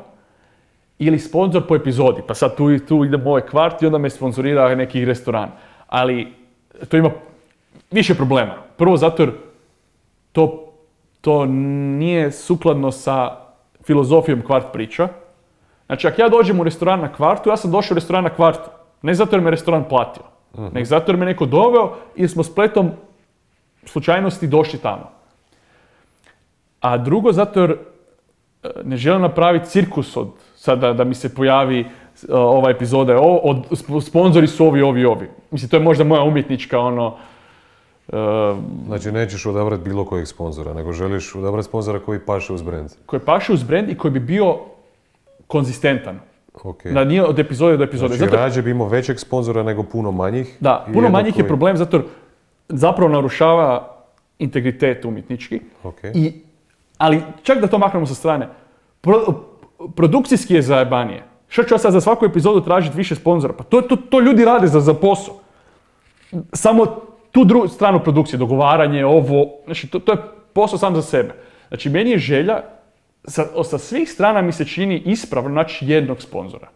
ili 0.99 1.18
sponzor 1.18 1.66
po 1.66 1.76
epizodi. 1.76 2.22
Pa 2.28 2.34
sad 2.34 2.57
tu, 2.57 2.78
tu 2.78 3.05
idem 3.05 3.26
u 3.26 3.41
kvart 3.51 3.82
i 3.82 3.87
onda 3.87 3.99
me 3.99 4.11
sponzorira 4.11 4.74
neki 4.74 5.05
restoran. 5.05 5.51
Ali 5.87 6.32
to 6.89 6.97
ima 6.97 7.11
više 7.91 8.14
problema. 8.14 8.55
Prvo 8.76 8.97
zato 8.97 9.22
jer 9.22 9.32
to, 10.32 10.72
to 11.20 11.47
nije 11.47 12.32
sukladno 12.32 12.93
sa 12.93 13.37
filozofijom 13.87 14.43
kvart 14.43 14.66
priča. 14.72 15.09
Znači, 15.87 16.07
ako 16.07 16.20
ja 16.20 16.28
dođem 16.28 16.61
u 16.61 16.64
restoran 16.64 17.01
na 17.01 17.12
kvartu, 17.12 17.49
ja 17.49 17.57
sam 17.57 17.70
došao 17.70 17.95
u 17.95 17.99
restoran 17.99 18.24
na 18.24 18.30
kvartu. 18.30 18.70
Ne 19.03 19.14
zato 19.14 19.37
jer 19.37 19.43
me 19.43 19.51
restoran 19.51 19.84
platio, 19.89 20.22
nego 20.57 20.84
zato 20.84 21.12
jer 21.12 21.18
me 21.18 21.26
neko 21.26 21.46
doveo 21.46 21.94
i 22.16 22.28
smo 22.28 22.42
spletom 22.42 22.90
slučajnosti 23.84 24.46
došli 24.46 24.78
tamo. 24.78 25.11
A 26.80 26.98
drugo, 26.98 27.32
zato 27.32 27.61
jer 27.61 27.70
e, 27.70 28.68
ne 28.84 28.96
želim 28.96 29.22
napraviti 29.22 29.70
cirkus 29.70 30.16
od 30.16 30.28
sada 30.57 30.92
da 30.92 31.04
mi 31.04 31.14
se 31.14 31.34
pojavi 31.34 31.80
e, 31.80 31.86
ova 32.32 32.70
epizoda 32.70 33.18
od, 33.20 33.57
sp- 33.70 34.00
sponzori 34.00 34.46
su 34.46 34.66
ovi, 34.66 34.82
ovi, 34.82 35.04
ovi. 35.04 35.28
Mislim, 35.50 35.68
to 35.68 35.76
je 35.76 35.82
možda 35.82 36.04
moja 36.04 36.22
umjetnička 36.22 36.78
ono, 36.78 37.16
e, 38.09 38.16
Znači 38.86 39.12
nećeš 39.12 39.46
odabrati 39.46 39.82
bilo 39.82 40.04
kojeg 40.04 40.26
sponzora, 40.26 40.74
nego 40.74 40.92
želiš 40.92 41.34
odabrati 41.34 41.68
sponzora 41.68 41.98
koji 41.98 42.18
paše 42.18 42.52
uz 42.52 42.62
brand. 42.62 42.90
koji 43.07 43.20
paše 43.20 43.52
uz 43.52 43.62
brand 43.62 43.90
i 43.90 43.98
koji 43.98 44.12
bi 44.12 44.20
bio 44.20 44.59
konzistentan. 45.46 46.20
Ok. 46.64 46.86
Da 46.86 47.04
nije 47.04 47.24
od 47.24 47.38
epizode 47.38 47.76
do 47.76 47.84
epizode. 47.84 48.14
Znači 48.14 48.30
Zato- 48.30 48.36
rađe 48.36 48.62
bi 48.62 48.70
imao 48.70 48.88
većeg 48.88 49.18
sponzora 49.18 49.62
nego 49.62 49.82
puno 49.82 50.11
manjih. 50.11 50.57
Da, 50.61 50.86
puno 50.92 51.09
manjih 51.09 51.34
je 51.34 51.42
koji- 51.42 51.48
problem 51.48 51.76
zato 51.76 52.02
zapravo 52.68 53.11
narušava 53.11 53.96
integritet 54.38 55.04
umjetnički. 55.04 55.61
Ok. 55.84 56.04
I, 56.14 56.32
ali 56.98 57.22
čak 57.42 57.59
da 57.61 57.66
to 57.66 57.78
maknemo 57.78 58.07
sa 58.07 58.14
strane, 58.14 58.48
pro- 59.00 59.34
produkcijski 59.96 60.54
je 60.54 60.62
zajebanije. 60.62 61.22
Što 61.48 61.62
ću 61.62 61.74
ja 61.74 61.78
sad 61.78 61.92
za 61.92 62.00
svaku 62.00 62.24
epizodu 62.24 62.61
tražiti 62.61 62.96
više 62.96 63.14
sponzora? 63.14 63.52
Pa 63.52 63.64
to, 63.64 63.80
to, 63.80 63.96
to 63.96 64.20
ljudi 64.20 64.44
rade 64.44 64.66
za, 64.66 64.80
za 64.80 64.94
posao. 64.94 65.34
Samo 66.52 66.86
tu 67.30 67.44
drugu 67.44 67.68
stranu 67.68 68.00
produkcije, 68.00 68.38
dogovaranje, 68.38 69.07
ovo, 69.07 69.46
znači 69.64 69.88
to, 69.88 69.98
to 69.98 70.12
je 70.12 70.18
posao 70.52 70.78
sam 70.78 70.94
za 70.94 71.02
sebe. 71.02 71.34
Znači 71.68 71.90
meni 71.90 72.11
je 72.11 72.18
želja, 72.18 72.61
sa, 73.26 73.64
sa 73.64 73.78
svih 73.78 74.10
strana 74.10 74.42
mi 74.42 74.52
se 74.52 74.64
čini 74.64 74.98
ispravno 74.98 75.50
naći 75.50 75.86
jednog 75.86 76.22
sponzora. 76.22 76.68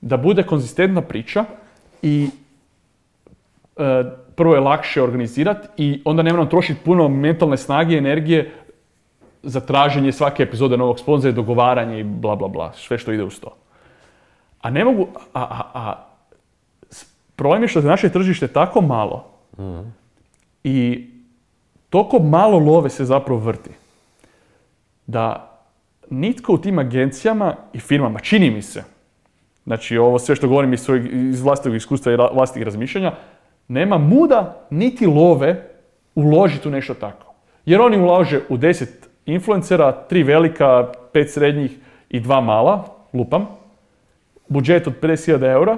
Da 0.00 0.16
bude 0.16 0.42
konzistentna 0.42 1.02
priča 1.02 1.44
i 2.02 2.28
e, 3.76 4.04
prvo 4.36 4.54
je 4.54 4.60
lakše 4.60 5.02
organizirati 5.02 5.68
i 5.76 6.02
onda 6.04 6.22
ne 6.22 6.32
moram 6.32 6.48
trošiti 6.48 6.80
puno 6.84 7.08
mentalne 7.08 7.56
snage 7.56 7.94
i 7.94 7.98
energije 7.98 8.54
za 9.42 9.60
traženje 9.60 10.12
svake 10.12 10.42
epizode 10.42 10.76
novog 10.76 10.98
sponzora, 10.98 11.32
dogovaranje 11.32 12.00
i 12.00 12.04
bla 12.04 12.36
bla 12.36 12.48
bla, 12.48 12.72
sve 12.72 12.98
što 12.98 13.12
ide 13.12 13.24
uz 13.24 13.40
to. 13.40 13.56
A 14.60 14.70
ne 14.70 14.84
mogu, 14.84 15.08
a, 15.34 15.42
a, 15.42 15.70
a 15.74 16.06
problem 17.36 17.62
je 17.62 17.68
što 17.68 17.78
je 17.78 17.84
naše 17.84 18.08
tržište 18.08 18.48
tako 18.48 18.80
malo 18.80 19.30
i 20.64 21.06
toliko 21.90 22.18
malo 22.18 22.58
love 22.58 22.90
se 22.90 23.04
zapravo 23.04 23.40
vrti 23.40 23.70
da 25.06 25.49
nitko 26.10 26.52
u 26.52 26.58
tim 26.58 26.78
agencijama 26.78 27.54
i 27.72 27.80
firmama, 27.80 28.18
čini 28.18 28.50
mi 28.50 28.62
se, 28.62 28.82
znači 29.64 29.98
ovo 29.98 30.18
sve 30.18 30.36
što 30.36 30.48
govorim 30.48 30.72
iz, 30.72 30.80
svojeg, 30.80 31.06
iz 31.12 31.40
vlastitog 31.42 31.74
iskustva 31.74 32.12
i 32.12 32.16
ra- 32.16 32.34
vlastitih 32.34 32.62
razmišljanja, 32.62 33.12
nema 33.68 33.98
muda 33.98 34.66
niti 34.70 35.06
love 35.06 35.68
uložiti 36.14 36.68
u 36.68 36.70
nešto 36.70 36.94
tako. 36.94 37.34
Jer 37.64 37.80
oni 37.80 37.98
ulaže 37.98 38.40
u 38.48 38.56
10 38.56 38.86
influencera, 39.26 39.92
tri 39.92 40.22
velika, 40.22 40.92
pet 41.12 41.30
srednjih 41.30 41.78
i 42.08 42.20
dva 42.20 42.40
mala, 42.40 42.84
lupam, 43.12 43.46
budžet 44.48 44.86
od 44.86 44.94
50.000 45.02 45.52
eura 45.52 45.76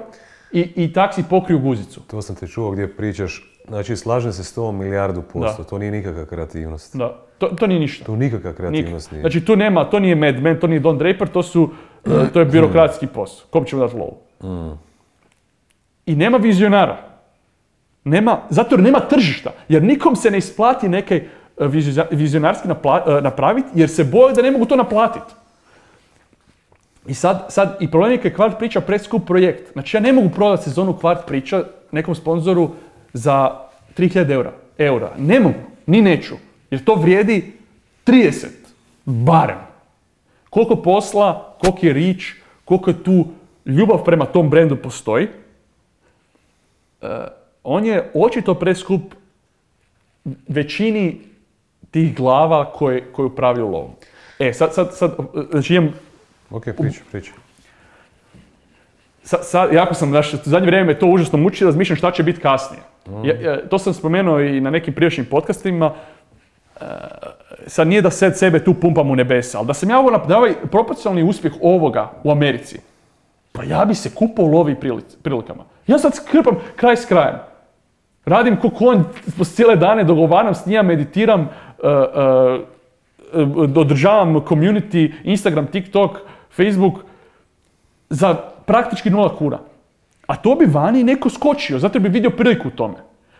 i, 0.51 0.71
i 0.75 0.93
tak 0.93 1.13
si 1.13 1.23
pokriju 1.29 1.59
guzicu. 1.59 2.01
To 2.01 2.21
sam 2.21 2.35
te 2.35 2.47
čuo 2.47 2.71
gdje 2.71 2.95
pričaš, 2.95 3.57
znači 3.67 3.95
slažem 3.95 4.33
se 4.33 4.43
s 4.43 4.53
tom 4.53 4.77
milijardu 4.77 5.21
posto, 5.23 5.63
Da. 5.63 5.69
to 5.69 5.77
nije 5.77 5.91
nikakva 5.91 6.25
kreativnost. 6.25 6.95
Da, 6.95 7.21
to, 7.43 7.55
to 7.55 7.67
nije 7.67 7.79
ništa. 7.79 8.05
To 8.05 8.15
nikakva 8.15 8.51
Nik- 8.51 8.55
kreativnost 8.55 9.11
nije. 9.11 9.21
Znači 9.21 9.45
tu 9.45 9.55
nema, 9.55 9.83
to 9.83 9.99
nije 9.99 10.15
Mad 10.15 10.41
Men, 10.41 10.59
to 10.59 10.67
nije 10.67 10.79
Don 10.79 10.97
Draper, 10.97 11.27
to 11.27 11.43
su, 11.43 11.69
e, 12.05 12.09
to 12.33 12.39
je 12.39 12.45
birokratski 12.45 13.07
posao. 13.07 13.47
Kom 13.49 13.65
ćemo 13.65 13.81
dati 13.81 13.97
lovu? 13.97 14.17
I 16.05 16.15
nema 16.15 16.37
vizionara. 16.37 16.97
Nema, 18.03 18.41
zato 18.49 18.75
jer 18.75 18.83
nema 18.83 18.99
tržišta. 18.99 19.51
Jer 19.69 19.83
nikom 19.83 20.15
se 20.15 20.31
ne 20.31 20.37
isplati 20.37 20.89
nekaj 20.89 21.17
e, 21.17 21.27
vizio- 21.59 22.07
vizionarski 22.11 22.67
napla- 22.67 23.17
e, 23.17 23.21
napraviti 23.21 23.67
jer 23.75 23.89
se 23.89 24.03
boje 24.03 24.33
da 24.33 24.41
ne 24.41 24.51
mogu 24.51 24.65
to 24.65 24.75
naplatiti. 24.75 25.33
I 27.07 27.13
sad, 27.13 27.45
sad, 27.49 27.77
i 27.79 27.91
problem 27.91 28.11
je 28.11 28.17
kad 28.17 28.25
je 28.25 28.33
kvart 28.33 28.57
priča 28.59 28.81
preskup 28.81 29.25
projekt. 29.25 29.71
Znači 29.73 29.97
ja 29.97 30.01
ne 30.01 30.13
mogu 30.13 30.29
prodati 30.29 30.63
sezonu 30.63 30.93
kvart 30.93 31.25
priča 31.27 31.63
nekom 31.91 32.15
sponzoru 32.15 32.69
za 33.13 33.51
3000 33.97 34.31
eura. 34.31 34.51
eura. 34.77 35.11
Ne 35.17 35.39
mogu, 35.39 35.55
ni 35.85 36.01
neću. 36.01 36.35
Jer 36.73 36.83
to 36.83 36.95
vrijedi 36.95 37.53
30, 38.05 38.47
barem. 39.05 39.57
Koliko 40.49 40.75
posla, 40.75 41.55
koliko 41.61 41.85
je 41.85 41.93
rič, 41.93 42.33
koliko 42.65 42.89
je 42.89 43.03
tu 43.03 43.25
ljubav 43.65 44.03
prema 44.03 44.25
tom 44.25 44.49
brendu 44.49 44.75
postoji. 44.75 45.27
E, 47.01 47.07
on 47.63 47.85
je 47.85 48.11
očito 48.13 48.53
preskup 48.55 49.01
većini 50.47 51.21
tih 51.91 52.15
glava 52.15 52.71
koje, 52.71 53.05
koje 53.05 53.25
upravljaju 53.25 53.67
lovom. 53.67 53.91
E, 54.39 54.53
sad, 54.53 54.73
sad, 54.73 54.97
sad, 54.97 55.15
znači 55.51 55.75
imam 55.75 55.93
Ok, 56.49 56.63
priča, 56.77 57.01
priča. 57.11 57.31
Sa, 59.23 59.37
sa- 59.37 59.69
jako 59.71 59.93
sam, 59.93 60.09
znaš, 60.09 60.33
u 60.33 60.37
zadnje 60.43 60.65
vrijeme 60.67 60.87
me 60.87 60.99
to 60.99 61.05
užasno 61.07 61.37
muči, 61.37 61.65
razmišljam 61.65 61.97
šta 61.97 62.11
će 62.11 62.23
biti 62.23 62.39
kasnije. 62.41 62.81
Ja- 63.23 63.41
ja- 63.41 63.69
to 63.69 63.79
sam 63.79 63.93
spomenuo 63.93 64.39
i 64.39 64.61
na 64.61 64.69
nekim 64.69 64.93
prijašnjim 64.93 65.25
podcastima. 65.25 65.93
Sad 67.67 67.87
nije 67.87 68.01
da 68.01 68.09
sad 68.09 68.37
sebe 68.37 68.63
tu 68.63 68.73
pumpam 68.73 69.11
u 69.11 69.15
nebesa, 69.15 69.57
ali 69.57 69.67
da 69.67 69.73
sam 69.73 69.89
ja 69.89 69.99
ovo 69.99 70.11
je 70.11 70.35
ovaj 70.37 70.53
proporcionalni 70.71 71.29
uspjeh 71.29 71.53
ovoga 71.61 72.11
u 72.23 72.31
Americi, 72.31 72.79
pa 73.51 73.63
ja 73.63 73.85
bi 73.85 73.95
se 73.95 74.15
kupao 74.15 74.45
u 74.45 74.51
lovi 74.51 74.75
prilikama. 75.23 75.63
Ja 75.87 75.99
sad 75.99 76.15
skrpam 76.15 76.55
kraj 76.75 76.97
s 76.97 77.05
krajem. 77.05 77.35
Radim 78.25 78.57
ko 78.57 78.69
konj 78.69 78.99
cijele 79.43 79.75
dane, 79.75 80.03
dogovaram 80.03 80.55
s 80.55 80.65
njima, 80.65 80.81
meditiram, 80.83 81.41
e, 81.41 81.47
e, 81.87 83.39
održavam 83.75 84.35
community, 84.35 85.13
Instagram, 85.23 85.67
TikTok, 85.67 86.17
Facebook, 86.55 86.93
za 88.09 88.33
praktički 88.65 89.09
nula 89.09 89.35
kuna. 89.35 89.59
A 90.27 90.35
to 90.35 90.55
bi 90.55 90.65
vani 90.65 91.03
neko 91.03 91.29
skočio, 91.29 91.79
zato 91.79 91.99
bi 91.99 92.09
vidio 92.09 92.29
priliku 92.29 92.67
u 92.67 92.71
tome. 92.71 92.95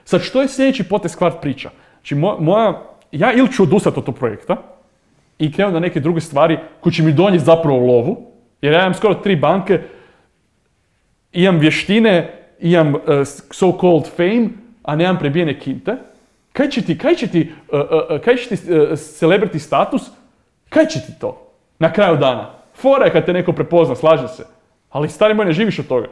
Sad, 0.06 0.22
što 0.22 0.42
je 0.42 0.48
sljedeći 0.48 0.84
potez 0.84 1.16
kvart 1.16 1.42
priča? 1.42 1.70
Znači, 1.94 2.16
mo- 2.16 2.40
moja, 2.40 2.82
ja 3.14 3.34
ili 3.34 3.52
ću 3.52 3.64
odustati 3.64 4.00
od 4.00 4.06
tog 4.06 4.16
projekta 4.16 4.58
i 5.40 5.52
krenuti 5.52 5.74
na 5.74 5.80
neke 5.80 6.00
druge 6.00 6.22
stvari 6.22 6.60
koje 6.80 6.94
će 6.94 7.04
mi 7.04 7.14
donijeti 7.14 7.46
zapravo 7.46 7.78
lovu, 7.78 8.32
jer 8.62 8.74
ja 8.74 8.80
imam 8.80 8.94
skoro 8.94 9.14
tri 9.14 9.36
banke, 9.36 9.80
imam 11.32 11.60
vještine, 11.60 12.40
imam 12.60 12.96
uh, 12.96 13.02
so-called 13.52 14.08
fame, 14.16 14.50
a 14.84 14.96
nemam 14.96 15.20
prebijene 15.20 15.60
kinte. 15.60 15.96
Kaj 16.54 16.70
će 16.70 16.82
ti, 16.82 16.98
kaj 16.98 17.16
će 17.16 17.28
ti, 17.28 17.52
uh, 17.72 18.20
kaj 18.26 18.36
će 18.36 18.50
ti 18.50 18.56
celebrity 18.96 19.60
status, 19.60 20.02
kaj 20.70 20.86
će 20.86 21.00
ti 21.00 21.20
to 21.20 21.52
na 21.80 21.94
kraju 21.94 22.18
dana? 22.18 22.50
Fora 22.76 23.06
je 23.06 23.12
kad 23.12 23.26
te 23.26 23.34
neko 23.34 23.54
prepozna, 23.54 23.96
slažem 23.96 24.28
se. 24.28 24.46
Ali 24.90 25.10
stari 25.10 25.34
moj, 25.34 25.46
ne 25.46 25.54
živiš 25.54 25.80
od 25.80 25.88
toga. 25.88 26.08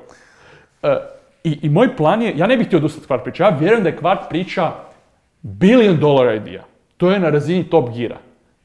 E, 0.83 0.95
i, 1.43 1.59
I 1.61 1.69
moj 1.69 1.95
plan 1.95 2.21
je, 2.21 2.33
ja 2.37 2.47
ne 2.47 2.57
bih 2.57 2.67
htio 2.67 2.77
odustati 2.77 3.03
od 3.03 3.07
kvart 3.07 3.23
priča, 3.23 3.43
ja 3.43 3.49
vjerujem 3.49 3.83
da 3.83 3.89
je 3.89 3.97
kvart 3.97 4.29
priča 4.29 4.71
billion 5.41 5.97
dollar 5.97 6.35
idea. 6.35 6.63
To 7.01 7.09
je 7.11 7.19
na 7.19 7.29
razini 7.29 7.63
top 7.63 7.89
gira. 7.93 8.17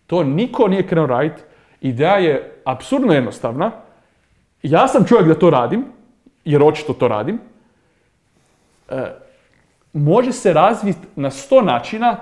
To 0.07 0.25
niko 0.25 0.69
nije 0.69 0.87
krenuo 0.87 1.07
raditi. 1.07 1.43
Ideja 1.81 2.17
je 2.17 2.61
apsurdno 2.65 3.13
jednostavna. 3.13 3.71
Ja 4.63 4.89
sam 4.89 5.05
čovjek 5.05 5.29
da 5.29 5.39
to 5.39 5.51
radim, 5.51 5.85
jer 6.45 6.63
očito 6.63 6.93
to 6.93 7.09
radim. 7.09 7.39
E, 8.91 9.15
može 9.93 10.33
se 10.33 10.53
razviti 10.53 10.99
na 11.17 11.31
sto 11.31 11.63
načina 11.63 12.17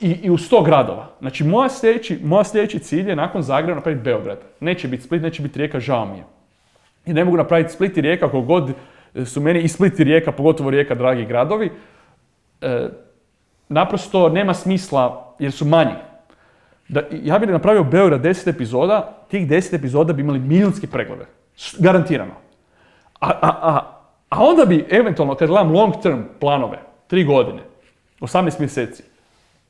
i, 0.00 0.10
i 0.22 0.30
u 0.30 0.38
sto 0.38 0.62
gradova. 0.62 1.10
Znači, 1.20 1.44
moja 1.44 1.68
sljedeći, 1.68 2.18
moja 2.24 2.44
sljedeći 2.44 2.78
cilj 2.78 3.08
je 3.08 3.16
nakon 3.16 3.42
Zagreba 3.42 3.74
napraviti 3.74 4.04
Beograd. 4.04 4.38
Neće 4.60 4.88
biti 4.88 5.02
Split, 5.02 5.22
neće 5.22 5.42
biti 5.42 5.58
Rijeka, 5.58 5.80
žao 5.80 6.06
mi 6.06 6.18
je. 6.18 6.24
I 7.06 7.12
ne 7.12 7.24
mogu 7.24 7.36
napraviti 7.36 7.72
Split 7.72 7.96
i 7.96 8.00
Rijeka, 8.00 8.30
koliko 8.30 8.46
god 8.46 8.72
su 9.26 9.40
meni 9.40 9.60
i 9.60 9.68
Split 9.68 10.00
i 10.00 10.04
Rijeka, 10.04 10.32
pogotovo 10.32 10.70
Rijeka, 10.70 10.94
dragi 10.94 11.24
gradovi. 11.24 11.70
E, 12.60 12.88
naprosto 13.68 14.28
nema 14.28 14.54
smisla 14.54 15.34
jer 15.38 15.52
su 15.52 15.64
manji. 15.64 15.94
Da, 16.88 17.02
ja 17.22 17.38
bih 17.38 17.48
napravio 17.48 17.84
Beograd 17.84 18.20
10 18.20 18.50
epizoda, 18.50 19.16
tih 19.30 19.48
10 19.48 19.74
epizoda 19.74 20.12
bi 20.12 20.22
imali 20.22 20.38
milijunske 20.38 20.86
preglede. 20.86 21.26
Garantirano. 21.78 22.34
A, 23.20 23.28
a, 23.28 23.48
a, 23.62 24.00
a 24.28 24.44
onda 24.44 24.64
bi 24.64 24.86
eventualno, 24.90 25.34
kad 25.34 25.48
gledam 25.48 25.72
long 25.72 25.94
term 26.02 26.20
planove, 26.40 26.78
tri 27.06 27.24
godine, 27.24 27.62
18 28.20 28.60
mjeseci, 28.60 29.02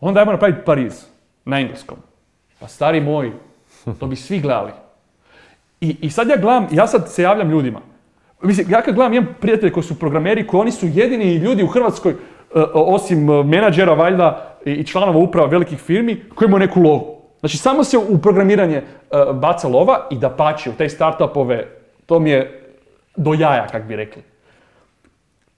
onda 0.00 0.20
ajmo 0.20 0.32
napraviti 0.32 0.64
Pariz 0.64 1.04
na 1.44 1.60
engleskom. 1.60 1.98
Pa 2.60 2.68
stari 2.68 3.00
moj, 3.00 3.32
to 4.00 4.06
bi 4.06 4.16
svi 4.16 4.40
gledali. 4.40 4.72
I, 5.80 5.96
I 6.00 6.10
sad 6.10 6.28
ja 6.28 6.36
gledam, 6.36 6.66
ja 6.70 6.86
sad 6.86 7.12
se 7.12 7.22
javljam 7.22 7.50
ljudima. 7.50 7.80
Mislim, 8.42 8.70
ja 8.70 8.82
kad 8.82 8.94
gledam, 8.94 9.14
imam 9.14 9.34
prijatelje 9.40 9.72
koji 9.72 9.84
su 9.84 9.98
programeri, 9.98 10.46
koji 10.46 10.60
oni 10.60 10.70
su 10.70 10.86
jedini 10.86 11.34
ljudi 11.34 11.62
u 11.62 11.66
Hrvatskoj, 11.66 12.14
osim 12.74 13.30
e, 13.30 13.42
menadžera 13.42 13.94
valjda 13.94 14.56
i 14.64 14.84
članova 14.84 15.18
uprava 15.18 15.48
velikih 15.48 15.78
firmi, 15.78 16.24
koji 16.34 16.46
imaju 16.46 16.66
neku 16.66 16.80
lovu. 16.80 17.14
Znači, 17.40 17.56
samo 17.56 17.84
se 17.84 17.98
u 17.98 18.18
programiranje 18.18 18.76
e, 18.76 18.84
baca 19.32 19.68
lova 19.68 20.06
i 20.10 20.18
da 20.18 20.30
pači 20.30 20.70
u 20.70 20.72
te 20.72 20.88
startupove, 20.88 21.66
to 22.06 22.18
mi 22.18 22.30
je 22.30 22.70
do 23.16 23.34
jaja, 23.34 23.66
kak 23.66 23.84
bi 23.84 23.96
rekli. 23.96 24.22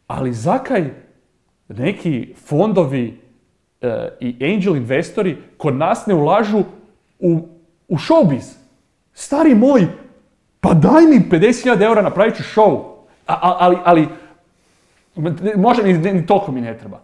Ali 0.06 0.32
zakaj 0.32 0.84
neki 1.68 2.34
fondovi 2.46 3.20
e, 3.80 4.08
i 4.20 4.54
angel 4.54 4.76
investori 4.76 5.36
kod 5.56 5.74
nas 5.74 6.06
ne 6.06 6.14
ulažu 6.14 6.62
u, 7.18 7.48
u 7.88 7.96
showbiz? 7.96 8.56
Stari 9.14 9.54
moj, 9.54 9.86
pa 10.60 10.74
daj 10.74 11.02
mi 11.02 11.20
50.000 11.30 11.82
eura, 11.82 12.02
napravit 12.02 12.36
ću 12.36 12.42
show. 12.42 12.96
A, 13.26 13.56
ali, 13.58 13.76
ali, 13.84 14.08
možda 15.56 15.82
ni, 15.82 15.98
ni 15.98 16.26
toliko 16.26 16.52
mi 16.52 16.60
ne 16.60 16.78
treba. 16.78 17.00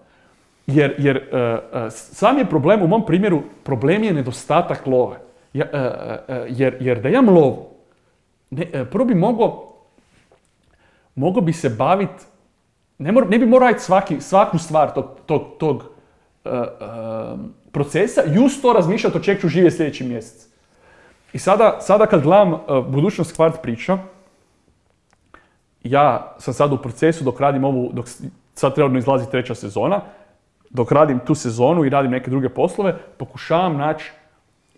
Jer, 0.67 0.95
jer 0.99 1.17
e, 1.17 1.91
sam 1.91 2.39
je 2.39 2.51
problem, 2.51 2.83
u 2.83 2.87
mom 2.87 3.07
primjeru, 3.07 3.43
problem 3.63 4.05
je 4.05 4.13
nedostatak 4.13 4.87
love. 4.87 5.17
Ja, 5.53 5.67
e, 5.73 5.79
e, 6.29 6.47
jer, 6.49 6.77
jer 6.81 7.01
da 7.01 7.09
imam 7.09 7.29
lovu, 7.29 7.69
ne, 8.51 8.91
prvo 8.91 9.05
bi 9.05 9.15
mogao, 9.15 9.73
mogao 11.15 11.43
bi 11.43 11.53
se 11.53 11.69
baviti, 11.69 12.25
ne, 12.99 13.13
mor- 13.13 13.31
ne 13.31 13.39
bi 13.39 13.47
morao 13.47 13.67
raditi 13.67 13.85
svaki, 13.85 14.21
svaku 14.21 14.59
stvar 14.59 14.95
tog, 14.95 15.07
tog, 15.27 15.43
tog 15.59 15.85
procesa 17.73 18.23
uz 18.45 18.63
to 18.63 18.73
razmišljati 18.73 19.19
o 19.19 19.21
čeg 19.21 19.41
ću 19.41 19.49
živjeti 19.49 19.77
sljedeći 19.77 20.05
mjesec. 20.05 20.47
I 21.33 21.39
sada, 21.39 21.79
sada 21.81 22.07
kad 22.07 22.23
gledam 22.23 22.59
budućnost 22.89 23.37
kvart 23.37 23.63
priča, 23.63 23.99
ja 25.85 26.35
sam 26.39 26.55
sad 26.55 26.73
u 26.73 26.77
procesu 26.77 27.25
dok 27.25 27.41
radim 27.41 27.65
ovu, 27.65 27.91
dok 27.93 28.07
sad 28.55 28.75
trenutno 28.75 28.99
izlazi 28.99 29.31
treća 29.31 29.55
sezona, 29.55 30.01
dok 30.71 30.93
radim 30.93 31.19
tu 31.19 31.35
sezonu 31.35 31.85
i 31.85 31.89
radim 31.89 32.11
neke 32.11 32.31
druge 32.31 32.49
poslove, 32.49 32.97
pokušavam 33.17 33.77
naći 33.77 34.13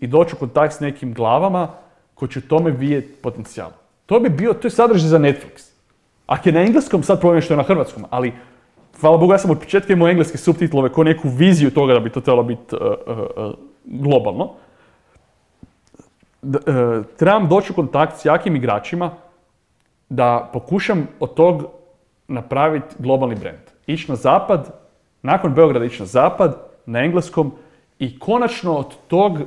i 0.01 0.07
doći 0.07 0.35
u 0.35 0.39
kontakt 0.39 0.75
s 0.75 0.81
nekim 0.81 1.15
glavama 1.15 1.69
koji 2.15 2.29
će 2.29 2.39
u 2.39 2.43
tome 2.43 2.71
vidjeti 2.71 3.13
potencijal. 3.23 3.71
To 4.07 4.21
bi 4.21 4.29
bio, 4.29 4.53
to 4.53 4.67
je 4.67 4.71
sadržaj 4.71 5.09
za 5.09 5.19
Netflix. 5.19 5.71
Ako 6.27 6.49
je 6.49 6.53
na 6.53 6.61
engleskom, 6.61 7.03
sad 7.03 7.21
problem 7.21 7.43
što 7.43 7.55
je 7.55 7.59
na 7.59 7.63
hrvatskom, 7.63 8.05
ali 8.11 8.33
hvala 9.01 9.17
Bogu, 9.17 9.33
ja 9.33 9.39
sam 9.39 9.51
od 9.51 9.59
početka 9.59 9.93
imao 9.93 10.09
engleske 10.09 10.39
subtitlove, 10.39 10.93
ko 10.93 11.05
neku 11.05 11.29
viziju 11.29 11.71
toga 11.71 11.95
da 11.95 12.01
bi 12.01 12.11
to 12.11 12.21
trebalo 12.21 12.43
biti 12.43 12.77
uh, 12.77 12.81
uh, 13.07 13.19
uh, 13.19 13.55
globalno. 13.85 14.51
d- 16.43 16.59
e, 16.67 17.03
trebam 17.17 17.49
doći 17.49 17.73
u 17.73 17.75
kontakt 17.75 18.17
s 18.17 18.25
jakim 18.25 18.57
igračima 18.57 19.11
da 20.09 20.51
pokušam 20.53 21.09
od 21.21 21.35
tog 21.35 21.67
napraviti 22.29 22.95
globalni 22.99 23.35
brand. 23.35 23.59
Ići 23.87 24.11
na 24.11 24.17
zapad, 24.17 24.81
nakon 25.23 25.55
Beograda 25.55 25.85
ići 25.85 26.03
na 26.03 26.07
zapad, 26.07 26.57
na 26.87 26.99
engleskom 26.99 27.53
i 27.99 28.19
konačno 28.19 28.77
od 28.77 28.95
tog 29.09 29.41
e, 29.41 29.45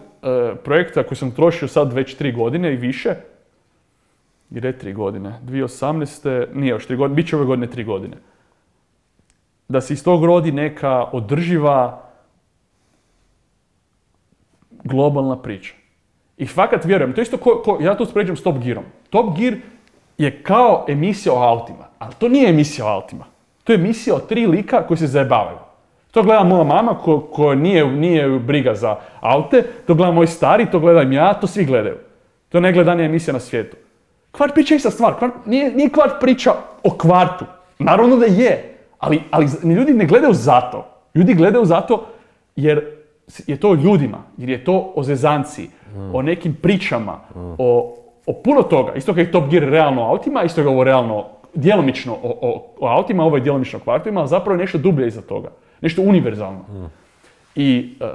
projekta 0.63 1.03
koji 1.03 1.17
sam 1.17 1.31
trošio 1.31 1.67
sad 1.67 1.93
već 1.93 2.15
tri 2.15 2.31
godine 2.31 2.73
i 2.73 2.77
više, 2.77 3.15
gdje 4.49 4.77
tri 4.77 4.93
godine, 4.93 5.39
2018. 5.45 6.47
nije 6.53 6.69
još 6.69 6.87
tri 6.87 6.95
godine, 6.95 7.15
bit 7.15 7.27
će 7.27 7.35
ove 7.35 7.45
godine 7.45 7.67
tri 7.67 7.83
godine. 7.83 8.17
Da 9.67 9.81
se 9.81 9.93
iz 9.93 10.03
tog 10.03 10.25
rodi 10.25 10.51
neka 10.51 11.03
održiva 11.11 12.03
globalna 14.83 15.41
priča. 15.41 15.73
I 16.37 16.45
fakat 16.45 16.85
vjerujem, 16.85 17.13
to 17.13 17.21
je 17.21 17.23
isto 17.23 17.37
ko, 17.37 17.77
ja 17.81 17.95
to 17.97 18.03
uspoređujem 18.03 18.37
s 18.37 18.43
Top 18.43 18.57
Gearom. 18.63 18.83
Top 19.09 19.37
Gear 19.37 19.55
je 20.17 20.43
kao 20.43 20.85
emisija 20.87 21.33
o 21.33 21.43
autima, 21.43 21.87
ali 21.99 22.13
to 22.19 22.29
nije 22.29 22.49
emisija 22.49 22.85
o 22.85 22.89
autima. 22.89 23.25
To 23.63 23.73
je 23.73 23.79
emisija 23.79 24.15
o 24.15 24.19
tri 24.19 24.47
lika 24.47 24.87
koji 24.87 24.97
se 24.97 25.07
zajebavaju. 25.07 25.57
To 26.11 26.23
gleda 26.23 26.43
moja 26.43 26.63
mama 26.63 26.97
ko, 26.97 27.19
ko 27.19 27.55
nije, 27.55 27.87
nije 27.87 28.39
briga 28.39 28.75
za 28.75 28.95
aute, 29.19 29.63
to 29.87 29.93
gleda 29.93 30.11
moj 30.11 30.27
stari, 30.27 30.71
to 30.71 30.79
gledam 30.79 31.13
ja, 31.13 31.33
to 31.33 31.47
svi 31.47 31.65
gledaju. 31.65 31.97
To 32.49 32.57
je 32.57 32.61
najgledanija 32.61 33.05
emisija 33.05 33.33
na 33.33 33.39
svijetu. 33.39 33.77
Kvart 34.31 34.53
priča 34.53 34.73
je 34.73 34.77
ista 34.77 34.91
stvar, 34.91 35.13
kvart, 35.13 35.33
nije, 35.45 35.71
nije 35.71 35.89
kvart 35.89 36.13
priča 36.21 36.53
o 36.83 36.89
kvartu. 36.89 37.45
Naravno 37.79 38.15
da 38.15 38.25
je, 38.25 38.77
ali, 38.99 39.21
ali 39.31 39.47
ljudi 39.63 39.93
ne 39.93 40.05
gledaju 40.05 40.33
zato. 40.33 40.85
Ljudi 41.15 41.33
gledaju 41.33 41.65
zato 41.65 42.05
jer 42.55 42.85
je 43.47 43.59
to 43.59 43.69
o 43.69 43.75
ljudima, 43.75 44.17
jer 44.37 44.49
je 44.49 44.63
to 44.63 44.93
o 44.95 45.03
zezanci, 45.03 45.69
o 46.13 46.21
nekim 46.21 46.55
pričama, 46.61 47.19
o, 47.57 47.97
o 48.27 48.33
puno 48.33 48.63
toga. 48.63 48.93
Isto 48.93 49.13
kao 49.13 49.21
je 49.21 49.31
Top 49.31 49.49
Gear 49.49 49.63
realno 49.63 50.01
o 50.01 50.09
autima, 50.09 50.43
isto 50.43 50.61
je 50.61 50.67
ovo 50.67 50.83
realno, 50.83 51.25
djelomično 51.53 52.13
o, 52.13 52.37
o, 52.41 52.73
o 52.79 52.87
autima, 52.87 53.23
ovo 53.23 53.37
je 53.37 53.41
djelomično 53.41 53.79
o 53.79 53.83
kvartovima, 53.83 54.19
ali 54.19 54.29
zapravo 54.29 54.53
je 54.53 54.61
nešto 54.61 54.77
dublje 54.77 55.07
iza 55.07 55.21
toga. 55.21 55.49
Nešto 55.81 56.01
univerzalno. 56.01 56.65
I, 57.55 57.95
e, 57.99 58.05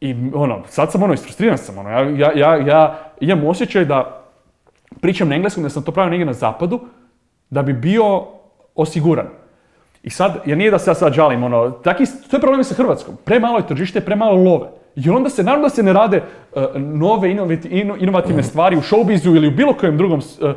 i 0.00 0.16
ono, 0.34 0.62
sad 0.66 0.92
sam 0.92 1.02
ono, 1.02 1.14
isfrustriran 1.14 1.58
sam, 1.58 1.78
ono, 1.78 1.90
ja, 1.90 2.00
ja, 2.00 2.32
ja, 2.34 2.56
ja 2.56 2.98
imam 3.20 3.46
osjećaj 3.46 3.84
da 3.84 4.24
pričam 5.00 5.28
na 5.28 5.34
engleskom, 5.34 5.62
da 5.62 5.68
sam 5.68 5.82
to 5.82 5.92
pravio 5.92 6.10
negdje 6.10 6.26
na 6.26 6.32
zapadu, 6.32 6.80
da 7.50 7.62
bi 7.62 7.72
bio 7.72 8.26
osiguran. 8.74 9.26
I 10.02 10.10
sad, 10.10 10.42
jer 10.46 10.58
nije 10.58 10.70
da 10.70 10.78
se 10.78 10.90
ja 10.90 10.94
sad 10.94 11.12
žalim, 11.12 11.42
ono, 11.42 11.70
taki, 11.70 12.04
to 12.30 12.36
je 12.36 12.40
problem 12.40 12.64
sa 12.64 12.74
Hrvatskom. 12.74 13.16
Premalo 13.24 13.58
je 13.58 13.66
tržište, 13.66 14.00
premalo 14.00 14.42
love. 14.42 14.66
I 15.06 15.10
onda 15.10 15.30
se, 15.30 15.42
naravno 15.42 15.66
da 15.68 15.74
se 15.74 15.82
ne 15.82 15.92
rade 15.92 16.16
e, 16.16 16.66
nove 16.78 17.30
inovati- 17.30 17.68
ino- 17.68 17.96
inovativne 17.96 18.42
stvari 18.42 18.76
u 18.76 18.80
showbizu 18.80 19.36
ili 19.36 19.48
u 19.48 19.50
bilo 19.50 19.74
kojem 19.74 19.96
drugom, 19.96 20.20
e, 20.42 20.54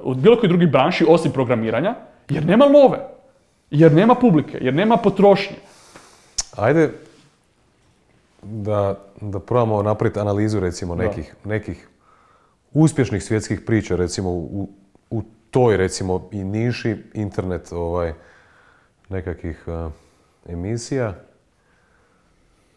u 0.00 0.14
bilo 0.14 0.36
kojoj 0.36 0.48
drugoj 0.48 0.66
branši 0.66 1.06
osim 1.08 1.32
programiranja, 1.32 1.94
jer 2.28 2.46
nema 2.46 2.64
love. 2.64 2.98
Jer 3.70 3.92
nema 3.92 4.14
publike, 4.14 4.58
jer 4.60 4.74
nema 4.74 4.96
potrošnje. 4.96 5.56
Ajde 6.56 6.90
da, 8.42 8.94
da 9.20 9.38
probamo 9.40 9.82
napraviti 9.82 10.20
analizu 10.20 10.60
recimo 10.60 10.94
nekih, 10.94 11.34
nekih 11.44 11.88
uspješnih 12.72 13.22
svjetskih 13.22 13.60
priča 13.60 13.96
recimo 13.96 14.30
u, 14.30 14.68
u 15.10 15.22
toj 15.50 15.76
recimo 15.76 16.28
i 16.32 16.44
niši 16.44 16.96
internet 17.14 17.72
ovaj 17.72 18.12
nekakvih 19.08 19.64
uh, 19.66 19.92
emisija. 20.48 21.14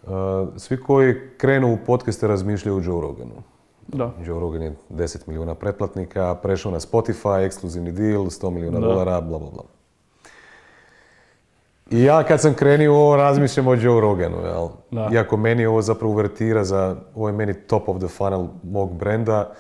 Uh, 0.04 0.12
svi 0.58 0.80
koji 0.80 1.16
krenu 1.38 1.74
u 1.74 1.78
podcaste 1.86 2.28
razmišljaju 2.28 2.78
o 2.78 2.82
Joe 2.82 3.02
Roganu. 3.02 3.44
Da. 3.88 4.12
Joe 4.26 4.40
Rogan 4.40 4.62
je 4.62 4.76
10 4.90 5.28
milijuna 5.28 5.56
pretplatnika, 5.56 6.36
prešao 6.36 6.72
na 6.72 6.80
Spotify, 6.80 7.46
ekskluzivni 7.46 7.92
deal, 7.92 8.24
100 8.24 8.50
milijuna 8.50 8.80
Da. 8.80 8.88
dolara, 8.88 9.22
bla 9.22 9.40
bla 9.40 9.50
bla. 9.50 9.64
I 11.92 12.04
ja 12.04 12.24
kad 12.24 12.42
sam 12.42 12.56
ovo 12.90 13.16
razmišljam 13.16 13.68
o 13.68 13.74
Joe 13.74 14.02
Roganu, 14.02 14.38
jel? 14.46 14.68
Da. 14.92 15.10
Iako 15.14 15.38
meni 15.38 15.66
ovo 15.66 15.82
zapravo 15.82 16.14
uvertira 16.14 16.64
za, 16.64 16.96
ovo 17.16 17.28
je 17.30 17.34
meni 17.34 17.54
top 17.54 17.90
of 17.90 17.98
the 17.98 18.08
funnel 18.08 18.48
mog 18.64 18.94
brenda, 18.94 19.54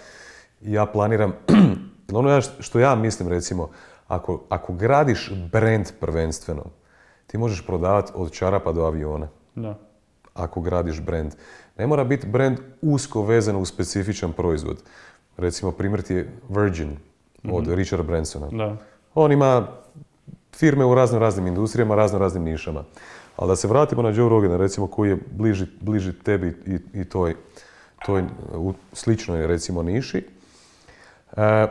ja 0.61 0.86
planiram, 0.86 1.34
ono 2.14 2.41
što 2.41 2.80
ja 2.80 2.95
mislim 2.95 3.30
recimo, 3.30 3.70
ako, 4.07 4.41
ako 4.49 4.74
gradiš 4.74 5.32
brand 5.52 5.86
prvenstveno, 5.99 6.64
ti 7.28 7.38
možeš 7.38 7.65
prodavati 7.65 8.11
od 8.15 8.32
čarapa 8.32 8.72
do 8.72 8.86
aviona 8.86 9.28
Da. 9.56 9.76
Ako 10.34 10.61
gradiš 10.61 11.01
brand. 11.01 11.35
Ne 11.77 11.88
mora 11.88 12.03
biti 12.03 12.27
brand 12.27 12.57
usko 12.81 13.22
vezan 13.22 13.55
uz 13.55 13.69
specifičan 13.69 14.34
proizvod. 14.34 14.84
Recimo 15.38 15.72
primjer 15.72 16.01
ti 16.01 16.14
je 16.14 16.30
Virgin 16.49 16.97
od 17.51 17.68
Richarda 17.68 18.03
Bransona. 18.03 18.47
Da. 18.51 18.77
On 19.15 19.31
ima 19.31 19.68
firme 20.55 20.85
u 20.85 20.95
razno 20.95 21.19
raznim 21.19 21.47
industrijama, 21.47 21.95
razno 21.95 22.19
raznim 22.19 22.43
nišama. 22.43 22.84
Ali 23.35 23.49
da 23.49 23.55
se 23.55 23.68
vratimo 23.68 24.01
na 24.01 24.10
Joe 24.10 24.30
Rogana, 24.30 24.57
recimo 24.57 24.88
koji 24.88 25.10
je 25.10 25.18
bliži, 25.31 25.65
bliži 25.81 26.14
tebi 26.14 26.55
i, 26.65 26.99
i 27.01 27.05
toj, 27.05 27.35
toj 28.05 28.23
u 28.55 28.73
sličnoj 28.93 29.47
recimo 29.47 29.84
niši. 29.84 30.26
E, 31.38 31.68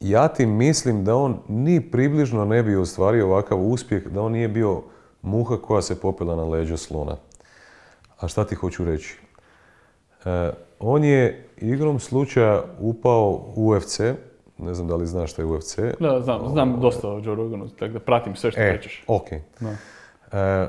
ja 0.00 0.28
ti 0.28 0.46
mislim 0.46 1.04
da 1.04 1.16
on 1.16 1.38
ni 1.48 1.90
približno 1.90 2.44
ne 2.44 2.62
bi 2.62 2.76
ostvario 2.76 3.26
ovakav 3.26 3.58
uspjeh 3.60 4.06
da 4.06 4.22
on 4.22 4.32
nije 4.32 4.48
bio 4.48 4.82
muha 5.26 5.56
koja 5.56 5.82
se 5.82 6.00
popela 6.00 6.36
na 6.36 6.44
leđa 6.44 6.76
slona. 6.76 7.16
A 8.20 8.28
šta 8.28 8.44
ti 8.44 8.54
hoću 8.54 8.84
reći? 8.84 9.18
E, 10.24 10.50
on 10.80 11.04
je 11.04 11.48
igrom 11.56 12.00
slučaja 12.00 12.62
upao 12.80 13.52
u 13.56 13.70
UFC, 13.70 14.00
ne 14.58 14.74
znam 14.74 14.88
da 14.88 14.96
li 14.96 15.06
znaš 15.06 15.32
šta 15.32 15.42
je 15.42 15.46
UFC. 15.46 15.78
Da, 16.00 16.20
znam, 16.20 16.48
znam 16.48 16.80
dosta 16.80 17.08
o 17.08 17.20
Joe 17.24 17.34
Roganu, 17.34 17.68
tako 17.68 17.92
da 17.92 18.00
pratim 18.00 18.36
sve 18.36 18.50
što 18.50 18.60
E, 18.60 18.80
ok. 19.06 19.28
Da. 19.60 19.70
E, 20.38 20.68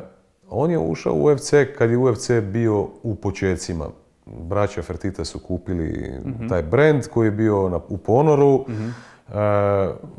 on 0.50 0.72
je 0.72 0.78
ušao 0.80 1.14
u 1.14 1.26
UFC 1.26 1.54
kad 1.78 1.90
je 1.90 1.98
UFC 1.98 2.32
bio 2.42 2.88
u 3.04 3.16
počecima. 3.16 3.86
Braća 4.26 4.82
Fertita 4.82 5.26
su 5.26 5.40
kupili 5.40 6.12
taj 6.50 6.64
brand 6.64 7.08
koji 7.08 7.28
je 7.28 7.32
bio 7.32 7.70
na, 7.70 7.80
u 7.90 7.98
ponoru. 7.98 8.66
E, 8.68 9.34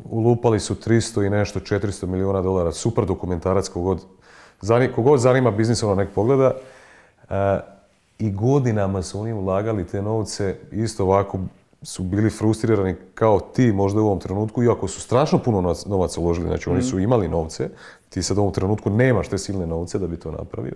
ulupali 0.09 0.59
su 0.59 0.75
300 0.75 1.25
i 1.25 1.29
nešto, 1.29 1.59
400 1.59 2.05
milijuna 2.05 2.41
dolara. 2.41 2.71
Super 2.71 3.05
dokumentarac 3.05 3.67
kogod, 3.67 4.05
zani, 4.61 4.91
kogod 4.91 5.19
zanima 5.19 5.51
biznis, 5.51 5.83
ono 5.83 5.95
nek 5.95 6.09
pogleda. 6.15 6.51
E, 7.29 7.59
I 8.19 8.31
godinama 8.31 9.01
su 9.01 9.19
oni 9.19 9.33
ulagali 9.33 9.87
te 9.87 10.01
novce, 10.01 10.55
isto 10.71 11.03
ovako 11.03 11.39
su 11.81 12.03
bili 12.03 12.29
frustrirani 12.29 12.95
kao 13.13 13.39
ti 13.39 13.71
možda 13.71 14.01
u 14.01 14.05
ovom 14.05 14.19
trenutku, 14.19 14.63
iako 14.63 14.87
su 14.87 15.01
strašno 15.01 15.39
puno 15.39 15.61
novac- 15.61 15.87
novaca 15.87 16.21
uložili, 16.21 16.47
znači 16.47 16.69
oni 16.69 16.81
su 16.81 16.99
imali 16.99 17.27
novce, 17.27 17.69
ti 18.09 18.23
sad 18.23 18.37
u 18.37 18.41
ovom 18.41 18.53
trenutku 18.53 18.89
nemaš 18.89 19.27
te 19.27 19.37
silne 19.37 19.67
novce 19.67 19.99
da 19.99 20.07
bi 20.07 20.17
to 20.17 20.31
napravio. 20.31 20.73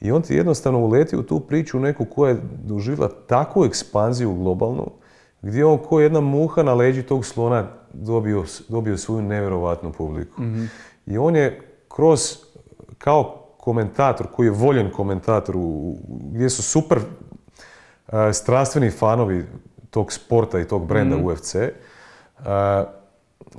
I 0.00 0.12
on 0.12 0.22
ti 0.22 0.34
jednostavno 0.34 0.78
uleti 0.78 1.16
u 1.16 1.22
tu 1.22 1.40
priču 1.40 1.80
neku 1.80 2.04
koja 2.04 2.30
je 2.30 2.40
doživjela 2.64 3.08
takvu 3.26 3.64
ekspanziju 3.64 4.34
globalnu, 4.34 4.90
gdje 5.42 5.58
je 5.58 5.64
on 5.64 5.78
ko 5.78 6.00
jedna 6.00 6.20
muha 6.20 6.62
na 6.62 6.74
leđi 6.74 7.02
tog 7.02 7.24
slona 7.24 7.66
dobio, 7.92 8.44
dobio 8.68 8.96
svoju 8.98 9.22
nevjerovatnu 9.22 9.92
publiku. 9.92 10.42
I 11.06 11.18
on 11.18 11.36
je 11.36 11.60
kroz, 11.88 12.38
kao 13.04 13.38
komentator, 13.56 14.26
koji 14.32 14.46
je 14.46 14.50
voljen 14.50 14.90
komentator, 14.90 15.56
u- 15.56 15.96
gdje 16.32 16.50
su 16.50 16.62
super 16.62 16.98
e, 16.98 18.32
strastveni 18.32 18.90
fanovi 18.90 19.44
tog 19.90 20.12
sporta 20.12 20.60
i 20.60 20.64
tog 20.68 20.86
brenda 20.86 21.16
UFC, 21.16 21.54
e, 21.54 21.70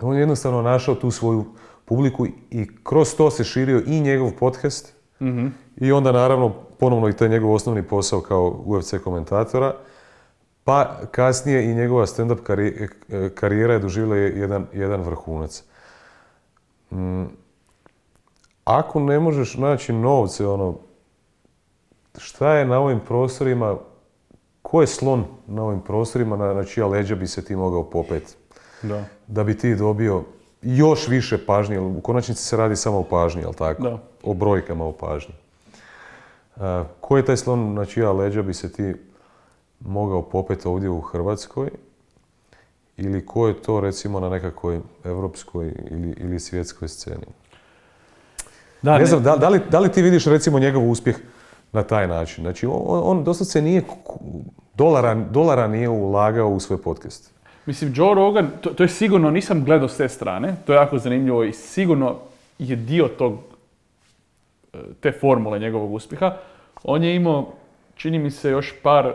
on 0.02 0.16
je 0.16 0.20
jednostavno 0.20 0.62
našao 0.62 0.96
tu 0.96 1.12
svoju 1.12 1.46
publiku 1.86 2.26
i 2.52 2.68
kroz 2.84 3.16
to 3.16 3.32
se 3.32 3.44
širio 3.44 3.84
i 3.86 4.02
njegov 4.02 4.32
podcast 4.40 4.94
i 5.78 5.92
onda 5.92 6.12
naravno 6.12 6.50
ponovno 6.80 7.10
i 7.10 7.14
taj 7.14 7.30
njegov 7.30 7.54
osnovni 7.54 7.84
posao 7.84 8.22
kao 8.22 8.64
UFC 8.66 8.94
komentatora, 9.04 9.74
pa 10.64 10.98
kasnije 11.12 11.72
i 11.72 11.76
njegova 11.76 12.06
stand-up 12.06 12.40
e, 12.50 12.88
karijera 13.36 13.74
je 13.74 13.80
doživjela 13.80 14.16
jedan, 14.16 14.66
jedan 14.74 15.02
vrhunac. 15.02 15.64
Mm, 16.92 17.24
Ako 18.64 19.00
ne 19.00 19.20
možeš 19.20 19.58
naći 19.58 19.94
novce, 19.94 20.48
ono, 20.48 20.76
šta 22.18 22.54
je 22.54 22.66
na 22.66 22.80
ovim 22.80 23.00
prostorima, 23.00 23.78
ko 24.62 24.82
je 24.82 24.88
slon 24.88 25.26
na 25.48 25.64
ovim 25.64 25.82
prostorima 25.82 26.38
na, 26.38 26.54
na 26.54 26.64
čija 26.64 26.88
leđa 26.88 27.16
bi 27.16 27.28
se 27.28 27.46
ti 27.46 27.56
mogao 27.56 27.84
popet? 27.84 28.38
Da. 28.82 29.06
Da 29.28 29.44
bi 29.44 29.58
ti 29.58 29.76
dobio 29.76 30.24
još 30.62 31.08
više 31.08 31.46
pažnje, 31.46 31.80
u 31.80 32.02
konačnici 32.02 32.44
se 32.44 32.58
radi 32.58 32.76
samo 32.76 33.00
o 33.00 33.04
pažnji, 33.04 33.42
jel 33.42 33.54
tako? 33.54 33.84
Da. 33.84 33.98
O 34.24 34.34
brojkama 34.34 34.86
o 34.86 34.92
pažnji. 34.92 35.34
A, 36.56 36.86
ko 37.00 37.18
je 37.18 37.26
taj 37.26 37.38
slon 37.38 37.74
na 37.74 37.86
čija 37.86 38.12
leđa 38.12 38.42
bi 38.42 38.54
se 38.54 38.72
ti 38.72 38.94
mogao 39.80 40.22
popet 40.22 40.66
ovdje 40.66 40.90
u 40.90 41.02
Hrvatskoj? 41.02 41.70
Ili 42.98 43.26
ko 43.26 43.48
je 43.48 43.62
to 43.62 43.80
recimo 43.80 44.20
na 44.20 44.30
nekakvoj 44.30 44.80
evropskoj 45.04 45.74
ili, 45.92 46.14
ili 46.18 46.40
svjetskoj 46.40 46.88
sceni? 46.88 47.26
Da, 48.84 48.98
ne 48.98 49.06
znam, 49.06 49.24
da, 49.24 49.36
da 49.36 49.50
li, 49.50 49.62
da 49.72 49.80
li 49.80 49.92
ti 49.92 50.02
vidiš 50.02 50.26
recimo 50.26 50.60
njegov 50.60 50.90
uspjeh 50.90 51.16
na 51.72 51.84
taj 51.84 52.08
način. 52.08 52.44
Znači, 52.44 52.66
on, 52.66 53.02
on 53.04 53.24
doslovce 53.24 53.62
nije, 53.62 53.82
ku- 53.82 54.20
dolara, 54.76 55.14
dolara 55.16 55.68
nije 55.68 55.90
ulagao 55.90 56.50
u 56.50 56.60
svoj 56.60 56.82
podcast. 56.82 57.32
Mislim, 57.66 57.94
Joe 57.96 58.14
Rogan, 58.16 58.50
to, 58.62 58.70
to 58.70 58.84
je 58.84 58.90
sigurno, 58.90 59.32
nisam 59.32 59.64
gledao 59.64 59.88
s 59.88 59.98
te 59.98 60.10
strane, 60.10 60.56
to 60.66 60.74
je 60.74 60.78
jako 60.78 60.98
zanimljivo 60.98 61.44
i 61.44 61.54
sigurno 61.54 62.16
je 62.60 62.76
dio 62.76 63.08
tog, 63.08 63.34
e, 64.74 64.78
te 65.00 65.12
formule 65.12 65.60
njegovog 65.60 65.94
uspjeha. 65.94 66.34
On 66.84 67.04
je 67.04 67.16
imao, 67.16 67.54
čini 67.96 68.20
mi 68.20 68.32
se, 68.32 68.50
još 68.50 68.74
par 68.84 69.14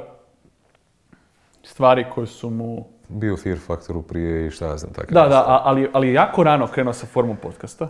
stvari 1.63 2.07
koje 2.15 2.27
su 2.27 2.51
mu... 2.51 2.85
Bio 3.09 3.37
Fear 3.37 3.59
Factoru 3.67 4.03
prije 4.03 4.47
i 4.47 4.51
šta 4.51 4.67
ja 4.67 4.77
znam, 4.77 4.93
tako 4.93 5.15
Da, 5.15 5.29
da, 5.29 5.61
ali, 5.65 5.89
ali 5.93 6.07
je 6.09 6.15
jako 6.15 6.43
rano 6.43 6.67
krenuo 6.67 6.93
sa 6.93 7.07
formom 7.07 7.37
podcasta. 7.37 7.89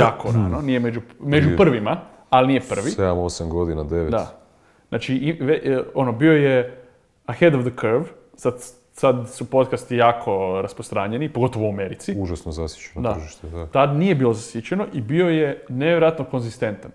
Jako 0.00 0.28
rano, 0.32 0.60
nije 0.60 0.80
među, 0.80 1.00
među 1.20 1.48
prvima, 1.56 1.96
ali 2.30 2.46
nije 2.46 2.60
prvi. 2.60 2.90
7-8 2.90 3.48
godina, 3.48 3.82
9. 3.82 4.10
Da. 4.10 4.38
Znači, 4.88 5.14
i- 5.14 5.32
ve- 5.34 5.60
e, 5.64 5.82
ono, 5.94 6.12
bio 6.12 6.32
je 6.32 6.82
ahead 7.26 7.54
of 7.54 7.62
the 7.62 7.72
curve, 7.80 8.04
sad, 8.34 8.54
sad 8.92 9.30
su 9.30 9.44
podcasti 9.44 9.96
jako 9.96 10.30
rasprostranjeni, 10.62 11.28
pogotovo 11.28 11.66
u 11.66 11.70
Americi. 11.70 12.14
Užasno 12.18 12.52
zasićeno 12.52 13.02
Da. 13.02 13.14
tržište, 13.14 13.46
da. 13.48 13.66
Tad 13.66 13.96
nije 13.96 14.14
bilo 14.14 14.34
zasićeno 14.34 14.86
i 14.92 15.00
bio 15.00 15.28
je 15.28 15.64
nevjerojatno 15.68 16.24
konzistentan. 16.24 16.90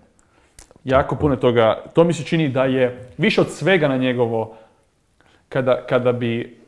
Jako 0.84 1.16
puno 1.16 1.36
toga, 1.36 1.82
to 1.94 2.04
mi 2.04 2.12
se 2.12 2.24
čini 2.24 2.48
da 2.48 2.64
je 2.64 3.08
više 3.18 3.40
od 3.40 3.50
svega 3.50 3.88
na 3.88 3.96
njegovo, 3.96 4.56
kada, 5.48 5.86
kada 5.86 6.12
bi, 6.12 6.58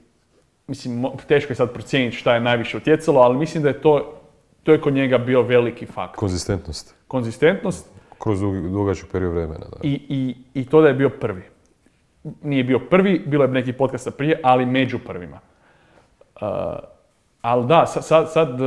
mislim, 0.66 1.06
teško 1.28 1.52
je 1.52 1.56
sad 1.56 1.72
procijeniti 1.72 2.16
šta 2.16 2.34
je 2.34 2.40
najviše 2.40 2.76
utjecalo, 2.76 3.20
ali 3.20 3.38
mislim 3.38 3.62
da 3.62 3.68
je 3.68 3.80
to, 3.80 4.12
to 4.66 4.72
je 4.72 4.80
kod 4.80 4.94
njega 4.94 5.18
bio 5.18 5.42
veliki 5.42 5.86
faktor. 5.86 6.18
Konzistentnost. 6.18 6.94
Konzistentnost 7.08 7.90
Kroz 8.18 8.40
dug- 8.40 8.72
dugački 8.72 9.06
period 9.12 9.32
vremena, 9.32 9.66
da. 9.70 9.76
i, 9.82 10.00
i, 10.08 10.34
i 10.54 10.64
to 10.64 10.80
da 10.82 10.88
je 10.88 10.94
bio 10.94 11.10
prvi. 11.10 11.42
Nije 12.42 12.64
bio 12.64 12.78
prvi, 12.78 13.22
bilo 13.26 13.44
je 13.44 13.50
nekih 13.50 13.74
podcasta 13.74 14.10
prije, 14.10 14.40
ali 14.42 14.66
među 14.66 14.98
prvima. 14.98 15.40
Uh, 16.40 16.48
ali 17.40 17.66
da, 17.66 17.86
sad, 17.86 18.58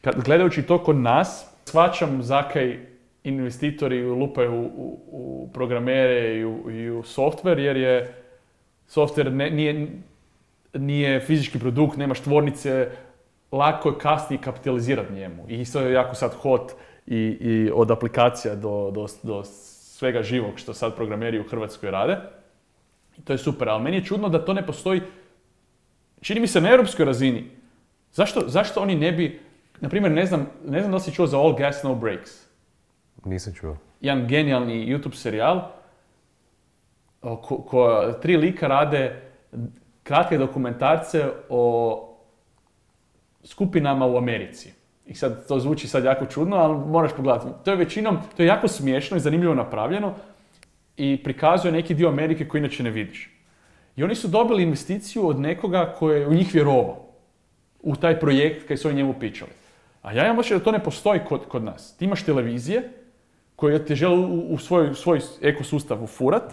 kad 0.00 0.24
gledajući 0.24 0.62
to 0.62 0.78
kod 0.78 0.96
nas, 0.96 1.46
shvaćam 1.64 2.22
zakaj 2.22 2.78
investitori 3.24 4.02
lupaju 4.04 4.52
u, 4.52 4.64
u, 4.76 5.00
u 5.10 5.50
programere 5.52 6.36
i 6.36 6.44
u, 6.44 6.70
i 6.70 6.90
u 6.90 7.02
software, 7.02 7.58
jer 7.58 7.76
je 7.76 8.14
software 8.88 9.30
ne- 9.30 9.50
nije, 9.50 9.88
nije 10.74 11.20
fizički 11.20 11.58
produkt, 11.58 11.96
nemaš 11.96 12.20
tvornice, 12.20 12.90
lako 13.52 13.88
je 13.88 13.98
kasnije 13.98 14.40
kapitalizirati 14.42 15.12
njemu. 15.12 15.44
I 15.48 15.60
isto 15.60 15.80
je 15.80 15.92
jako 15.92 16.14
sad 16.14 16.34
hot 16.34 16.72
i, 17.06 17.16
i 17.40 17.70
od 17.74 17.90
aplikacija 17.90 18.54
do, 18.54 18.90
do, 18.90 19.06
do 19.22 19.44
svega 19.44 20.22
živog 20.22 20.52
što 20.56 20.74
sad 20.74 20.96
programeri 20.96 21.40
u 21.40 21.48
Hrvatskoj 21.48 21.90
rade. 21.90 22.18
I 23.18 23.22
to 23.22 23.32
je 23.32 23.38
super, 23.38 23.68
ali 23.68 23.82
meni 23.82 23.96
je 23.96 24.04
čudno 24.04 24.28
da 24.28 24.44
to 24.44 24.52
ne 24.52 24.66
postoji, 24.66 25.00
čini 26.20 26.40
mi 26.40 26.46
se 26.46 26.60
na 26.60 26.70
europskoj 26.70 27.04
razini. 27.04 27.50
Zašto, 28.12 28.40
zašto 28.46 28.80
oni 28.80 28.94
ne 28.94 29.12
bi, 29.12 29.40
na 29.80 29.88
primjer, 29.88 30.12
ne 30.12 30.26
znam, 30.26 30.46
ne 30.64 30.78
znam 30.80 30.90
da 30.90 30.96
li 30.96 31.02
si 31.02 31.12
čuo 31.12 31.26
za 31.26 31.38
All 31.38 31.54
Gas 31.54 31.82
No 31.82 31.94
Breaks 31.94 32.30
Nisam 33.24 33.54
čuo. 33.54 33.76
jedan 34.00 34.26
genijalni 34.26 34.86
YouTube 34.86 35.14
serijal 35.14 35.70
ko, 37.20 37.36
ko- 37.58 38.12
tri 38.22 38.36
lika 38.36 38.66
rade 38.66 39.22
kratke 40.02 40.38
dokumentarce 40.38 41.26
o 41.48 42.11
skupinama 43.44 44.06
u 44.06 44.16
Americi. 44.16 44.72
I 45.06 45.14
sad 45.14 45.48
to 45.48 45.60
zvuči 45.60 45.88
sad 45.88 46.04
jako 46.04 46.26
čudno, 46.26 46.56
ali 46.56 46.78
moraš 46.86 47.12
pogledati. 47.16 47.46
To 47.64 47.70
je 47.70 47.76
većinom, 47.76 48.18
to 48.36 48.42
je 48.42 48.46
jako 48.46 48.68
smiješno 48.68 49.16
i 49.16 49.20
zanimljivo 49.20 49.54
napravljeno 49.54 50.14
i 50.96 51.22
prikazuje 51.24 51.72
neki 51.72 51.94
dio 51.94 52.08
Amerike 52.08 52.48
koji 52.48 52.58
inače 52.58 52.82
ne 52.82 52.90
vidiš. 52.90 53.30
I 53.96 54.04
oni 54.04 54.14
su 54.14 54.28
dobili 54.28 54.62
investiciju 54.62 55.28
od 55.28 55.40
nekoga 55.40 55.94
koji 55.98 56.20
je 56.20 56.28
u 56.28 56.34
njih 56.34 56.54
vjerovao. 56.54 56.96
U 57.82 57.96
taj 57.96 58.20
projekt 58.20 58.68
kad 58.68 58.78
su 58.78 58.88
oni 58.88 58.96
njemu 58.96 59.14
pičali. 59.20 59.50
A 60.02 60.12
ja 60.12 60.24
imam 60.24 60.38
osjećaj 60.38 60.58
da 60.58 60.64
to 60.64 60.72
ne 60.72 60.84
postoji 60.84 61.20
kod, 61.28 61.48
kod 61.48 61.64
nas. 61.64 61.96
Ti 61.96 62.04
imaš 62.04 62.24
televizije 62.24 62.90
koje 63.56 63.84
te 63.84 63.94
žele 63.94 64.16
u, 64.16 64.54
u 64.54 64.58
svoj, 64.58 64.94
svoj 64.94 65.20
ekosustav 65.42 66.04
ufurat 66.04 66.52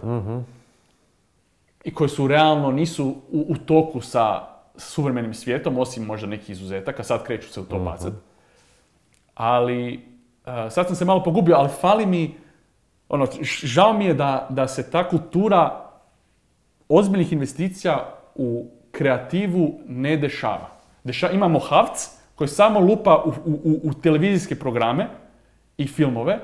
i 1.84 1.94
koje 1.94 2.10
su 2.10 2.28
realno 2.28 2.72
nisu 2.72 3.08
u, 3.32 3.46
u 3.50 3.58
toku 3.58 4.02
sa 4.02 4.59
suvremenim 4.80 5.34
svijetom, 5.34 5.78
osim 5.78 6.06
možda 6.06 6.28
nekih 6.28 6.50
izuzetaka, 6.50 7.04
sad 7.04 7.24
kreću 7.24 7.50
se 7.50 7.62
u 7.62 7.66
to 7.66 7.80
bacat. 7.80 8.14
Ali, 9.34 10.06
sad 10.70 10.88
sam 10.88 10.96
se 10.96 11.06
malo 11.06 11.24
pogubio, 11.24 11.56
ali 11.56 11.70
fali 11.82 12.06
mi, 12.06 12.36
ono, 13.10 13.28
žao 13.64 13.94
mi 13.94 14.06
je 14.06 14.14
da, 14.14 14.48
da 14.50 14.68
se 14.68 14.92
ta 14.92 15.10
kultura 15.10 15.86
ozbiljnih 16.90 17.34
investicija 17.34 18.14
u 18.36 18.66
kreativu 18.92 19.80
ne 19.88 20.18
dešava. 20.18 20.70
Deša, 21.04 21.32
imamo 21.32 21.60
Havc 21.60 22.08
koji 22.36 22.48
samo 22.48 22.80
lupa 22.80 23.24
u, 23.26 23.30
u- 23.46 23.80
u- 23.84 23.94
televizijske 23.94 24.56
programe 24.56 25.08
i 25.78 25.88
filmove 25.88 26.40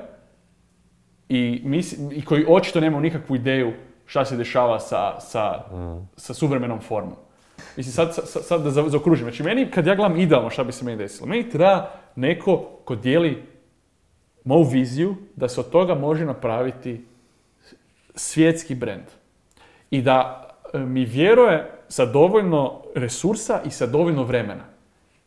i, 1.28 1.62
mis- 1.64 1.98
i 2.12 2.24
koji 2.24 2.44
očito 2.48 2.80
nema 2.80 3.00
nikakvu 3.00 3.36
ideju 3.36 3.72
šta 4.06 4.24
se 4.24 4.36
dešava 4.36 4.80
sa, 4.80 5.20
sa, 5.20 5.60
sa 6.16 6.34
suvremenom 6.34 6.80
formom. 6.80 7.16
Mislim, 7.76 7.92
sad, 7.92 8.14
sad, 8.14 8.44
sad 8.44 8.62
da 8.62 8.70
za- 8.70 8.88
zaokružim. 8.88 9.24
Znači, 9.24 9.42
meni, 9.42 9.70
kad 9.70 9.86
ja 9.86 9.94
gledam 9.94 10.16
idealno 10.16 10.50
šta 10.50 10.64
bi 10.64 10.72
se 10.72 10.84
meni 10.84 10.98
desilo, 10.98 11.26
meni 11.26 11.50
treba 11.50 11.90
neko 12.16 12.56
ko 12.84 12.94
dijeli 12.96 13.42
moju 14.44 14.62
viziju 14.62 15.16
da 15.36 15.48
se 15.48 15.60
od 15.60 15.70
toga 15.70 15.94
može 15.94 16.24
napraviti 16.24 17.04
svjetski 18.14 18.74
brand. 18.74 19.04
I 19.90 20.02
da 20.02 20.48
e, 20.72 20.78
mi 20.78 21.04
vjeruje 21.04 21.70
sa 21.88 22.06
dovoljno 22.06 22.82
resursa 22.94 23.60
i 23.66 23.70
sa 23.70 23.86
dovoljno 23.86 24.22
vremena. 24.22 24.64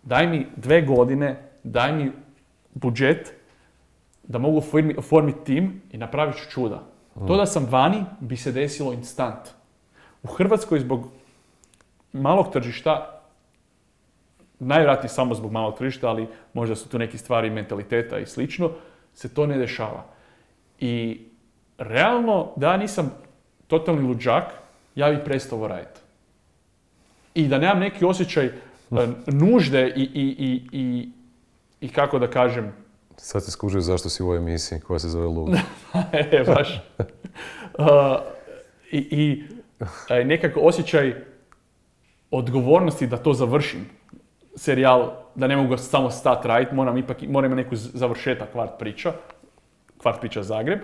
Daj 0.03 0.27
mi 0.27 0.47
dve 0.55 0.81
godine, 0.81 1.37
daj 1.63 1.93
mi 1.93 2.11
budžet 2.73 3.33
da 4.23 4.37
mogu 4.37 4.61
formi- 4.61 4.97
oformiti 4.97 5.43
tim 5.45 5.81
i 5.91 5.97
napravit 5.97 6.35
ću 6.35 6.49
čuda. 6.49 6.83
To 7.27 7.37
da 7.37 7.45
sam 7.45 7.67
vani 7.69 8.05
bi 8.19 8.37
se 8.37 8.51
desilo 8.51 8.93
instant. 8.93 9.39
U 10.23 10.27
Hrvatskoj 10.27 10.79
zbog 10.79 11.07
malog 12.13 12.53
tržišta, 12.53 13.21
najvjerojatnije 14.59 15.09
samo 15.09 15.35
zbog 15.35 15.51
malog 15.51 15.77
tržišta, 15.77 16.07
ali 16.07 16.27
možda 16.53 16.75
su 16.75 16.89
tu 16.89 16.99
neke 16.99 17.17
stvari 17.17 17.49
mentaliteta 17.49 18.19
i 18.19 18.25
slično, 18.25 18.71
se 19.13 19.33
to 19.33 19.45
ne 19.45 19.57
dešava. 19.57 20.05
I 20.79 21.21
realno, 21.77 22.51
da 22.55 22.71
ja 22.71 22.77
nisam 22.77 23.11
totalni 23.67 24.01
luđak, 24.01 24.43
ja 24.95 25.09
bi 25.09 25.23
prestao 25.23 25.67
raditi. 25.67 25.99
I 27.33 27.47
da 27.47 27.57
nemam 27.57 27.79
neki 27.79 28.05
osjećaj 28.05 28.45
e, 28.45 28.51
nužde 29.27 29.93
i, 29.95 30.01
i, 30.01 30.35
i, 30.39 30.67
i, 30.71 31.09
i 31.81 31.89
kako 31.89 32.19
da 32.19 32.27
kažem, 32.27 32.73
Sad 33.21 33.43
se 33.43 33.51
skužio 33.51 33.81
zašto 33.81 34.09
si 34.09 34.23
u 34.23 34.25
ovoj 34.25 34.37
emisiji 34.37 34.79
koja 34.79 34.99
se 34.99 35.09
zove 35.09 35.25
Lud. 35.25 35.49
e, 36.11 36.43
baš. 36.47 36.81
Uh, 36.97 37.85
I 38.91 38.97
i 38.97 39.43
e, 40.09 40.23
nekako 40.25 40.59
osjećaj 40.59 41.15
odgovornosti 42.31 43.07
da 43.07 43.17
to 43.17 43.33
završim. 43.33 43.85
Serijal, 44.55 45.11
da 45.35 45.47
ne 45.47 45.57
mogu 45.57 45.69
ga 45.69 45.77
samo 45.77 46.11
stat 46.11 46.45
radit, 46.45 46.71
moram 46.71 46.97
ipak, 46.97 47.17
moram 47.21 47.51
imati 47.51 47.63
neku 47.63 47.75
završetak 47.75 48.51
kvart 48.51 48.71
priča, 48.79 49.13
kvart 49.97 50.19
priča 50.19 50.43
Zagreb. 50.43 50.79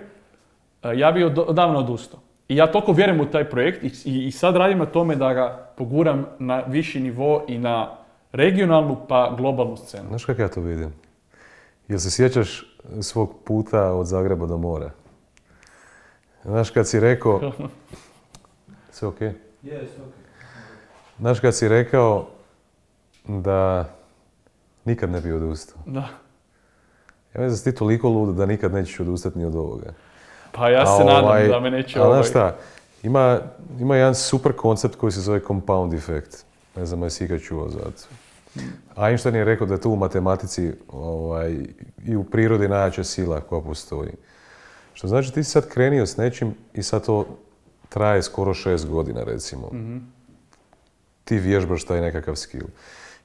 E, 0.82 0.98
ja 0.98 1.12
bi 1.12 1.24
od, 1.24 1.38
odavno 1.38 1.78
odustao. 1.78 2.20
I 2.48 2.56
ja 2.56 2.72
toliko 2.72 2.92
vjerujem 2.92 3.20
u 3.20 3.30
taj 3.30 3.50
projekt 3.50 3.84
i, 3.84 4.10
i, 4.10 4.26
i 4.26 4.30
sad 4.30 4.56
radim 4.56 4.78
na 4.78 4.86
tome 4.86 5.16
da 5.16 5.32
ga 5.34 5.72
poguram 5.76 6.26
na 6.38 6.62
viši 6.66 7.00
nivo 7.00 7.44
i 7.48 7.58
na 7.58 7.96
regionalnu 8.32 8.96
pa 9.08 9.34
globalnu 9.36 9.76
scenu. 9.76 10.08
Znaš 10.08 10.24
kako 10.24 10.42
ja 10.42 10.48
to 10.48 10.60
vidim? 10.60 10.92
Jel 11.88 11.98
se 11.98 12.10
sjećaš 12.10 12.78
svog 13.00 13.34
puta 13.44 13.92
od 13.92 14.06
Zagreba 14.06 14.46
do 14.46 14.58
mora? 14.58 14.90
Znaš 16.44 16.70
kad 16.70 16.88
si 16.88 17.00
rekao... 17.00 17.40
Sve 18.90 19.08
okej? 19.08 19.32
Znaš 21.18 21.40
kad 21.40 21.54
si 21.56 21.68
rekao 21.68 22.26
da 23.28 23.88
nikad 24.84 25.10
ne 25.10 25.20
bi 25.20 25.32
odustao. 25.32 25.78
Da. 25.86 26.08
Ja 27.34 27.40
mislim 27.40 27.48
da 27.48 27.56
si 27.56 27.64
ti 27.64 27.78
toliko 27.78 28.08
lud 28.08 28.36
da 28.36 28.46
nikad 28.46 28.72
nećeš 28.72 29.00
odustati 29.00 29.38
ni 29.38 29.44
od 29.44 29.54
ovoga. 29.54 29.92
Pa 30.52 30.68
ja 30.68 30.86
se 30.86 31.04
nadam 31.04 31.24
ovaj- 31.24 31.48
da 31.48 31.60
me 31.60 31.70
neće 31.70 31.98
a 31.98 32.02
ovaj... 32.02 32.14
znaš 32.16 32.28
šta, 32.30 32.56
ima, 33.02 33.40
ima 33.80 33.96
jedan 33.96 34.14
super 34.14 34.52
koncept 34.52 34.96
koji 34.96 35.12
se 35.12 35.20
zove 35.20 35.40
compound 35.46 35.94
effect. 35.94 36.44
Ne 36.76 36.86
znam 36.86 37.02
jesi 37.02 37.24
ikad 37.24 37.40
čuo 37.40 37.68
za 37.68 37.78
to. 37.78 38.08
Einstein 38.96 39.34
je 39.34 39.44
rekao 39.44 39.66
da 39.66 39.74
je 39.74 39.80
tu 39.80 39.90
u 39.90 39.96
matematici 39.96 40.72
ovaj, 40.88 41.56
i 42.04 42.16
u 42.16 42.24
prirodi 42.24 42.68
najjača 42.68 43.04
sila 43.04 43.40
koja 43.40 43.60
postoji. 43.60 44.10
Što 44.94 45.08
znači 45.08 45.32
ti 45.32 45.44
si 45.44 45.50
sad 45.50 45.68
krenio 45.68 46.06
s 46.06 46.16
nečim 46.16 46.54
i 46.74 46.82
sad 46.82 47.06
to 47.06 47.26
traje 47.88 48.22
skoro 48.22 48.54
šest 48.54 48.88
godina 48.88 49.24
recimo. 49.24 49.70
Ti 51.26 51.38
vježbaš 51.38 51.84
taj 51.84 52.00
nekakav 52.00 52.36
skill. 52.36 52.66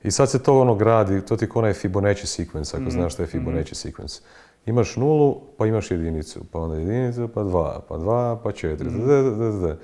I 0.04 0.12
sad 0.12 0.30
se 0.30 0.40
to 0.40 0.60
ono 0.60 0.76
gradi, 0.76 1.22
to 1.22 1.38
ti 1.38 1.46
je 1.46 1.50
onaj 1.56 1.74
Fibonacci 1.74 2.26
sequence, 2.28 2.76
ako 2.76 2.90
znaš 2.92 3.14
šta 3.14 3.24
je 3.24 3.28
Fibonacci 3.28 3.76
sequence. 3.76 4.22
Imaš 4.66 4.96
nulu, 4.96 5.42
pa 5.58 5.66
imaš 5.66 5.92
jedinicu, 5.92 6.40
pa 6.52 6.60
onda 6.60 6.76
jedinicu, 6.76 7.28
pa 7.28 7.44
dva, 7.44 7.82
pa 7.90 7.98
dva, 7.98 8.40
pa 8.44 8.52
četiri. 8.52 8.90
Mhm. 8.90 9.00
d, 9.00 9.24
d, 9.24 9.32
d, 9.32 9.68
d. 9.68 9.76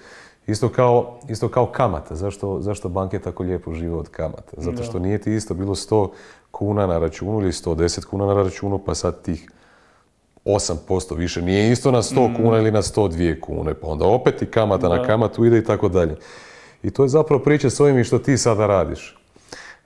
Isto 0.48 0.70
kao, 0.70 1.20
isto 1.30 1.50
kao 1.50 1.66
kamata. 1.66 2.16
Zašto, 2.16 2.58
zašto 2.62 2.90
banke 2.90 3.20
tako 3.20 3.44
lijepo 3.44 3.74
žive 3.74 3.96
od 3.96 4.10
kamata? 4.10 4.52
Zato 4.58 4.84
što 4.84 4.94
Da. 4.94 5.00
nije 5.00 5.18
ti 5.18 5.34
isto 5.34 5.54
bilo 5.54 5.76
100 5.76 6.10
kuna 6.52 6.88
na 6.88 6.98
računu 7.00 7.42
ili 7.42 7.52
110 7.52 8.06
kuna 8.06 8.26
na 8.26 8.34
računu, 8.34 8.80
pa 8.80 8.96
sad 8.96 9.22
tih 9.22 9.50
8% 10.46 10.76
više 11.16 11.42
nije 11.42 11.72
isto 11.72 11.92
na 11.92 12.02
100 12.02 12.16
kuna 12.38 12.58
ili 12.58 12.72
na 12.72 12.82
102 12.82 13.40
kune, 13.42 13.74
pa 13.74 13.88
onda 13.88 14.06
opet 14.06 14.42
i 14.42 14.46
kamata 14.46 14.90
na 14.90 14.96
Da. 14.96 15.04
kamatu 15.04 15.46
ide 15.46 15.58
i 15.58 15.64
tako 15.64 15.90
dalje. 15.90 16.16
I 16.88 16.92
to 16.92 17.04
je 17.04 17.10
zapravo 17.10 17.44
priča 17.44 17.70
s 17.70 17.80
ovim 17.80 18.04
što 18.04 18.20
ti 18.20 18.38
sada 18.38 18.68
radiš. 18.68 19.18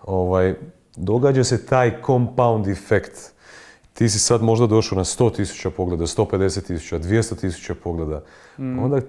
Ovaj, 0.03 0.55
događa 0.95 1.43
se 1.43 1.65
taj 1.65 2.01
compound 2.05 2.67
efekt. 2.67 3.31
Ti 3.93 4.09
si 4.09 4.19
sad 4.19 4.43
možda 4.43 4.67
došao 4.67 4.95
na 4.95 5.03
100.000 5.03 5.69
pogleda, 5.69 6.03
150.000, 6.03 6.99
200.000 6.99 7.73
pogleda. 7.73 8.23
Onda 8.57 9.01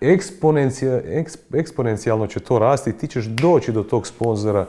eksponencija, 0.00 1.02
eks- 1.02 1.38
eksponencijalno 1.54 2.26
će 2.26 2.40
to 2.40 2.58
rasti 2.58 2.90
i 2.90 2.98
ti 2.98 3.06
ćeš 3.06 3.24
doći 3.24 3.72
do 3.72 3.82
tog 3.82 4.06
sponzora 4.06 4.66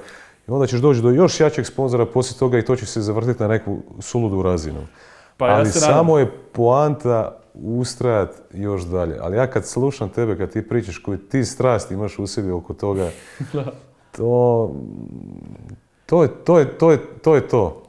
i 0.48 0.52
onda 0.52 0.68
ćeš 0.68 0.80
doći 0.80 1.02
do 1.02 1.10
još 1.10 1.40
jačeg 1.40 1.66
sponzora 1.66 2.06
poslije 2.06 2.40
toga 2.40 2.58
i 2.58 2.66
to 2.66 2.76
će 2.76 2.86
se 2.86 3.02
zavrtiti 3.02 3.44
na 3.44 3.48
neku 3.48 3.78
suludu 4.00 4.42
razinu. 4.42 4.88
Pa 5.38 5.48
ja 5.48 5.56
Ali 5.56 5.72
se 5.72 5.80
samo 5.80 6.20
je 6.20 6.32
poanta 6.52 7.41
ustrajat 7.54 8.30
još 8.54 8.82
dalje. 8.82 9.18
Ali 9.22 9.38
ja 9.38 9.48
kad 9.48 9.68
slušam 9.68 10.10
tebe, 10.10 10.38
kad 10.38 10.52
ti 10.52 10.68
pričaš 10.68 10.98
koji 10.98 11.18
ti 11.18 11.46
strast 11.46 11.92
imaš 11.92 12.20
u 12.20 12.28
sebi 12.28 12.52
oko 12.52 12.74
toga, 12.74 13.10
to, 14.18 14.76
to, 16.06 16.24
je, 16.24 16.30
to, 16.46 16.60
je, 16.60 16.78
to, 16.78 16.92
je, 16.92 17.00
to 17.24 17.36
je 17.36 17.48
to. 17.48 17.84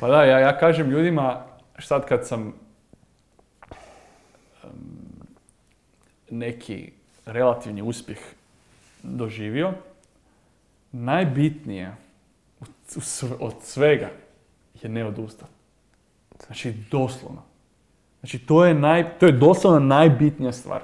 Pa 0.00 0.08
da, 0.08 0.24
ja, 0.24 0.38
ja 0.38 0.58
kažem 0.58 0.90
ljudima, 0.90 1.44
sad 1.78 2.06
kad 2.06 2.26
sam 2.26 2.52
neki 6.30 6.92
relativni 7.26 7.82
uspjeh 7.82 8.18
doživio, 9.02 9.72
najbitnije 10.92 11.96
od 13.40 13.54
svega 13.62 14.10
je 14.82 14.88
ne 14.88 15.04
odustati. 15.06 15.52
Znači, 16.46 16.74
doslovno. 16.90 17.42
Znači, 18.26 18.38
to 18.38 18.64
je, 18.64 18.74
naj, 18.74 19.18
to 19.18 19.26
je 19.26 19.32
doslovno 19.32 19.78
najbitnija 19.80 20.52
stvar. 20.52 20.82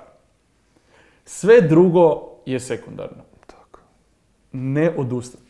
Sve 1.24 1.60
drugo 1.60 2.22
je 2.46 2.60
sekundarno. 2.60 3.22
Tako. 3.46 3.80
Ne 4.52 4.92
odustati. 4.96 5.42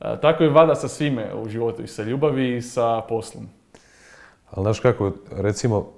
E, 0.00 0.20
tako 0.22 0.42
je 0.42 0.50
vada 0.50 0.74
sa 0.74 0.88
svime 0.88 1.34
u 1.34 1.48
životu, 1.48 1.82
i 1.82 1.86
sa 1.86 2.02
ljubavi 2.02 2.56
i 2.56 2.62
sa 2.62 3.00
poslom. 3.00 3.46
Ali 4.50 4.64
znaš 4.64 4.80
kako, 4.80 5.12
recimo, 5.30 5.88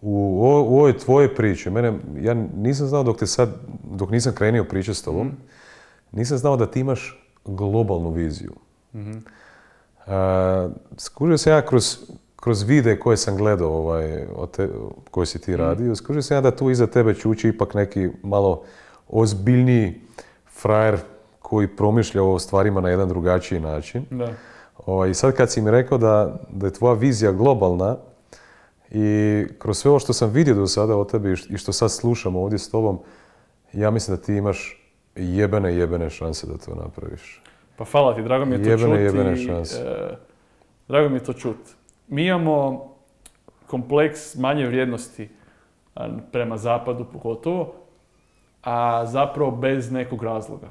u, 0.00 0.14
o- 0.42 0.62
u 0.62 0.78
ovoj 0.78 0.98
tvojoj 0.98 1.34
priči, 1.34 1.70
mene, 1.70 1.92
ja 2.16 2.34
nisam 2.56 2.86
znao 2.86 3.02
dok 3.02 3.18
te 3.18 3.26
sad, 3.26 3.48
dok 3.84 4.10
nisam 4.10 4.34
krenio 4.34 4.64
pričati 4.64 4.98
s 4.98 5.02
tobom, 5.02 5.32
nisam 6.12 6.38
znao 6.38 6.56
da 6.56 6.66
ti 6.66 6.80
imaš 6.80 7.18
globalnu 7.44 8.10
viziju. 8.10 8.52
A, 10.06 10.68
skužio 10.96 11.38
sam 11.38 11.52
ja 11.52 11.66
kroz, 11.66 11.98
kroz 12.40 12.62
vide 12.62 12.98
koje 12.98 13.16
sam 13.16 13.36
gledao, 13.36 13.70
ovaj, 13.72 14.26
te, 14.52 14.68
koje 15.10 15.26
si 15.26 15.40
ti 15.40 15.56
radio, 15.56 15.96
skužio 15.96 16.22
sam 16.22 16.36
ja 16.36 16.40
da 16.40 16.56
tu 16.56 16.70
iza 16.70 16.86
tebe 16.86 17.14
čuči 17.14 17.48
ipak 17.48 17.74
neki 17.74 18.08
malo 18.22 18.62
ozbiljniji 19.08 20.00
frajer 20.46 20.98
koji 21.38 21.68
promišlja 21.68 22.22
o 22.22 22.38
stvarima 22.38 22.80
na 22.80 22.88
jedan 22.90 23.08
drugačiji 23.08 23.60
način. 23.60 24.04
Da. 24.10 24.32
Ovaj, 24.86 25.10
I 25.10 25.14
sad 25.14 25.36
kad 25.36 25.50
si 25.52 25.62
mi 25.62 25.70
rekao 25.70 25.98
da, 25.98 26.40
da 26.50 26.66
je 26.66 26.72
tvoja 26.72 26.94
vizija 26.94 27.32
globalna 27.32 27.96
i 28.90 29.44
kroz 29.58 29.78
sve 29.78 29.90
ovo 29.90 29.98
što 29.98 30.12
sam 30.12 30.30
vidio 30.30 30.54
do 30.54 30.66
sada 30.66 30.96
o 30.96 31.04
tebi 31.04 31.34
i 31.50 31.58
što 31.58 31.72
sad 31.72 31.90
slušam 31.92 32.36
ovdje 32.36 32.58
s 32.58 32.70
tobom, 32.70 32.98
ja 33.72 33.90
mislim 33.90 34.16
da 34.16 34.22
ti 34.22 34.34
imaš 34.34 34.90
jebene, 35.16 35.74
jebene 35.76 36.10
šanse 36.10 36.46
da 36.46 36.56
to 36.56 36.74
napraviš. 36.74 37.42
Pa 37.76 37.84
hvala 37.84 38.14
ti, 38.14 38.22
drago 38.22 38.44
mi 38.44 38.52
je 38.54 38.62
to 38.62 38.70
Jebene, 38.70 38.92
čuti. 38.94 39.02
jebene 39.02 39.36
šanse. 39.36 39.76
e, 39.80 40.16
drago 40.88 41.08
mi 41.08 41.16
je 41.16 41.24
to 41.24 41.32
čut. 41.32 41.56
Mi 42.10 42.26
imamo 42.26 42.90
kompleks 43.66 44.34
manje 44.34 44.66
vrijednosti 44.66 45.28
prema 46.32 46.56
zapadu 46.56 47.04
pogotovo, 47.12 47.74
a 48.62 49.06
zapravo 49.06 49.50
bez 49.50 49.92
nekog 49.92 50.22
razloga. 50.22 50.68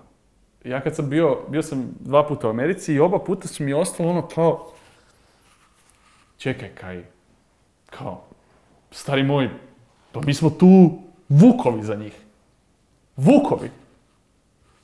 Ja 0.63 0.81
kad 0.81 0.95
sam 0.95 1.09
bio, 1.09 1.37
bio 1.47 1.61
sam 1.63 1.95
dva 1.99 2.27
puta 2.27 2.47
u 2.47 2.49
Americi 2.49 2.93
i 2.93 2.99
oba 2.99 3.19
puta 3.19 3.47
su 3.47 3.63
mi 3.63 3.73
ostalo 3.73 4.09
ono 4.09 4.27
kao, 4.27 4.71
čekaj 6.37 6.69
kaj, 6.69 7.03
kao, 7.85 8.23
stari 8.91 9.23
moj, 9.23 9.49
pa 10.11 10.21
mi 10.21 10.33
smo 10.33 10.49
tu 10.49 10.99
vukovi 11.29 11.83
za 11.83 11.95
njih. 11.95 12.21
Vukovi. 13.15 13.69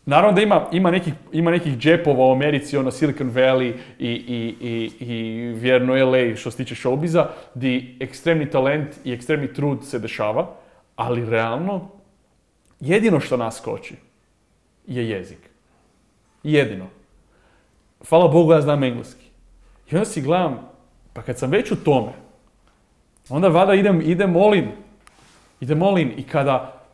Naravno 0.05 0.35
da 0.35 0.41
ima, 0.41 0.67
ima, 0.71 0.91
nekih, 0.91 1.13
ima 1.31 1.51
nekih 1.51 1.77
džepova 1.77 2.25
u 2.25 2.31
Americi, 2.31 2.77
ono 2.77 2.91
Silicon 2.91 3.31
Valley 3.31 3.73
i, 3.99 4.09
i, 4.09 4.55
i, 4.61 5.05
i 5.05 5.47
vjerno 5.53 5.93
LA 5.93 6.35
što 6.35 6.51
se 6.51 6.57
tiče 6.57 6.75
showbiza, 6.75 7.25
di 7.53 7.97
ekstremni 7.99 8.49
talent 8.49 8.95
i 9.03 9.13
ekstremni 9.13 9.53
trud 9.53 9.85
se 9.85 9.99
dešava, 9.99 10.49
ali 10.95 11.29
realno 11.29 11.89
jedino 12.79 13.19
što 13.19 13.37
nas 13.37 13.59
koči 13.59 13.95
je 14.87 15.09
jezik. 15.09 15.39
Jedino. 16.43 16.85
Hvala 18.09 18.27
Bogu 18.27 18.53
ja 18.53 18.61
znam 18.61 18.83
engleski. 18.83 19.25
I 19.91 19.95
onda 19.95 20.05
si 20.05 20.21
gledam, 20.21 20.69
pa 21.13 21.21
kad 21.21 21.39
sam 21.39 21.51
već 21.51 21.71
u 21.71 21.75
tome, 21.75 22.11
onda 23.29 23.47
vada 23.47 23.73
idem, 23.73 24.01
idem 24.01 24.35
all 24.35 24.55
in. 24.55 24.67
Idem 25.59 25.83
all 25.83 25.99
in 25.99 26.11
i 26.17 26.23
kada, 26.23 26.84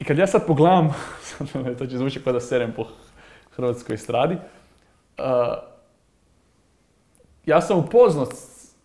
i 0.00 0.04
kad 0.04 0.18
ja 0.18 0.26
sad 0.26 0.46
pogledam, 0.46 0.94
to 1.78 1.86
će 1.86 1.98
zvučiti 1.98 2.24
kao 2.24 2.32
da 2.32 2.40
serem 2.40 2.72
po 2.76 2.86
hrvatskoj 3.50 3.94
estradi, 3.94 4.34
uh, 4.34 5.24
ja 7.46 7.60
sam 7.60 7.78
upoznao, 7.78 8.26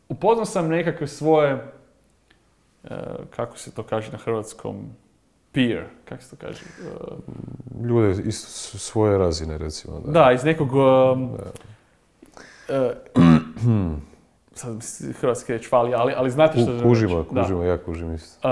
upoznao 0.09 0.45
sam 0.45 0.67
nekakve 0.67 1.07
svoje, 1.07 1.71
uh, 2.83 2.89
kako 3.35 3.57
se 3.57 3.71
to 3.71 3.83
kaže 3.83 4.11
na 4.11 4.17
hrvatskom, 4.17 4.85
peer, 5.51 5.83
kako 6.05 6.23
se 6.23 6.29
to 6.29 6.35
kaže? 6.45 6.61
Uh, 7.01 7.87
Ljude 7.87 8.23
iz 8.23 8.35
svoje 8.77 9.17
razine, 9.17 9.57
recimo. 9.57 9.99
Da. 9.99 10.11
da, 10.11 10.31
iz 10.31 10.43
nekog... 10.43 10.73
um, 10.73 11.37
sad 14.53 14.77
hrvatski 15.19 15.53
reč 15.53 15.69
fali, 15.69 15.93
ali, 15.93 16.13
ali 16.17 16.31
znate 16.31 16.59
što 16.59 16.83
kužimo. 16.83 17.25
Da. 17.31 17.41
kužimo, 17.41 17.63
ja 17.63 17.77
kužim 17.77 18.13
isto. 18.13 18.49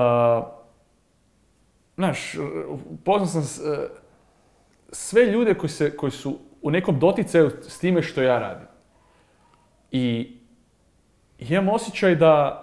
Znaš, 1.96 2.36
upoznao 2.90 3.28
sam 3.28 3.42
uh, 3.42 3.78
sve 4.92 5.26
ljude 5.26 5.54
koji, 5.54 5.70
se, 5.70 5.98
koji 5.98 6.12
su 6.12 6.40
u 6.62 6.72
nekom 6.72 7.00
doticaju 7.00 7.52
s 7.62 7.80
time 7.80 8.02
što 8.02 8.22
ja 8.22 8.40
radim. 8.40 8.68
I 9.92 10.36
imam 11.40 11.70
osjećaj 11.70 12.16
da 12.16 12.60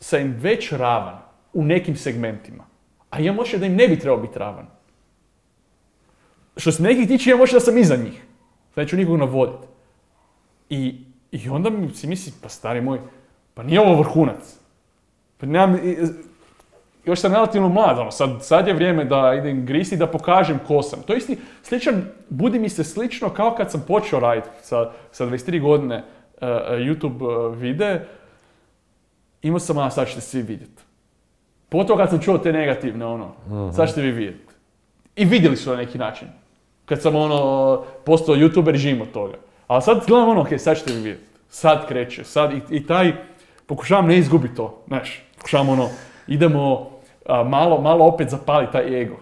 sam 0.00 0.20
im 0.20 0.36
već 0.40 0.72
ravan 0.72 1.18
u 1.52 1.64
nekim 1.64 1.96
segmentima. 1.96 2.64
A 3.10 3.20
imam 3.20 3.38
osjećaj 3.38 3.60
da 3.60 3.66
im 3.66 3.76
ne 3.76 3.88
bi 3.88 3.98
trebao 3.98 4.20
biti 4.20 4.38
ravan. 4.38 4.66
Što 6.56 6.72
se 6.72 6.82
nekih 6.82 7.08
tiče, 7.08 7.30
imam 7.30 7.40
osjećaj 7.40 7.56
da 7.56 7.64
sam 7.64 7.78
iza 7.78 7.96
njih. 7.96 8.22
Neću 8.76 8.96
nikog 8.96 9.16
navoditi. 9.16 9.66
I, 10.70 11.04
I 11.32 11.48
onda 11.48 11.70
mi 11.70 11.94
si 11.94 12.06
misli, 12.06 12.32
pa 12.42 12.48
stari 12.48 12.80
moj, 12.80 13.00
pa 13.54 13.62
nije 13.62 13.80
ovo 13.80 14.02
vrhunac. 14.02 14.56
Pa 15.38 15.46
nemam, 15.46 15.78
još 17.04 17.20
sam 17.20 17.32
relativno 17.32 17.68
mlad, 17.68 17.98
ono, 17.98 18.10
sad, 18.10 18.30
sad 18.40 18.66
je 18.66 18.74
vrijeme 18.74 19.04
da 19.04 19.34
idem 19.38 19.66
gristi 19.66 19.96
da 19.96 20.06
pokažem 20.06 20.58
ko 20.66 20.82
sam. 20.82 21.02
To 21.02 21.12
je 21.12 21.16
isti, 21.16 21.38
sličan, 21.62 22.04
budi 22.28 22.58
mi 22.58 22.68
se 22.68 22.84
slično 22.84 23.30
kao 23.30 23.54
kad 23.54 23.70
sam 23.70 23.84
počeo 23.88 24.20
raditi 24.20 24.48
sa, 24.62 24.90
sa 25.10 25.26
23 25.26 25.60
godine 25.60 25.96
uh, 25.96 26.48
YouTube 26.78 27.48
uh, 27.48 27.56
vide, 27.56 28.06
imao 29.42 29.58
sam, 29.58 29.78
a 29.78 29.90
sad 29.90 30.08
ćete 30.08 30.20
svi 30.20 30.42
vidjeti. 30.42 30.82
Pogotovo 31.68 31.96
kad 31.96 32.10
sam 32.10 32.20
čuo 32.20 32.38
te 32.38 32.52
negativne, 32.52 33.06
ono, 33.06 33.32
sad 33.72 33.88
ćete 33.88 34.00
vi 34.00 34.10
vidjeti. 34.10 34.54
I 35.16 35.24
vidjeli 35.24 35.56
su 35.56 35.70
na 35.70 35.76
neki 35.76 35.98
način. 35.98 36.28
Kad 36.84 37.02
sam, 37.02 37.16
ono, 37.16 37.82
postao 38.04 38.34
YouTuber 38.34 38.76
živim 38.76 39.02
od 39.02 39.12
toga. 39.12 39.34
Ali 39.66 39.82
sad 39.82 40.06
gledam 40.06 40.28
ono, 40.28 40.40
ok, 40.40 40.48
sad 40.58 40.78
ćete 40.78 40.92
vi 40.92 40.96
vidjeti. 40.96 41.24
Sad 41.48 41.88
kreće, 41.88 42.24
sad 42.24 42.52
i, 42.52 42.60
i 42.70 42.86
taj, 42.86 43.12
pokušavam 43.66 44.06
ne 44.06 44.18
izgubiti 44.18 44.54
to, 44.54 44.82
znaš, 44.86 45.22
pokušavam 45.36 45.68
ono, 45.68 45.88
idemo 46.26 46.91
a, 47.26 47.44
malo, 47.44 47.80
malo 47.80 48.04
opet 48.06 48.30
zapaliti 48.30 48.72
taj 48.72 49.02
ego. 49.02 49.16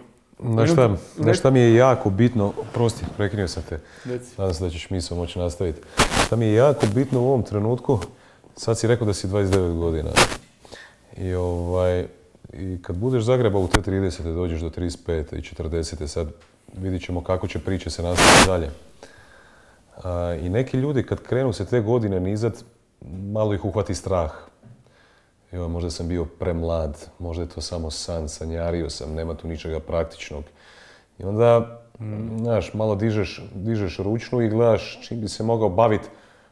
Znaš 0.44 0.72
šta, 0.72 0.96
znaš 1.16 1.38
šta 1.38 1.50
mi 1.50 1.60
je 1.60 1.74
jako 1.74 2.10
bitno, 2.10 2.52
prosti, 2.72 3.04
prekinuo 3.16 3.48
sam 3.48 3.62
te, 3.68 3.80
Reci. 4.04 4.34
nadam 4.38 4.54
se 4.54 4.64
da 4.64 4.70
ćeš 4.70 4.90
misao 4.90 5.18
moći 5.18 5.38
nastaviti. 5.38 5.80
Šta 6.26 6.36
mi 6.36 6.46
je 6.46 6.54
jako 6.54 6.86
bitno 6.94 7.20
u 7.20 7.28
ovom 7.28 7.42
trenutku, 7.42 7.98
sad 8.56 8.78
si 8.78 8.86
rekao 8.86 9.06
da 9.06 9.14
si 9.14 9.28
29 9.28 9.78
godina. 9.78 10.10
I 11.16 11.34
ovaj, 11.34 12.06
i 12.52 12.82
kad 12.82 12.96
budeš 12.96 13.22
Zagreba 13.22 13.58
u 13.58 13.68
te 13.68 13.80
30. 13.80 14.34
dođeš 14.34 14.60
do 14.60 14.70
35. 14.70 15.36
i 15.38 15.40
40. 15.40 16.06
sad 16.06 16.28
vidit 16.76 17.04
ćemo 17.04 17.24
kako 17.24 17.48
će 17.48 17.58
priče 17.58 17.90
se 17.90 18.02
nastaviti 18.02 18.46
dalje. 18.46 18.70
A, 20.04 20.38
I 20.42 20.48
neki 20.48 20.76
ljudi 20.76 21.02
kad 21.02 21.22
krenu 21.22 21.52
se 21.52 21.64
te 21.64 21.80
godine 21.80 22.20
nizad, 22.20 22.62
malo 23.32 23.54
ih 23.54 23.64
uhvati 23.64 23.94
strah. 23.94 24.30
Joj, 25.52 25.68
možda 25.68 25.90
sam 25.90 26.08
bio 26.08 26.24
premlad, 26.24 27.06
možda 27.18 27.42
je 27.42 27.48
to 27.48 27.60
samo 27.60 27.90
san, 27.90 28.28
sanjario 28.28 28.90
sam, 28.90 29.14
nema 29.14 29.34
tu 29.34 29.48
ničega 29.48 29.80
praktičnog. 29.80 30.44
I 31.18 31.24
onda, 31.24 31.80
znaš, 32.38 32.74
malo 32.74 32.94
dižeš, 32.94 33.42
dižeš 33.54 33.98
ručnu 33.98 34.40
i 34.40 34.48
gledaš 34.48 34.98
čim 35.02 35.20
bi 35.20 35.28
se 35.28 35.42
mogao 35.42 35.68
baviti 35.68 36.08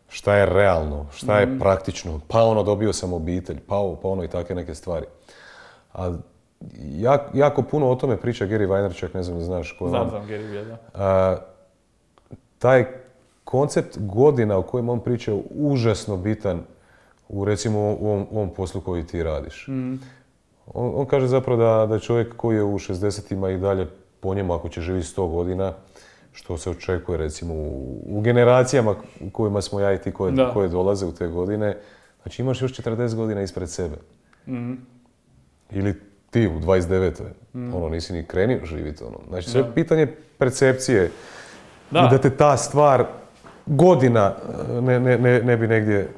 šta 0.08 0.34
je 0.34 0.46
realno, 0.46 1.06
šta 1.12 1.38
je 1.38 1.58
praktično. 1.58 2.20
Pa 2.28 2.42
ono, 2.42 2.62
dobio 2.62 2.92
sam 2.92 3.12
obitelj, 3.12 3.60
pa 3.66 3.76
ovo, 3.76 3.96
pa 3.96 4.08
ono 4.08 4.24
i 4.24 4.28
takve 4.28 4.54
neke 4.54 4.74
stvari. 4.74 5.06
A 5.94 6.12
jak- 6.80 7.30
jako 7.34 7.62
puno 7.62 7.90
o 7.90 7.94
tome 7.94 8.16
priča 8.16 8.46
Gary 8.46 8.68
Vaynerchuk, 8.68 9.14
ne 9.14 9.22
znam 9.22 9.38
da 9.38 9.44
znaš 9.44 9.76
ko 9.78 9.84
je 9.84 9.88
Znam, 9.88 10.02
on. 10.02 10.10
znam, 10.10 10.22
Gary 10.22 10.64
da. 10.64 10.76
A, 10.94 11.36
taj 12.58 12.84
koncept 13.44 13.96
godina 13.98 14.56
o 14.58 14.62
kojem 14.62 14.88
on 14.88 15.00
priča 15.00 15.30
je 15.32 15.42
užasno 15.50 16.16
bitan 16.16 16.60
u 17.28 17.44
recimo 17.44 17.78
u 17.78 18.06
ovom, 18.10 18.26
u 18.30 18.36
ovom 18.36 18.50
poslu 18.54 18.80
koji 18.80 19.04
ti 19.06 19.22
radiš. 19.22 19.68
On, 20.74 20.92
on 20.94 21.06
kaže 21.06 21.26
zapravo 21.26 21.62
da, 21.62 21.86
da 21.86 21.98
čovjek 21.98 22.36
koji 22.36 22.56
je 22.56 22.62
u 22.62 22.78
60-ima 22.78 23.50
i 23.50 23.58
dalje 23.58 23.86
po 24.20 24.34
njemu 24.34 24.54
ako 24.54 24.68
će 24.68 24.80
živjeti 24.80 25.08
100 25.16 25.30
godina, 25.30 25.72
što 26.32 26.58
se 26.58 26.70
očekuje 26.70 27.18
recimo 27.18 27.54
u, 27.54 28.00
u 28.06 28.20
generacijama 28.20 28.94
u 29.20 29.30
kojima 29.30 29.62
smo 29.62 29.80
ja 29.80 29.92
i 29.94 29.98
ti 29.98 30.12
koje, 30.12 30.32
Da. 30.32 30.52
koje 30.52 30.68
dolaze 30.68 31.06
u 31.06 31.12
te 31.12 31.26
godine, 31.26 31.76
znači 32.22 32.42
imaš 32.42 32.62
još 32.62 32.72
40 32.72 33.14
godina 33.14 33.42
ispred 33.42 33.70
sebe. 33.70 33.96
Mhm. 34.48 34.74
Ili 35.70 35.94
ti 36.30 36.46
u 36.46 36.60
29. 36.60 37.22
Ono, 37.54 37.88
nisi 37.88 38.12
ni 38.12 38.24
krenio 38.24 38.64
živjeti. 38.64 39.04
Ono. 39.04 39.18
Znači, 39.28 39.50
sve 39.50 39.60
je 39.60 39.74
pitanje 39.74 40.06
percepcije. 40.38 41.10
Da. 41.90 42.06
I 42.06 42.10
da 42.10 42.18
te 42.18 42.30
ta 42.30 42.56
stvar 42.56 43.06
godina 43.66 44.34
e, 44.70 44.80
ne, 44.80 45.00
ne, 45.00 45.18
ne, 45.18 45.42
ne 45.42 45.56
bi 45.56 45.66
negdje 45.66 46.08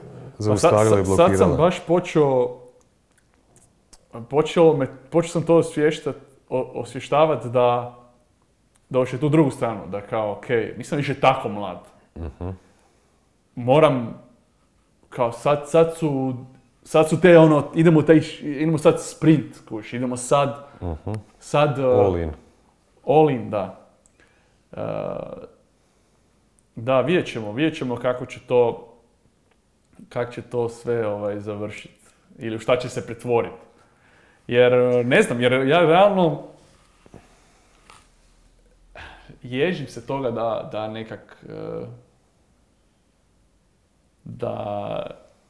zaustavila 0.41 1.01
i 1.01 1.05
sad, 1.05 1.07
blokirala. 1.07 1.37
sad 1.37 1.39
sam 1.39 1.57
baš 1.57 1.81
počeo, 1.87 2.57
počeo, 4.31 4.77
me, 4.77 4.87
počeo 5.11 5.29
sam 5.29 5.43
to 5.43 5.57
osvještat, 5.57 6.17
osvještavati 6.49 7.49
da, 7.49 7.99
da 8.89 8.99
hoće 8.99 9.19
tu 9.19 9.29
drugu 9.29 9.51
stranu, 9.51 9.87
da 9.87 10.01
kao, 10.01 10.33
ok, 10.33 10.49
nisam 10.77 10.99
više 10.99 11.21
tako 11.21 11.49
mlad. 11.49 11.79
Moram, 13.55 14.23
kao 15.09 15.33
sad, 15.33 15.63
sad 15.69 15.97
su, 15.97 16.35
sad 16.83 17.09
su 17.09 17.21
te 17.21 17.39
ono, 17.39 17.71
idemo, 17.75 18.03
taj, 18.03 18.21
idemo 18.43 18.79
sad 18.79 19.03
sprint, 19.03 19.57
kuš, 19.69 19.93
idemo 19.93 20.17
sad, 20.17 20.67
sad, 21.39 21.79
uh, 21.79 21.85
All 21.85 22.17
in. 22.17 22.31
All 23.07 23.31
in, 23.31 23.51
da. 23.51 23.89
Uh, 24.73 24.79
da, 26.77 27.01
vidjet 27.01 27.27
ćemo, 27.27 27.53
vidjet 27.53 27.77
ćemo 27.77 27.97
kako 27.97 28.27
će 28.27 28.41
to, 28.47 28.90
kako 30.09 30.33
će 30.33 30.43
to 30.43 30.69
sve 30.69 31.07
ovaj, 31.07 31.41
završiti. 31.41 31.95
Ili 32.39 32.57
u 32.57 32.59
šta 32.59 32.77
će 32.77 32.89
se 32.89 33.07
pretvoriti. 33.07 33.57
Jer, 34.47 34.73
uh, 34.75 35.07
ne 35.07 35.23
znam, 35.23 35.41
jer 35.41 35.53
ja 35.53 35.81
realno 35.81 36.43
ježim 39.43 39.87
se 39.87 40.07
toga 40.07 40.31
da, 40.31 40.69
da 40.73 40.89
nekak, 40.89 41.45
uh, 41.49 41.89
da 44.25 45.07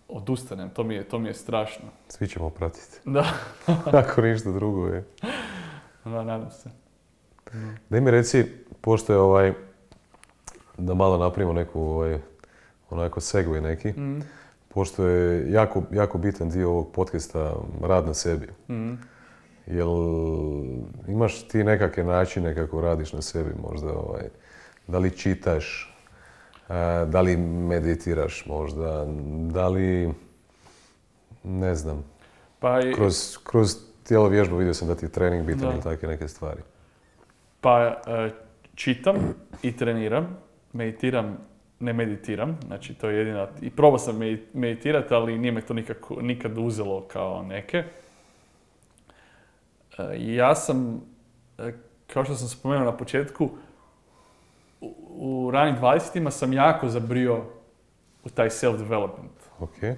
odustanem, 0.09 0.71
to 0.71 0.83
mi 0.85 0.95
je, 0.95 1.05
to 1.05 1.19
mi 1.19 1.29
je 1.29 1.35
strašno. 1.35 1.85
Svi 2.09 2.29
ćemo 2.29 2.51
pratiti. 2.51 2.99
Da, 3.15 3.27
Ako 4.01 4.21
ništa 4.23 4.51
drugo 4.51 4.87
je. 4.87 5.05
da, 6.05 6.23
nadam 6.25 6.51
se. 6.51 6.71
Daj 7.89 8.01
mi 8.01 8.11
reci, 8.11 8.45
pošto 8.81 9.13
je 9.13 9.19
ovaj, 9.19 9.53
da 10.79 10.95
malo 10.95 11.19
napravimo 11.19 11.53
neku, 11.53 11.81
ovaj, 11.81 12.19
onako 12.91 13.21
segway 13.21 13.61
neki, 13.61 13.89
Mm. 13.89 14.21
Pošto 14.75 15.05
je 15.05 15.53
jako, 15.53 15.83
jako 15.93 16.19
bitan 16.19 16.51
dio 16.51 16.71
ovog 16.71 16.93
podcasta 16.93 17.55
rad 17.83 18.07
na 18.07 18.15
sebi. 18.15 18.49
Mm. 18.69 18.93
Jel 19.67 19.89
imaš 21.09 21.49
ti 21.49 21.65
nekakve 21.65 22.05
načine 22.05 22.55
kako 22.55 22.81
radiš 22.81 23.13
na 23.13 23.23
sebi 23.23 23.51
možda? 23.63 23.93
Ovaj, 23.93 24.23
da 24.87 24.99
li 24.99 25.11
čitaš? 25.11 25.87
a, 26.69 27.05
da 27.05 27.21
li 27.21 27.37
meditiraš 27.37 28.47
možda? 28.47 29.07
Da 29.51 29.69
li, 29.69 30.13
ne 31.45 31.75
znam, 31.75 32.05
Pa 32.59 32.81
i- 32.81 32.95
kroz, 32.95 33.39
kroz 33.45 33.77
tijelo 34.03 34.29
vježbu 34.29 34.57
vidio 34.57 34.75
sam 34.75 34.89
da 34.89 34.95
ti 34.95 35.05
je 35.05 35.11
trening 35.11 35.47
bitan 35.47 35.73
ili 35.73 35.83
takve 35.83 36.09
neke 36.09 36.29
stvari. 36.29 36.61
Pa 37.61 37.81
e, 38.07 38.31
čitam 38.75 39.17
i 39.63 39.77
treniram, 39.77 40.37
meditiram, 40.73 41.39
ne 41.81 41.93
meditiram, 41.93 42.59
znači 42.67 42.95
to 42.95 43.09
je 43.09 43.19
jedina, 43.19 43.49
i 43.63 43.71
probao 43.71 43.99
sam 43.99 44.17
medi- 44.19 44.47
meditirati, 44.55 45.15
ali 45.15 45.39
nije 45.39 45.53
me 45.53 45.61
to 45.61 45.75
nikako, 45.75 46.23
nikad 46.23 46.59
uzelo 46.59 47.01
kao 47.01 47.43
neke. 47.43 47.85
E, 49.99 50.17
ja 50.19 50.55
sam, 50.55 51.01
e, 51.59 51.73
kao 52.07 52.25
što 52.25 52.35
sam 52.35 52.49
spomenuo 52.49 52.85
na 52.85 52.97
početku, 52.97 53.51
u, 55.09 55.51
ranim 55.53 55.77
20 55.77 56.31
sam 56.31 56.53
jako 56.53 56.89
zabrio 56.89 57.45
u 58.25 58.29
taj 58.29 58.49
self-development. 58.49 59.37
Ok, 59.59 59.97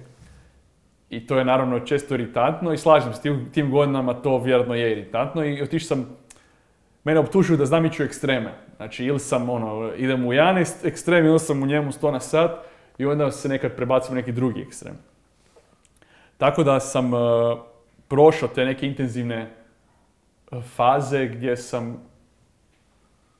I 1.09 1.27
to 1.27 1.37
je 1.37 1.45
naravno 1.45 1.79
često 1.79 2.13
iritantno 2.13 2.73
i 2.73 2.77
slažem 2.77 3.13
se, 3.13 3.21
tim, 3.21 3.49
tim 3.53 3.71
godinama 3.71 4.13
to 4.13 4.37
vjerojatno 4.37 4.75
je 4.75 4.91
iritantno 4.91 5.45
i 5.45 5.61
otišao 5.61 5.87
sam, 5.87 6.17
mene 7.03 7.19
optužuju 7.19 7.57
da 7.57 7.65
znam 7.65 7.85
ići 7.85 8.03
u 8.03 8.05
ekstreme. 8.05 8.53
Znači 8.77 9.05
ili 9.05 9.19
sam 9.19 9.49
ono, 9.49 9.93
idem 9.95 10.25
u 10.25 10.33
jedan 10.33 10.63
ekstrem 10.83 11.25
ili 11.25 11.39
sam 11.39 11.63
u 11.63 11.65
njemu 11.65 11.91
100 11.91 12.11
na 12.11 12.19
sat 12.19 12.51
i 12.97 13.05
onda 13.05 13.31
se 13.31 13.49
nekad 13.49 13.75
prebacim 13.75 14.13
u 14.13 14.15
neki 14.15 14.31
drugi 14.31 14.61
ekstrem. 14.61 14.97
Tako 16.37 16.63
da 16.63 16.79
sam 16.79 17.13
uh, 17.13 17.19
prošao 18.07 18.49
te 18.49 18.65
neke 18.65 18.87
intenzivne 18.87 19.49
uh, 20.51 20.63
faze 20.63 21.27
gdje 21.27 21.57
sam, 21.57 22.01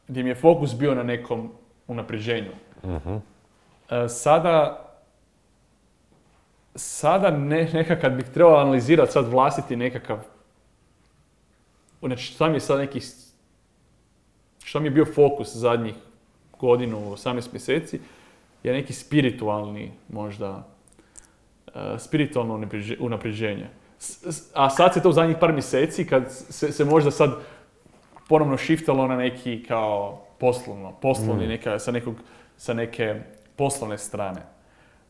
gdje 0.08 0.24
mi 0.24 0.30
je 0.30 0.36
fokus 0.36 0.76
bio 0.76 0.96
na 0.96 1.04
nekom 1.04 1.52
unapređenju. 1.88 2.52
Mhm. 2.84 3.14
Uh, 3.14 3.22
sada 4.08 4.84
sada 6.76 7.32
ne, 7.32 7.70
nekak 7.74 8.02
kad 8.02 8.14
bih 8.14 8.26
trebao 8.34 8.56
analizirati 8.56 9.12
sad 9.12 9.28
vlastiti 9.28 9.76
nekakav, 9.76 10.20
znači 12.00 12.24
šta 12.24 12.50
mi 12.50 12.56
je 12.56 12.60
sad 12.60 12.80
neki, 12.80 13.00
šta 14.64 14.80
mi 14.80 14.88
je 14.88 14.92
bio 14.92 15.06
fokus 15.06 15.56
zadnjih 15.56 15.94
godinu, 16.60 16.98
18 17.12 17.26
mjeseci, 17.52 18.00
je 18.64 18.74
neki 18.74 18.94
spiritualni 18.94 19.92
možda, 20.10 20.68
e, 21.68 22.00
spiritualno 22.00 22.58
unapređe- 22.58 22.98
unapređenje. 23.00 23.68
A 24.54 24.70
sad 24.70 24.94
se 24.94 25.02
to 25.02 25.10
u 25.10 25.14
zadnjih 25.14 25.38
par 25.40 25.54
mjeseci, 25.54 26.08
kad 26.08 26.24
se, 26.32 26.72
se 26.72 26.86
možda 26.86 27.12
sad 27.12 27.32
ponovno 28.30 28.58
shiftalo 28.58 29.08
na 29.08 29.16
neki 29.18 29.64
kao 29.64 30.22
poslovno, 30.40 30.92
poslovni, 30.92 31.48
neka, 31.48 31.80
sa, 31.80 31.92
nekog, 31.92 32.16
sa 32.58 32.74
neke 32.74 33.22
poslovne 33.56 33.98
strane. 33.98 34.42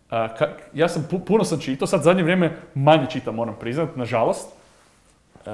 Ka- 0.10 0.54
ja 0.74 0.90
sam, 0.90 1.08
pu- 1.12 1.26
puno 1.26 1.44
sam 1.44 1.60
čitao, 1.60 1.88
sad 1.88 2.04
zadnje 2.04 2.24
vrijeme 2.24 2.58
manje 2.76 3.06
čitam, 3.10 3.36
moram 3.36 3.56
priznat, 3.60 3.96
nažalost. 3.96 4.50
E, 5.36 5.50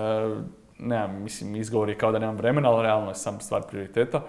nemam, 0.80 1.22
mislim, 1.24 1.56
izgovor 1.56 1.90
je 1.90 1.98
kao 1.98 2.12
da 2.12 2.20
nemam 2.20 2.36
vremena, 2.36 2.70
ali 2.70 2.84
realno 2.84 3.10
je 3.10 3.16
sam 3.16 3.42
stvar 3.42 3.62
prioriteta. 3.68 4.22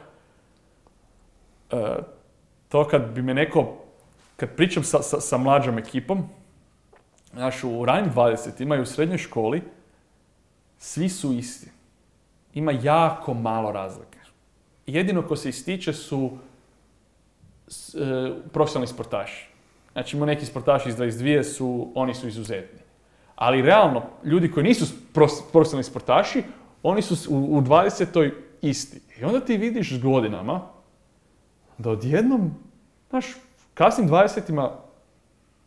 E, 1.71 1.97
to 2.69 2.89
kad 2.89 3.11
bi 3.11 3.23
me 3.23 3.35
neko, 3.35 3.77
kad 4.37 4.57
pričam 4.57 4.85
sa, 4.85 5.03
sa, 5.03 5.21
sa 5.21 5.39
mlađom 5.39 5.79
ekipom, 5.79 6.29
znaš, 7.33 7.65
u 7.65 7.85
ranim 7.85 8.13
20 8.13 8.63
imaju 8.63 8.83
u 8.83 8.87
srednjoj 8.87 9.19
školi, 9.19 9.63
svi 10.79 11.09
su 11.09 11.33
isti. 11.33 11.71
Ima 12.55 12.73
jako 12.73 13.35
malo 13.35 13.73
razlike. 13.73 14.19
Jedino 14.87 15.23
ko 15.23 15.37
se 15.37 15.49
ističe 15.49 15.93
su 15.93 16.31
e, 17.69 18.33
profesionalni 18.53 18.87
sportaši. 18.87 19.49
Znači 19.93 20.17
neki 20.17 20.47
sportaši 20.47 20.89
iz 20.89 20.97
22 20.97 21.43
su, 21.43 21.93
oni 21.95 22.15
su 22.15 22.29
izuzetni. 22.29 22.80
Ali 23.41 23.63
realno, 23.63 24.03
ljudi 24.25 24.51
koji 24.51 24.65
nisu 24.65 24.85
profesionalni 25.53 25.85
sportaši, 25.85 26.43
oni 26.83 27.03
su 27.03 27.35
u, 27.35 27.59
u 27.59 27.61
20. 27.61 28.33
isti. 28.63 29.01
I 29.21 29.25
onda 29.25 29.41
ti 29.41 29.57
vidiš 29.57 29.93
s 29.93 30.03
godinama 30.03 30.61
da 31.79 31.91
odjednom, 31.91 32.51
znaš, 33.11 33.27
kasnim 33.75 34.09
20 34.09 34.71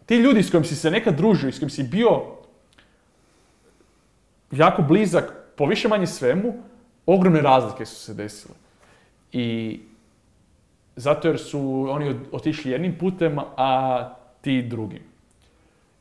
ti 0.06 0.16
ljudi 0.16 0.44
s 0.44 0.52
kojim 0.52 0.64
si 0.64 0.76
se 0.76 0.92
nekad 0.92 1.18
družio 1.18 1.50
i 1.50 1.52
s 1.52 1.60
kojim 1.60 1.70
si 1.70 1.84
bio 1.84 2.22
jako 4.52 4.82
blizak 4.82 5.34
po 5.58 5.66
više 5.66 5.88
manje 5.88 6.08
svemu, 6.08 6.54
ogromne 7.06 7.42
razlike 7.42 7.86
su 7.86 7.96
se 7.96 8.14
desile. 8.14 8.56
I 9.32 9.80
zato 10.96 11.28
jer 11.28 11.40
su 11.40 11.88
oni 11.90 12.20
otišli 12.32 12.72
jednim 12.72 12.98
putem, 13.00 13.40
a 13.58 14.10
ti 14.42 14.62
drugim. 14.62 15.04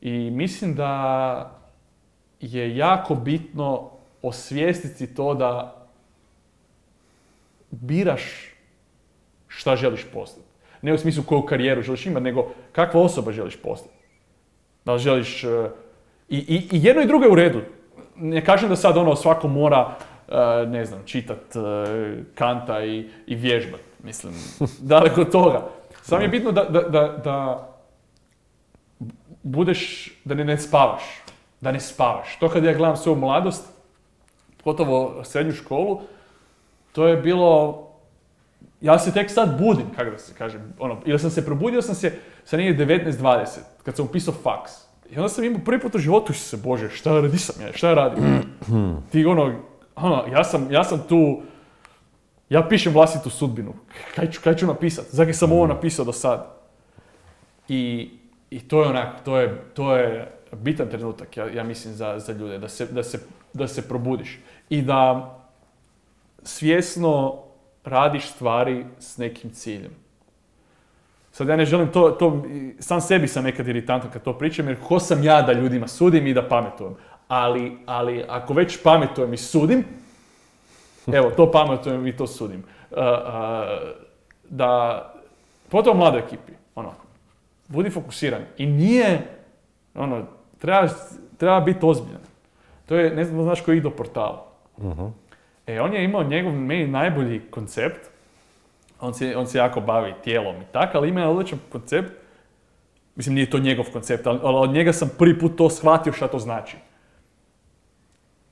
I 0.01 0.31
mislim 0.31 0.75
da 0.75 1.62
je 2.43 2.77
jako 2.77 3.15
bitno 3.15 3.89
osvijestiti 4.21 5.15
to 5.15 5.33
da 5.33 5.75
biraš 7.71 8.23
šta 9.47 9.75
želiš 9.75 10.05
postati. 10.13 10.47
Ne 10.81 10.93
u 10.93 10.97
smislu 10.97 11.23
koju 11.23 11.41
karijeru 11.41 11.81
želiš 11.81 12.05
imati, 12.05 12.23
nego 12.23 12.51
kakva 12.71 13.01
osoba 13.01 13.31
želiš 13.31 13.55
postati. 13.55 13.95
Da 14.85 14.93
li 14.93 14.99
želiš 14.99 15.43
e, 15.43 15.69
I, 16.29 16.37
i, 16.37 16.55
i 16.71 16.83
jedno 16.83 17.01
i 17.01 17.07
drugo 17.07 17.25
je 17.25 17.31
u 17.31 17.35
redu. 17.35 17.61
Ne 18.15 18.45
kažem 18.45 18.69
da 18.69 18.75
sad 18.75 18.97
ono 18.97 19.15
svako 19.15 19.47
mora, 19.47 19.95
e, 20.27 20.65
ne 20.65 20.85
znam, 20.85 21.01
čitat 21.05 21.55
e, 21.55 21.59
kanta 22.35 22.83
i, 22.83 23.09
i 23.27 23.35
vježbat. 23.35 23.81
Mislim, 24.03 24.33
daleko 24.91 25.21
od 25.21 25.31
toga. 25.31 25.69
Samo 26.01 26.21
je 26.21 26.27
bitno 26.27 26.51
da, 26.51 26.63
da, 26.63 26.81
da, 26.81 27.21
da 27.23 27.69
budeš, 29.43 30.11
da 30.25 30.35
ne, 30.35 30.43
ne 30.43 30.57
spavaš. 30.57 31.22
Da 31.63 31.71
ne 31.71 31.79
spavaš. 31.79 32.37
To 32.39 32.49
kad 32.49 32.63
ja 32.63 32.73
gledam 32.73 32.97
svoju 32.97 33.15
mladost, 33.15 33.67
gotovo 34.63 35.23
srednju 35.23 35.51
školu, 35.51 36.01
to 36.91 37.07
je 37.07 37.17
bilo, 37.17 37.83
ja 38.81 38.99
se 38.99 39.13
tek 39.13 39.31
sad 39.31 39.59
budim, 39.59 39.85
kako 39.95 40.11
da 40.11 40.17
se 40.17 40.33
kaže, 40.37 40.59
ono, 40.79 41.01
ili 41.05 41.19
sam 41.19 41.29
se 41.29 41.45
probudio 41.45 41.81
sam 41.81 41.95
se 41.95 42.19
sa 42.43 42.57
negdje 42.57 42.87
19-20, 42.87 43.45
kad 43.83 43.95
sam 43.95 44.05
upisao 44.05 44.33
faks. 44.33 44.71
I 45.09 45.17
onda 45.17 45.29
sam 45.29 45.43
imao 45.43 45.61
prvi 45.65 45.79
put 45.79 45.95
u 45.95 45.99
životu 45.99 46.33
se, 46.33 46.57
bože, 46.57 46.89
šta 46.89 47.13
radi 47.13 47.37
sam 47.37 47.65
ja, 47.65 47.73
šta 47.73 47.93
radim? 47.93 48.23
Ti 49.11 49.25
ono, 49.25 49.53
ono, 49.95 50.23
ja 50.31 50.43
sam, 50.43 50.71
ja 50.71 50.83
sam 50.83 51.03
tu, 51.09 51.41
ja 52.49 52.67
pišem 52.69 52.93
vlastitu 52.93 53.29
sudbinu. 53.29 53.73
Kaj 54.15 54.31
ću, 54.31 54.41
kaj 54.43 54.55
ću 54.55 54.67
napisat? 54.67 55.05
Zakaj 55.09 55.33
sam 55.33 55.51
ovo 55.51 55.67
napisao 55.67 56.05
do 56.05 56.13
sad? 56.13 56.47
I, 57.67 58.11
i 58.49 58.59
to 58.59 58.81
je 58.83 58.89
onak, 58.89 59.23
to 59.23 59.37
je, 59.37 59.63
to 59.73 59.95
je 59.95 60.31
bitan 60.55 60.89
trenutak, 60.89 61.37
ja, 61.37 61.47
ja 61.49 61.63
mislim, 61.63 61.93
za, 61.93 62.19
za 62.19 62.33
ljude, 62.33 62.57
da 62.57 62.69
se, 62.69 62.85
da, 62.85 63.03
se, 63.03 63.19
da 63.53 63.67
se 63.67 63.87
probudiš. 63.87 64.39
I 64.69 64.81
da 64.81 65.29
svjesno 66.43 67.43
radiš 67.83 68.29
stvari 68.29 68.85
s 68.99 69.17
nekim 69.17 69.51
ciljem. 69.51 69.91
Sad 71.31 71.47
ja 71.47 71.55
ne 71.55 71.65
želim 71.65 71.91
to, 71.91 72.11
to, 72.11 72.43
sam 72.79 73.01
sebi 73.01 73.27
sam 73.27 73.43
nekad 73.43 73.67
iritantan 73.67 74.11
kad 74.11 74.23
to 74.23 74.33
pričam, 74.37 74.67
jer 74.67 74.77
ko 74.87 74.99
sam 74.99 75.23
ja 75.23 75.41
da 75.41 75.53
ljudima 75.53 75.87
sudim 75.87 76.27
i 76.27 76.33
da 76.33 76.47
pametujem. 76.47 76.95
Ali, 77.27 77.77
ali 77.85 78.25
ako 78.27 78.53
već 78.53 78.83
pametujem 78.83 79.33
i 79.33 79.37
sudim, 79.37 79.83
evo, 81.07 81.31
to 81.31 81.51
pametujem 81.51 82.07
i 82.07 82.17
to 82.17 82.27
sudim. 82.27 82.63
Uh, 82.91 82.97
uh, 82.97 83.03
da, 84.49 85.13
potom 85.69 85.97
mladoj 85.97 86.19
ekipi, 86.19 86.51
ono, 86.75 86.93
budi 87.67 87.89
fokusiran. 87.89 88.41
I 88.57 88.65
nije, 88.65 89.21
ono, 89.95 90.27
treba, 90.63 90.87
treba 91.37 91.59
biti 91.59 91.79
ozbiljan. 91.85 92.21
To 92.85 92.95
je, 92.95 93.15
ne 93.15 93.25
znam 93.25 93.43
znaš 93.43 93.61
koji 93.61 93.81
do 93.81 93.89
portala. 93.89 94.45
E, 95.67 95.81
on 95.81 95.93
je 95.93 96.03
imao 96.03 96.23
njegov, 96.23 96.53
meni 96.53 96.87
najbolji 96.87 97.41
koncept. 97.49 98.09
On 98.99 99.13
se, 99.13 99.37
on 99.37 99.47
se 99.47 99.57
jako 99.57 99.81
bavi 99.81 100.13
tijelom 100.23 100.55
i 100.55 100.65
tako, 100.71 100.97
ali 100.97 101.09
ima 101.09 101.19
je 101.19 101.27
odličan 101.27 101.59
koncept. 101.71 102.11
Mislim, 103.15 103.35
nije 103.35 103.49
to 103.49 103.59
njegov 103.59 103.85
koncept, 103.93 104.27
ali, 104.27 104.39
ali 104.43 104.57
od 104.57 104.69
njega 104.69 104.93
sam 104.93 105.09
prvi 105.17 105.39
put 105.39 105.57
to 105.57 105.69
shvatio 105.69 106.13
šta 106.13 106.27
to 106.27 106.39
znači. 106.39 106.77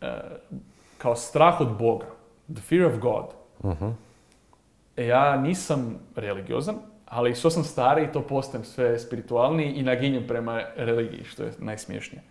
E, 0.01 0.07
kao 0.97 1.15
strah 1.15 1.61
od 1.61 1.77
Boga. 1.77 2.05
The 2.53 2.61
fear 2.61 2.85
of 2.85 2.99
God. 2.99 3.25
E, 4.97 5.05
ja 5.05 5.37
nisam 5.37 5.99
religiozan, 6.15 6.75
ali 7.11 7.35
što 7.35 7.49
sam 7.49 7.63
stariji, 7.63 8.11
to 8.13 8.21
postajem 8.21 8.65
sve 8.65 8.99
spiritualniji 8.99 9.73
i 9.73 9.83
naginjem 9.83 10.27
prema 10.27 10.61
religiji, 10.75 11.23
što 11.23 11.43
je 11.43 11.53
najsmiješnije. 11.59 12.23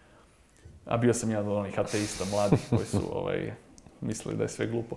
A 0.84 0.96
bio 0.96 1.14
sam 1.14 1.30
jedan 1.30 1.48
od 1.48 1.56
onih 1.56 1.78
ateista 1.78 2.24
mladih 2.30 2.60
koji 2.70 2.86
su 2.86 3.00
ovaj, 3.18 3.52
mislili 4.00 4.36
da 4.36 4.42
je 4.42 4.48
sve 4.48 4.66
glupo. 4.66 4.96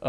Uh, 0.00 0.08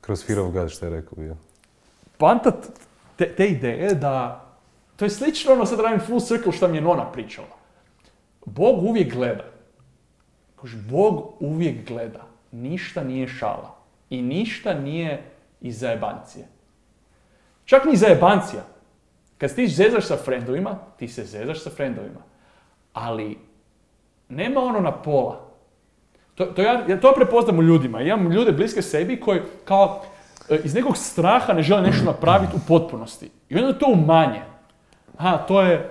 Kroz 0.00 0.26
Fear 0.26 0.40
of 0.40 0.52
God 0.52 0.70
što 0.70 0.86
je 0.86 0.90
rekao 0.90 1.16
bio. 1.16 1.36
Poanta 2.16 2.52
te, 3.16 3.34
te 3.34 3.46
ideje 3.46 3.94
da, 3.94 4.44
to 4.96 5.04
je 5.04 5.10
slično 5.10 5.52
ono 5.52 5.66
sad 5.66 5.80
radim 5.80 6.00
full 6.00 6.20
circle 6.20 6.52
što 6.52 6.68
mi 6.68 6.76
je 6.76 6.80
Nona 6.80 7.12
pričala. 7.12 7.56
Bog 8.44 8.82
uvijek 8.82 9.14
gleda. 9.14 9.44
Bog 10.90 11.34
uvijek 11.40 11.88
gleda. 11.88 12.27
Ništa 12.52 13.04
nije 13.04 13.28
šala. 13.28 13.74
I 14.10 14.22
ništa 14.22 14.74
nije 14.74 15.22
iz 15.60 15.78
zajebancije. 15.78 16.46
Čak 17.64 17.84
ni 17.84 17.96
zajebancija. 17.96 18.62
Kad 19.38 19.54
ti 19.54 19.68
zezaš 19.68 20.06
sa 20.06 20.16
frendovima, 20.16 20.78
ti 20.98 21.08
se 21.08 21.24
zezaš 21.24 21.62
sa 21.62 21.70
frendovima. 21.70 22.20
Ali 22.92 23.38
nema 24.28 24.60
ono 24.60 24.80
na 24.80 24.92
pola. 24.92 25.48
To, 26.34 26.46
to 26.46 26.62
ja, 26.62 26.84
ja 26.88 27.00
to 27.00 27.12
prepoznam 27.16 27.58
u 27.58 27.62
ljudima. 27.62 28.00
Imam 28.00 28.32
ljude 28.32 28.52
bliske 28.52 28.82
sebi 28.82 29.20
koji 29.20 29.40
kao 29.64 30.02
e, 30.50 30.60
iz 30.64 30.74
nekog 30.74 30.96
straha 30.96 31.52
ne 31.52 31.62
žele 31.62 31.82
nešto 31.82 32.04
napraviti 32.04 32.56
u 32.56 32.60
potpunosti. 32.68 33.30
I 33.48 33.56
onda 33.58 33.78
to 33.78 33.86
umanje. 33.92 34.42
Ha, 35.18 35.38
to 35.38 35.62
je, 35.62 35.90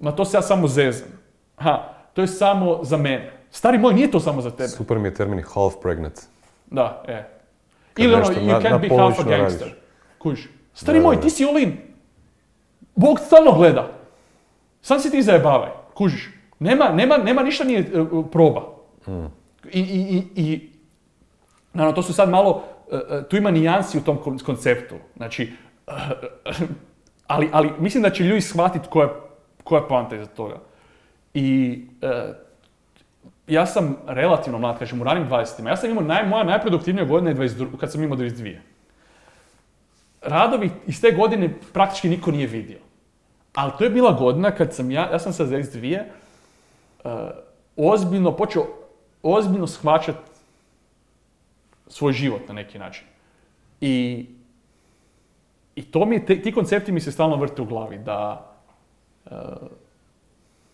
ma 0.00 0.12
to 0.12 0.24
se 0.24 0.36
ja 0.36 0.42
samo 0.42 0.68
zezam. 0.68 1.08
Ha, 1.56 1.94
to 2.14 2.20
je 2.20 2.26
samo 2.26 2.84
za 2.84 2.96
mene. 2.96 3.35
Stari 3.56 3.78
moj, 3.78 3.94
nije 3.94 4.10
to 4.10 4.20
samo 4.20 4.40
za 4.40 4.50
tebe. 4.50 4.68
Super 4.68 4.98
mi 4.98 5.08
je 5.08 5.14
termin 5.14 5.44
half 5.54 5.74
pregnant. 5.82 6.20
Da, 6.66 7.02
e. 7.08 7.24
Kad 7.94 8.04
Ili 8.04 8.14
ono, 8.14 8.24
you 8.24 8.60
can't 8.62 8.80
be 8.80 8.88
half 8.96 9.20
a 9.20 9.22
gangster. 9.22 9.74
Kužiš. 10.18 10.48
Stari 10.74 10.98
Da, 10.98 11.04
moj, 11.04 11.16
da. 11.16 11.22
ti 11.22 11.30
si 11.30 11.44
all 11.44 11.58
in. 11.58 11.76
Bog 12.94 13.18
stalno 13.18 13.52
gleda. 13.52 13.92
Sam 14.82 15.00
si 15.00 15.10
ti 15.10 15.22
zajebavaj. 15.22 15.70
Kužiš. 15.94 16.30
Nema, 16.58 16.88
nema, 16.88 17.16
nema 17.16 17.42
ništa 17.42 17.64
nije 17.64 17.80
e, 17.80 17.84
proba. 18.32 18.62
I, 19.72 19.80
i, 19.80 20.16
i, 20.16 20.42
i 20.42 20.70
naravno, 21.72 21.94
to 21.94 22.02
su 22.02 22.12
sad 22.12 22.28
malo, 22.28 22.62
e, 22.92 22.96
e, 22.96 23.28
tu 23.28 23.36
ima 23.36 23.50
nijansi 23.50 23.98
u 23.98 24.02
tom 24.02 24.18
kon- 24.24 24.44
konceptu. 24.44 24.94
Znači, 25.16 25.52
ali, 27.26 27.48
ali 27.52 27.72
mislim 27.78 28.02
da 28.02 28.10
će 28.10 28.24
ljudi 28.24 28.40
shvatiti 28.40 28.88
koja, 28.90 29.08
koja 29.64 29.80
je 29.80 29.88
poanta 29.88 30.16
iza 30.16 30.26
toga. 30.26 30.56
I 31.34 31.80
ja 33.46 33.66
sam 33.66 33.96
relativno 34.06 34.58
mlad, 34.58 34.78
kažem, 34.78 35.00
u 35.00 35.04
ranim 35.04 35.28
20 35.28 35.66
Ja 35.66 35.76
sam 35.76 35.90
imao, 35.90 36.04
naj, 36.04 36.26
moja 36.26 36.44
najproduktivnija 36.44 37.04
godina 37.04 37.30
je 37.30 37.36
22, 37.36 37.76
kad 37.76 37.92
sam 37.92 38.02
imao 38.02 38.18
22. 38.18 38.56
Radovi 40.22 40.70
iz 40.86 41.00
te 41.00 41.10
godine 41.10 41.50
praktički 41.72 42.08
niko 42.08 42.30
nije 42.30 42.46
vidio. 42.46 42.78
Ali 43.54 43.72
to 43.78 43.84
je 43.84 43.90
bila 43.90 44.12
godina 44.12 44.50
kad 44.50 44.74
sam 44.74 44.90
ja, 44.90 45.10
ja 45.12 45.18
sam 45.18 45.32
sa 45.32 45.44
22 45.44 46.02
uh, 47.04 47.10
ozbiljno 47.76 48.36
počeo 48.36 48.66
ozbiljno 49.22 49.66
shvaćat 49.66 50.16
svoj 51.86 52.12
život 52.12 52.48
na 52.48 52.54
neki 52.54 52.78
način. 52.78 53.06
I, 53.80 54.26
i 55.74 55.82
to 55.82 56.04
mi, 56.04 56.26
te- 56.26 56.42
ti 56.42 56.52
koncepti 56.52 56.92
mi 56.92 57.00
se 57.00 57.12
stalno 57.12 57.36
vrte 57.36 57.62
u 57.62 57.64
glavi, 57.64 57.98
da 57.98 58.50
uh, 59.24 59.32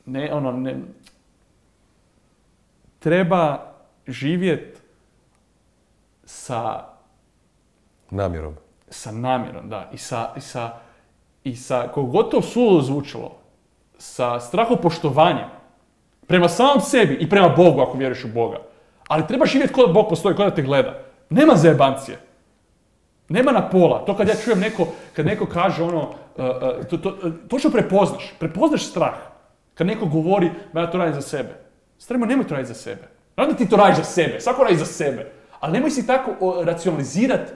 ne, 0.07 0.33
ono, 0.33 0.53
ne, 0.53 0.77
treba 3.03 3.75
živjet 4.07 4.83
sa 6.25 6.85
Namjerom. 8.11 8.55
sa 8.91 9.13
namjerom, 9.13 9.69
da, 9.69 9.89
i 9.93 9.99
sa, 9.99 10.33
i 10.37 10.41
sa, 10.41 10.71
i 11.45 11.57
sa 11.57 11.89
to 12.31 12.43
suludo 12.43 12.83
zvučalo, 12.83 13.39
sa 13.99 14.41
strahopoštovanjem 14.41 15.49
prema 16.27 16.49
samom 16.49 16.81
sebi 16.81 17.15
i 17.15 17.29
prema 17.29 17.49
Bogu, 17.49 17.81
ako 17.81 17.99
vjeruješ 17.99 18.25
u 18.25 18.29
Boga. 18.29 18.59
Ali 19.09 19.27
treba 19.27 19.47
živjeti 19.47 19.73
kod 19.73 19.93
Bog 19.93 20.09
postoji, 20.09 20.37
kod 20.37 20.47
da 20.47 20.55
te 20.55 20.63
gleda. 20.63 20.99
Nema 21.31 21.57
zajebancije. 21.57 22.19
Nema 23.29 23.53
na 23.53 23.69
pola. 23.71 24.05
To 24.05 24.17
kad 24.17 24.29
ja 24.29 24.35
čujem 24.35 24.61
neko, 24.61 24.87
kad 25.17 25.27
neko 25.27 25.47
kaže 25.47 25.83
ono, 25.83 26.01
uh, 26.01 26.15
uh, 26.37 26.87
to, 26.91 26.97
to, 26.97 27.09
uh, 27.09 27.33
točno 27.49 27.71
prepoznaš, 27.71 28.35
prepoznaš 28.39 28.87
strah. 28.87 29.15
Kad 29.75 29.87
neko 29.87 30.07
govori, 30.07 30.51
ja 30.75 30.91
to 30.91 30.99
radim 30.99 31.15
za 31.15 31.21
sebe. 31.21 31.63
Stremo, 32.03 32.27
nemoj 32.27 32.47
to 32.47 32.55
raditi 32.55 32.75
za 32.75 32.81
sebe. 32.81 33.03
Naravno 33.37 33.53
da 33.53 33.65
ti 33.65 33.71
to 33.71 33.77
radiš 33.77 33.97
za 33.97 34.05
sebe, 34.05 34.41
svako 34.41 34.65
radi 34.65 34.77
za 34.77 34.85
sebe. 34.87 35.31
Ali 35.61 35.73
nemoj 35.73 35.91
si 35.91 36.07
tako 36.07 36.31
racionalizirati 36.65 37.53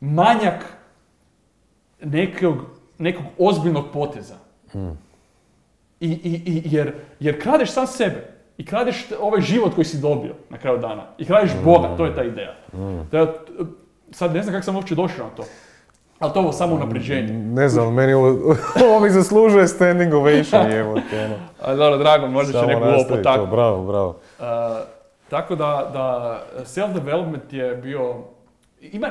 manjak 0.00 0.64
nekog, 2.02 2.56
nekog 2.98 3.24
ozbiljnog 3.38 3.84
poteza. 3.92 4.34
I, 6.00 6.08
i, 6.10 6.42
i, 6.46 6.62
jer, 6.64 6.94
jer 7.20 7.42
kradeš 7.42 7.70
sam 7.70 7.86
sebe. 7.86 8.30
I 8.58 8.66
kradeš 8.66 9.04
ovaj 9.20 9.40
život 9.40 9.74
koji 9.74 9.84
si 9.84 10.00
dobio 10.00 10.34
na 10.50 10.58
kraju 10.58 10.78
dana. 10.78 11.06
I 11.18 11.24
kradeš 11.24 11.50
Boga, 11.64 11.96
to 11.96 12.06
je 12.06 12.14
ta 12.14 12.22
ideja. 12.24 12.54
Da, 13.10 13.26
t- 13.32 13.38
sad 14.10 14.34
ne 14.34 14.42
znam 14.42 14.54
kako 14.54 14.64
sam 14.64 14.76
uopće 14.76 14.94
došao 14.94 15.26
na 15.28 15.34
to. 15.34 15.44
Ali 16.18 16.32
to 16.32 16.38
je 16.38 16.42
ovo 16.42 16.52
samo 16.52 16.74
unapređenje. 16.74 17.32
Ne 17.32 17.68
znam, 17.68 17.94
meni 17.94 18.12
ovo, 18.12 18.26
ovo 18.86 19.00
mi 19.00 19.10
zaslužuje 19.10 19.68
standing 19.68 20.14
ovation, 20.14 20.72
evo 20.80 21.00
te, 21.10 21.24
ono. 21.24 21.76
Dobro, 21.76 21.98
drago, 21.98 22.26
možda 22.26 22.60
će 22.60 22.66
neko 22.66 22.84
ovo 22.84 23.04
potaknuti. 23.08 23.50
bravo, 23.50 23.84
bravo. 23.84 24.08
Uh, 24.08 24.44
tako 25.28 25.54
da, 25.54 25.90
da 25.92 26.40
self-development 26.64 27.52
je 27.52 27.76
bio... 27.76 28.14
Ima, 28.80 29.08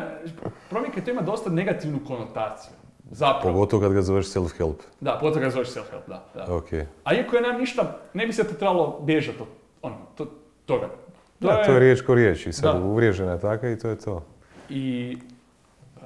problem 0.70 0.92
je 0.92 0.96
kad 0.96 1.06
to 1.06 1.12
ima 1.12 1.22
dosta 1.22 1.50
negativnu 1.50 2.00
konotaciju. 2.08 2.74
Zapravo. 3.12 3.54
Pogotovo 3.54 3.82
kad 3.82 3.94
ga 3.94 4.02
zoveš 4.02 4.26
self-help. 4.26 4.76
Da, 5.02 5.18
pogotovo 5.20 5.44
kad 5.44 5.52
zoveš 5.52 5.68
self-help, 5.68 6.08
da. 6.08 6.26
da. 6.36 6.56
Ok. 6.56 6.74
A 7.04 7.14
iako 7.14 7.36
je 7.36 7.42
nam 7.42 7.60
ništa, 7.60 7.98
ne 8.14 8.26
bi 8.28 8.34
se 8.34 8.44
to 8.44 8.54
trebalo 8.54 9.00
bježati 9.02 9.38
od 9.42 9.48
ono, 9.82 9.96
to, 10.16 10.26
toga. 10.66 10.88
To 11.40 11.48
Da, 11.48 11.64
to 11.64 11.72
je 11.72 11.80
riječ 11.80 12.02
ko 12.02 12.16
riječ 12.16 12.48
i 12.48 12.54
sad 12.54 12.82
uvriježena 12.84 13.32
je 13.32 13.40
taka 13.40 13.70
i 13.70 13.78
to 13.80 13.90
je 13.90 13.96
to. 13.96 14.24
I... 14.70 15.18
uh, 15.98 16.04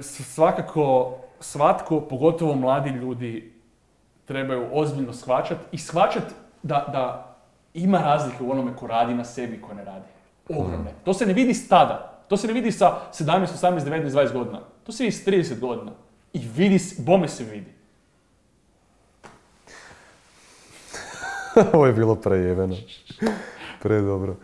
svakako 0.00 1.14
svatko, 1.40 2.00
pogotovo 2.00 2.54
mladi 2.54 2.90
ljudi, 2.90 3.52
trebaju 4.24 4.68
ozbiljno 4.72 5.12
shvaćati 5.12 5.60
i 5.72 5.78
shvaćati 5.78 6.34
da, 6.62 6.88
da 6.92 7.36
ima 7.74 7.98
razlike 7.98 8.44
u 8.44 8.50
onome 8.50 8.76
ko 8.76 8.86
radi 8.86 9.14
na 9.14 9.24
sebi 9.24 9.56
i 9.56 9.60
ko 9.60 9.74
ne 9.74 9.84
radi. 9.84 10.06
Ogromne. 10.48 10.92
To 11.04 11.14
se 11.14 11.26
ne 11.26 11.32
vidi 11.32 11.54
s 11.54 11.68
tada. 11.68 12.22
To 12.28 12.36
se 12.36 12.46
ne 12.46 12.52
vidi 12.52 12.72
sa 12.72 12.98
17, 13.12 13.46
18, 13.46 13.80
19, 13.80 14.10
20 14.10 14.32
godina. 14.32 14.60
To 14.84 14.92
se 14.92 15.04
vidi 15.04 15.16
s 15.16 15.26
30 15.26 15.60
godina. 15.60 15.92
I 16.32 16.48
vidi, 16.56 16.78
bome 16.98 17.28
se 17.28 17.44
vidi. 17.44 17.72
Ovo 21.72 21.86
je 21.86 21.92
bilo 21.92 22.14
prejeveno. 22.14 22.76
Predobro. 23.82 24.36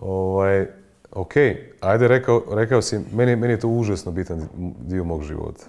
Ovaj, 0.00 0.81
ok, 1.12 1.32
ajde 1.80 2.08
rekao, 2.08 2.42
rekao 2.50 2.82
si, 2.82 3.00
meni, 3.12 3.36
meni 3.36 3.52
je 3.52 3.60
to 3.60 3.68
užasno 3.68 4.12
bitan 4.12 4.48
dio 4.80 5.04
mog 5.04 5.22
života. 5.22 5.64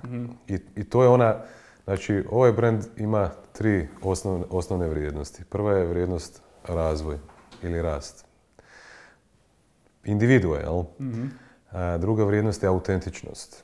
I, 0.48 0.60
I 0.76 0.84
to 0.84 1.04
je 1.04 1.10
ona, 1.10 1.36
znači 1.84 2.24
ovaj 2.32 2.52
brand 2.52 2.84
ima 2.98 3.30
tri 3.52 3.88
osnovne, 4.02 4.46
osnovne 4.50 4.88
vrijednosti. 4.88 5.44
Prva 5.50 5.74
je 5.74 5.86
vrijednost 5.86 6.42
razvoj 6.68 7.18
ili 7.64 7.82
rast. 7.82 8.26
Individua, 10.06 10.58
jel? 10.60 10.84
A, 11.72 11.98
druga 11.98 12.24
vrijednost 12.24 12.64
je 12.64 12.70
autentičnost. 12.70 13.64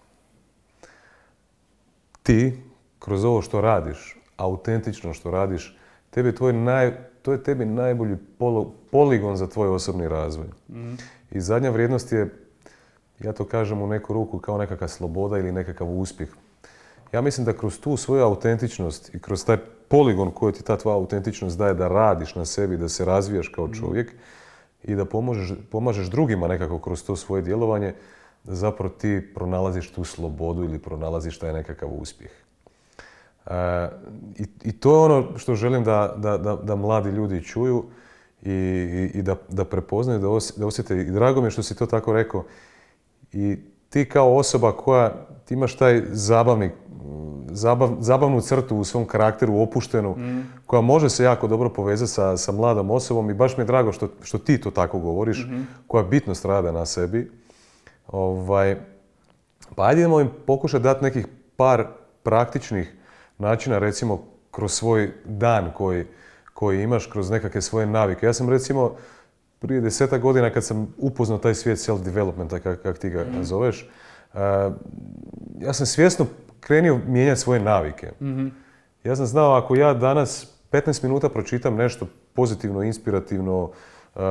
Ti, 2.23 2.63
kroz 2.99 3.23
ovo 3.23 3.41
što 3.41 3.61
radiš, 3.61 4.17
autentično 4.37 5.13
što 5.13 5.31
radiš, 5.31 5.77
tebi 6.09 6.35
tvoj 6.35 6.53
naj, 6.53 6.93
to 7.21 7.31
je 7.31 7.43
tebi 7.43 7.65
najbolji 7.65 8.15
polo- 8.39 8.71
poligon 8.91 9.37
za 9.37 9.47
tvoj 9.47 9.67
osobni 9.69 10.07
razvoj. 10.07 10.47
I 11.31 11.41
zadnja 11.41 11.69
vrijednost 11.69 12.11
je, 12.11 12.29
ja 13.19 13.33
to 13.33 13.45
kažem 13.45 13.81
u 13.81 13.87
neku 13.87 14.13
ruku, 14.13 14.39
kao 14.39 14.57
nekakva 14.57 14.87
sloboda 14.87 15.37
ili 15.37 15.51
nekakav 15.51 15.87
uspjeh. 15.87 16.29
Ja 17.11 17.21
mislim 17.21 17.45
da 17.45 17.57
kroz 17.57 17.79
tu 17.79 17.97
svoju 17.97 18.23
autentičnost 18.23 19.15
i 19.15 19.19
kroz 19.19 19.45
taj 19.45 19.57
poligon 19.87 20.31
koji 20.31 20.53
ti 20.53 20.63
ta 20.63 20.77
tvoja 20.77 20.95
autentičnost 20.95 21.57
daje 21.57 21.73
da 21.73 21.87
radiš 21.87 22.35
na 22.35 22.45
sebi, 22.45 22.77
da 22.77 22.89
se 22.89 23.05
razvijaš 23.05 23.47
kao 23.47 23.69
čovjek 23.73 24.13
i 24.83 24.95
da 24.95 25.05
pomažeš, 25.05 25.57
pomažeš 25.71 26.07
drugima 26.07 26.47
nekako 26.47 26.79
kroz 26.79 27.03
to 27.03 27.15
svoje 27.15 27.41
djelovanje, 27.41 27.93
da 28.43 28.55
zapravo 28.55 28.89
ti 28.89 29.31
pronalaziš 29.35 29.91
tu 29.91 30.03
slobodu 30.03 30.63
ili 30.63 30.79
pronalaziš 30.79 31.39
taj 31.39 31.53
nekakav 31.53 31.89
uspjeh. 31.89 32.31
E, 33.45 33.89
i, 34.37 34.45
I 34.63 34.71
to 34.71 34.91
je 34.91 34.99
ono 34.99 35.37
što 35.37 35.55
želim 35.55 35.83
da, 35.83 36.13
da, 36.17 36.37
da, 36.37 36.55
da 36.55 36.75
mladi 36.75 37.09
ljudi 37.09 37.43
čuju 37.43 37.83
i, 38.43 38.51
i, 39.13 39.21
da, 39.21 39.35
da 39.49 39.65
prepoznaju, 39.65 40.19
da, 40.19 40.27
os- 40.27 40.53
da 40.57 40.67
osjete. 40.67 40.97
I 40.97 41.11
drago 41.11 41.41
mi 41.41 41.47
je 41.47 41.51
što 41.51 41.63
si 41.63 41.75
to 41.75 41.85
tako 41.85 42.13
rekao. 42.13 42.43
I 43.31 43.57
ti 43.89 44.05
kao 44.05 44.35
osoba 44.35 44.71
koja, 44.73 45.13
ti 45.45 45.53
imaš 45.53 45.75
taj 45.75 46.01
zabavni, 46.07 46.67
mm, 46.67 46.71
zabav- 47.47 47.95
zabavnu 47.99 48.41
crtu 48.41 48.77
u 48.77 48.83
svom 48.83 49.05
karakteru, 49.05 49.57
opuštenu, 49.57 50.15
koja 50.65 50.81
može 50.81 51.09
se 51.09 51.23
jako 51.23 51.47
dobro 51.47 51.69
povezati 51.69 52.11
sa, 52.11 52.37
sa 52.37 52.51
mladom 52.51 52.91
osobom 52.91 53.29
i 53.29 53.33
baš 53.33 53.57
mi 53.57 53.61
je 53.61 53.67
drago 53.67 53.91
što, 53.91 54.09
što 54.21 54.37
ti 54.37 54.61
to 54.61 54.71
tako 54.71 54.99
govoriš, 54.99 55.47
koja 55.87 56.03
bitnost 56.03 56.45
rada 56.45 56.71
na 56.71 56.85
sebi. 56.85 57.31
Ovaj, 58.07 58.75
pa 59.75 59.83
ajde 59.83 60.01
idemo 60.01 60.21
im 60.21 60.29
pokušati 60.47 60.83
dati 60.83 61.03
nekih 61.03 61.27
par 61.57 61.87
praktičnih 62.23 62.93
načina, 63.37 63.79
recimo 63.79 64.21
kroz 64.51 64.71
svoj 64.71 65.11
dan 65.25 65.71
koji, 65.73 66.05
koji 66.59 66.83
imaš, 66.83 67.05
kroz 67.05 67.29
nekakve 67.29 67.61
svoje 67.61 67.85
navike. 67.87 68.25
Ja 68.25 68.33
sam 68.33 68.49
recimo 68.49 68.95
prije 69.59 69.81
desetak 69.81 70.21
godina 70.21 70.49
kad 70.49 70.63
sam 70.63 70.93
upoznao 70.97 71.37
taj 71.37 71.55
svijet 71.55 71.79
self-developmenta, 71.79 72.59
kak, 72.59 72.81
kak 72.81 72.97
ti 72.97 73.09
ga 73.09 73.25
zoveš, 73.41 73.89
uh, 74.33 74.39
ja 75.59 75.73
sam 75.73 75.85
svjesno 75.85 76.25
krenio 76.59 76.99
mijenjati 77.07 77.41
svoje 77.41 77.59
navike. 77.59 78.11
Ja 79.03 79.15
sam 79.15 79.25
znao 79.25 79.53
ako 79.55 79.75
ja 79.75 79.93
danas 79.93 80.47
15 80.71 81.03
minuta 81.03 81.29
pročitam 81.29 81.75
nešto 81.75 82.07
pozitivno, 82.33 82.83
inspirativno, 82.83 83.63
uh, 83.63 84.21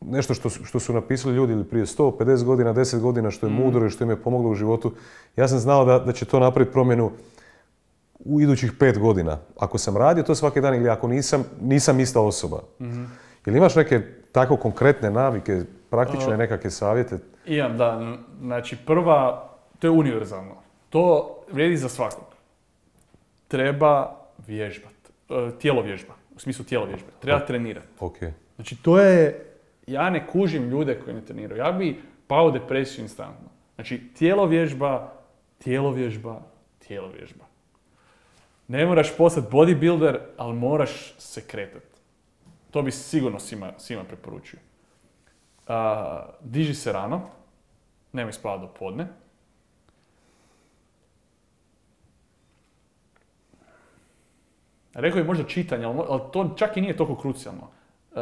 nešto 0.00 0.34
što, 0.34 0.50
su- 0.50 0.64
što 0.64 0.80
su 0.80 0.92
napisali 0.92 1.34
ljudi 1.34 1.52
ili 1.52 1.64
prije 1.64 1.86
100, 1.86 2.16
50 2.18 2.44
godina, 2.44 2.74
10 2.74 3.00
godina, 3.00 3.30
što 3.30 3.46
je 3.46 3.52
mudro 3.52 3.86
i 3.86 3.90
što 3.90 4.04
im 4.04 4.10
je 4.10 4.22
pomoglo 4.22 4.50
u 4.50 4.54
životu, 4.54 4.92
ja 5.36 5.48
sam 5.48 5.58
znao 5.58 5.84
da, 5.84 5.98
da 5.98 6.12
će 6.12 6.24
to 6.24 6.40
napraviti 6.40 6.72
promjenu 6.72 7.10
u 8.24 8.40
idućih 8.40 8.72
pet 8.78 8.98
godina. 8.98 9.38
Ako 9.58 9.78
sam 9.78 9.96
radio 9.96 10.22
to 10.22 10.34
svaki 10.34 10.60
dan 10.60 10.74
ili 10.74 10.88
ako 10.88 11.08
nisam, 11.08 11.44
nisam 11.60 12.00
ista 12.00 12.20
osoba. 12.20 12.60
Jel 13.46 13.56
imaš 13.56 13.74
neke 13.76 14.00
tako 14.32 14.56
konkretne 14.56 15.10
navike, 15.10 15.62
praktične 15.90 16.36
nekakve 16.36 16.70
savjete? 16.70 17.18
Imam, 17.46 17.76
da. 17.76 18.16
Znači, 18.40 18.76
prva, 18.86 19.50
to 19.78 19.86
je 19.86 19.90
univerzalno. 19.90 20.54
To 20.90 21.36
vrijedi 21.52 21.76
za 21.76 21.88
svakog. 21.88 22.24
Treba 23.48 24.16
vježbat. 24.46 24.92
E, 25.30 25.50
tijelo 25.58 25.82
vježba. 25.82 26.14
U 26.36 26.38
smislu 26.38 26.64
tijelo 26.64 26.86
vježbe. 26.86 27.08
Treba 27.20 27.46
trenirati. 27.46 27.86
Ok. 28.00 28.16
Znači, 28.54 28.76
to 28.82 29.00
je... 29.00 29.46
Ja 29.86 30.10
ne 30.10 30.26
kužim 30.26 30.68
ljude 30.68 31.00
koji 31.04 31.14
ne 31.14 31.20
treniraju. 31.20 31.58
Ja 31.58 31.72
bi 31.72 32.02
pao 32.26 32.46
u 32.46 32.50
depresiju 32.50 33.02
instantno. 33.02 33.48
Znači, 33.74 34.00
tijelo 34.18 34.46
vježba, 34.46 35.12
tijelo 35.58 35.90
vježba, 35.90 36.40
tijelo 36.86 37.08
vježba. 37.08 37.44
Ne 38.68 38.86
moraš 38.86 39.16
postati 39.16 39.46
bodybuilder, 39.50 40.18
ali 40.36 40.54
moraš 40.54 41.14
se 41.18 41.46
kretati. 41.46 41.86
To 42.70 42.82
bi 42.82 42.90
sigurno 42.90 43.38
svima, 43.38 43.72
svima 43.78 44.04
preporučio. 44.04 44.58
Diži 46.40 46.74
se 46.74 46.92
rano, 46.92 47.20
nemoj 48.12 48.32
spavati 48.32 48.62
do 48.62 48.72
podne. 48.78 49.08
Rekao 54.94 55.18
je 55.18 55.24
možda 55.24 55.44
čitanje, 55.44 55.86
ali, 55.86 56.20
to 56.32 56.54
čak 56.56 56.76
i 56.76 56.80
nije 56.80 56.96
toliko 56.96 57.16
krucijalno. 57.16 57.70
E, 58.16 58.20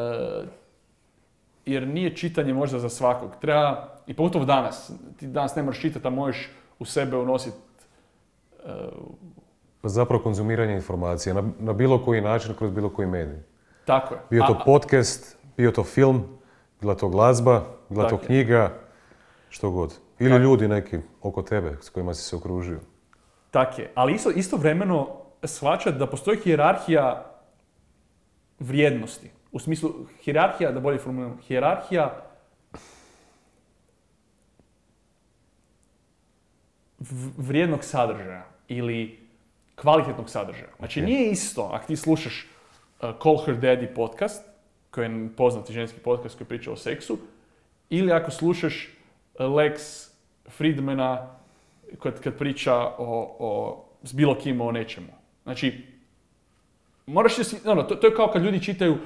jer 1.67 1.87
nije 1.89 2.17
čitanje 2.17 2.55
možda 2.55 2.79
za 2.79 2.89
svakog. 2.89 3.31
Treba, 3.41 3.89
i 4.07 4.15
pogotovo 4.15 4.45
danas, 4.45 4.93
ti 5.17 5.27
danas 5.27 5.57
ne 5.57 5.63
moraš 5.63 5.81
čitati, 5.81 6.07
a 6.07 6.11
možeš 6.11 6.51
u 6.79 6.85
sebe 6.85 7.17
unositi 7.17 7.57
Pa 8.63 9.42
Zapravo 9.83 10.23
konzumiranje 10.23 10.75
informacija 10.75 11.35
na, 11.35 11.43
na 11.59 11.73
bilo 11.73 12.05
koji 12.05 12.21
način, 12.21 12.55
kroz 12.55 12.71
bilo 12.71 12.91
koji 12.91 13.09
medij. 13.09 13.39
tako 13.85 14.15
je. 14.15 14.21
Bio 14.31 14.45
to 14.47 14.57
A- 14.61 14.65
podcast, 14.65 15.37
bio 15.57 15.71
to 15.71 15.85
film, 15.85 16.39
bila 16.81 16.95
to 16.95 17.09
glazba, 17.09 17.63
bila 17.89 18.09
to 18.09 18.19
knjiga, 18.19 18.73
što 19.49 19.71
god. 19.71 19.95
Ili 20.19 20.37
ljudi 20.39 20.69
neki 20.69 20.99
oko 21.23 21.43
tebe 21.43 21.77
s 21.81 21.89
kojima 21.89 22.15
si 22.15 22.23
se 22.23 22.37
okružio. 22.37 22.81
Tak 23.51 23.79
je, 23.79 23.93
ali 23.95 24.15
isto, 24.15 24.31
istovremeno 24.31 25.09
shvaćati 25.45 25.99
da 25.99 26.07
postoji 26.07 26.39
hijerarhija 26.39 27.27
vrijednosti. 28.59 29.31
U 29.53 29.59
smislu, 29.59 29.91
hijerarhija, 30.25 30.73
da 30.73 30.81
bolje 30.81 30.99
formuliram, 30.99 31.39
hijerarhija 31.39 32.23
vrijednog 37.39 37.85
sadržaja 37.85 38.45
ili 38.69 39.22
kvalitetnog 39.83 40.31
sadržaja. 40.31 40.69
Znači 40.79 41.01
Ok. 41.01 41.07
nije 41.07 41.31
isto 41.31 41.71
ako 41.73 41.87
ti 41.87 41.97
slušaš 41.97 42.47
uh, 43.03 43.09
Call 43.23 43.39
Her 43.45 43.57
Daddy 43.61 43.95
podcast, 43.95 44.45
koji 44.91 45.05
je 45.07 45.29
poznati 45.37 45.73
ženski 45.73 46.01
podcast 46.01 46.37
koji 46.39 46.49
priča 46.49 46.73
o 46.73 46.77
seksu, 46.77 47.19
ili 47.91 48.13
ako 48.13 48.31
slušaš 48.31 48.89
uh, 49.35 49.47
Lex 49.47 50.09
Friedmana 50.49 51.27
kad, 52.03 52.21
kad 52.21 52.39
priča 52.39 52.75
o, 52.77 53.37
o, 53.39 53.85
s 54.03 54.13
bilo 54.13 54.35
kim 54.39 54.61
o 54.61 54.73
nečemu. 54.73 55.09
Znači, 55.43 55.87
moraš 57.07 57.35
se, 57.35 57.57
ono, 57.65 57.83
to, 57.83 57.95
to 57.95 58.07
je 58.07 58.15
kao 58.15 58.29
kad 58.29 58.43
ljudi 58.43 58.63
čitaju 58.63 58.93
uh, 58.93 58.99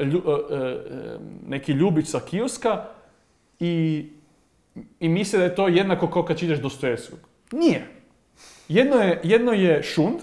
lju- 0.00 0.22
uh, 0.24 0.50
uh, 0.50 1.20
neki 1.48 1.72
ljubić 1.72 2.08
sa 2.08 2.20
kioska 2.20 2.84
i, 3.60 4.06
i 5.00 5.08
misle 5.08 5.38
da 5.38 5.44
je 5.44 5.54
to 5.54 5.68
jednako 5.68 6.10
kao 6.10 6.24
kad 6.24 6.38
čitaš 6.38 6.58
Dostojevskog. 6.58 7.18
Nije. 7.52 7.86
Jedno 8.72 8.96
je, 8.96 9.20
jedno 9.22 9.52
je 9.52 9.82
šund 9.82 10.20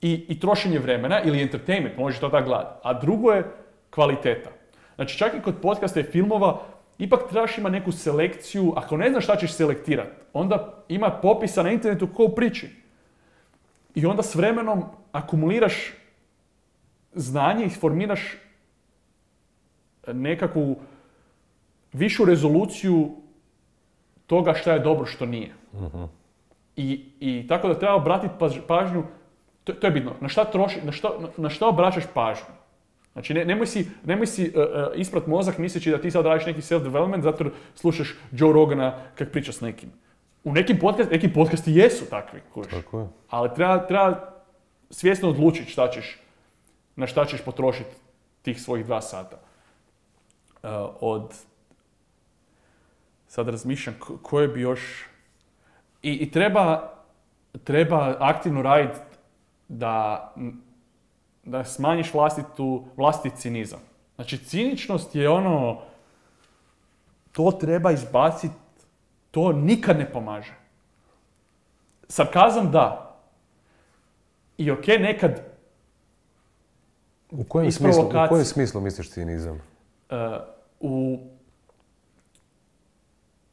i, 0.00 0.24
i 0.28 0.40
trošenje 0.40 0.78
vremena 0.78 1.22
ili 1.22 1.42
entertainment, 1.42 1.96
možeš 1.96 2.20
to 2.20 2.28
tako 2.28 2.48
gledati. 2.48 2.80
A 2.82 3.00
drugo 3.00 3.32
je 3.32 3.44
kvaliteta. 3.90 4.50
Znači 4.94 5.18
čak 5.18 5.34
i 5.34 5.42
kod 5.42 5.54
podcasta 5.62 6.00
i 6.00 6.04
filmova 6.04 6.60
ipak 6.98 7.20
trebaš 7.30 7.58
ima 7.58 7.68
neku 7.68 7.92
selekciju. 7.92 8.72
Ako 8.76 8.96
ne 8.96 9.10
znaš 9.10 9.24
šta 9.24 9.36
ćeš 9.36 9.52
selektirati, 9.52 10.10
onda 10.32 10.84
ima 10.88 11.10
popisa 11.10 11.62
na 11.62 11.70
internetu 11.70 12.08
ko 12.14 12.24
u 12.24 12.34
priči. 12.34 12.68
I 13.94 14.06
onda 14.06 14.22
s 14.22 14.34
vremenom 14.34 14.84
akumuliraš 15.12 15.92
znanje 17.14 17.64
i 17.66 17.70
formiraš 17.70 18.20
nekakvu 20.06 20.76
višu 21.92 22.24
rezoluciju 22.24 23.10
toga 24.26 24.54
šta 24.54 24.72
je 24.72 24.78
dobro, 24.78 25.06
što 25.06 25.26
nije. 25.26 25.54
I, 26.76 27.04
I 27.20 27.46
tako 27.48 27.68
da 27.68 27.78
treba 27.78 27.94
obratiti 27.94 28.34
paž- 28.40 28.60
pažnju, 28.68 29.04
to, 29.64 29.72
to 29.72 29.86
je 29.86 29.90
bitno, 29.90 30.12
na 30.20 30.28
šta, 30.28 30.44
troši, 30.44 30.80
na, 30.84 30.92
šta, 30.92 31.10
na, 31.36 31.50
šta 31.50 31.68
obraćaš 31.68 32.04
pažnju. 32.14 32.54
Znači, 33.12 33.34
ne, 33.34 33.44
nemoj 33.44 33.66
si, 33.66 33.90
nemoj 34.04 34.26
si 34.26 34.48
uh, 34.48 34.54
uh, 34.56 35.00
isprat 35.00 35.26
mozak 35.26 35.58
misleći 35.58 35.90
da 35.90 36.00
ti 36.00 36.10
sad 36.10 36.26
radiš 36.26 36.46
neki 36.46 36.60
self-development 36.60 37.20
zato 37.22 37.44
slušaš 37.74 38.14
Joe 38.32 38.52
Rogana 38.52 38.94
kak 39.14 39.30
priča 39.32 39.52
s 39.52 39.60
nekim. 39.60 39.92
u 40.44 40.52
nekim, 40.52 40.78
podcast, 40.78 41.10
neki 41.10 41.32
podcasti 41.32 41.72
jesu 41.72 42.04
takvi. 42.10 42.40
Tako 42.70 43.00
je. 43.00 43.06
Ali 43.30 43.50
treba, 43.54 43.86
treba 43.86 44.32
svjesno 44.90 45.28
odlučiti 45.28 45.70
šta 45.70 45.90
ćeš, 45.90 46.18
na 46.96 47.06
šta 47.06 47.24
ćeš 47.24 47.44
potrošiti 47.44 47.90
tih 48.42 48.62
svojih 48.62 48.86
dva 48.86 49.00
sata. 49.00 49.36
Uh, 50.62 50.70
od, 51.00 51.34
sad 53.28 53.48
razmišljam 53.48 53.96
ko- 54.00 54.18
koje 54.22 54.48
bi 54.48 54.60
još, 54.60 55.04
i, 56.02 56.12
i 56.12 56.30
treba, 56.30 56.92
treba 57.64 58.16
aktivno 58.20 58.62
raditi 58.62 58.98
da, 59.68 60.34
da 61.44 61.64
smanjiš 61.64 62.14
vlastitu, 62.14 62.84
vlastiti 62.96 63.36
cinizam. 63.36 63.80
Znači, 64.14 64.38
ciničnost 64.38 65.14
je 65.14 65.28
ono, 65.28 65.80
to 67.32 67.52
treba 67.60 67.92
izbaciti, 67.92 68.54
to 69.30 69.52
nikad 69.52 69.98
ne 69.98 70.12
pomaže. 70.12 70.54
Sarkazam 72.08 72.70
da. 72.70 73.16
I 74.58 74.70
ok, 74.70 74.86
nekad 74.86 75.52
U 77.30 77.44
kojem, 77.44 77.72
smislu, 77.72 78.02
u 78.04 78.28
kojem 78.28 78.44
smislu 78.44 78.80
misliš 78.80 79.10
cinizam? 79.10 79.60
uh, 80.12 80.42
u, 80.80 81.18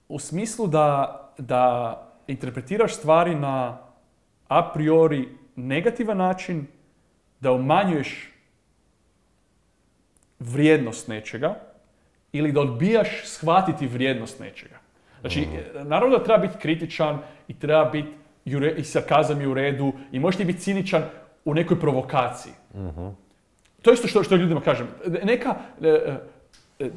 u 0.09 0.19
smislu 0.19 0.67
da, 0.67 1.15
da 1.37 2.08
interpretiraš 2.29 2.95
stvari 2.95 3.35
na 3.35 3.77
a 4.47 4.71
priori 4.73 5.27
negativan 5.55 6.17
način, 6.17 6.67
da 7.39 7.51
umanjuješ 7.51 8.31
vrijednost 10.39 11.07
nečega 11.07 11.55
ili 12.31 12.51
da 12.51 12.61
odbijaš 12.61 13.25
shvatiti 13.25 13.87
vrijednost 13.87 14.39
nečega. 14.39 14.79
Znači, 15.21 15.47
naravno 15.83 16.17
da 16.17 16.23
treba 16.23 16.47
biti 16.47 16.57
kritičan 16.59 17.19
i 17.47 17.59
treba 17.59 17.85
biti 17.85 18.07
i, 18.77 18.83
sarkazam 18.83 19.41
je 19.41 19.47
u 19.47 19.53
redu 19.53 19.93
i 20.11 20.19
možeš 20.19 20.37
ti 20.37 20.45
biti 20.45 20.59
ciničan 20.59 21.03
u 21.45 21.53
nekoj 21.53 21.79
provokaciji. 21.79 22.53
To 23.81 23.89
je 23.89 23.93
isto 23.93 24.07
što, 24.07 24.23
što 24.23 24.35
ljudima 24.35 24.61
kažem. 24.61 24.87
Neka... 25.23 25.55
e, 25.81 25.87
e, 26.79 26.89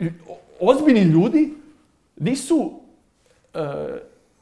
e, 0.00 0.12
ozbiljni 0.60 1.02
ljudi 1.02 1.54
nisu 2.16 2.81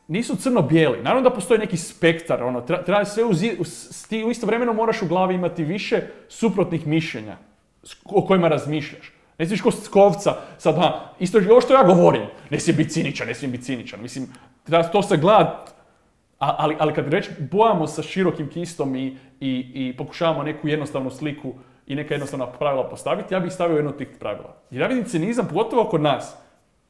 nisu 0.08 0.36
crno-bijeli. 0.36 1.02
Naravno 1.02 1.28
da 1.28 1.34
postoji 1.34 1.60
neki 1.60 1.76
spektar, 1.76 2.42
ono, 2.42 2.60
treba 2.60 3.04
sve 3.04 3.24
uzi, 3.24 3.56
s- 3.64 4.08
ti 4.08 4.24
u 4.24 4.30
istovremeno 4.30 4.72
moraš 4.72 5.02
u 5.02 5.06
glavi 5.08 5.34
imati 5.34 5.64
više 5.64 6.00
suprotnih 6.28 6.86
mišljenja 6.86 7.36
o 8.04 8.26
kojima 8.26 8.48
razmišljaš. 8.48 9.12
Ne 9.38 9.46
smiješ 9.46 9.60
ko 9.60 9.70
skovca, 9.70 10.34
sad, 10.58 10.76
ha, 10.76 11.00
isto 11.18 11.38
ovo 11.50 11.60
što 11.60 11.74
ja 11.74 11.82
govorim, 11.84 12.22
ne 12.50 12.60
smijem 12.60 12.76
biti 12.76 12.90
ciničan, 12.90 13.26
ne 13.26 13.34
smijem 13.34 13.52
biti 13.52 13.64
ciničan. 13.64 14.02
Mislim, 14.02 14.26
treba 14.64 14.82
to 14.82 15.02
se 15.02 15.16
gledat, 15.16 15.70
a- 16.38 16.54
ali, 16.58 16.76
ali 16.78 16.94
kad 16.94 17.08
reći 17.08 17.30
bojamo 17.50 17.86
sa 17.86 18.02
širokim 18.02 18.48
kistom 18.48 18.96
i, 18.96 19.16
i, 19.40 19.94
pokušavamo 19.96 20.42
neku 20.42 20.68
jednostavnu 20.68 21.10
sliku 21.10 21.52
i 21.86 21.94
neka 21.94 22.14
jednostavna 22.14 22.46
pravila 22.46 22.88
postaviti, 22.88 23.34
ja 23.34 23.40
bih 23.40 23.52
stavio 23.52 23.76
jedno 23.76 23.92
tih 23.92 24.08
pravila. 24.20 24.56
Jer 24.70 24.82
ja 24.82 24.88
vidim 24.88 25.04
cinizam, 25.04 25.46
pogotovo 25.48 25.84
kod 25.84 26.00
nas, 26.00 26.36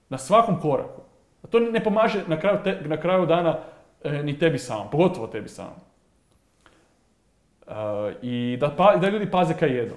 na 0.08 0.18
svakom 0.18 0.60
koraku. 0.60 1.02
To 1.50 1.60
ne 1.60 1.84
pomaže 1.84 2.24
na 2.26 2.40
kraju, 2.40 2.58
te- 2.64 2.80
na 2.86 2.96
kraju 2.96 3.26
dana 3.26 3.58
e, 4.04 4.22
ni 4.22 4.38
tebi 4.38 4.58
samom, 4.58 4.90
pogotovo 4.90 5.26
tebi 5.26 5.48
samom. 5.48 5.74
E, 7.66 7.72
I 8.22 8.56
da, 8.60 8.70
pa, 8.76 8.96
da 8.96 9.08
ljudi 9.08 9.30
paze 9.30 9.54
kaj 9.54 9.76
jedu. 9.76 9.94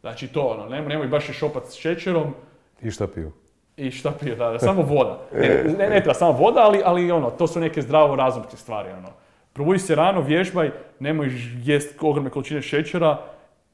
Znači 0.00 0.28
to, 0.28 0.42
ono, 0.42 0.68
nemoj, 0.68 0.88
nemoj 0.88 1.06
baš 1.06 1.26
šopat 1.26 1.66
s 1.66 1.74
šećerom 1.74 2.34
I 2.82 2.90
šta 2.90 3.06
piju? 3.06 3.32
i 3.76 3.90
šta 3.90 4.12
pije, 4.20 4.36
da, 4.36 4.50
da, 4.50 4.58
samo 4.58 4.82
voda. 4.82 5.18
Ne, 5.40 5.64
ne, 5.78 5.88
ne 5.88 6.00
treba 6.00 6.14
samo 6.14 6.32
voda, 6.32 6.60
ali, 6.60 6.82
ali 6.84 7.10
ono, 7.10 7.30
to 7.30 7.46
su 7.46 7.60
neke 7.60 7.82
zdravo 7.82 8.16
razumske 8.16 8.56
stvari. 8.56 8.90
Ono. 8.90 9.08
Probudi 9.52 9.78
se 9.78 9.94
rano, 9.94 10.20
vježbaj, 10.20 10.70
nemoj 11.00 11.30
jest 11.64 12.02
ogromne 12.02 12.30
količine 12.30 12.62
šećera 12.62 13.18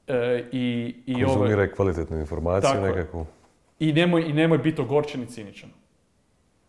e, 0.06 0.44
i, 0.52 0.94
i, 1.06 1.24
ove, 1.24 1.34
Konzumiraj 1.34 1.68
kvalitetnu 1.68 2.18
informaciju 2.18 2.70
Tako 2.72 2.86
nekakvu. 2.86 3.26
i, 3.78 3.92
nemoj, 3.92 4.22
i 4.22 4.32
nemoj 4.32 4.58
biti 4.58 4.80
ogorčen 4.82 5.22
i 5.22 5.26
ciničan. 5.26 5.70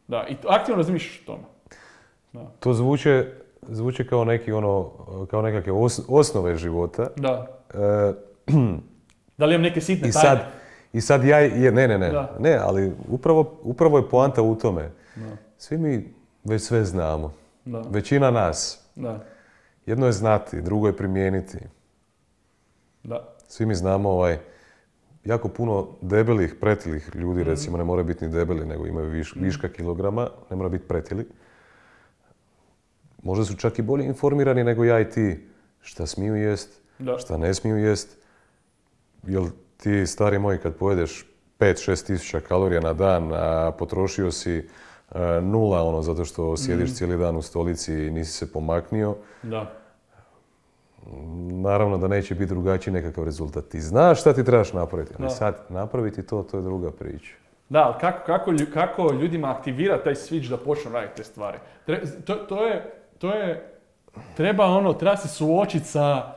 Da, 0.07 0.25
i 0.29 0.35
aktivno 0.47 0.77
razmišljaš 0.77 1.21
o 1.21 1.25
tome. 1.25 1.43
Da. 2.33 2.51
To 2.59 2.73
zvuče, 2.73 3.31
zvuče 3.63 4.07
kao 4.07 4.25
neki 4.25 4.51
ono, 4.51 4.91
kao 5.25 5.41
nekakve 5.41 5.71
os- 5.73 6.01
osnove 6.07 6.55
života. 6.55 7.07
da. 7.15 7.47
E, 7.73 8.13
Da 9.37 9.45
li 9.45 9.55
imam 9.55 9.63
neke 9.63 9.81
sitne 9.81 10.09
I 10.09 10.11
tajne? 10.11 10.29
sad, 10.29 10.39
I 10.93 11.01
sad 11.01 11.23
ja, 11.23 11.37
je, 11.39 11.71
ne, 11.71 11.87
ne, 11.87 11.97
ne, 11.99 12.09
Da. 12.09 12.35
ne, 12.39 12.57
ali 12.57 12.93
upravo, 13.09 13.59
upravo 13.63 13.97
je 13.97 14.09
poanta 14.09 14.41
u 14.41 14.55
tome. 14.55 14.91
Da, 15.15 15.37
Svi 15.57 15.77
mi 15.77 16.13
već 16.43 16.61
sve 16.61 16.85
znamo. 16.85 17.33
da, 17.65 17.81
Većina 17.81 18.31
nas. 18.31 18.85
da, 18.95 19.19
Jedno 19.85 20.05
je 20.05 20.11
znati, 20.11 20.61
drugo 20.61 20.87
je 20.87 20.97
primijeniti. 20.97 21.57
da. 23.03 23.35
Svi 23.47 23.65
mi 23.65 23.75
znamo 23.75 24.09
ovaj, 24.09 24.37
jako 25.25 25.47
puno 25.47 25.87
debelih, 26.01 26.55
pretilih 26.55 27.11
ljudi, 27.13 27.41
Mhm. 27.41 27.49
recimo 27.49 27.77
ne 27.77 27.83
moraju 27.83 28.05
biti 28.05 28.25
ni 28.25 28.31
debeli, 28.31 28.65
nego 28.65 28.85
imaju 28.85 29.07
viš, 29.07 29.35
viška 29.35 29.69
kilograma, 29.69 30.29
ne 30.49 30.55
mora 30.55 30.69
biti 30.69 30.85
pretili. 30.85 31.25
Možda 33.23 33.45
su 33.45 33.55
čak 33.55 33.79
i 33.79 33.83
bolje 33.83 34.05
informirani 34.05 34.63
nego 34.63 34.83
ja 34.83 34.99
i 34.99 35.09
ti 35.09 35.47
šta 35.81 36.05
smiju 36.05 36.35
jest, 36.35 36.69
Da. 36.99 37.17
šta 37.17 37.37
ne 37.37 37.53
smiju 37.53 37.77
jest. 37.77 38.17
Jel 39.23 39.47
ti, 39.77 40.07
stari 40.07 40.39
moj, 40.39 40.57
kad 40.57 40.75
pojedeš 40.75 41.25
5-6 41.57 42.05
tisuća 42.05 42.39
kalorija 42.39 42.81
na 42.81 42.93
dan, 42.93 43.31
a 43.33 43.71
potrošio 43.71 44.31
si 44.31 44.67
e, 45.11 45.41
nula, 45.41 45.83
ono, 45.83 46.01
zato 46.01 46.25
što 46.25 46.57
sjediš 46.57 46.85
Mhm. 46.85 46.93
cijeli 46.93 47.17
dan 47.17 47.35
u 47.35 47.41
stolici 47.41 47.93
i 47.95 48.11
nisi 48.11 48.31
se 48.31 48.51
pomaknio, 48.53 49.15
da. 49.43 49.82
Naravno 51.51 51.97
da 51.97 52.07
neće 52.07 52.35
biti 52.35 52.53
drugačiji 52.53 52.93
nekakav 52.93 53.23
rezultat. 53.23 53.65
Ti 53.65 53.81
znaš 53.81 54.21
šta 54.21 54.33
ti 54.33 54.43
trebaš 54.43 54.73
napraviti, 54.73 55.13
ali 55.19 55.29
sad 55.29 55.65
napraviti 55.69 56.27
to, 56.27 56.43
to 56.51 56.57
je 56.57 56.63
druga 56.63 56.91
priča. 56.91 57.33
Da, 57.69 57.83
ali 57.83 57.95
kako, 57.99 58.25
kako, 58.25 58.51
kako 58.73 59.11
ljudima 59.13 59.51
aktivira 59.51 60.03
taj 60.03 60.13
switch 60.13 60.49
da 60.49 60.57
počnu 60.57 60.91
raditi 60.91 61.15
te 61.15 61.23
stvari? 61.23 61.57
Tre- 61.87 62.23
to, 62.25 62.35
to 62.35 62.65
je, 62.65 62.93
to 63.17 63.33
je, 63.33 63.73
treba 64.35 64.65
ono, 64.65 64.93
treba 64.93 65.17
se 65.17 65.27
suočiti 65.27 65.85
sa, 65.85 66.33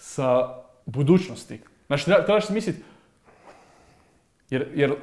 sa 0.00 0.48
budućnosti. 0.86 1.60
Znači, 1.86 2.04
treba, 2.04 2.24
trebaš 2.24 2.48
misliti, 2.48 2.82
jer, 4.50 4.68
jer 4.74 4.94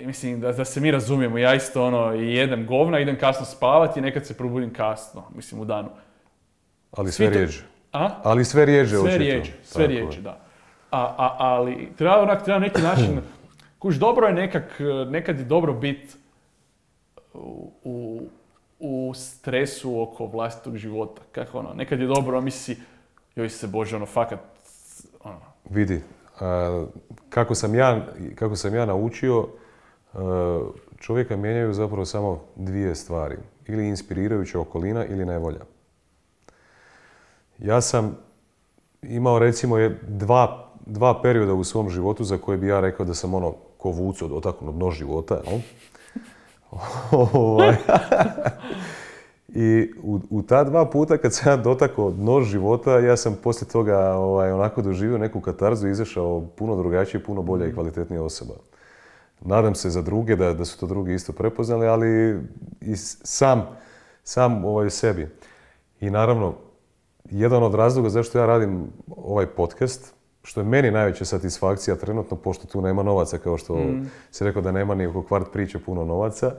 mislim 0.00 0.40
da, 0.40 0.52
da 0.52 0.64
se 0.64 0.80
mi 0.80 0.90
razumijemo, 0.90 1.38
ja 1.38 1.54
isto 1.54 1.84
ono, 1.86 2.12
jedem 2.12 2.66
govna, 2.66 2.98
idem 2.98 3.18
kasno 3.18 3.46
spavati 3.46 3.98
i 3.98 4.02
nekad 4.02 4.26
se 4.26 4.36
probudim 4.36 4.72
kasno, 4.72 5.24
mislim 5.34 5.60
u 5.60 5.64
danu. 5.64 5.88
Ali 6.96 7.12
sve 7.12 7.30
rijeđe. 7.30 7.62
A? 7.92 8.20
Ali 8.22 8.44
sve 8.44 8.66
rijeđe, 8.66 8.96
Sve 8.96 9.18
rijeđe, 9.18 9.52
sve 9.62 9.86
rijeđe, 9.86 10.20
da. 10.20 10.38
A, 10.90 11.14
a, 11.18 11.36
ali 11.38 11.92
treba 11.96 12.22
onak, 12.22 12.44
treba 12.44 12.58
neki 12.58 12.82
način, 12.82 13.20
kuš, 13.78 13.94
dobro 13.94 14.26
je 14.26 14.34
nekak, 14.34 14.80
nekad 15.10 15.38
je 15.38 15.44
dobro 15.44 15.72
biti 15.72 16.14
u, 17.34 17.72
u, 17.84 18.20
u 18.78 19.12
stresu 19.14 20.02
oko 20.02 20.26
vlastitog 20.26 20.76
života. 20.76 21.22
Kako 21.32 21.58
ono, 21.58 21.74
nekad 21.74 22.00
je 22.00 22.06
dobro, 22.06 22.40
misli, 22.40 22.76
joj 23.36 23.48
se 23.48 23.66
bože, 23.66 23.96
ono, 23.96 24.06
fakat, 24.06 24.40
ono, 25.24 25.40
Vidi, 25.70 26.02
a, 26.40 26.84
kako, 27.28 27.54
sam 27.54 27.74
ja, 27.74 28.06
kako 28.34 28.56
sam 28.56 28.74
ja 28.74 28.86
naučio, 28.86 29.48
a, 30.14 30.60
čovjeka 30.98 31.36
mijenjaju 31.36 31.72
zapravo 31.72 32.04
samo 32.04 32.40
dvije 32.56 32.94
stvari. 32.94 33.36
Ili 33.66 33.88
inspirirajuća 33.88 34.60
okolina 34.60 35.06
ili 35.06 35.24
nevolja. 35.24 35.60
Ja 37.58 37.80
sam 37.80 38.16
imao 39.02 39.38
recimo 39.38 39.76
dva, 40.08 40.68
dva 40.86 41.22
perioda 41.22 41.54
u 41.54 41.64
svom 41.64 41.90
životu 41.90 42.24
za 42.24 42.38
koje 42.38 42.58
bi 42.58 42.66
ja 42.66 42.80
rekao 42.80 43.06
da 43.06 43.14
sam 43.14 43.34
ono 43.34 43.54
ko 43.78 43.90
vuco 43.90 44.28
dotaknuo 44.28 44.72
dno 44.72 44.90
života. 44.90 45.40
jel? 45.46 45.60
Ovaj. 47.32 47.76
I 49.48 49.92
u, 50.02 50.20
u 50.30 50.42
ta 50.42 50.64
dva 50.64 50.84
puta 50.90 51.18
kad 51.18 51.34
sam 51.34 51.52
ja 51.52 51.56
dotakao 51.56 52.10
dno 52.10 52.40
života, 52.40 52.98
ja 52.98 53.16
sam 53.16 53.38
poslije 53.42 53.68
toga 53.68 53.98
ovaj, 53.98 54.52
onako 54.52 54.82
doživio 54.82 55.18
neku 55.18 55.40
katarzu 55.40 55.88
i 55.88 55.90
izašao 55.90 56.46
puno 56.56 56.76
drugačije, 56.76 57.24
puno 57.24 57.42
bolja 57.42 57.66
i 57.66 57.72
kvalitetnija 57.72 58.22
osoba. 58.22 58.54
Nadam 59.40 59.74
se 59.74 59.90
za 59.90 60.02
druge 60.02 60.36
da, 60.36 60.54
da 60.54 60.64
su 60.64 60.80
to 60.80 60.86
drugi 60.86 61.14
isto 61.14 61.32
prepoznali, 61.32 61.86
ali 61.86 62.40
i 62.80 62.96
sam, 62.96 63.66
sam 64.24 64.64
ovaj, 64.64 64.90
sebi. 64.90 65.28
I 66.00 66.10
naravno, 66.10 66.54
jedan 67.30 67.62
od 67.62 67.74
razloga 67.74 68.08
zašto 68.08 68.38
ja 68.38 68.46
radim 68.46 68.86
ovaj 69.16 69.46
podcast, 69.46 70.14
što 70.42 70.60
je 70.60 70.64
meni 70.64 70.90
najveća 70.90 71.24
satisfakcija 71.24 71.96
trenutno, 71.96 72.36
pošto 72.36 72.66
tu 72.66 72.80
nema 72.80 73.02
novaca, 73.02 73.38
kao 73.38 73.58
što 73.58 73.86
si 74.30 74.44
rekao 74.44 74.62
da 74.62 74.72
nema 74.72 74.94
ni 74.94 75.06
oko 75.06 75.22
kvart 75.22 75.52
priče 75.52 75.78
puno 75.78 76.04
novaca, 76.04 76.54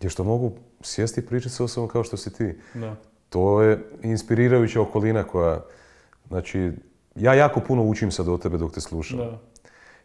je 0.00 0.10
što 0.10 0.24
mogu 0.24 0.52
sjesti 0.80 1.20
i 1.20 1.26
pričati 1.26 1.54
sa 1.54 1.64
osobom 1.64 1.88
kao 1.88 2.04
što 2.04 2.16
si 2.16 2.32
ti. 2.32 2.54
da. 2.74 2.96
To 3.28 3.62
je 3.62 3.84
inspirirajuća 4.02 4.80
okolina 4.80 5.22
koja, 5.24 5.60
znači, 6.28 6.72
ja 7.14 7.34
jako 7.34 7.60
puno 7.60 7.82
učim 7.82 8.10
sad 8.10 8.28
od 8.28 8.42
tebe 8.42 8.58
dok 8.58 8.72
te 8.72 8.80
slušam. 8.80 9.18
Da. 9.18 9.38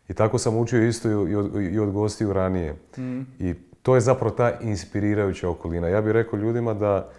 I 0.09 0.13
tako 0.13 0.37
sam 0.37 0.57
učio 0.57 0.87
isto 0.87 1.09
i 1.09 1.35
od, 1.35 1.61
i 1.73 1.79
od 1.79 1.91
gostiju 1.91 2.33
ranije. 2.33 2.75
Mm. 2.97 3.21
I 3.39 3.53
to 3.81 3.95
je 3.95 4.01
zapravo 4.01 4.35
ta 4.35 4.59
inspirirajuća 4.59 5.49
okolina. 5.49 5.87
Ja 5.87 6.01
bih 6.01 6.11
rekao 6.11 6.39
ljudima 6.39 6.73
da, 6.73 7.09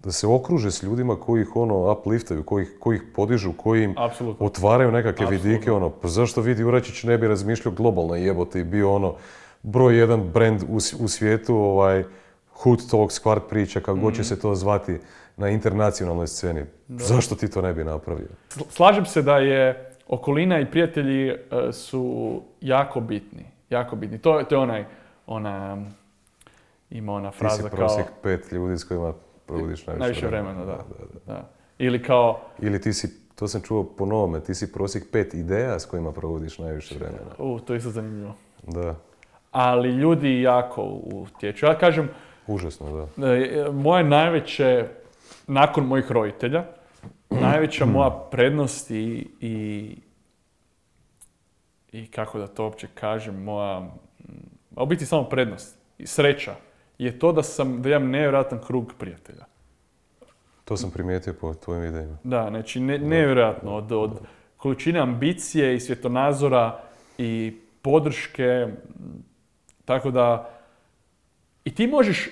da 0.00 0.12
se 0.12 0.26
okruže 0.26 0.70
s 0.70 0.82
ljudima 0.82 1.16
koji 1.16 1.42
ih 1.42 1.56
ono 1.56 1.92
upliftaju, 1.92 2.42
koji, 2.42 2.62
ih- 2.62 2.76
koji 2.78 2.96
ih 2.96 3.02
podižu, 3.14 3.52
koji 3.52 3.84
im 3.84 3.94
Apsolutno. 3.98 4.46
otvaraju 4.46 4.92
nekakve 4.92 5.24
Apsolutno. 5.24 5.48
vidike, 5.48 5.72
ono, 5.72 5.90
pa 5.90 6.08
zašto 6.08 6.40
vidi 6.40 6.64
Uračić 6.64 7.02
ne 7.02 7.18
bi 7.18 7.28
razmišljao 7.28 7.74
globalno 7.74 8.14
jebote 8.14 8.60
i 8.60 8.64
bio 8.64 8.94
ono 8.94 9.14
broj 9.62 9.98
jedan 9.98 10.22
brand 10.22 10.62
u, 10.62 10.74
u 10.98 11.08
svijetu, 11.08 11.56
ovaj, 11.56 12.04
Hood 12.52 12.90
Talk, 12.90 13.10
Squart 13.10 13.40
priča, 13.40 13.80
kako 13.80 13.92
Mhm. 13.92 14.04
god 14.04 14.14
će 14.14 14.24
se 14.24 14.40
to 14.40 14.54
zvati 14.54 14.98
na 15.36 15.48
internacionalnoj 15.48 16.26
sceni. 16.26 16.64
Zašto 16.88 17.34
ti 17.34 17.50
to 17.50 17.62
ne 17.62 17.72
bi 17.72 17.84
napravio? 17.84 18.28
Sl- 18.48 18.62
Slažem 18.68 19.06
se 19.06 19.22
da 19.22 19.36
je 19.36 19.90
okolina 20.08 20.60
i 20.60 20.66
prijatelji 20.66 21.28
e, 21.28 21.36
su 21.72 22.30
jako 22.60 23.00
bitni. 23.00 23.44
Jako 23.70 23.96
bitni. 23.96 24.18
To, 24.18 24.38
je- 24.38 24.44
to 24.44 24.54
je 24.54 24.58
onaj, 24.58 24.84
ona, 25.26 25.84
ima 26.90 27.12
ona 27.12 27.30
Ti 27.30 27.38
fraza 27.38 27.56
si 27.56 27.62
kao... 27.62 27.70
prosjek 27.70 28.06
pet 28.22 28.52
ljudi 28.52 28.78
s 28.78 28.84
kojima 28.84 29.12
provodiš 29.50 29.86
najviše, 29.86 30.00
Najviše 30.00 30.26
vremena, 30.26 30.64
da. 30.64 30.78
da. 31.26 31.48
Ili 31.78 32.02
kao, 32.02 32.40
Ili 32.58 32.80
ti 32.80 32.92
si, 32.92 33.34
to 33.34 33.48
sam 33.48 33.60
čuo 33.60 33.84
po 33.84 34.06
novome, 34.06 34.40
ti 34.40 34.54
si 34.54 34.72
prosjek 34.72 35.10
pet 35.12 35.34
ideja 35.34 35.78
s 35.78 35.86
kojima 35.86 36.12
provodiš 36.12 36.58
najviše 36.58 36.94
vremena. 36.94 37.30
u, 37.38 37.60
to 37.60 37.72
je 37.72 37.76
isto 37.76 37.90
zanimljivo. 37.90 38.34
Da, 38.62 38.94
Ali 39.50 39.88
ljudi 39.88 40.42
jako 40.42 40.82
utječu. 41.04 41.66
Ja 41.66 41.78
kažem, 41.78 42.08
užasno, 42.46 43.08
da. 43.16 43.26
E, 43.34 43.70
moje 43.72 44.04
najveće, 44.04 44.86
nakon 45.46 45.84
mojih 45.86 46.12
roditelja, 46.12 46.64
najveća 47.30 47.86
moja 47.86 48.10
prednost 48.30 48.90
i, 48.90 49.26
i, 49.40 49.96
i 51.92 52.06
kako 52.06 52.38
da 52.38 52.46
to 52.46 52.64
uopće 52.64 52.88
kažem, 52.94 53.42
moja, 53.42 53.90
a 54.76 54.82
u 54.82 54.86
biti 54.86 55.06
samo 55.06 55.24
prednost 55.24 55.76
i 55.98 56.06
sreća 56.06 56.54
je 57.04 57.18
to 57.18 57.32
da 57.32 57.42
sam, 57.42 57.82
da 57.82 57.88
imam 57.88 58.10
nevjerojatan 58.10 58.60
krug 58.66 58.92
prijatelja. 58.98 59.44
To 60.64 60.76
sam 60.76 60.90
primijetio 60.90 61.34
po 61.40 61.54
tvojim 61.54 61.82
videima. 61.82 62.16
Da, 62.24 62.46
znači 62.50 62.80
ne, 62.80 62.98
nevjerojatno 62.98 63.76
od, 63.76 63.92
od 63.92 64.20
količine 64.56 65.00
ambicije 65.00 65.74
i 65.74 65.80
svjetonazora 65.80 66.80
i 67.18 67.56
podrške, 67.82 68.66
tako 69.84 70.10
da 70.10 70.50
i 71.64 71.74
ti 71.74 71.86
možeš, 71.86 72.30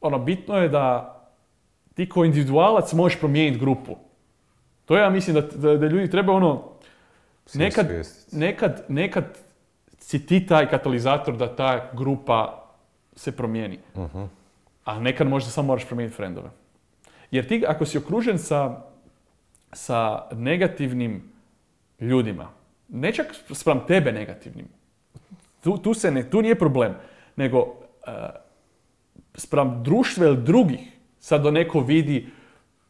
ono, 0.00 0.18
bitno 0.18 0.56
je 0.56 0.68
da 0.68 1.16
ti 1.94 2.08
kao 2.08 2.24
individualac 2.24 2.92
možeš 2.92 3.18
promijeniti 3.18 3.60
grupu. 3.60 3.96
To 4.84 4.96
ja 4.96 5.10
mislim 5.10 5.34
da, 5.34 5.40
da, 5.40 5.76
da 5.76 5.86
ljudi 5.86 6.10
treba 6.10 6.32
ono, 6.32 6.72
nekad, 7.54 7.86
nekad, 8.32 8.84
nekad 8.88 9.24
si 9.98 10.26
ti 10.26 10.46
taj 10.46 10.68
katalizator 10.68 11.36
da 11.36 11.56
ta 11.56 11.90
grupa 11.92 12.69
se 13.20 13.32
promijeni. 13.36 13.78
Mhm. 13.96 14.24
A 14.84 15.00
nekad 15.00 15.28
možda 15.28 15.50
samo 15.50 15.66
moraš 15.66 15.86
promijeniti 15.86 16.16
frendove. 16.16 16.50
Jer 17.30 17.48
ti 17.48 17.64
ako 17.68 17.84
si 17.86 17.98
okružen 17.98 18.38
sa, 18.38 18.82
sa 19.72 20.28
negativnim 20.32 21.22
ljudima, 22.00 22.48
ne 22.88 23.12
čak 23.12 23.34
spram 23.52 23.84
tebe 23.86 24.12
negativnim, 24.12 24.68
tu, 25.60 25.76
tu, 25.78 25.94
se 25.94 26.10
ne, 26.10 26.30
tu 26.30 26.42
nije 26.42 26.54
problem, 26.54 26.94
nego 27.36 27.58
uh, 27.60 27.74
spram 29.34 29.82
društva 29.84 30.26
ili 30.26 30.42
drugih, 30.42 30.80
sad 31.18 31.42
do 31.42 31.50
neko 31.50 31.80
vidi 31.80 32.26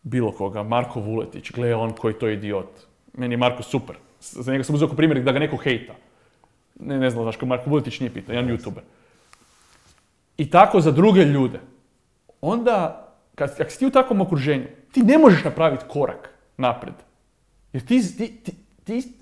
bilo 0.03 0.33
koga, 0.33 0.63
Marko 0.63 1.01
Vuletić, 1.01 1.51
gle 1.53 1.75
on 1.75 1.93
koji 1.93 2.15
to 2.15 2.29
idiot. 2.29 2.87
Meni 3.13 3.35
je 3.35 3.39
Marko 3.39 3.63
super. 3.63 3.97
Za 4.21 4.53
njega 4.53 4.65
sam 4.65 4.75
uzeo 4.75 4.89
primjer 4.89 5.23
da 5.23 5.33
ga 5.33 5.39
neko 5.39 5.57
hejta. 5.57 5.95
Ne, 6.81 6.99
ne 6.99 7.11
znam, 7.11 7.25
znaš, 7.25 7.37
ko 7.37 7.47
Marko 7.47 7.71
Vuletić 7.71 8.01
nije 8.01 8.15
pitao, 8.15 8.35
jedan 8.35 8.51
youtuber. 8.51 8.81
I 10.41 10.51
tako 10.51 10.81
za 10.81 10.91
druge 10.91 11.25
ljude. 11.25 11.61
Onda, 12.41 13.09
kad, 13.35 13.55
si 13.69 13.79
ti 13.79 13.87
u 13.87 13.91
takvom 13.91 14.21
okruženju, 14.21 14.67
ti 14.93 15.03
ne 15.03 15.19
možeš 15.19 15.45
napraviti 15.45 15.85
korak 15.89 16.31
naprijed. 16.57 16.95
Jer 17.73 17.87
ti, 17.87 18.17
ti, 18.17 18.37
ti, 18.37 18.53
ti- 18.85 19.13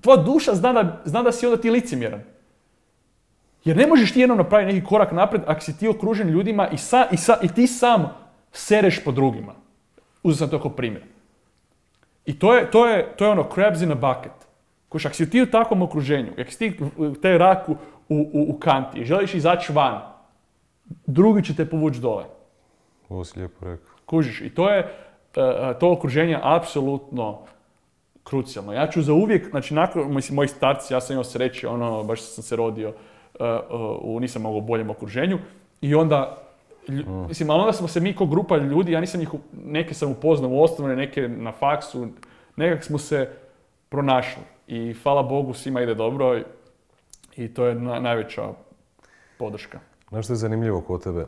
tvoja 0.00 0.22
duša 0.22 0.54
zna 0.54 0.72
da, 0.72 1.02
zna 1.04 1.22
da 1.22 1.32
si 1.32 1.46
onda 1.46 1.60
ti 1.60 1.70
licemjeran. 1.70 2.22
Jer 3.64 3.76
ne 3.76 3.86
možeš 3.86 4.12
ti 4.12 4.20
jednom 4.20 4.38
napraviti 4.38 4.74
neki 4.74 4.86
korak 4.86 5.12
naprijed 5.12 5.44
ako 5.46 5.60
si 5.60 5.78
ti 5.78 5.88
okružen 5.88 6.28
ljudima 6.28 6.68
i, 6.68 6.78
sa, 6.78 7.06
i, 7.12 7.16
sa, 7.16 7.38
i 7.42 7.48
ti 7.48 7.66
sam 7.66 8.08
sereš 8.52 9.04
po 9.04 9.12
drugima. 9.12 9.54
Uzeo 10.22 10.46
sam 10.46 10.50
to 10.50 10.62
kao 10.62 10.70
primjer. 10.70 11.02
I 12.26 12.38
to 12.38 12.54
je, 12.54 12.70
to 12.70 12.86
je, 12.86 13.16
to 13.16 13.24
je 13.24 13.30
ono 13.30 13.48
crabs 13.54 13.82
in 13.82 13.92
a 13.92 13.94
bucket. 13.94 14.46
Kuš, 14.88 15.06
ako 15.06 15.14
si 15.14 15.30
ti 15.30 15.42
u 15.42 15.50
takvom 15.50 15.82
okruženju, 15.82 16.32
ako 16.38 16.50
si 16.50 16.58
ti 16.58 16.84
u 16.96 17.14
tej 17.14 17.38
raku 17.38 17.76
u, 18.08 18.30
u, 18.32 18.54
u 18.54 18.58
kanti 18.58 19.00
i 19.00 19.04
želiš 19.04 19.34
izaći 19.34 19.72
van, 19.72 20.13
drugi 21.06 21.44
će 21.44 21.56
te 21.56 21.66
povući 21.66 22.00
dole. 22.00 22.24
Ovo 23.08 23.24
si 23.24 23.38
lijepo 23.38 23.64
rekao. 23.64 23.94
Kužiš, 24.06 24.40
i 24.40 24.50
to 24.50 24.70
je, 24.70 24.78
e, 24.78 24.86
e, 25.36 25.78
to 25.80 25.92
okruženje 25.92 26.38
apsolutno 26.42 27.38
krucijalno. 28.24 28.72
Ja 28.72 28.86
ću 28.86 29.02
za 29.02 29.12
uvijek, 29.12 29.50
znači 29.50 29.74
nakon, 29.74 30.14
mislim, 30.14 30.36
moji 30.36 30.48
starci, 30.48 30.94
ja 30.94 31.00
sam 31.00 31.14
imao 31.14 31.24
sreće, 31.24 31.68
ono, 31.68 32.04
baš 32.04 32.22
sam 32.22 32.44
se 32.44 32.56
rodio 32.56 32.88
e, 32.88 32.94
u 34.00 34.20
nisam 34.20 34.42
mogao 34.42 34.60
boljem 34.60 34.90
okruženju 34.90 35.38
i 35.80 35.94
onda, 35.94 36.38
lju- 36.88 37.26
mislim, 37.28 37.50
ali 37.50 37.60
onda 37.60 37.72
smo 37.72 37.88
se 37.88 38.00
mi 38.00 38.16
kao 38.16 38.26
grupa 38.26 38.56
ljudi, 38.56 38.92
ja 38.92 39.00
nisam 39.00 39.20
ih, 39.20 39.34
u- 39.34 39.38
neke 39.54 39.94
sam 39.94 40.10
upoznao 40.10 40.50
u 40.50 40.62
osnovne, 40.62 40.96
neke 40.96 41.28
na 41.28 41.52
faksu, 41.52 42.08
nekak 42.56 42.84
smo 42.84 42.98
se 42.98 43.30
pronašli 43.88 44.42
i 44.66 44.94
hvala 44.94 45.22
Bogu 45.22 45.54
svima 45.54 45.80
ide 45.82 45.94
dobro 45.94 46.38
i, 46.38 46.42
i 47.36 47.54
to 47.54 47.64
je 47.64 47.74
na- 47.74 48.00
najveća 48.00 48.42
podrška. 49.38 49.78
Znaš 50.14 50.24
što 50.26 50.32
je 50.32 50.36
zanimljivo 50.36 50.80
kod 50.80 51.02
tebe? 51.02 51.26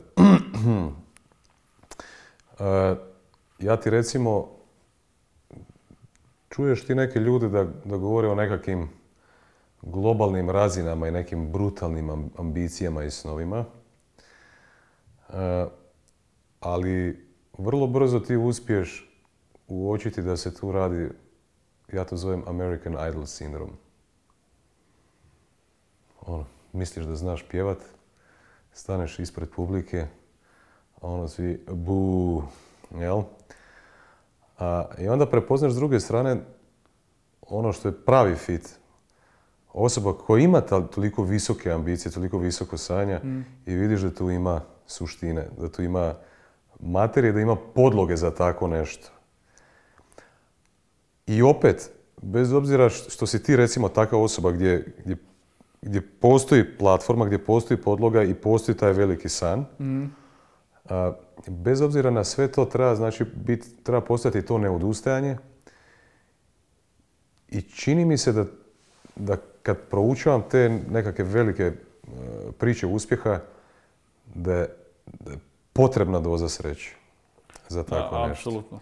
E, 2.59 2.95
ja 3.69 3.77
ti 3.77 3.91
recimo, 3.91 4.49
čuješ 6.49 6.87
ti 6.87 6.95
neke 6.95 7.19
ljude 7.19 7.49
da, 7.49 7.65
da 7.65 7.97
govore 7.97 8.29
o 8.29 8.35
nekakvim 8.35 8.91
globalnim 9.83 10.51
razinama 10.51 11.09
i 11.09 11.11
nekim 11.11 11.53
brutalnim 11.53 12.11
am- 12.11 12.31
ambicijama 12.39 13.05
i 13.05 13.11
snovima, 13.11 13.65
E, 15.33 15.67
ali 16.61 17.27
vrlo 17.59 17.87
brzo 17.87 18.21
ti 18.21 18.37
uspiješ 18.37 19.11
uočiti 19.69 20.23
da 20.23 20.37
se 20.37 20.55
tu 20.55 20.73
radi, 20.73 21.09
ja 21.93 22.05
to 22.05 22.17
zovem 22.17 22.43
American 22.47 23.09
Idol 23.09 23.27
sindrom. 23.27 23.71
Ono, 26.27 26.45
misliš 26.73 27.07
da 27.07 27.17
znaš 27.17 27.49
pjevat, 27.49 27.79
staneš 28.77 29.19
ispred 29.19 29.49
publike, 29.51 30.07
a 31.01 31.09
ono 31.09 31.29
svi 31.29 31.65
bu, 31.69 32.43
jel? 32.99 33.23
A, 34.59 34.85
I 34.99 35.09
onda 35.09 35.27
prepoznaš 35.27 35.73
s 35.73 35.77
druge 35.77 36.01
strane 36.01 36.37
ono 37.43 37.73
što 37.73 37.89
je 37.89 38.05
pravi 38.05 38.35
fit. 38.35 38.79
Osoba 39.73 40.13
koja 40.13 40.45
ima 40.45 40.61
toliko 40.61 41.23
visoke 41.23 41.71
ambicije, 41.71 42.13
toliko 42.13 42.39
visoko 42.39 42.77
sanja 42.77 43.21
i 43.67 43.75
vidiš 43.75 44.01
da 44.01 44.15
tu 44.15 44.31
ima 44.31 44.61
suštine, 44.87 45.49
da 45.59 45.69
tu 45.69 45.83
ima 45.83 46.15
materije, 46.81 47.33
da 47.33 47.41
ima 47.41 47.57
podloge 47.75 48.17
za 48.17 48.31
tako 48.31 48.69
nešto. 48.69 49.09
I 51.27 51.43
opet, 51.43 51.91
bez 52.23 52.53
obzira 52.53 52.89
što 52.89 53.27
si 53.27 53.43
ti 53.43 53.57
recimo 53.57 53.89
takva 53.89 54.19
osoba 54.19 54.51
gdje, 54.51 54.95
gdje, 55.05 55.17
gdje 55.87 56.01
postoji 56.01 56.77
platforma, 56.79 57.25
gdje 57.25 57.45
postoji 57.45 57.79
podloga 57.79 58.23
i 58.23 58.35
postoji 58.35 58.77
taj 58.77 58.93
veliki 58.93 59.29
san, 59.29 59.65
a, 60.89 61.13
bez 61.47 61.81
obzira 61.81 62.11
na 62.11 62.25
sve 62.25 62.49
to 62.53 62.65
treba, 62.65 62.95
znači, 62.97 63.25
bit, 63.35 63.65
treba 63.83 64.01
postojati 64.01 64.47
to 64.47 64.59
neodustajanje 64.59 65.37
i 67.49 67.63
čini 67.63 68.05
mi 68.05 68.19
se 68.19 68.33
da, 68.33 68.45
da 69.17 69.37
kad 69.63 69.77
proučavam 69.91 70.43
te 70.51 70.81
nekakve 70.91 71.25
velike 71.25 71.63
e, 71.63 71.73
priče 72.59 72.87
uspjeha, 72.87 73.39
da 74.35 74.55
je, 74.55 74.69
da 75.21 75.31
je 75.33 75.39
potrebna 75.73 76.21
doza 76.21 76.49
sreće 76.49 76.95
za 77.69 77.83
tako 77.83 78.15
Da, 78.15 78.29
nešto 78.29 78.51
apsolutno. 78.51 78.81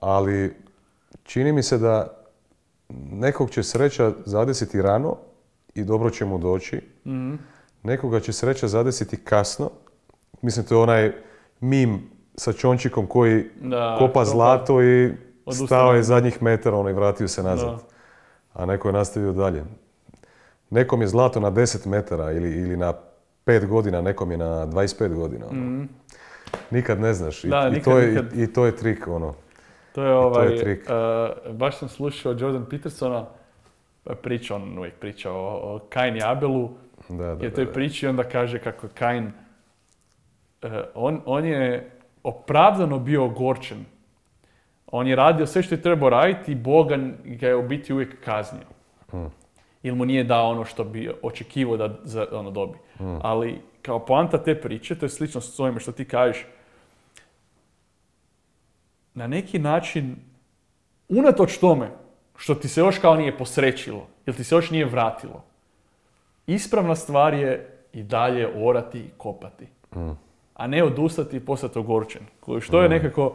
ali 0.00 0.54
čini 1.22 1.52
mi 1.52 1.62
se 1.62 1.78
da 1.78 2.24
nekog 3.10 3.50
će 3.50 3.62
sreća 3.62 4.12
zadesiti 4.24 4.82
rano 4.82 5.16
i 5.74 5.84
dobro 5.84 6.10
će 6.10 6.24
mu 6.24 6.38
doći. 6.38 6.80
Nekoga 7.82 8.20
će 8.20 8.32
sreća 8.32 8.68
zadesiti 8.68 9.16
kasno. 9.16 9.70
Mislim, 10.42 10.66
to 10.66 10.74
je 10.74 10.80
onaj 10.80 11.12
mim 11.60 12.02
sa 12.34 12.52
čončikom 12.52 13.06
koji 13.06 13.44
Da, 13.60 13.96
kopa 13.98 14.24
zlato 14.24 14.82
i 14.82 15.12
Odustane. 15.44 15.66
stao 15.66 15.92
je 15.92 16.02
zadnjih 16.02 16.42
metara 16.42 16.76
ono, 16.76 16.90
i 16.90 16.92
vratio 16.92 17.28
se 17.28 17.42
nazad. 17.42 17.68
Da. 17.70 17.78
A 18.54 18.66
neko 18.66 18.88
je 18.88 18.92
nastavio 18.92 19.32
dalje. 19.32 19.64
Nekom 20.70 21.00
je 21.00 21.08
zlato 21.08 21.40
na 21.40 21.50
10 21.50 21.86
metara 21.86 22.32
ili, 22.32 22.50
ili 22.50 22.76
na 22.76 22.94
5 23.46 23.66
godina, 23.66 24.00
nekom 24.00 24.30
je 24.30 24.36
na 24.36 24.66
25 24.66 25.14
godina. 25.14 25.46
ono. 25.50 25.86
Nikad 26.70 27.00
ne 27.00 27.14
znaš. 27.14 27.44
I, 27.44 27.48
Da, 27.48 27.66
i 27.68 27.70
nikad, 27.70 27.84
to 27.84 27.98
je, 27.98 28.06
nikad. 28.08 28.38
i, 28.38 28.52
to 28.52 28.66
je 28.66 28.76
trik. 28.76 29.06
Ono. 29.08 29.34
To 29.92 30.02
je 30.04 30.14
ovaj, 30.14 30.52
je 30.52 30.62
trik. 30.62 30.86
e, 30.88 31.52
baš 31.52 31.78
sam 31.78 31.88
slušao 31.88 32.32
Jordan 32.32 32.64
Petersona, 32.70 33.26
priča, 34.22 34.56
on 34.56 34.78
uvijek 34.78 34.94
priča 34.94 35.32
o, 35.32 35.74
o 35.74 35.80
Kain 35.88 36.16
i 36.16 36.22
Abelu 36.24 36.70
Da, 37.08 37.16
da, 37.16 37.34
da, 37.34 37.50
toj 37.50 37.72
priči 37.72 38.06
onda 38.06 38.24
kaže 38.24 38.58
kako 38.58 38.86
je 38.86 38.90
Kain, 38.94 39.32
e, 40.62 40.82
on, 40.94 41.20
on 41.26 41.44
je 41.44 41.90
opravdano 42.22 42.98
bio 42.98 43.24
ogorčen. 43.24 43.84
On 44.86 45.06
je 45.06 45.16
radio 45.16 45.46
sve 45.46 45.62
što 45.62 45.74
je 45.74 45.82
trebao 45.82 46.10
raditi 46.10 46.52
i 46.52 46.54
Bog 46.54 46.88
ga 46.88 46.98
ga 47.24 47.48
je 47.48 47.56
u 47.56 47.68
biti 47.68 47.92
uvijek 47.92 48.24
kaznio. 48.24 48.66
Mm. 49.12 49.26
Ili 49.82 49.96
mu 49.96 50.04
nije 50.04 50.24
dao 50.24 50.50
ono 50.50 50.64
što 50.64 50.84
bi 50.84 51.10
očekivao 51.22 51.76
da 51.76 51.98
za, 52.04 52.26
ono 52.32 52.50
dobi. 52.50 52.78
Mm. 53.00 53.16
Ali 53.22 53.60
kao 53.82 53.98
poanta 53.98 54.42
te 54.42 54.60
priče, 54.60 54.98
to 54.98 55.06
je 55.06 55.10
slično 55.10 55.40
s 55.40 55.60
ovime 55.60 55.80
što 55.80 55.92
ti 55.92 56.04
kažeš, 56.04 56.46
na 59.14 59.26
neki 59.26 59.58
način, 59.58 60.16
unatoč 61.08 61.58
tome 61.58 62.03
što 62.36 62.54
ti 62.54 62.68
se 62.68 62.80
još 62.80 62.98
kao 62.98 63.16
nije 63.16 63.38
posrećilo, 63.38 64.06
ili 64.26 64.36
ti 64.36 64.44
se 64.44 64.54
još 64.54 64.70
nije 64.70 64.84
vratilo, 64.84 65.44
ispravna 66.46 66.94
stvar 66.94 67.34
je 67.34 67.70
i 67.92 68.02
dalje 68.02 68.48
orati 68.56 68.98
i 68.98 69.10
kopati. 69.16 69.66
Mm. 69.96 70.10
A 70.54 70.66
ne 70.66 70.84
odustati 70.84 71.36
i 71.36 71.40
postati 71.40 71.78
ogorčen. 71.78 72.22
Što 72.60 72.82
je 72.82 72.88
nekako, 72.88 73.26
uh, 73.26 73.34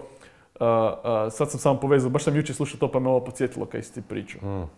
uh, 0.60 1.32
sad 1.32 1.52
sam 1.52 1.60
samo 1.60 1.80
povezao, 1.80 2.10
baš 2.10 2.24
sam 2.24 2.36
jučer 2.36 2.56
slušao 2.56 2.80
to 2.80 2.92
pa 2.92 3.00
me 3.00 3.10
ovo 3.10 3.24
podsjetilo 3.24 3.66
kad 3.66 3.86
si 3.86 3.94
ti 3.94 4.02
pričao. 4.02 4.42
Mm. 4.42 4.70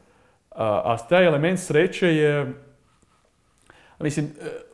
A, 0.52 0.82
a 0.86 0.98
taj 1.10 1.26
element 1.26 1.60
sreće 1.60 2.08
je, 2.08 2.54
mislim, 4.00 4.26
e, 4.26 4.72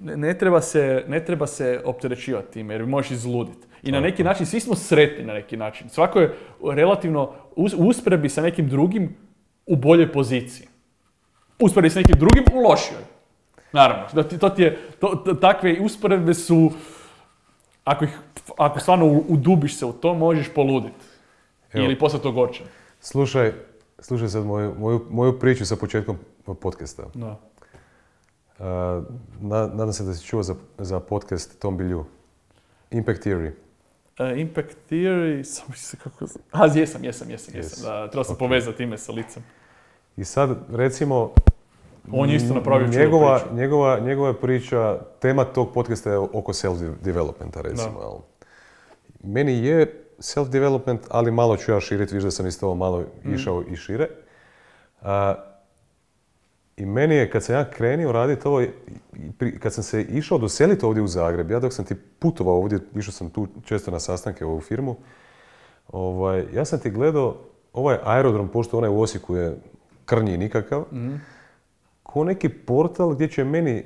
ne, 0.00 0.16
ne 0.16 0.38
treba 0.38 0.60
se, 0.60 1.04
ne 1.08 1.24
treba 1.24 1.46
se 1.46 1.82
opterećivati 1.84 2.52
time 2.52 2.74
jer 2.74 2.86
možeš 2.86 3.10
izluditi. 3.10 3.66
I 3.82 3.92
na 3.92 4.00
neki 4.00 4.24
način, 4.24 4.46
svi 4.46 4.60
smo 4.60 4.74
sretni 4.74 5.24
na 5.24 5.32
neki 5.32 5.56
način. 5.56 5.88
Svako 5.88 6.20
je 6.20 6.34
relativno 6.64 7.32
us, 7.56 7.72
u 7.74 7.78
usporedbi 7.78 8.28
sa 8.28 8.42
nekim 8.42 8.68
drugim 8.68 9.16
u 9.66 9.76
boljoj 9.76 10.12
poziciji. 10.12 10.66
U 11.58 11.64
usporedbi 11.64 11.90
sa 11.90 11.98
nekim 11.98 12.18
drugim 12.18 12.44
u 12.54 12.60
lošijoj. 12.60 13.02
Naravno, 13.72 14.06
da 14.12 14.28
ti, 14.28 14.38
to 14.38 14.48
ti 14.48 14.62
je, 14.62 14.78
to, 15.00 15.08
to- 15.16 15.34
takve 15.34 15.80
usporedbe 15.80 16.34
su, 16.34 16.70
ako, 17.84 18.04
ih, 18.04 18.18
ako 18.58 18.80
stvarno 18.80 19.06
udubiš 19.28 19.78
se 19.78 19.86
u 19.86 19.92
to, 19.92 20.14
možeš 20.14 20.48
poluditi. 20.54 21.04
Ili 21.74 21.98
postati 21.98 22.28
ogorčen. 22.28 22.66
Slušaj, 23.00 23.52
slušaj 23.98 24.28
sad 24.28 24.44
moju, 24.44 24.74
moju, 24.78 25.06
moju 25.10 25.38
priču 25.38 25.66
sa 25.66 25.76
početkom 25.76 26.18
podcasta. 26.60 27.02
Da. 27.14 27.40
Uh, 28.58 28.64
na- 29.40 29.66
nadam 29.66 29.92
se 29.92 30.04
da 30.04 30.14
si 30.14 30.26
čuo 30.26 30.42
za, 30.42 30.54
za 30.78 31.00
podcast 31.00 31.58
Tom 31.58 31.76
Bilju. 31.76 32.04
Impact 32.90 33.26
Theory. 33.26 33.50
Uh, 34.14 34.38
Impact 34.38 34.76
Theory, 34.90 35.42
samo 35.54 35.74
se 35.74 35.96
kako... 35.96 36.24
A, 36.52 36.66
jesam, 36.66 37.04
jesam, 37.04 37.30
jesam, 37.30 37.54
jesam. 37.56 37.82
Da, 37.84 38.08
trebao 38.08 38.24
sam 38.24 38.36
povezati 38.36 38.82
ime 38.82 38.98
sa 38.98 39.12
licem. 39.12 39.42
I 40.16 40.24
sad, 40.24 40.50
recimo, 40.70 41.32
On 42.12 42.30
je 42.30 42.36
isto 42.36 42.54
napravio 42.54 42.88
njegova, 42.88 43.38
priču. 43.38 43.54
njegova, 43.54 44.00
njegova 44.00 44.34
priča, 44.34 44.98
tema 45.20 45.44
tog 45.44 45.72
podcasta 45.74 46.10
je 46.10 46.18
oko 46.18 46.52
self-developmenta, 46.52 47.60
recimo. 47.60 48.00
Da. 48.00 48.18
Meni 49.24 49.64
je 49.64 50.04
self-development, 50.18 50.98
ali 51.08 51.30
malo 51.30 51.56
ću 51.56 51.72
ja 51.72 51.80
širiti, 51.80 52.14
viš 52.14 52.24
da 52.24 52.30
sam 52.30 52.46
isto 52.46 52.74
malo 52.74 53.04
Mhm. 53.24 53.34
išao 53.34 53.62
i 53.62 53.76
šire. 53.76 54.08
A, 55.02 55.34
I 56.76 56.86
meni 56.86 57.14
je, 57.14 57.30
kad 57.30 57.44
sam 57.44 57.54
ja 57.54 57.70
krenio 57.70 58.12
raditi 58.12 58.48
ovo, 58.48 58.62
kad 59.60 59.74
sam 59.74 59.84
se 59.84 60.02
išao 60.02 60.38
doseliti 60.38 60.84
ovdje 60.84 61.02
u 61.02 61.06
Zagreb, 61.06 61.50
ja 61.50 61.60
dok 61.60 61.72
sam 61.72 61.84
ti 61.84 61.94
putovao 62.18 62.54
ovdje, 62.56 62.78
išao 62.96 63.12
sam 63.12 63.30
tu 63.30 63.48
često 63.64 63.90
na 63.90 64.00
sastanke 64.00 64.44
u 64.44 64.50
ovu 64.50 64.60
firmu, 64.60 64.96
ovaj, 65.88 66.44
ja 66.54 66.64
sam 66.64 66.78
ti 66.78 66.90
gledao, 66.90 67.36
ovaj 67.72 67.98
aerodrom, 68.04 68.48
pošto 68.48 68.78
onaj 68.78 68.90
u 68.90 69.00
Osijeku 69.00 69.36
je 69.36 69.56
krnji 70.04 70.36
nikakav, 70.36 70.84
Mhm. 70.92 71.14
ko 72.02 72.24
neki 72.24 72.48
portal 72.48 73.14
gdje 73.14 73.28
će 73.28 73.44
meni 73.44 73.84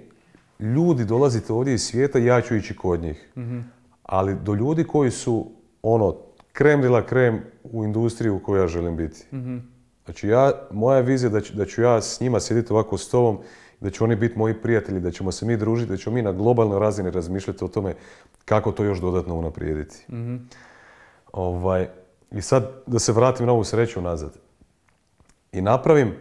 ljudi 0.60 1.04
dolaziti 1.04 1.52
ovdje 1.52 1.74
iz 1.74 1.82
svijeta, 1.82 2.18
ja 2.18 2.40
ću 2.40 2.56
ići 2.56 2.76
kod 2.76 3.00
njih. 3.00 3.28
Mhm. 3.36 3.58
Ali 4.02 4.36
do 4.42 4.54
ljudi 4.54 4.84
koji 4.84 5.10
su 5.10 5.50
ono, 5.82 6.16
krem 6.52 6.82
de 6.82 6.88
la 6.88 7.06
krem 7.06 7.40
u 7.64 7.84
industriji 7.84 8.30
u 8.30 8.38
kojoj 8.38 8.62
ja 8.62 8.68
želim 8.68 8.96
biti. 8.96 9.24
Mhm. 9.32 9.56
Znači 10.06 10.28
ja, 10.28 10.52
moja 10.70 11.00
vizija 11.00 11.30
da 11.30 11.40
ću, 11.40 11.54
da 11.54 11.66
ću 11.66 11.82
ja 11.82 12.00
s 12.00 12.20
njima 12.20 12.40
sjediti 12.40 12.72
ovako 12.72 12.98
s 12.98 13.08
tobom, 13.08 13.38
da 13.80 13.90
će 13.90 14.04
oni 14.04 14.16
biti 14.16 14.38
moji 14.38 14.54
prijatelji, 14.62 15.00
da 15.00 15.10
ćemo 15.10 15.32
se 15.32 15.46
mi 15.46 15.56
družiti, 15.56 15.90
da 15.90 15.96
ćemo 15.96 16.14
mi 16.14 16.22
na 16.22 16.32
globalnoj 16.32 16.78
razini 16.78 17.10
razmišljati 17.10 17.64
o 17.64 17.68
tome 17.68 17.94
kako 18.44 18.72
to 18.72 18.84
još 18.84 19.00
dodatno 19.00 19.34
unaprijediti. 19.34 20.04
Mhm. 20.12 20.36
Ovaj, 21.32 21.88
I 22.30 22.42
sad 22.42 22.70
da 22.86 22.98
se 22.98 23.12
vratim 23.12 23.46
na 23.46 23.52
ovu 23.52 23.64
sreću 23.64 24.00
nazad. 24.00 24.32
I 25.52 25.60
napravim 25.60 26.14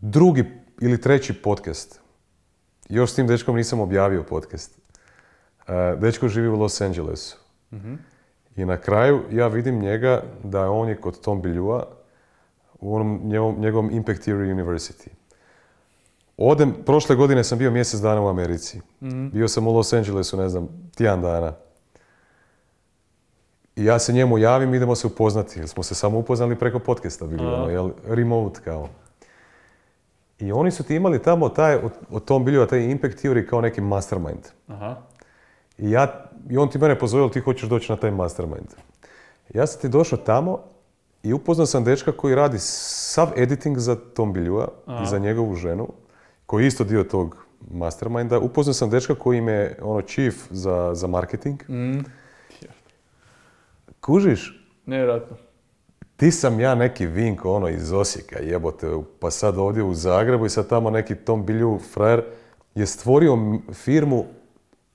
drugi 0.00 0.44
ili 0.80 1.00
treći 1.00 1.34
podcast. 1.34 2.00
Još 2.88 3.10
s 3.10 3.14
tim 3.14 3.26
dečkom 3.26 3.56
nisam 3.56 3.80
objavio 3.80 4.22
podcast. 4.22 4.78
E, 5.68 5.96
Dečko 6.00 6.28
živi 6.28 6.48
u 6.48 6.56
Los 6.56 6.80
Angelesu. 6.80 7.36
I 8.56 8.64
na 8.64 8.76
kraju 8.76 9.22
ja 9.30 9.48
vidim 9.48 9.78
njega 9.78 10.22
da 10.42 10.70
on 10.70 10.88
je 10.88 10.96
kod 10.96 11.20
Tom 11.20 11.42
Biljua 11.42 11.86
u 12.80 12.94
onom 12.94 13.20
njegovom, 13.24 13.60
njegovom 13.60 13.90
Impact 13.90 14.26
Theory 14.26 14.54
University. 14.54 15.08
Odem, 16.36 16.74
prošle 16.86 17.16
godine 17.16 17.44
sam 17.44 17.58
bio 17.58 17.70
mjesec 17.70 18.00
dana 18.00 18.20
u 18.20 18.28
Americi. 18.28 18.80
Bio 19.32 19.48
sam 19.48 19.66
u 19.66 19.72
Los 19.72 19.92
Angelesu, 19.92 20.36
ne 20.36 20.48
znam, 20.48 20.68
tjedan 20.96 21.22
dana. 21.22 21.52
I 23.76 23.84
ja 23.84 23.98
se 23.98 24.12
njemu 24.12 24.38
javim, 24.38 24.74
idemo 24.74 24.94
se 24.94 25.06
upoznati, 25.06 25.58
jer 25.58 25.68
smo 25.68 25.82
se 25.82 25.94
samo 25.94 26.18
upoznali 26.18 26.58
preko 26.58 26.78
podcasta 26.78 27.26
bili, 27.26 27.46
ono, 27.46 27.70
jel, 27.70 27.90
remote 28.06 28.60
kao. 28.64 28.88
I 30.38 30.52
oni 30.52 30.70
su 30.70 30.84
ti 30.84 30.94
imali 30.94 31.22
tamo 31.22 31.48
taj, 31.48 31.78
od 32.10 32.24
Tom 32.24 32.44
Biljua, 32.44 32.66
taj 32.66 32.84
Impact 32.84 33.18
Theory 33.24 33.46
kao 33.46 33.60
neki 33.60 33.80
mastermind. 33.80 34.48
Aha. 34.68 34.96
I, 35.78 35.90
ja, 35.90 36.30
I 36.50 36.58
on 36.58 36.70
ti 36.70 36.78
mene 36.78 36.98
pozove, 36.98 37.22
jel 37.22 37.30
ti 37.30 37.40
hoćeš 37.40 37.68
doći 37.68 37.92
na 37.92 37.96
taj 37.96 38.10
mastermind. 38.10 38.68
Ja 39.54 39.66
sam 39.66 39.80
ti 39.80 39.88
došao 39.88 40.18
tamo 40.18 40.58
i 41.22 41.32
upoznao 41.32 41.66
sam 41.66 41.84
dečka 41.84 42.12
koji 42.12 42.34
radi 42.34 42.58
sav 42.58 43.28
editing 43.36 43.78
za 43.78 43.96
Tom 44.14 44.32
Biljua 44.32 44.68
i 45.02 45.06
za 45.06 45.18
njegovu 45.18 45.54
ženu, 45.54 45.88
koji 46.46 46.64
je 46.64 46.68
isto 46.68 46.84
dio 46.84 47.04
tog 47.04 47.36
masterminda. 47.70 48.38
Upoznao 48.38 48.74
sam 48.74 48.90
dečka 48.90 49.14
koji 49.14 49.38
im 49.38 49.48
je 49.48 49.78
ono 49.82 50.00
chief 50.00 50.34
za, 50.50 50.90
za 50.94 51.06
marketing. 51.06 51.62
Mm. 51.68 51.98
Kužiš, 54.00 54.60
Nevjerojatno. 54.86 55.36
ti 56.16 56.30
sam 56.30 56.60
ja 56.60 56.74
neki 56.74 57.06
Vinko 57.06 57.52
ono 57.52 57.68
iz 57.68 57.92
Osijeka, 57.92 58.38
jebote, 58.38 58.86
pa 59.20 59.30
sad 59.30 59.58
ovdje 59.58 59.82
u 59.82 59.94
Zagrebu 59.94 60.46
i 60.46 60.50
sad 60.50 60.68
tamo 60.68 60.90
neki 60.90 61.14
Tom 61.14 61.46
Bilju 61.46 61.78
frajer 61.94 62.24
je 62.74 62.86
stvorio 62.86 63.38
firmu 63.72 64.24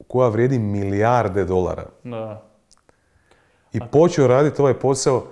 koja 0.10 0.30
vrijedi 0.30 0.60
milijarde 0.60 1.46
dolara. 1.46 1.86
Da. 2.04 2.44
I 3.74 3.80
počeo 3.92 4.28
raditi 4.28 4.62
ovaj 4.62 4.74
posao 4.74 5.24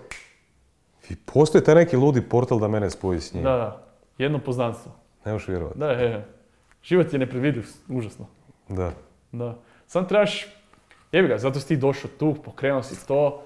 i 1.10 1.16
postoji 1.16 1.64
taj 1.64 1.76
neki 1.76 1.98
ludi 1.98 2.22
portal 2.22 2.60
da 2.60 2.68
mene 2.68 2.90
spoji 2.90 3.20
s 3.22 3.34
njim. 3.34 3.44
Da, 3.44 3.50
da. 3.50 3.84
Jedno 4.18 4.40
poznanstvo. 4.40 4.92
Ne 5.26 5.34
možeš 5.34 5.48
vjerovati. 5.48 5.80
Da, 5.80 5.92
je, 5.92 6.10
je. 6.10 6.26
Život 6.84 7.14
je 7.14 7.20
nepredvidiv, 7.20 7.66
užasno. 7.90 8.26
Da. 8.70 8.92
Da. 9.32 9.56
Sam 9.88 10.08
trebaš, 10.08 10.48
jebi 11.12 11.28
ga, 11.28 11.38
zato 11.38 11.60
si 11.60 11.68
ti 11.68 11.78
došao 11.78 12.12
tu, 12.20 12.36
pokrenuo 12.46 12.84
si 12.84 13.08
to. 13.08 13.44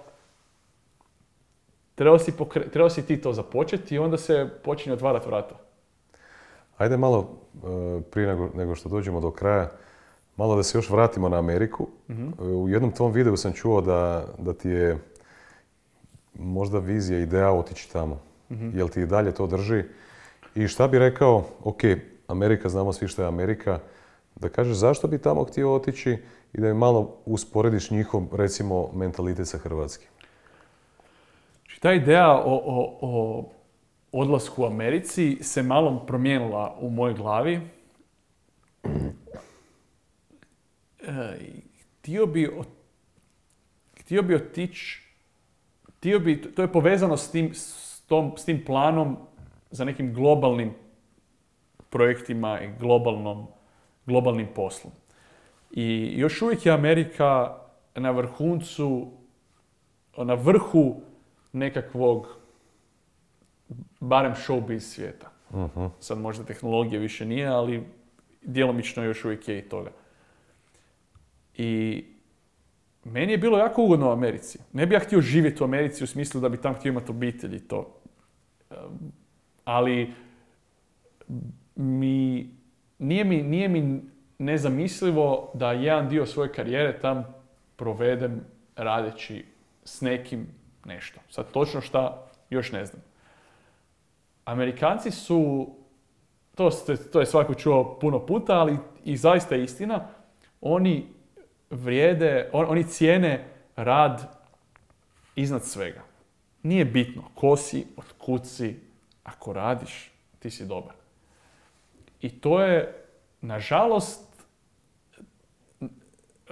Trebao 1.96 2.20
si, 2.20 2.32
pokre- 2.32 2.70
trebao 2.70 2.90
si 2.90 3.06
ti 3.06 3.22
to 3.22 3.34
započeti 3.34 3.96
i 3.96 4.00
onda 4.00 4.18
se 4.18 4.50
počinje 4.64 4.94
otvarati 4.94 5.28
vrata. 5.28 5.56
Ajde 6.78 6.98
malo, 6.98 7.38
e, 7.56 8.02
prije 8.02 8.28
nego, 8.28 8.50
nego 8.56 8.76
što 8.76 8.90
dođemo 8.90 9.20
do 9.20 9.32
kraja, 9.32 9.72
malo 10.42 10.56
da 10.56 10.64
se 10.64 10.78
još 10.78 10.90
vratimo 10.90 11.30
na 11.30 11.38
Ameriku. 11.38 11.88
E, 12.10 12.44
U 12.44 12.70
jednom 12.70 12.92
tom 12.92 13.12
videu 13.12 13.38
sam 13.38 13.54
čuo 13.54 13.82
da, 13.82 14.26
da 14.38 14.54
ti 14.54 14.70
je 14.70 14.98
možda 16.34 16.80
vizija, 16.80 17.20
ideja 17.20 17.52
otići 17.52 17.92
tamo. 17.92 18.22
Jel 18.74 18.90
ti 18.90 19.02
i 19.02 19.06
dalje 19.06 19.32
to 19.32 19.48
drži? 19.48 19.84
I 20.56 20.68
šta 20.68 20.88
bi 20.88 21.00
rekao, 21.00 21.44
ok, 21.64 21.82
Amerika, 22.28 22.70
znamo 22.70 22.94
svi 22.94 23.08
što 23.08 23.22
je 23.22 23.28
Amerika, 23.28 23.80
da 24.36 24.50
kažeš 24.50 24.78
zašto 24.78 25.08
bi 25.08 25.18
tamo 25.18 25.44
htio 25.44 25.74
otići 25.74 26.18
i 26.54 26.62
da 26.62 26.68
mi 26.68 26.74
malo 26.74 27.16
usporediš 27.26 27.92
njihov, 27.92 28.24
recimo, 28.32 28.90
mentalitet 28.94 29.48
sa 29.48 29.58
hrvatskim. 29.58 30.10
Znači, 31.66 31.82
ta 31.82 31.94
ideja 31.94 32.32
o, 32.32 32.62
o, 32.66 32.98
o 33.02 33.44
odlasku 34.12 34.64
u 34.64 34.66
Americi 34.66 35.38
se 35.42 35.64
malo 35.64 36.00
promijenila 36.08 36.78
u 36.82 36.90
mojoj 36.90 37.14
glavi. 37.14 37.62
E, 41.08 41.38
i 41.42 41.62
htio 42.00 42.26
bi, 42.26 42.50
htio 44.00 44.22
bi 44.22 44.36
otići, 44.36 45.02
htio 45.98 46.20
bi, 46.20 46.42
to 46.42 46.62
je 46.62 46.72
povezano 46.72 47.18
s 47.18 47.32
tim, 47.32 47.54
s, 47.54 48.02
tom, 48.08 48.34
s 48.38 48.46
tim 48.46 48.66
planom 48.66 49.18
za 49.72 49.86
nekim 49.86 50.14
globalnim 50.14 50.74
projektima 51.90 52.62
i 52.62 52.70
globalnom, 52.80 53.48
globalnim 54.06 54.48
poslom. 54.56 54.94
I 55.72 56.14
još 56.18 56.42
uvijek 56.42 56.66
je 56.66 56.72
Amerika 56.72 57.58
na 57.96 58.12
vrhuncu, 58.12 59.12
na 60.18 60.34
vrhu 60.34 61.02
nekakvog, 61.54 62.28
barem 64.00 64.34
showbiz 64.36 64.80
svijeta. 64.80 65.32
Mhm. 65.54 65.86
Sad 66.00 66.18
možda 66.18 66.44
tehnologije 66.44 67.00
više 67.00 67.26
nije, 67.26 67.48
ali 67.48 67.84
djelomično 68.42 69.04
još 69.04 69.26
uvijek 69.26 69.48
je 69.48 69.60
i 69.60 69.70
toga. 69.70 69.92
I 71.58 72.04
meni 73.04 73.32
je 73.32 73.38
bilo 73.38 73.58
jako 73.58 73.84
ugodno 73.84 74.10
u 74.10 74.12
Americi. 74.12 74.60
Ne 74.74 74.86
bi 74.86 74.96
ja 74.96 75.00
htio 75.00 75.22
živjeti 75.22 75.64
u 75.64 75.66
Americi 75.66 76.04
u 76.04 76.08
smislu 76.08 76.42
da 76.42 76.50
bi 76.50 76.58
tam 76.58 76.76
htio 76.76 76.90
imati 76.90 77.12
obitelj 77.12 77.56
i 77.56 77.68
to. 77.68 78.02
Ali 79.66 80.14
mi, 81.76 82.50
nije, 83.00 83.24
mi, 83.24 83.44
nije 83.44 83.68
mi 83.68 84.02
nezamislivo 84.40 85.52
da 85.54 85.72
jedan 85.72 86.10
dio 86.10 86.26
svoje 86.26 86.52
karijere 86.52 87.00
tam 87.00 87.26
provedem 87.76 88.42
radeći 88.76 89.46
s 89.84 90.02
nekim 90.02 90.48
nešto. 90.86 91.20
Sad 91.30 91.52
točno 91.52 91.82
šta, 91.82 92.28
još 92.50 92.72
ne 92.72 92.86
znam. 92.86 93.02
Amerikanci 94.46 95.12
su, 95.12 95.70
to, 96.56 96.72
ste, 96.72 96.98
to 96.98 97.20
je 97.20 97.26
svako 97.26 97.54
čuo 97.54 98.00
puno 98.00 98.26
puta, 98.26 98.54
ali 98.54 98.78
i 99.06 99.18
zaista 99.18 99.56
je 99.56 99.64
istina, 99.64 100.08
oni 100.62 101.08
vrijede, 101.72 102.50
on- 102.54 102.66
oni 102.70 102.84
cijene 102.84 103.48
rad 103.76 104.38
iznad 105.36 105.64
svega. 105.64 106.02
Nije 106.64 106.86
bitno 106.86 107.24
ko 107.36 107.58
si, 107.58 107.88
od 107.98 108.06
kud 108.18 108.48
si, 108.48 108.80
ako 109.24 109.54
radiš, 109.54 110.12
ti 110.40 110.50
si 110.50 110.66
dobar. 110.66 110.94
I 112.22 112.30
to 112.40 112.62
je, 112.62 113.06
nažalost, 113.42 114.24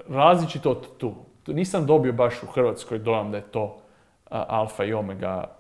različito 0.08 0.72
od 0.72 0.98
tu. 0.98 1.16
Nisam 1.48 1.86
dobio 1.86 2.14
baš 2.14 2.44
u 2.44 2.48
Hrvatskoj 2.48 3.00
dojam 3.00 3.32
da 3.32 3.38
je 3.38 3.52
to 3.52 3.82
alfa 4.30 4.84
i 4.84 4.94
omega 4.94 5.56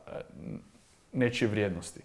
nečije 1.14 1.48
vrijednosti. 1.48 2.02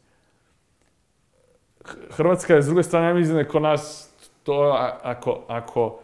Hrvatska 2.10 2.54
je 2.54 2.62
s 2.62 2.66
druge 2.66 2.82
strane, 2.82 3.06
ja 3.06 3.14
mislim 3.14 3.34
da 3.34 3.40
je 3.40 3.48
kod 3.48 3.62
nas 3.62 4.10
to 4.42 4.76
ako, 5.02 5.44
ako 5.48 6.00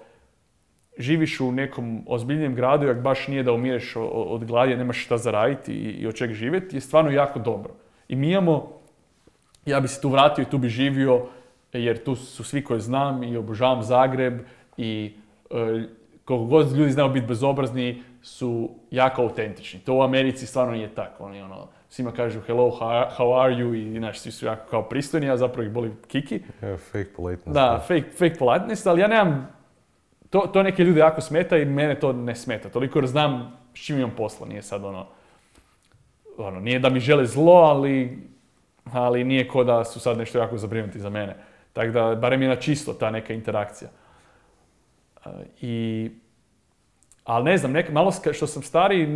živiš 1.01 1.41
u 1.41 1.53
nekom 1.53 2.03
ozbiljnijem 2.07 2.55
gradu 2.55 2.87
i 2.87 2.91
ako 2.91 3.01
baš 3.01 3.29
nije 3.29 3.43
da 3.43 3.53
umireš 3.53 3.97
od 4.13 4.45
gladi, 4.45 4.77
nemaš 4.77 5.05
šta 5.05 5.19
zaraditi 5.19 5.73
i, 5.73 5.91
i 5.91 6.07
od 6.07 6.15
čega 6.15 6.35
živjeti, 6.35 6.77
je 6.77 6.81
stvarno 6.81 7.11
jako 7.11 7.39
dobro. 7.39 7.75
I 8.09 8.17
mi 8.17 8.31
imamo, 8.31 8.69
ja 9.67 9.81
bi 9.81 9.89
se 9.89 10.01
tu 10.01 10.09
vratio 10.09 10.43
i 10.43 10.51
tu 10.51 10.59
bi 10.59 10.69
živio, 10.69 11.27
jer 11.73 12.05
tu 12.05 12.17
su 12.17 12.45
svi 12.45 12.65
koje 12.65 12.81
znam 12.81 13.23
i 13.23 13.37
obožavam 13.37 13.83
Zagreb 13.83 14.41
i 14.77 15.13
e, 15.51 15.83
koliko 16.25 16.45
god 16.45 16.77
ljudi 16.77 16.93
znaju 16.93 17.11
biti 17.11 17.27
bezobrazni, 17.27 18.03
su 18.23 18.71
jako 18.91 19.23
autentični. 19.23 19.81
To 19.81 19.95
u 19.95 20.03
Americi 20.03 20.47
stvarno 20.47 20.73
nije 20.73 20.95
tako. 20.95 21.25
Oni 21.25 21.43
ono, 21.43 21.69
svima 21.89 22.13
kažu 22.13 22.41
hello, 22.41 22.71
how 22.81 23.09
how 23.19 23.43
are 23.43 23.55
you 23.55 23.75
i 23.75 23.99
znaš, 23.99 24.19
svi 24.19 24.33
su 24.33 24.47
jako 24.47 24.71
kao 24.71 24.83
pristojni, 24.83 25.31
a 25.31 25.37
zapravo 25.37 25.67
ih 25.67 25.73
boli 25.73 25.93
kiki. 26.07 26.41
Yeah, 26.63 26.79
fake 26.79 27.13
politeness. 27.17 27.55
Da, 27.55 27.85
fake, 27.89 28.11
fake 28.19 28.35
politeness, 28.39 28.87
ali 28.87 29.01
ja 29.01 29.09
nemam, 29.09 29.49
to, 30.31 30.40
to 30.40 30.62
neke 30.62 30.85
ljude 30.85 31.01
jako 31.01 31.20
smeta 31.20 31.57
i 31.57 31.65
mene 31.65 32.01
to 32.01 32.12
ne 32.12 32.36
smeta. 32.36 32.69
Toliko 32.69 32.98
jer 32.98 33.07
znam 33.07 33.59
s 33.74 33.85
čim 33.85 33.98
imam 33.98 34.11
posla, 34.16 34.47
nije 34.47 34.62
sad 34.62 34.85
ono, 34.85 35.07
ono, 36.39 36.61
nije 36.61 36.78
da 36.78 36.89
mi 36.89 37.01
žele 37.01 37.27
zlo, 37.27 37.52
ali, 37.52 38.19
ali 38.93 39.24
nije 39.24 39.48
ko 39.48 39.65
da 39.65 39.85
su 39.85 40.01
sad 40.01 40.19
nešto 40.19 40.39
jako 40.39 40.59
zabrinuti 40.59 41.01
za 41.01 41.11
mene. 41.11 41.36
Tako 41.73 41.90
da, 41.90 42.15
barem 42.15 42.43
je 42.43 42.48
na 42.48 42.57
čisto 42.57 42.93
ta 42.93 43.11
neka 43.11 43.32
interakcija. 43.32 43.90
E, 45.27 45.31
I, 45.61 46.11
ali 47.24 47.44
ne 47.44 47.59
znam, 47.59 47.73
nek, 47.73 47.90
malo 47.90 48.12
što 48.32 48.47
sam 48.47 48.62
stariji, 48.62 49.07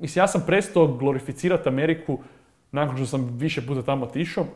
mislim, 0.00 0.22
ja 0.22 0.28
sam 0.28 0.42
prestao 0.46 0.86
glorificirati 0.86 1.68
Ameriku 1.68 2.18
nakon 2.72 2.96
što 2.96 3.06
sam 3.06 3.36
više 3.38 3.66
puta 3.66 3.82
tamo 3.82 4.04
otišao 4.04 4.46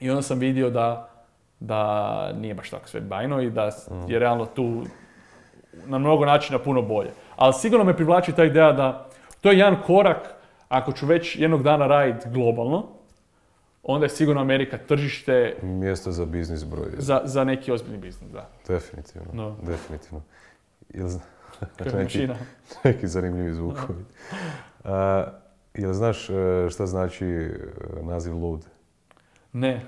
i 0.00 0.10
onda 0.10 0.22
sam 0.22 0.38
vidio 0.38 0.70
da, 0.70 1.17
da 1.60 1.92
nije 2.32 2.54
baš 2.54 2.70
tako 2.70 2.88
sve 2.88 3.00
bajno 3.00 3.40
i 3.40 3.50
da 3.50 3.70
s- 3.70 3.88
je 4.08 4.18
realno 4.18 4.46
tu 4.46 4.82
na 5.86 5.98
mnogo 5.98 6.24
načina 6.24 6.58
puno 6.58 6.82
bolje. 6.82 7.10
Ali 7.36 7.54
sigurno 7.54 7.84
me 7.84 7.96
privlači 7.96 8.32
ta 8.32 8.44
ideja 8.44 8.72
da 8.72 9.08
to 9.40 9.50
je 9.50 9.58
jedan 9.58 9.76
korak, 9.82 10.18
ako 10.68 10.92
ću 10.92 11.06
već 11.06 11.36
jednog 11.36 11.62
dana 11.62 11.86
raditi 11.86 12.28
globalno, 12.30 12.86
onda 13.82 14.04
je 14.04 14.10
sigurno 14.10 14.40
Amerika 14.40 14.78
tržište 14.78 15.56
Mjesto 15.62 16.12
za 16.12 16.24
biznis 16.26 16.64
broj. 16.64 16.86
za, 16.92 17.20
za 17.24 17.44
neki 17.44 17.72
ozbiljni 17.72 17.98
biznis, 17.98 18.30
da. 18.30 18.48
Definitivno. 18.68 19.28
No. 19.32 19.56
Definitivno. 19.62 20.22
Jel, 20.88 21.08
neki, 21.94 22.28
neki 22.84 23.08
zanimljivi 23.08 23.54
zvukovi. 23.54 24.04
A, 24.84 25.24
jel 25.74 25.92
znaš 25.92 26.30
e, 26.30 26.34
šta 26.70 26.86
znači 26.86 27.26
e, 27.26 27.50
naziv 28.02 28.36
lud? 28.36 28.66
Ne, 29.52 29.86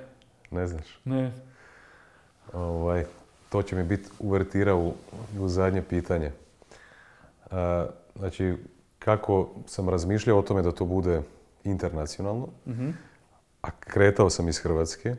Ne 0.51 0.67
znaš? 0.67 1.01
ne. 1.05 1.33
Ovaj, 2.53 3.05
to 3.49 3.63
će 3.63 3.77
mi 3.77 3.85
biti 3.85 4.09
uvertira 4.19 4.75
u, 4.75 4.93
u 5.41 5.49
zadnje 5.49 5.83
pitanje. 5.83 6.33
A, 7.51 7.87
znači, 8.17 8.57
kako 8.99 9.49
sam 9.67 9.89
razmišljao 9.89 10.39
o 10.39 10.43
tome 10.43 10.63
da 10.63 10.73
to 10.73 10.85
bude 10.85 11.23
internacionalno, 11.65 12.49
Mhm. 12.67 12.91
a 13.63 13.71
kretao 13.71 14.31
sam 14.31 14.49
iz 14.49 14.59
Hrvatske, 14.59 15.17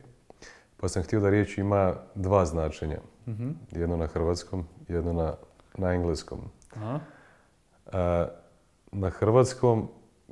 pa 0.78 0.90
sam 0.90 1.04
htio 1.04 1.20
da 1.20 1.30
riječ 1.30 1.58
ima 1.58 1.94
dva 2.16 2.46
značenja. 2.46 2.98
Mhm. 3.28 3.50
Jedno 3.72 3.98
na 3.98 4.08
hrvatskom, 4.08 4.66
jedno 4.88 5.14
na, 5.14 5.34
na 5.78 5.94
engleskom. 5.94 6.40
Aha. 6.76 7.00
A, 7.88 8.28
na 8.92 9.10
hrvatskom, 9.10 9.88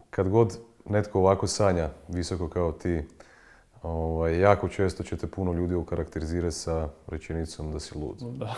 kad 0.10 0.30
god 0.30 0.58
netko 0.86 1.20
ovako 1.20 1.48
sanja, 1.48 1.90
visoko 2.08 2.50
kao 2.50 2.72
ti, 2.72 3.04
ovaj, 3.84 4.40
jako 4.40 4.68
često 4.68 5.04
ćete 5.04 5.28
puno 5.28 5.54
ljudi 5.54 5.76
okarakterizirati 5.76 6.56
sa 6.56 6.90
rečenicom 7.08 7.72
da 7.72 7.80
si 7.80 7.98
lud. 7.98 8.18
Da. 8.38 8.56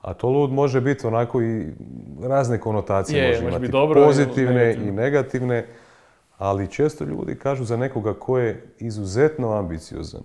A 0.00 0.14
to 0.14 0.28
lud 0.28 0.52
može 0.52 0.80
biti 0.80 1.06
onako 1.06 1.42
i 1.42 1.66
razne 2.22 2.58
konotacije 2.58 3.18
Je, 3.18 3.28
može 3.28 3.34
može 3.34 3.48
imati. 3.48 3.60
biti 3.60 3.72
dobro 3.72 4.00
ili 4.00 4.08
pozitivne 4.08 4.74
i 4.74 4.90
negativne, 4.92 5.66
ali 6.38 6.68
često 6.68 7.04
ljudi 7.04 7.34
kažu 7.34 7.64
za 7.64 7.76
nekoga 7.76 8.14
ko 8.14 8.38
je 8.38 8.64
izuzetno 8.78 9.52
ambiciozan, 9.52 10.22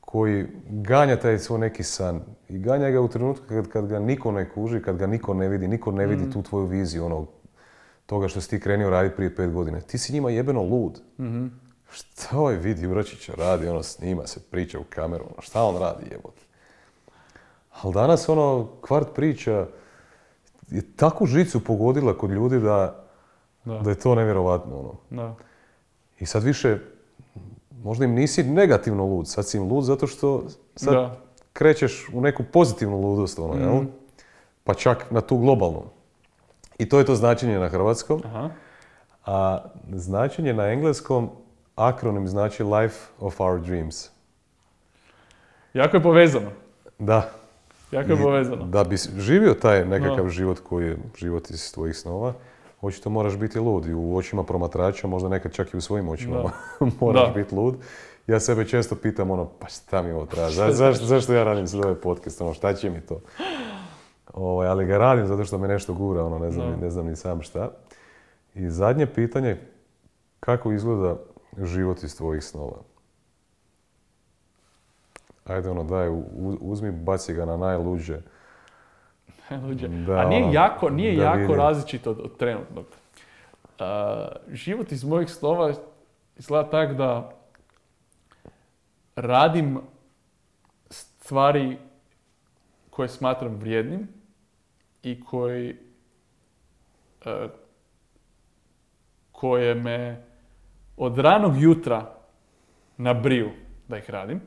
koji 0.00 0.46
ganja 0.64 1.16
taj 1.16 1.38
svoj 1.38 1.58
neki 1.60 1.82
san 1.82 2.20
i 2.48 2.58
ganja 2.58 2.90
ga 2.90 3.00
u 3.00 3.08
trenutku 3.08 3.44
kad, 3.48 3.68
kad 3.68 3.86
ga 3.86 3.98
niko 3.98 4.32
ne 4.32 4.50
kuži, 4.50 4.82
kad 4.82 4.96
ga 4.96 5.06
niko 5.06 5.34
ne 5.34 5.48
vidi, 5.48 5.68
niko 5.68 5.92
ne 5.92 6.06
Mm. 6.06 6.10
vidi 6.10 6.30
tu 6.30 6.42
tvoju 6.42 6.66
viziju 6.66 7.04
onog 7.04 7.28
toga 8.06 8.28
što 8.28 8.40
si 8.40 8.50
ti 8.50 8.60
krenio 8.60 8.90
raditi 8.90 9.16
prije 9.16 9.34
pet 9.36 9.52
godina. 9.52 9.80
Ti 9.80 9.98
si 9.98 10.12
njima 10.12 10.30
jebeno 10.30 10.62
lud. 10.62 11.00
Mhm. 11.18 11.46
Šta 11.90 12.38
ovaj 12.38 12.56
vidi 12.56 12.86
Uračića 12.86 13.32
radi, 13.36 13.68
ono 13.68 13.82
snima 13.82 14.26
se, 14.26 14.40
priča 14.50 14.78
u 14.80 14.84
kameru, 14.90 15.24
ono, 15.24 15.42
šta 15.42 15.62
on 15.62 15.76
radi 15.78 16.04
jebote? 16.10 16.40
Ali 17.82 17.94
danas 17.94 18.28
ono, 18.28 18.68
kvart 18.80 19.08
priča 19.14 19.66
je 20.68 20.82
takvu 20.96 21.26
žicu 21.26 21.64
pogodila 21.64 22.18
kod 22.18 22.30
ljudi 22.30 22.60
da, 22.60 23.04
Da. 23.64 23.78
da 23.78 23.90
je 23.90 23.98
to 23.98 24.14
nevjerovatno. 24.14 24.78
Ono. 24.78 24.94
Da. 25.10 25.34
I 26.20 26.26
sad 26.26 26.42
više, 26.42 26.78
možda 27.82 28.04
im 28.04 28.14
nisi 28.14 28.42
negativno 28.42 29.04
lud, 29.06 29.28
sad 29.28 29.46
si 29.48 29.56
im 29.56 29.68
lud 29.68 29.84
zato 29.84 30.06
što 30.06 30.44
sad 30.76 30.94
Da. 30.94 31.16
krećeš 31.52 32.08
u 32.12 32.20
neku 32.20 32.42
pozitivnu 32.52 33.00
ludost, 33.00 33.38
ono, 33.38 33.54
jel? 33.54 33.74
Mhm. 33.74 33.86
Pa 34.64 34.74
čak 34.74 35.10
na 35.10 35.20
tu 35.20 35.36
globalnu. 35.38 35.82
I 36.78 36.88
to 36.88 36.98
je 36.98 37.04
to 37.04 37.14
značenje 37.14 37.58
na 37.58 37.68
hrvatskom. 37.68 38.22
Aha. 38.24 38.50
A 39.26 39.64
značenje 39.92 40.52
na 40.52 40.64
engleskom, 40.66 41.30
akronim 41.78 42.28
znači 42.28 42.64
Life 42.64 42.96
of 43.20 43.40
our 43.40 43.60
dreams. 43.60 44.08
Jako 45.74 45.96
je 45.96 46.02
povezano. 46.02 46.50
Da. 46.98 47.30
Jako 47.90 48.12
je 48.12 48.18
I 48.18 48.22
povezano. 48.22 48.64
Da 48.64 48.84
bi 48.84 48.96
živio 49.18 49.54
taj 49.54 49.84
nekakav 49.84 50.28
život 50.28 50.60
koji 50.60 50.86
je 50.86 50.98
život 51.16 51.50
iz 51.50 51.72
tvojih 51.72 51.96
snova, 51.96 52.32
očito 52.80 53.10
moraš 53.10 53.36
biti 53.36 53.58
lud 53.58 53.86
i 53.86 53.94
u 53.94 54.16
očima 54.16 54.42
promatrača, 54.42 55.06
možda 55.06 55.28
nekad 55.28 55.52
čak 55.52 55.74
i 55.74 55.76
u 55.76 55.80
svojim 55.80 56.08
očima 56.08 56.50
moraš 57.00 57.34
biti 57.34 57.54
lud. 57.54 57.76
Ja 58.26 58.40
sebe 58.40 58.64
često 58.64 58.94
pitam 58.94 59.30
ono, 59.30 59.48
pa 59.58 59.68
šta 59.68 60.02
mi 60.02 60.12
ovo 60.12 60.26
treba, 60.26 60.50
Za- 60.50 60.72
zašto, 60.82 61.04
zašto 61.04 61.32
ja 61.32 61.44
radim 61.44 61.66
sad 61.66 61.80
ovaj 61.84 61.94
podcast, 61.94 62.40
ono, 62.40 62.54
šta 62.54 62.74
će 62.74 62.90
mi 62.90 63.00
to? 63.00 63.20
Ovaj, 64.34 64.68
ali 64.68 64.86
ga 64.86 64.98
radim 64.98 65.26
zato 65.26 65.44
što 65.44 65.58
me 65.58 65.68
nešto 65.68 65.94
gura, 65.94 66.24
ono, 66.24 66.38
ne 66.38 66.50
znam, 66.50 66.80
ne 66.80 66.90
znam 66.90 67.06
ni 67.06 67.16
sam 67.16 67.42
šta. 67.42 67.70
I 68.54 68.70
zadnje 68.70 69.06
pitanje, 69.06 69.56
kako 70.40 70.72
izgleda 70.72 71.16
život 71.56 72.02
iz 72.02 72.16
tvojih 72.16 72.44
snova? 72.44 72.82
Ajde 75.44 75.70
ono, 75.70 75.84
daj, 75.84 76.08
uzmi, 76.60 76.92
baci 76.92 77.34
ga 77.34 77.44
na 77.44 77.56
najluđe. 77.56 78.20
Luđe. 79.64 79.88
Da, 79.88 80.12
A 80.12 80.28
nije 80.28 80.44
ono, 80.44 80.52
jako, 80.52 80.90
nije 80.90 81.16
da 81.16 81.22
jako 81.22 81.38
vidim. 81.38 81.56
različito 81.56 82.10
od, 82.10 82.18
od 82.20 82.36
trenutnog. 82.36 82.86
A, 83.78 84.28
život 84.48 84.92
iz 84.92 85.04
mojih 85.04 85.30
snova 85.30 85.72
izgleda 86.36 86.70
tako 86.70 86.94
da 86.94 87.30
radim 89.16 89.80
stvari 90.90 91.78
koje 92.90 93.08
smatram 93.08 93.54
vrijednim 93.54 94.08
i 95.02 95.24
koji 95.24 95.76
e, 97.24 97.48
koje 99.32 99.74
me 99.74 100.27
od 100.98 101.18
ranog 101.18 101.62
jutra 101.62 102.14
na 102.96 103.14
briju 103.14 103.50
da 103.88 103.98
ih 103.98 104.10
radim. 104.10 104.40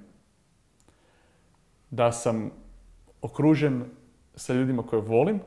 Da 1.90 2.11
sam 2.11 2.52
okružen 3.22 3.86
sa 4.36 4.53
ljudima 4.53 4.84
koje 4.84 5.02
volim. 5.02 5.40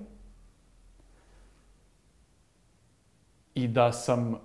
I 3.54 3.68
da 3.68 3.92
sam 3.92 4.40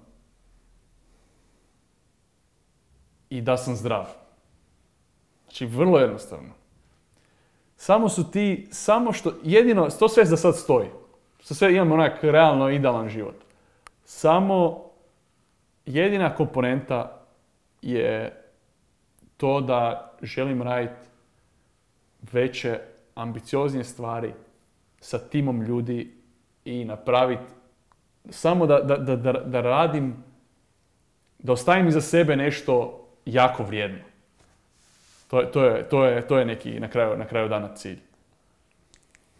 i 3.29 3.41
da 3.41 3.57
sam 3.57 3.75
zdrav. 3.75 4.05
Znači, 5.43 5.65
vrlo 5.65 5.99
jednostavno. 5.99 6.49
Samo 7.77 8.09
su 8.09 8.31
ti, 8.31 8.67
samo 8.71 9.13
što, 9.13 9.33
jedino, 9.43 9.89
to 9.89 10.09
sve 10.09 10.25
za 10.25 10.37
sad 10.37 10.57
stoji. 10.57 10.89
Za 11.43 11.55
sve 11.55 11.73
imam 11.73 11.91
onak 11.91 12.23
realno 12.23 12.69
idealan 12.69 13.09
život. 13.09 13.35
Samo 14.05 14.88
jedina 15.85 16.35
komponenta 16.35 17.21
je 17.81 18.41
to 19.37 19.61
da 19.61 20.11
želim 20.21 20.61
raditi 20.61 21.09
veće, 22.31 22.79
ambicioznije 23.15 23.83
stvari 23.83 24.33
sa 24.99 25.19
timom 25.19 25.61
ljudi 25.61 26.13
i 26.65 26.85
napraviti 26.85 27.43
samo 28.29 28.65
da, 28.67 28.79
da, 28.79 28.97
da, 29.15 29.31
da, 29.33 29.61
radim, 29.61 30.23
da 31.39 31.53
ostavim 31.53 31.87
iza 31.87 32.01
sebe 32.01 32.35
nešto 32.35 33.05
jako 33.25 33.63
vrijedno. 33.63 33.99
To, 35.27 35.39
je- 35.39 35.51
to, 35.51 35.65
je, 35.65 35.89
to, 35.89 36.05
je, 36.05 36.27
to 36.27 36.37
je 36.39 36.45
neki 36.45 36.79
na 36.79 36.87
kraju, 36.87 37.17
na 37.17 37.25
kraju 37.25 37.49
dana 37.49 37.75
cilj. 37.75 37.99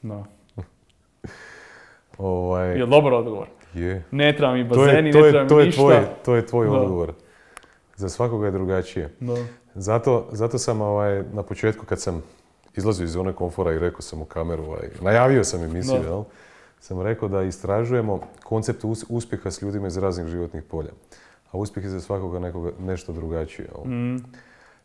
No. 0.02 0.26
Ovaj, 2.18 2.80
Je 2.80 2.86
dobar 2.86 3.14
odgovor? 3.14 3.48
Je. 3.74 4.04
Ne 4.12 4.36
treba 4.36 4.54
mi 4.54 4.70
To 4.70 4.76
je, 4.76 4.88
bazeni, 4.88 5.12
to 5.12 5.20
ne 5.20 5.26
je, 5.26 5.32
treba 5.32 5.48
to 5.48 5.56
mi 5.56 5.62
je 5.62 5.66
ništa. 5.66 5.82
tvoj, 5.82 5.96
to 6.26 6.36
je 6.36 6.46
tvoj 6.46 6.68
Da. 6.68 6.74
odgovor. 6.74 7.14
Za 7.96 8.10
svakoga 8.10 8.46
je 8.46 8.52
drugačije. 8.52 9.14
No. 9.20 9.38
Zato, 9.76 10.28
zato 10.32 10.58
sam 10.58 10.82
ovaj, 10.82 11.24
na 11.34 11.44
početku 11.44 11.86
kad 11.86 12.02
sam 12.02 12.24
izlazio 12.76 13.04
iz 13.04 13.12
zone 13.12 13.34
komfora 13.34 13.74
i 13.74 13.80
rekao 13.80 14.02
sam 14.02 14.22
u 14.22 14.26
kameru, 14.26 14.64
ovaj, 14.64 14.90
najavio 15.02 15.44
sam 15.44 15.64
emisiju, 15.64 16.00
Da. 16.00 16.08
jel? 16.08 16.24
sam 16.80 17.02
rekao 17.02 17.30
da 17.30 17.42
istražujemo 17.44 18.20
koncept 18.40 18.84
us- 18.84 19.06
uspjeha 19.10 19.52
s 19.52 19.62
ljudima 19.62 19.88
iz 19.88 19.98
raznih 19.98 20.28
životnih 20.28 20.64
polja. 20.64 20.92
A 21.52 21.58
uspjeh 21.58 21.86
je 21.86 21.90
za 21.90 22.02
svakoga 22.02 22.40
nekoga, 22.40 22.72
nešto 22.80 23.14
drugačije. 23.14 23.68
jel? 23.68 23.88
Mm, 23.88 24.24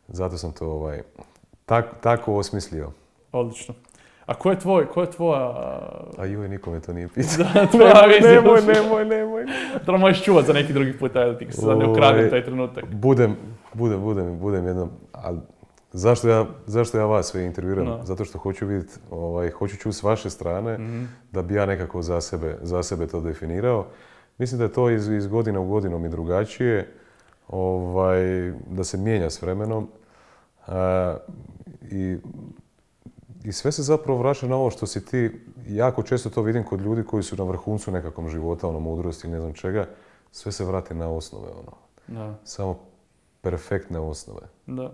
Zato 0.07 0.37
sam 0.37 0.51
to 0.51 0.67
ovaj, 0.67 1.01
tak- 1.65 2.01
tako 2.01 2.33
osmislio. 2.33 2.91
odlično. 3.31 3.73
A 4.25 4.33
ko 4.33 4.51
je 4.51 4.59
tvoj, 4.59 4.85
ko 4.87 5.01
je 5.01 5.11
tvoja... 5.11 5.45
A 6.17 6.25
joj, 6.25 6.49
nikome 6.49 6.79
to 6.79 6.93
nije 6.93 7.07
pitao. 7.15 7.45
Da, 7.53 7.65
tvoja 7.65 8.05
vizija? 8.07 8.41
nemoj, 8.41 8.61
nemoj, 8.63 9.05
nemoj. 9.05 9.45
To 9.85 9.97
možeš 9.97 10.23
čuvat 10.23 10.45
za 10.45 10.53
neki 10.53 10.73
drugi 10.73 10.93
put, 10.93 11.15
ajde 11.15 11.37
ti 11.37 11.51
sad 11.51 11.77
ne 11.77 11.87
ukradim 11.87 12.19
Ovaj, 12.19 12.29
taj 12.29 12.43
trenutak. 12.43 12.85
Budem, 12.87 13.35
budem, 13.73 14.01
budem, 14.01 14.39
budem 14.39 14.67
jednom, 14.67 14.89
ali 15.11 15.39
zašto 15.91 16.29
ja, 16.29 16.45
zašto 16.65 16.97
ja 16.97 17.05
vas 17.05 17.25
sve 17.25 17.45
intervjuram? 17.45 17.85
No. 17.85 17.99
Zato 18.03 18.25
što 18.25 18.37
hoću 18.37 18.65
vidjeti, 18.65 18.93
ovaj, 19.11 19.49
hoću 19.49 19.77
čuti 19.77 19.95
s 19.95 20.03
vaše 20.03 20.29
strane, 20.29 20.73
Mhm. 20.73 21.03
da 21.31 21.41
bi 21.41 21.53
ja 21.53 21.65
nekako 21.65 22.01
za 22.01 22.21
sebe, 22.21 22.57
za 22.61 22.83
sebe 22.83 23.07
to 23.07 23.21
definirao. 23.21 23.85
Mislim 24.37 24.57
da 24.57 24.63
je 24.63 24.73
to 24.73 24.89
iz, 24.89 25.07
iz 25.09 25.27
godine 25.27 25.59
u 25.59 25.67
godinu 25.67 25.99
mi 25.99 26.09
drugačije, 26.09 26.91
ovaj, 27.47 28.19
da 28.67 28.83
se 28.83 28.97
mijenja 28.97 29.29
s 29.29 29.41
vremenom. 29.41 29.87
A, 30.67 31.17
i, 31.83 32.17
I 33.45 33.51
sve 33.51 33.71
se 33.71 33.83
zapravo 33.83 34.19
vraća 34.19 34.47
na 34.47 34.55
ovo 34.55 34.69
što 34.69 34.85
si 34.85 35.05
ti, 35.05 35.31
jako 35.67 36.03
često 36.03 36.29
to 36.29 36.41
vidim 36.41 36.63
kod 36.63 36.81
ljudi 36.81 37.03
koji 37.03 37.23
su 37.23 37.35
na 37.35 37.43
vrhuncu 37.43 37.91
nekakvom 37.91 38.29
života, 38.29 38.67
ono, 38.67 38.79
mudrosti 38.79 39.27
ili 39.27 39.33
ne 39.33 39.39
znam 39.39 39.53
čega, 39.53 39.85
sve 40.31 40.51
se 40.51 40.65
vrati 40.65 40.93
na 40.93 41.09
osnove, 41.09 41.47
ono. 41.49 41.71
Da, 42.09 42.35
Samo 42.43 42.79
perfektne 43.41 43.99
osnove. 43.99 44.41
da. 44.67 44.91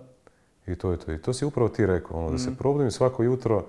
I 0.66 0.74
to 0.74 0.90
je 0.90 0.96
to. 0.96 1.12
I 1.12 1.18
to 1.18 1.32
si 1.32 1.44
upravo 1.44 1.68
ti 1.68 1.86
rekao, 1.86 2.18
ono, 2.18 2.28
da 2.28 2.34
Mhm. 2.34 2.44
se 2.44 2.56
probudim 2.56 2.90
svako 2.90 3.22
jutro, 3.22 3.64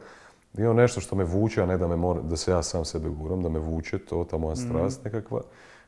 imam 0.56 0.76
nešto 0.76 1.02
što 1.02 1.16
me 1.16 1.24
vuče, 1.24 1.64
a 1.64 1.66
ne 1.66 1.78
da, 1.78 1.88
me 1.88 1.96
mora, 1.96 2.22
da 2.22 2.36
se 2.38 2.52
ja 2.52 2.64
sam 2.64 2.86
sebe 2.86 3.10
guram, 3.10 3.44
da 3.44 3.50
me 3.50 3.60
vuče 3.60 4.00
to, 4.00 4.24
ta 4.24 4.38
moja 4.38 4.54
Mhm. 4.54 4.62
strast 4.64 5.04
nekakva. 5.04 5.42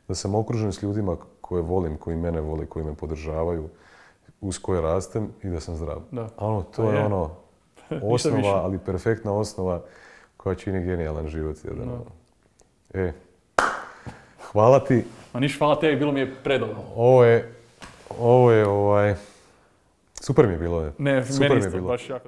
Da 0.08 0.16
sam 0.16 0.36
okružen 0.36 0.74
s 0.74 0.84
ljudima 0.84 1.18
koje 1.42 1.62
volim, 1.64 1.98
koji 1.98 2.18
mene 2.18 2.42
vole, 2.42 2.66
koji 2.66 2.86
me 2.86 2.94
podržavaju, 2.96 3.70
uz 4.42 4.60
koje 4.60 4.82
rastem 4.82 5.30
i 5.44 5.50
da 5.50 5.60
sam 5.60 5.76
zdrav. 5.76 6.02
Da. 6.12 6.30
A 6.38 6.48
ono, 6.48 6.62
to 6.64 6.84
Pa 6.84 6.90
je. 6.90 7.06
ono, 7.06 7.30
Više. 7.90 8.06
osnova, 8.06 8.62
ali 8.64 8.78
perfektna 8.78 9.34
osnova 9.34 9.82
koja 10.38 10.56
čini 10.56 10.86
genijalan 10.86 11.28
život. 11.28 11.58
Jedan, 11.64 11.88
Da. 11.88 13.00
E, 13.02 13.14
hvala 14.52 14.80
ti. 14.80 15.04
Ma 15.34 15.40
niš, 15.40 15.58
hvala 15.58 15.80
tebi, 15.80 15.96
bilo 15.96 16.12
mi 16.12 16.20
je 16.20 16.34
predobro. 16.44 16.78
Ovo 16.96 17.24
je, 17.24 17.54
ovo 18.20 18.52
je, 18.52 18.68
ovaj, 18.68 19.16
super 20.22 20.48
mi 20.48 20.54
je 20.54 20.58
bilo. 20.60 20.92
Ne, 20.98 21.26
Super 21.26 21.50
meni 21.50 21.60
mi 21.62 21.66
je 21.66 21.70
bilo. 21.72 21.88
baš 21.88 22.10
jako 22.10 22.24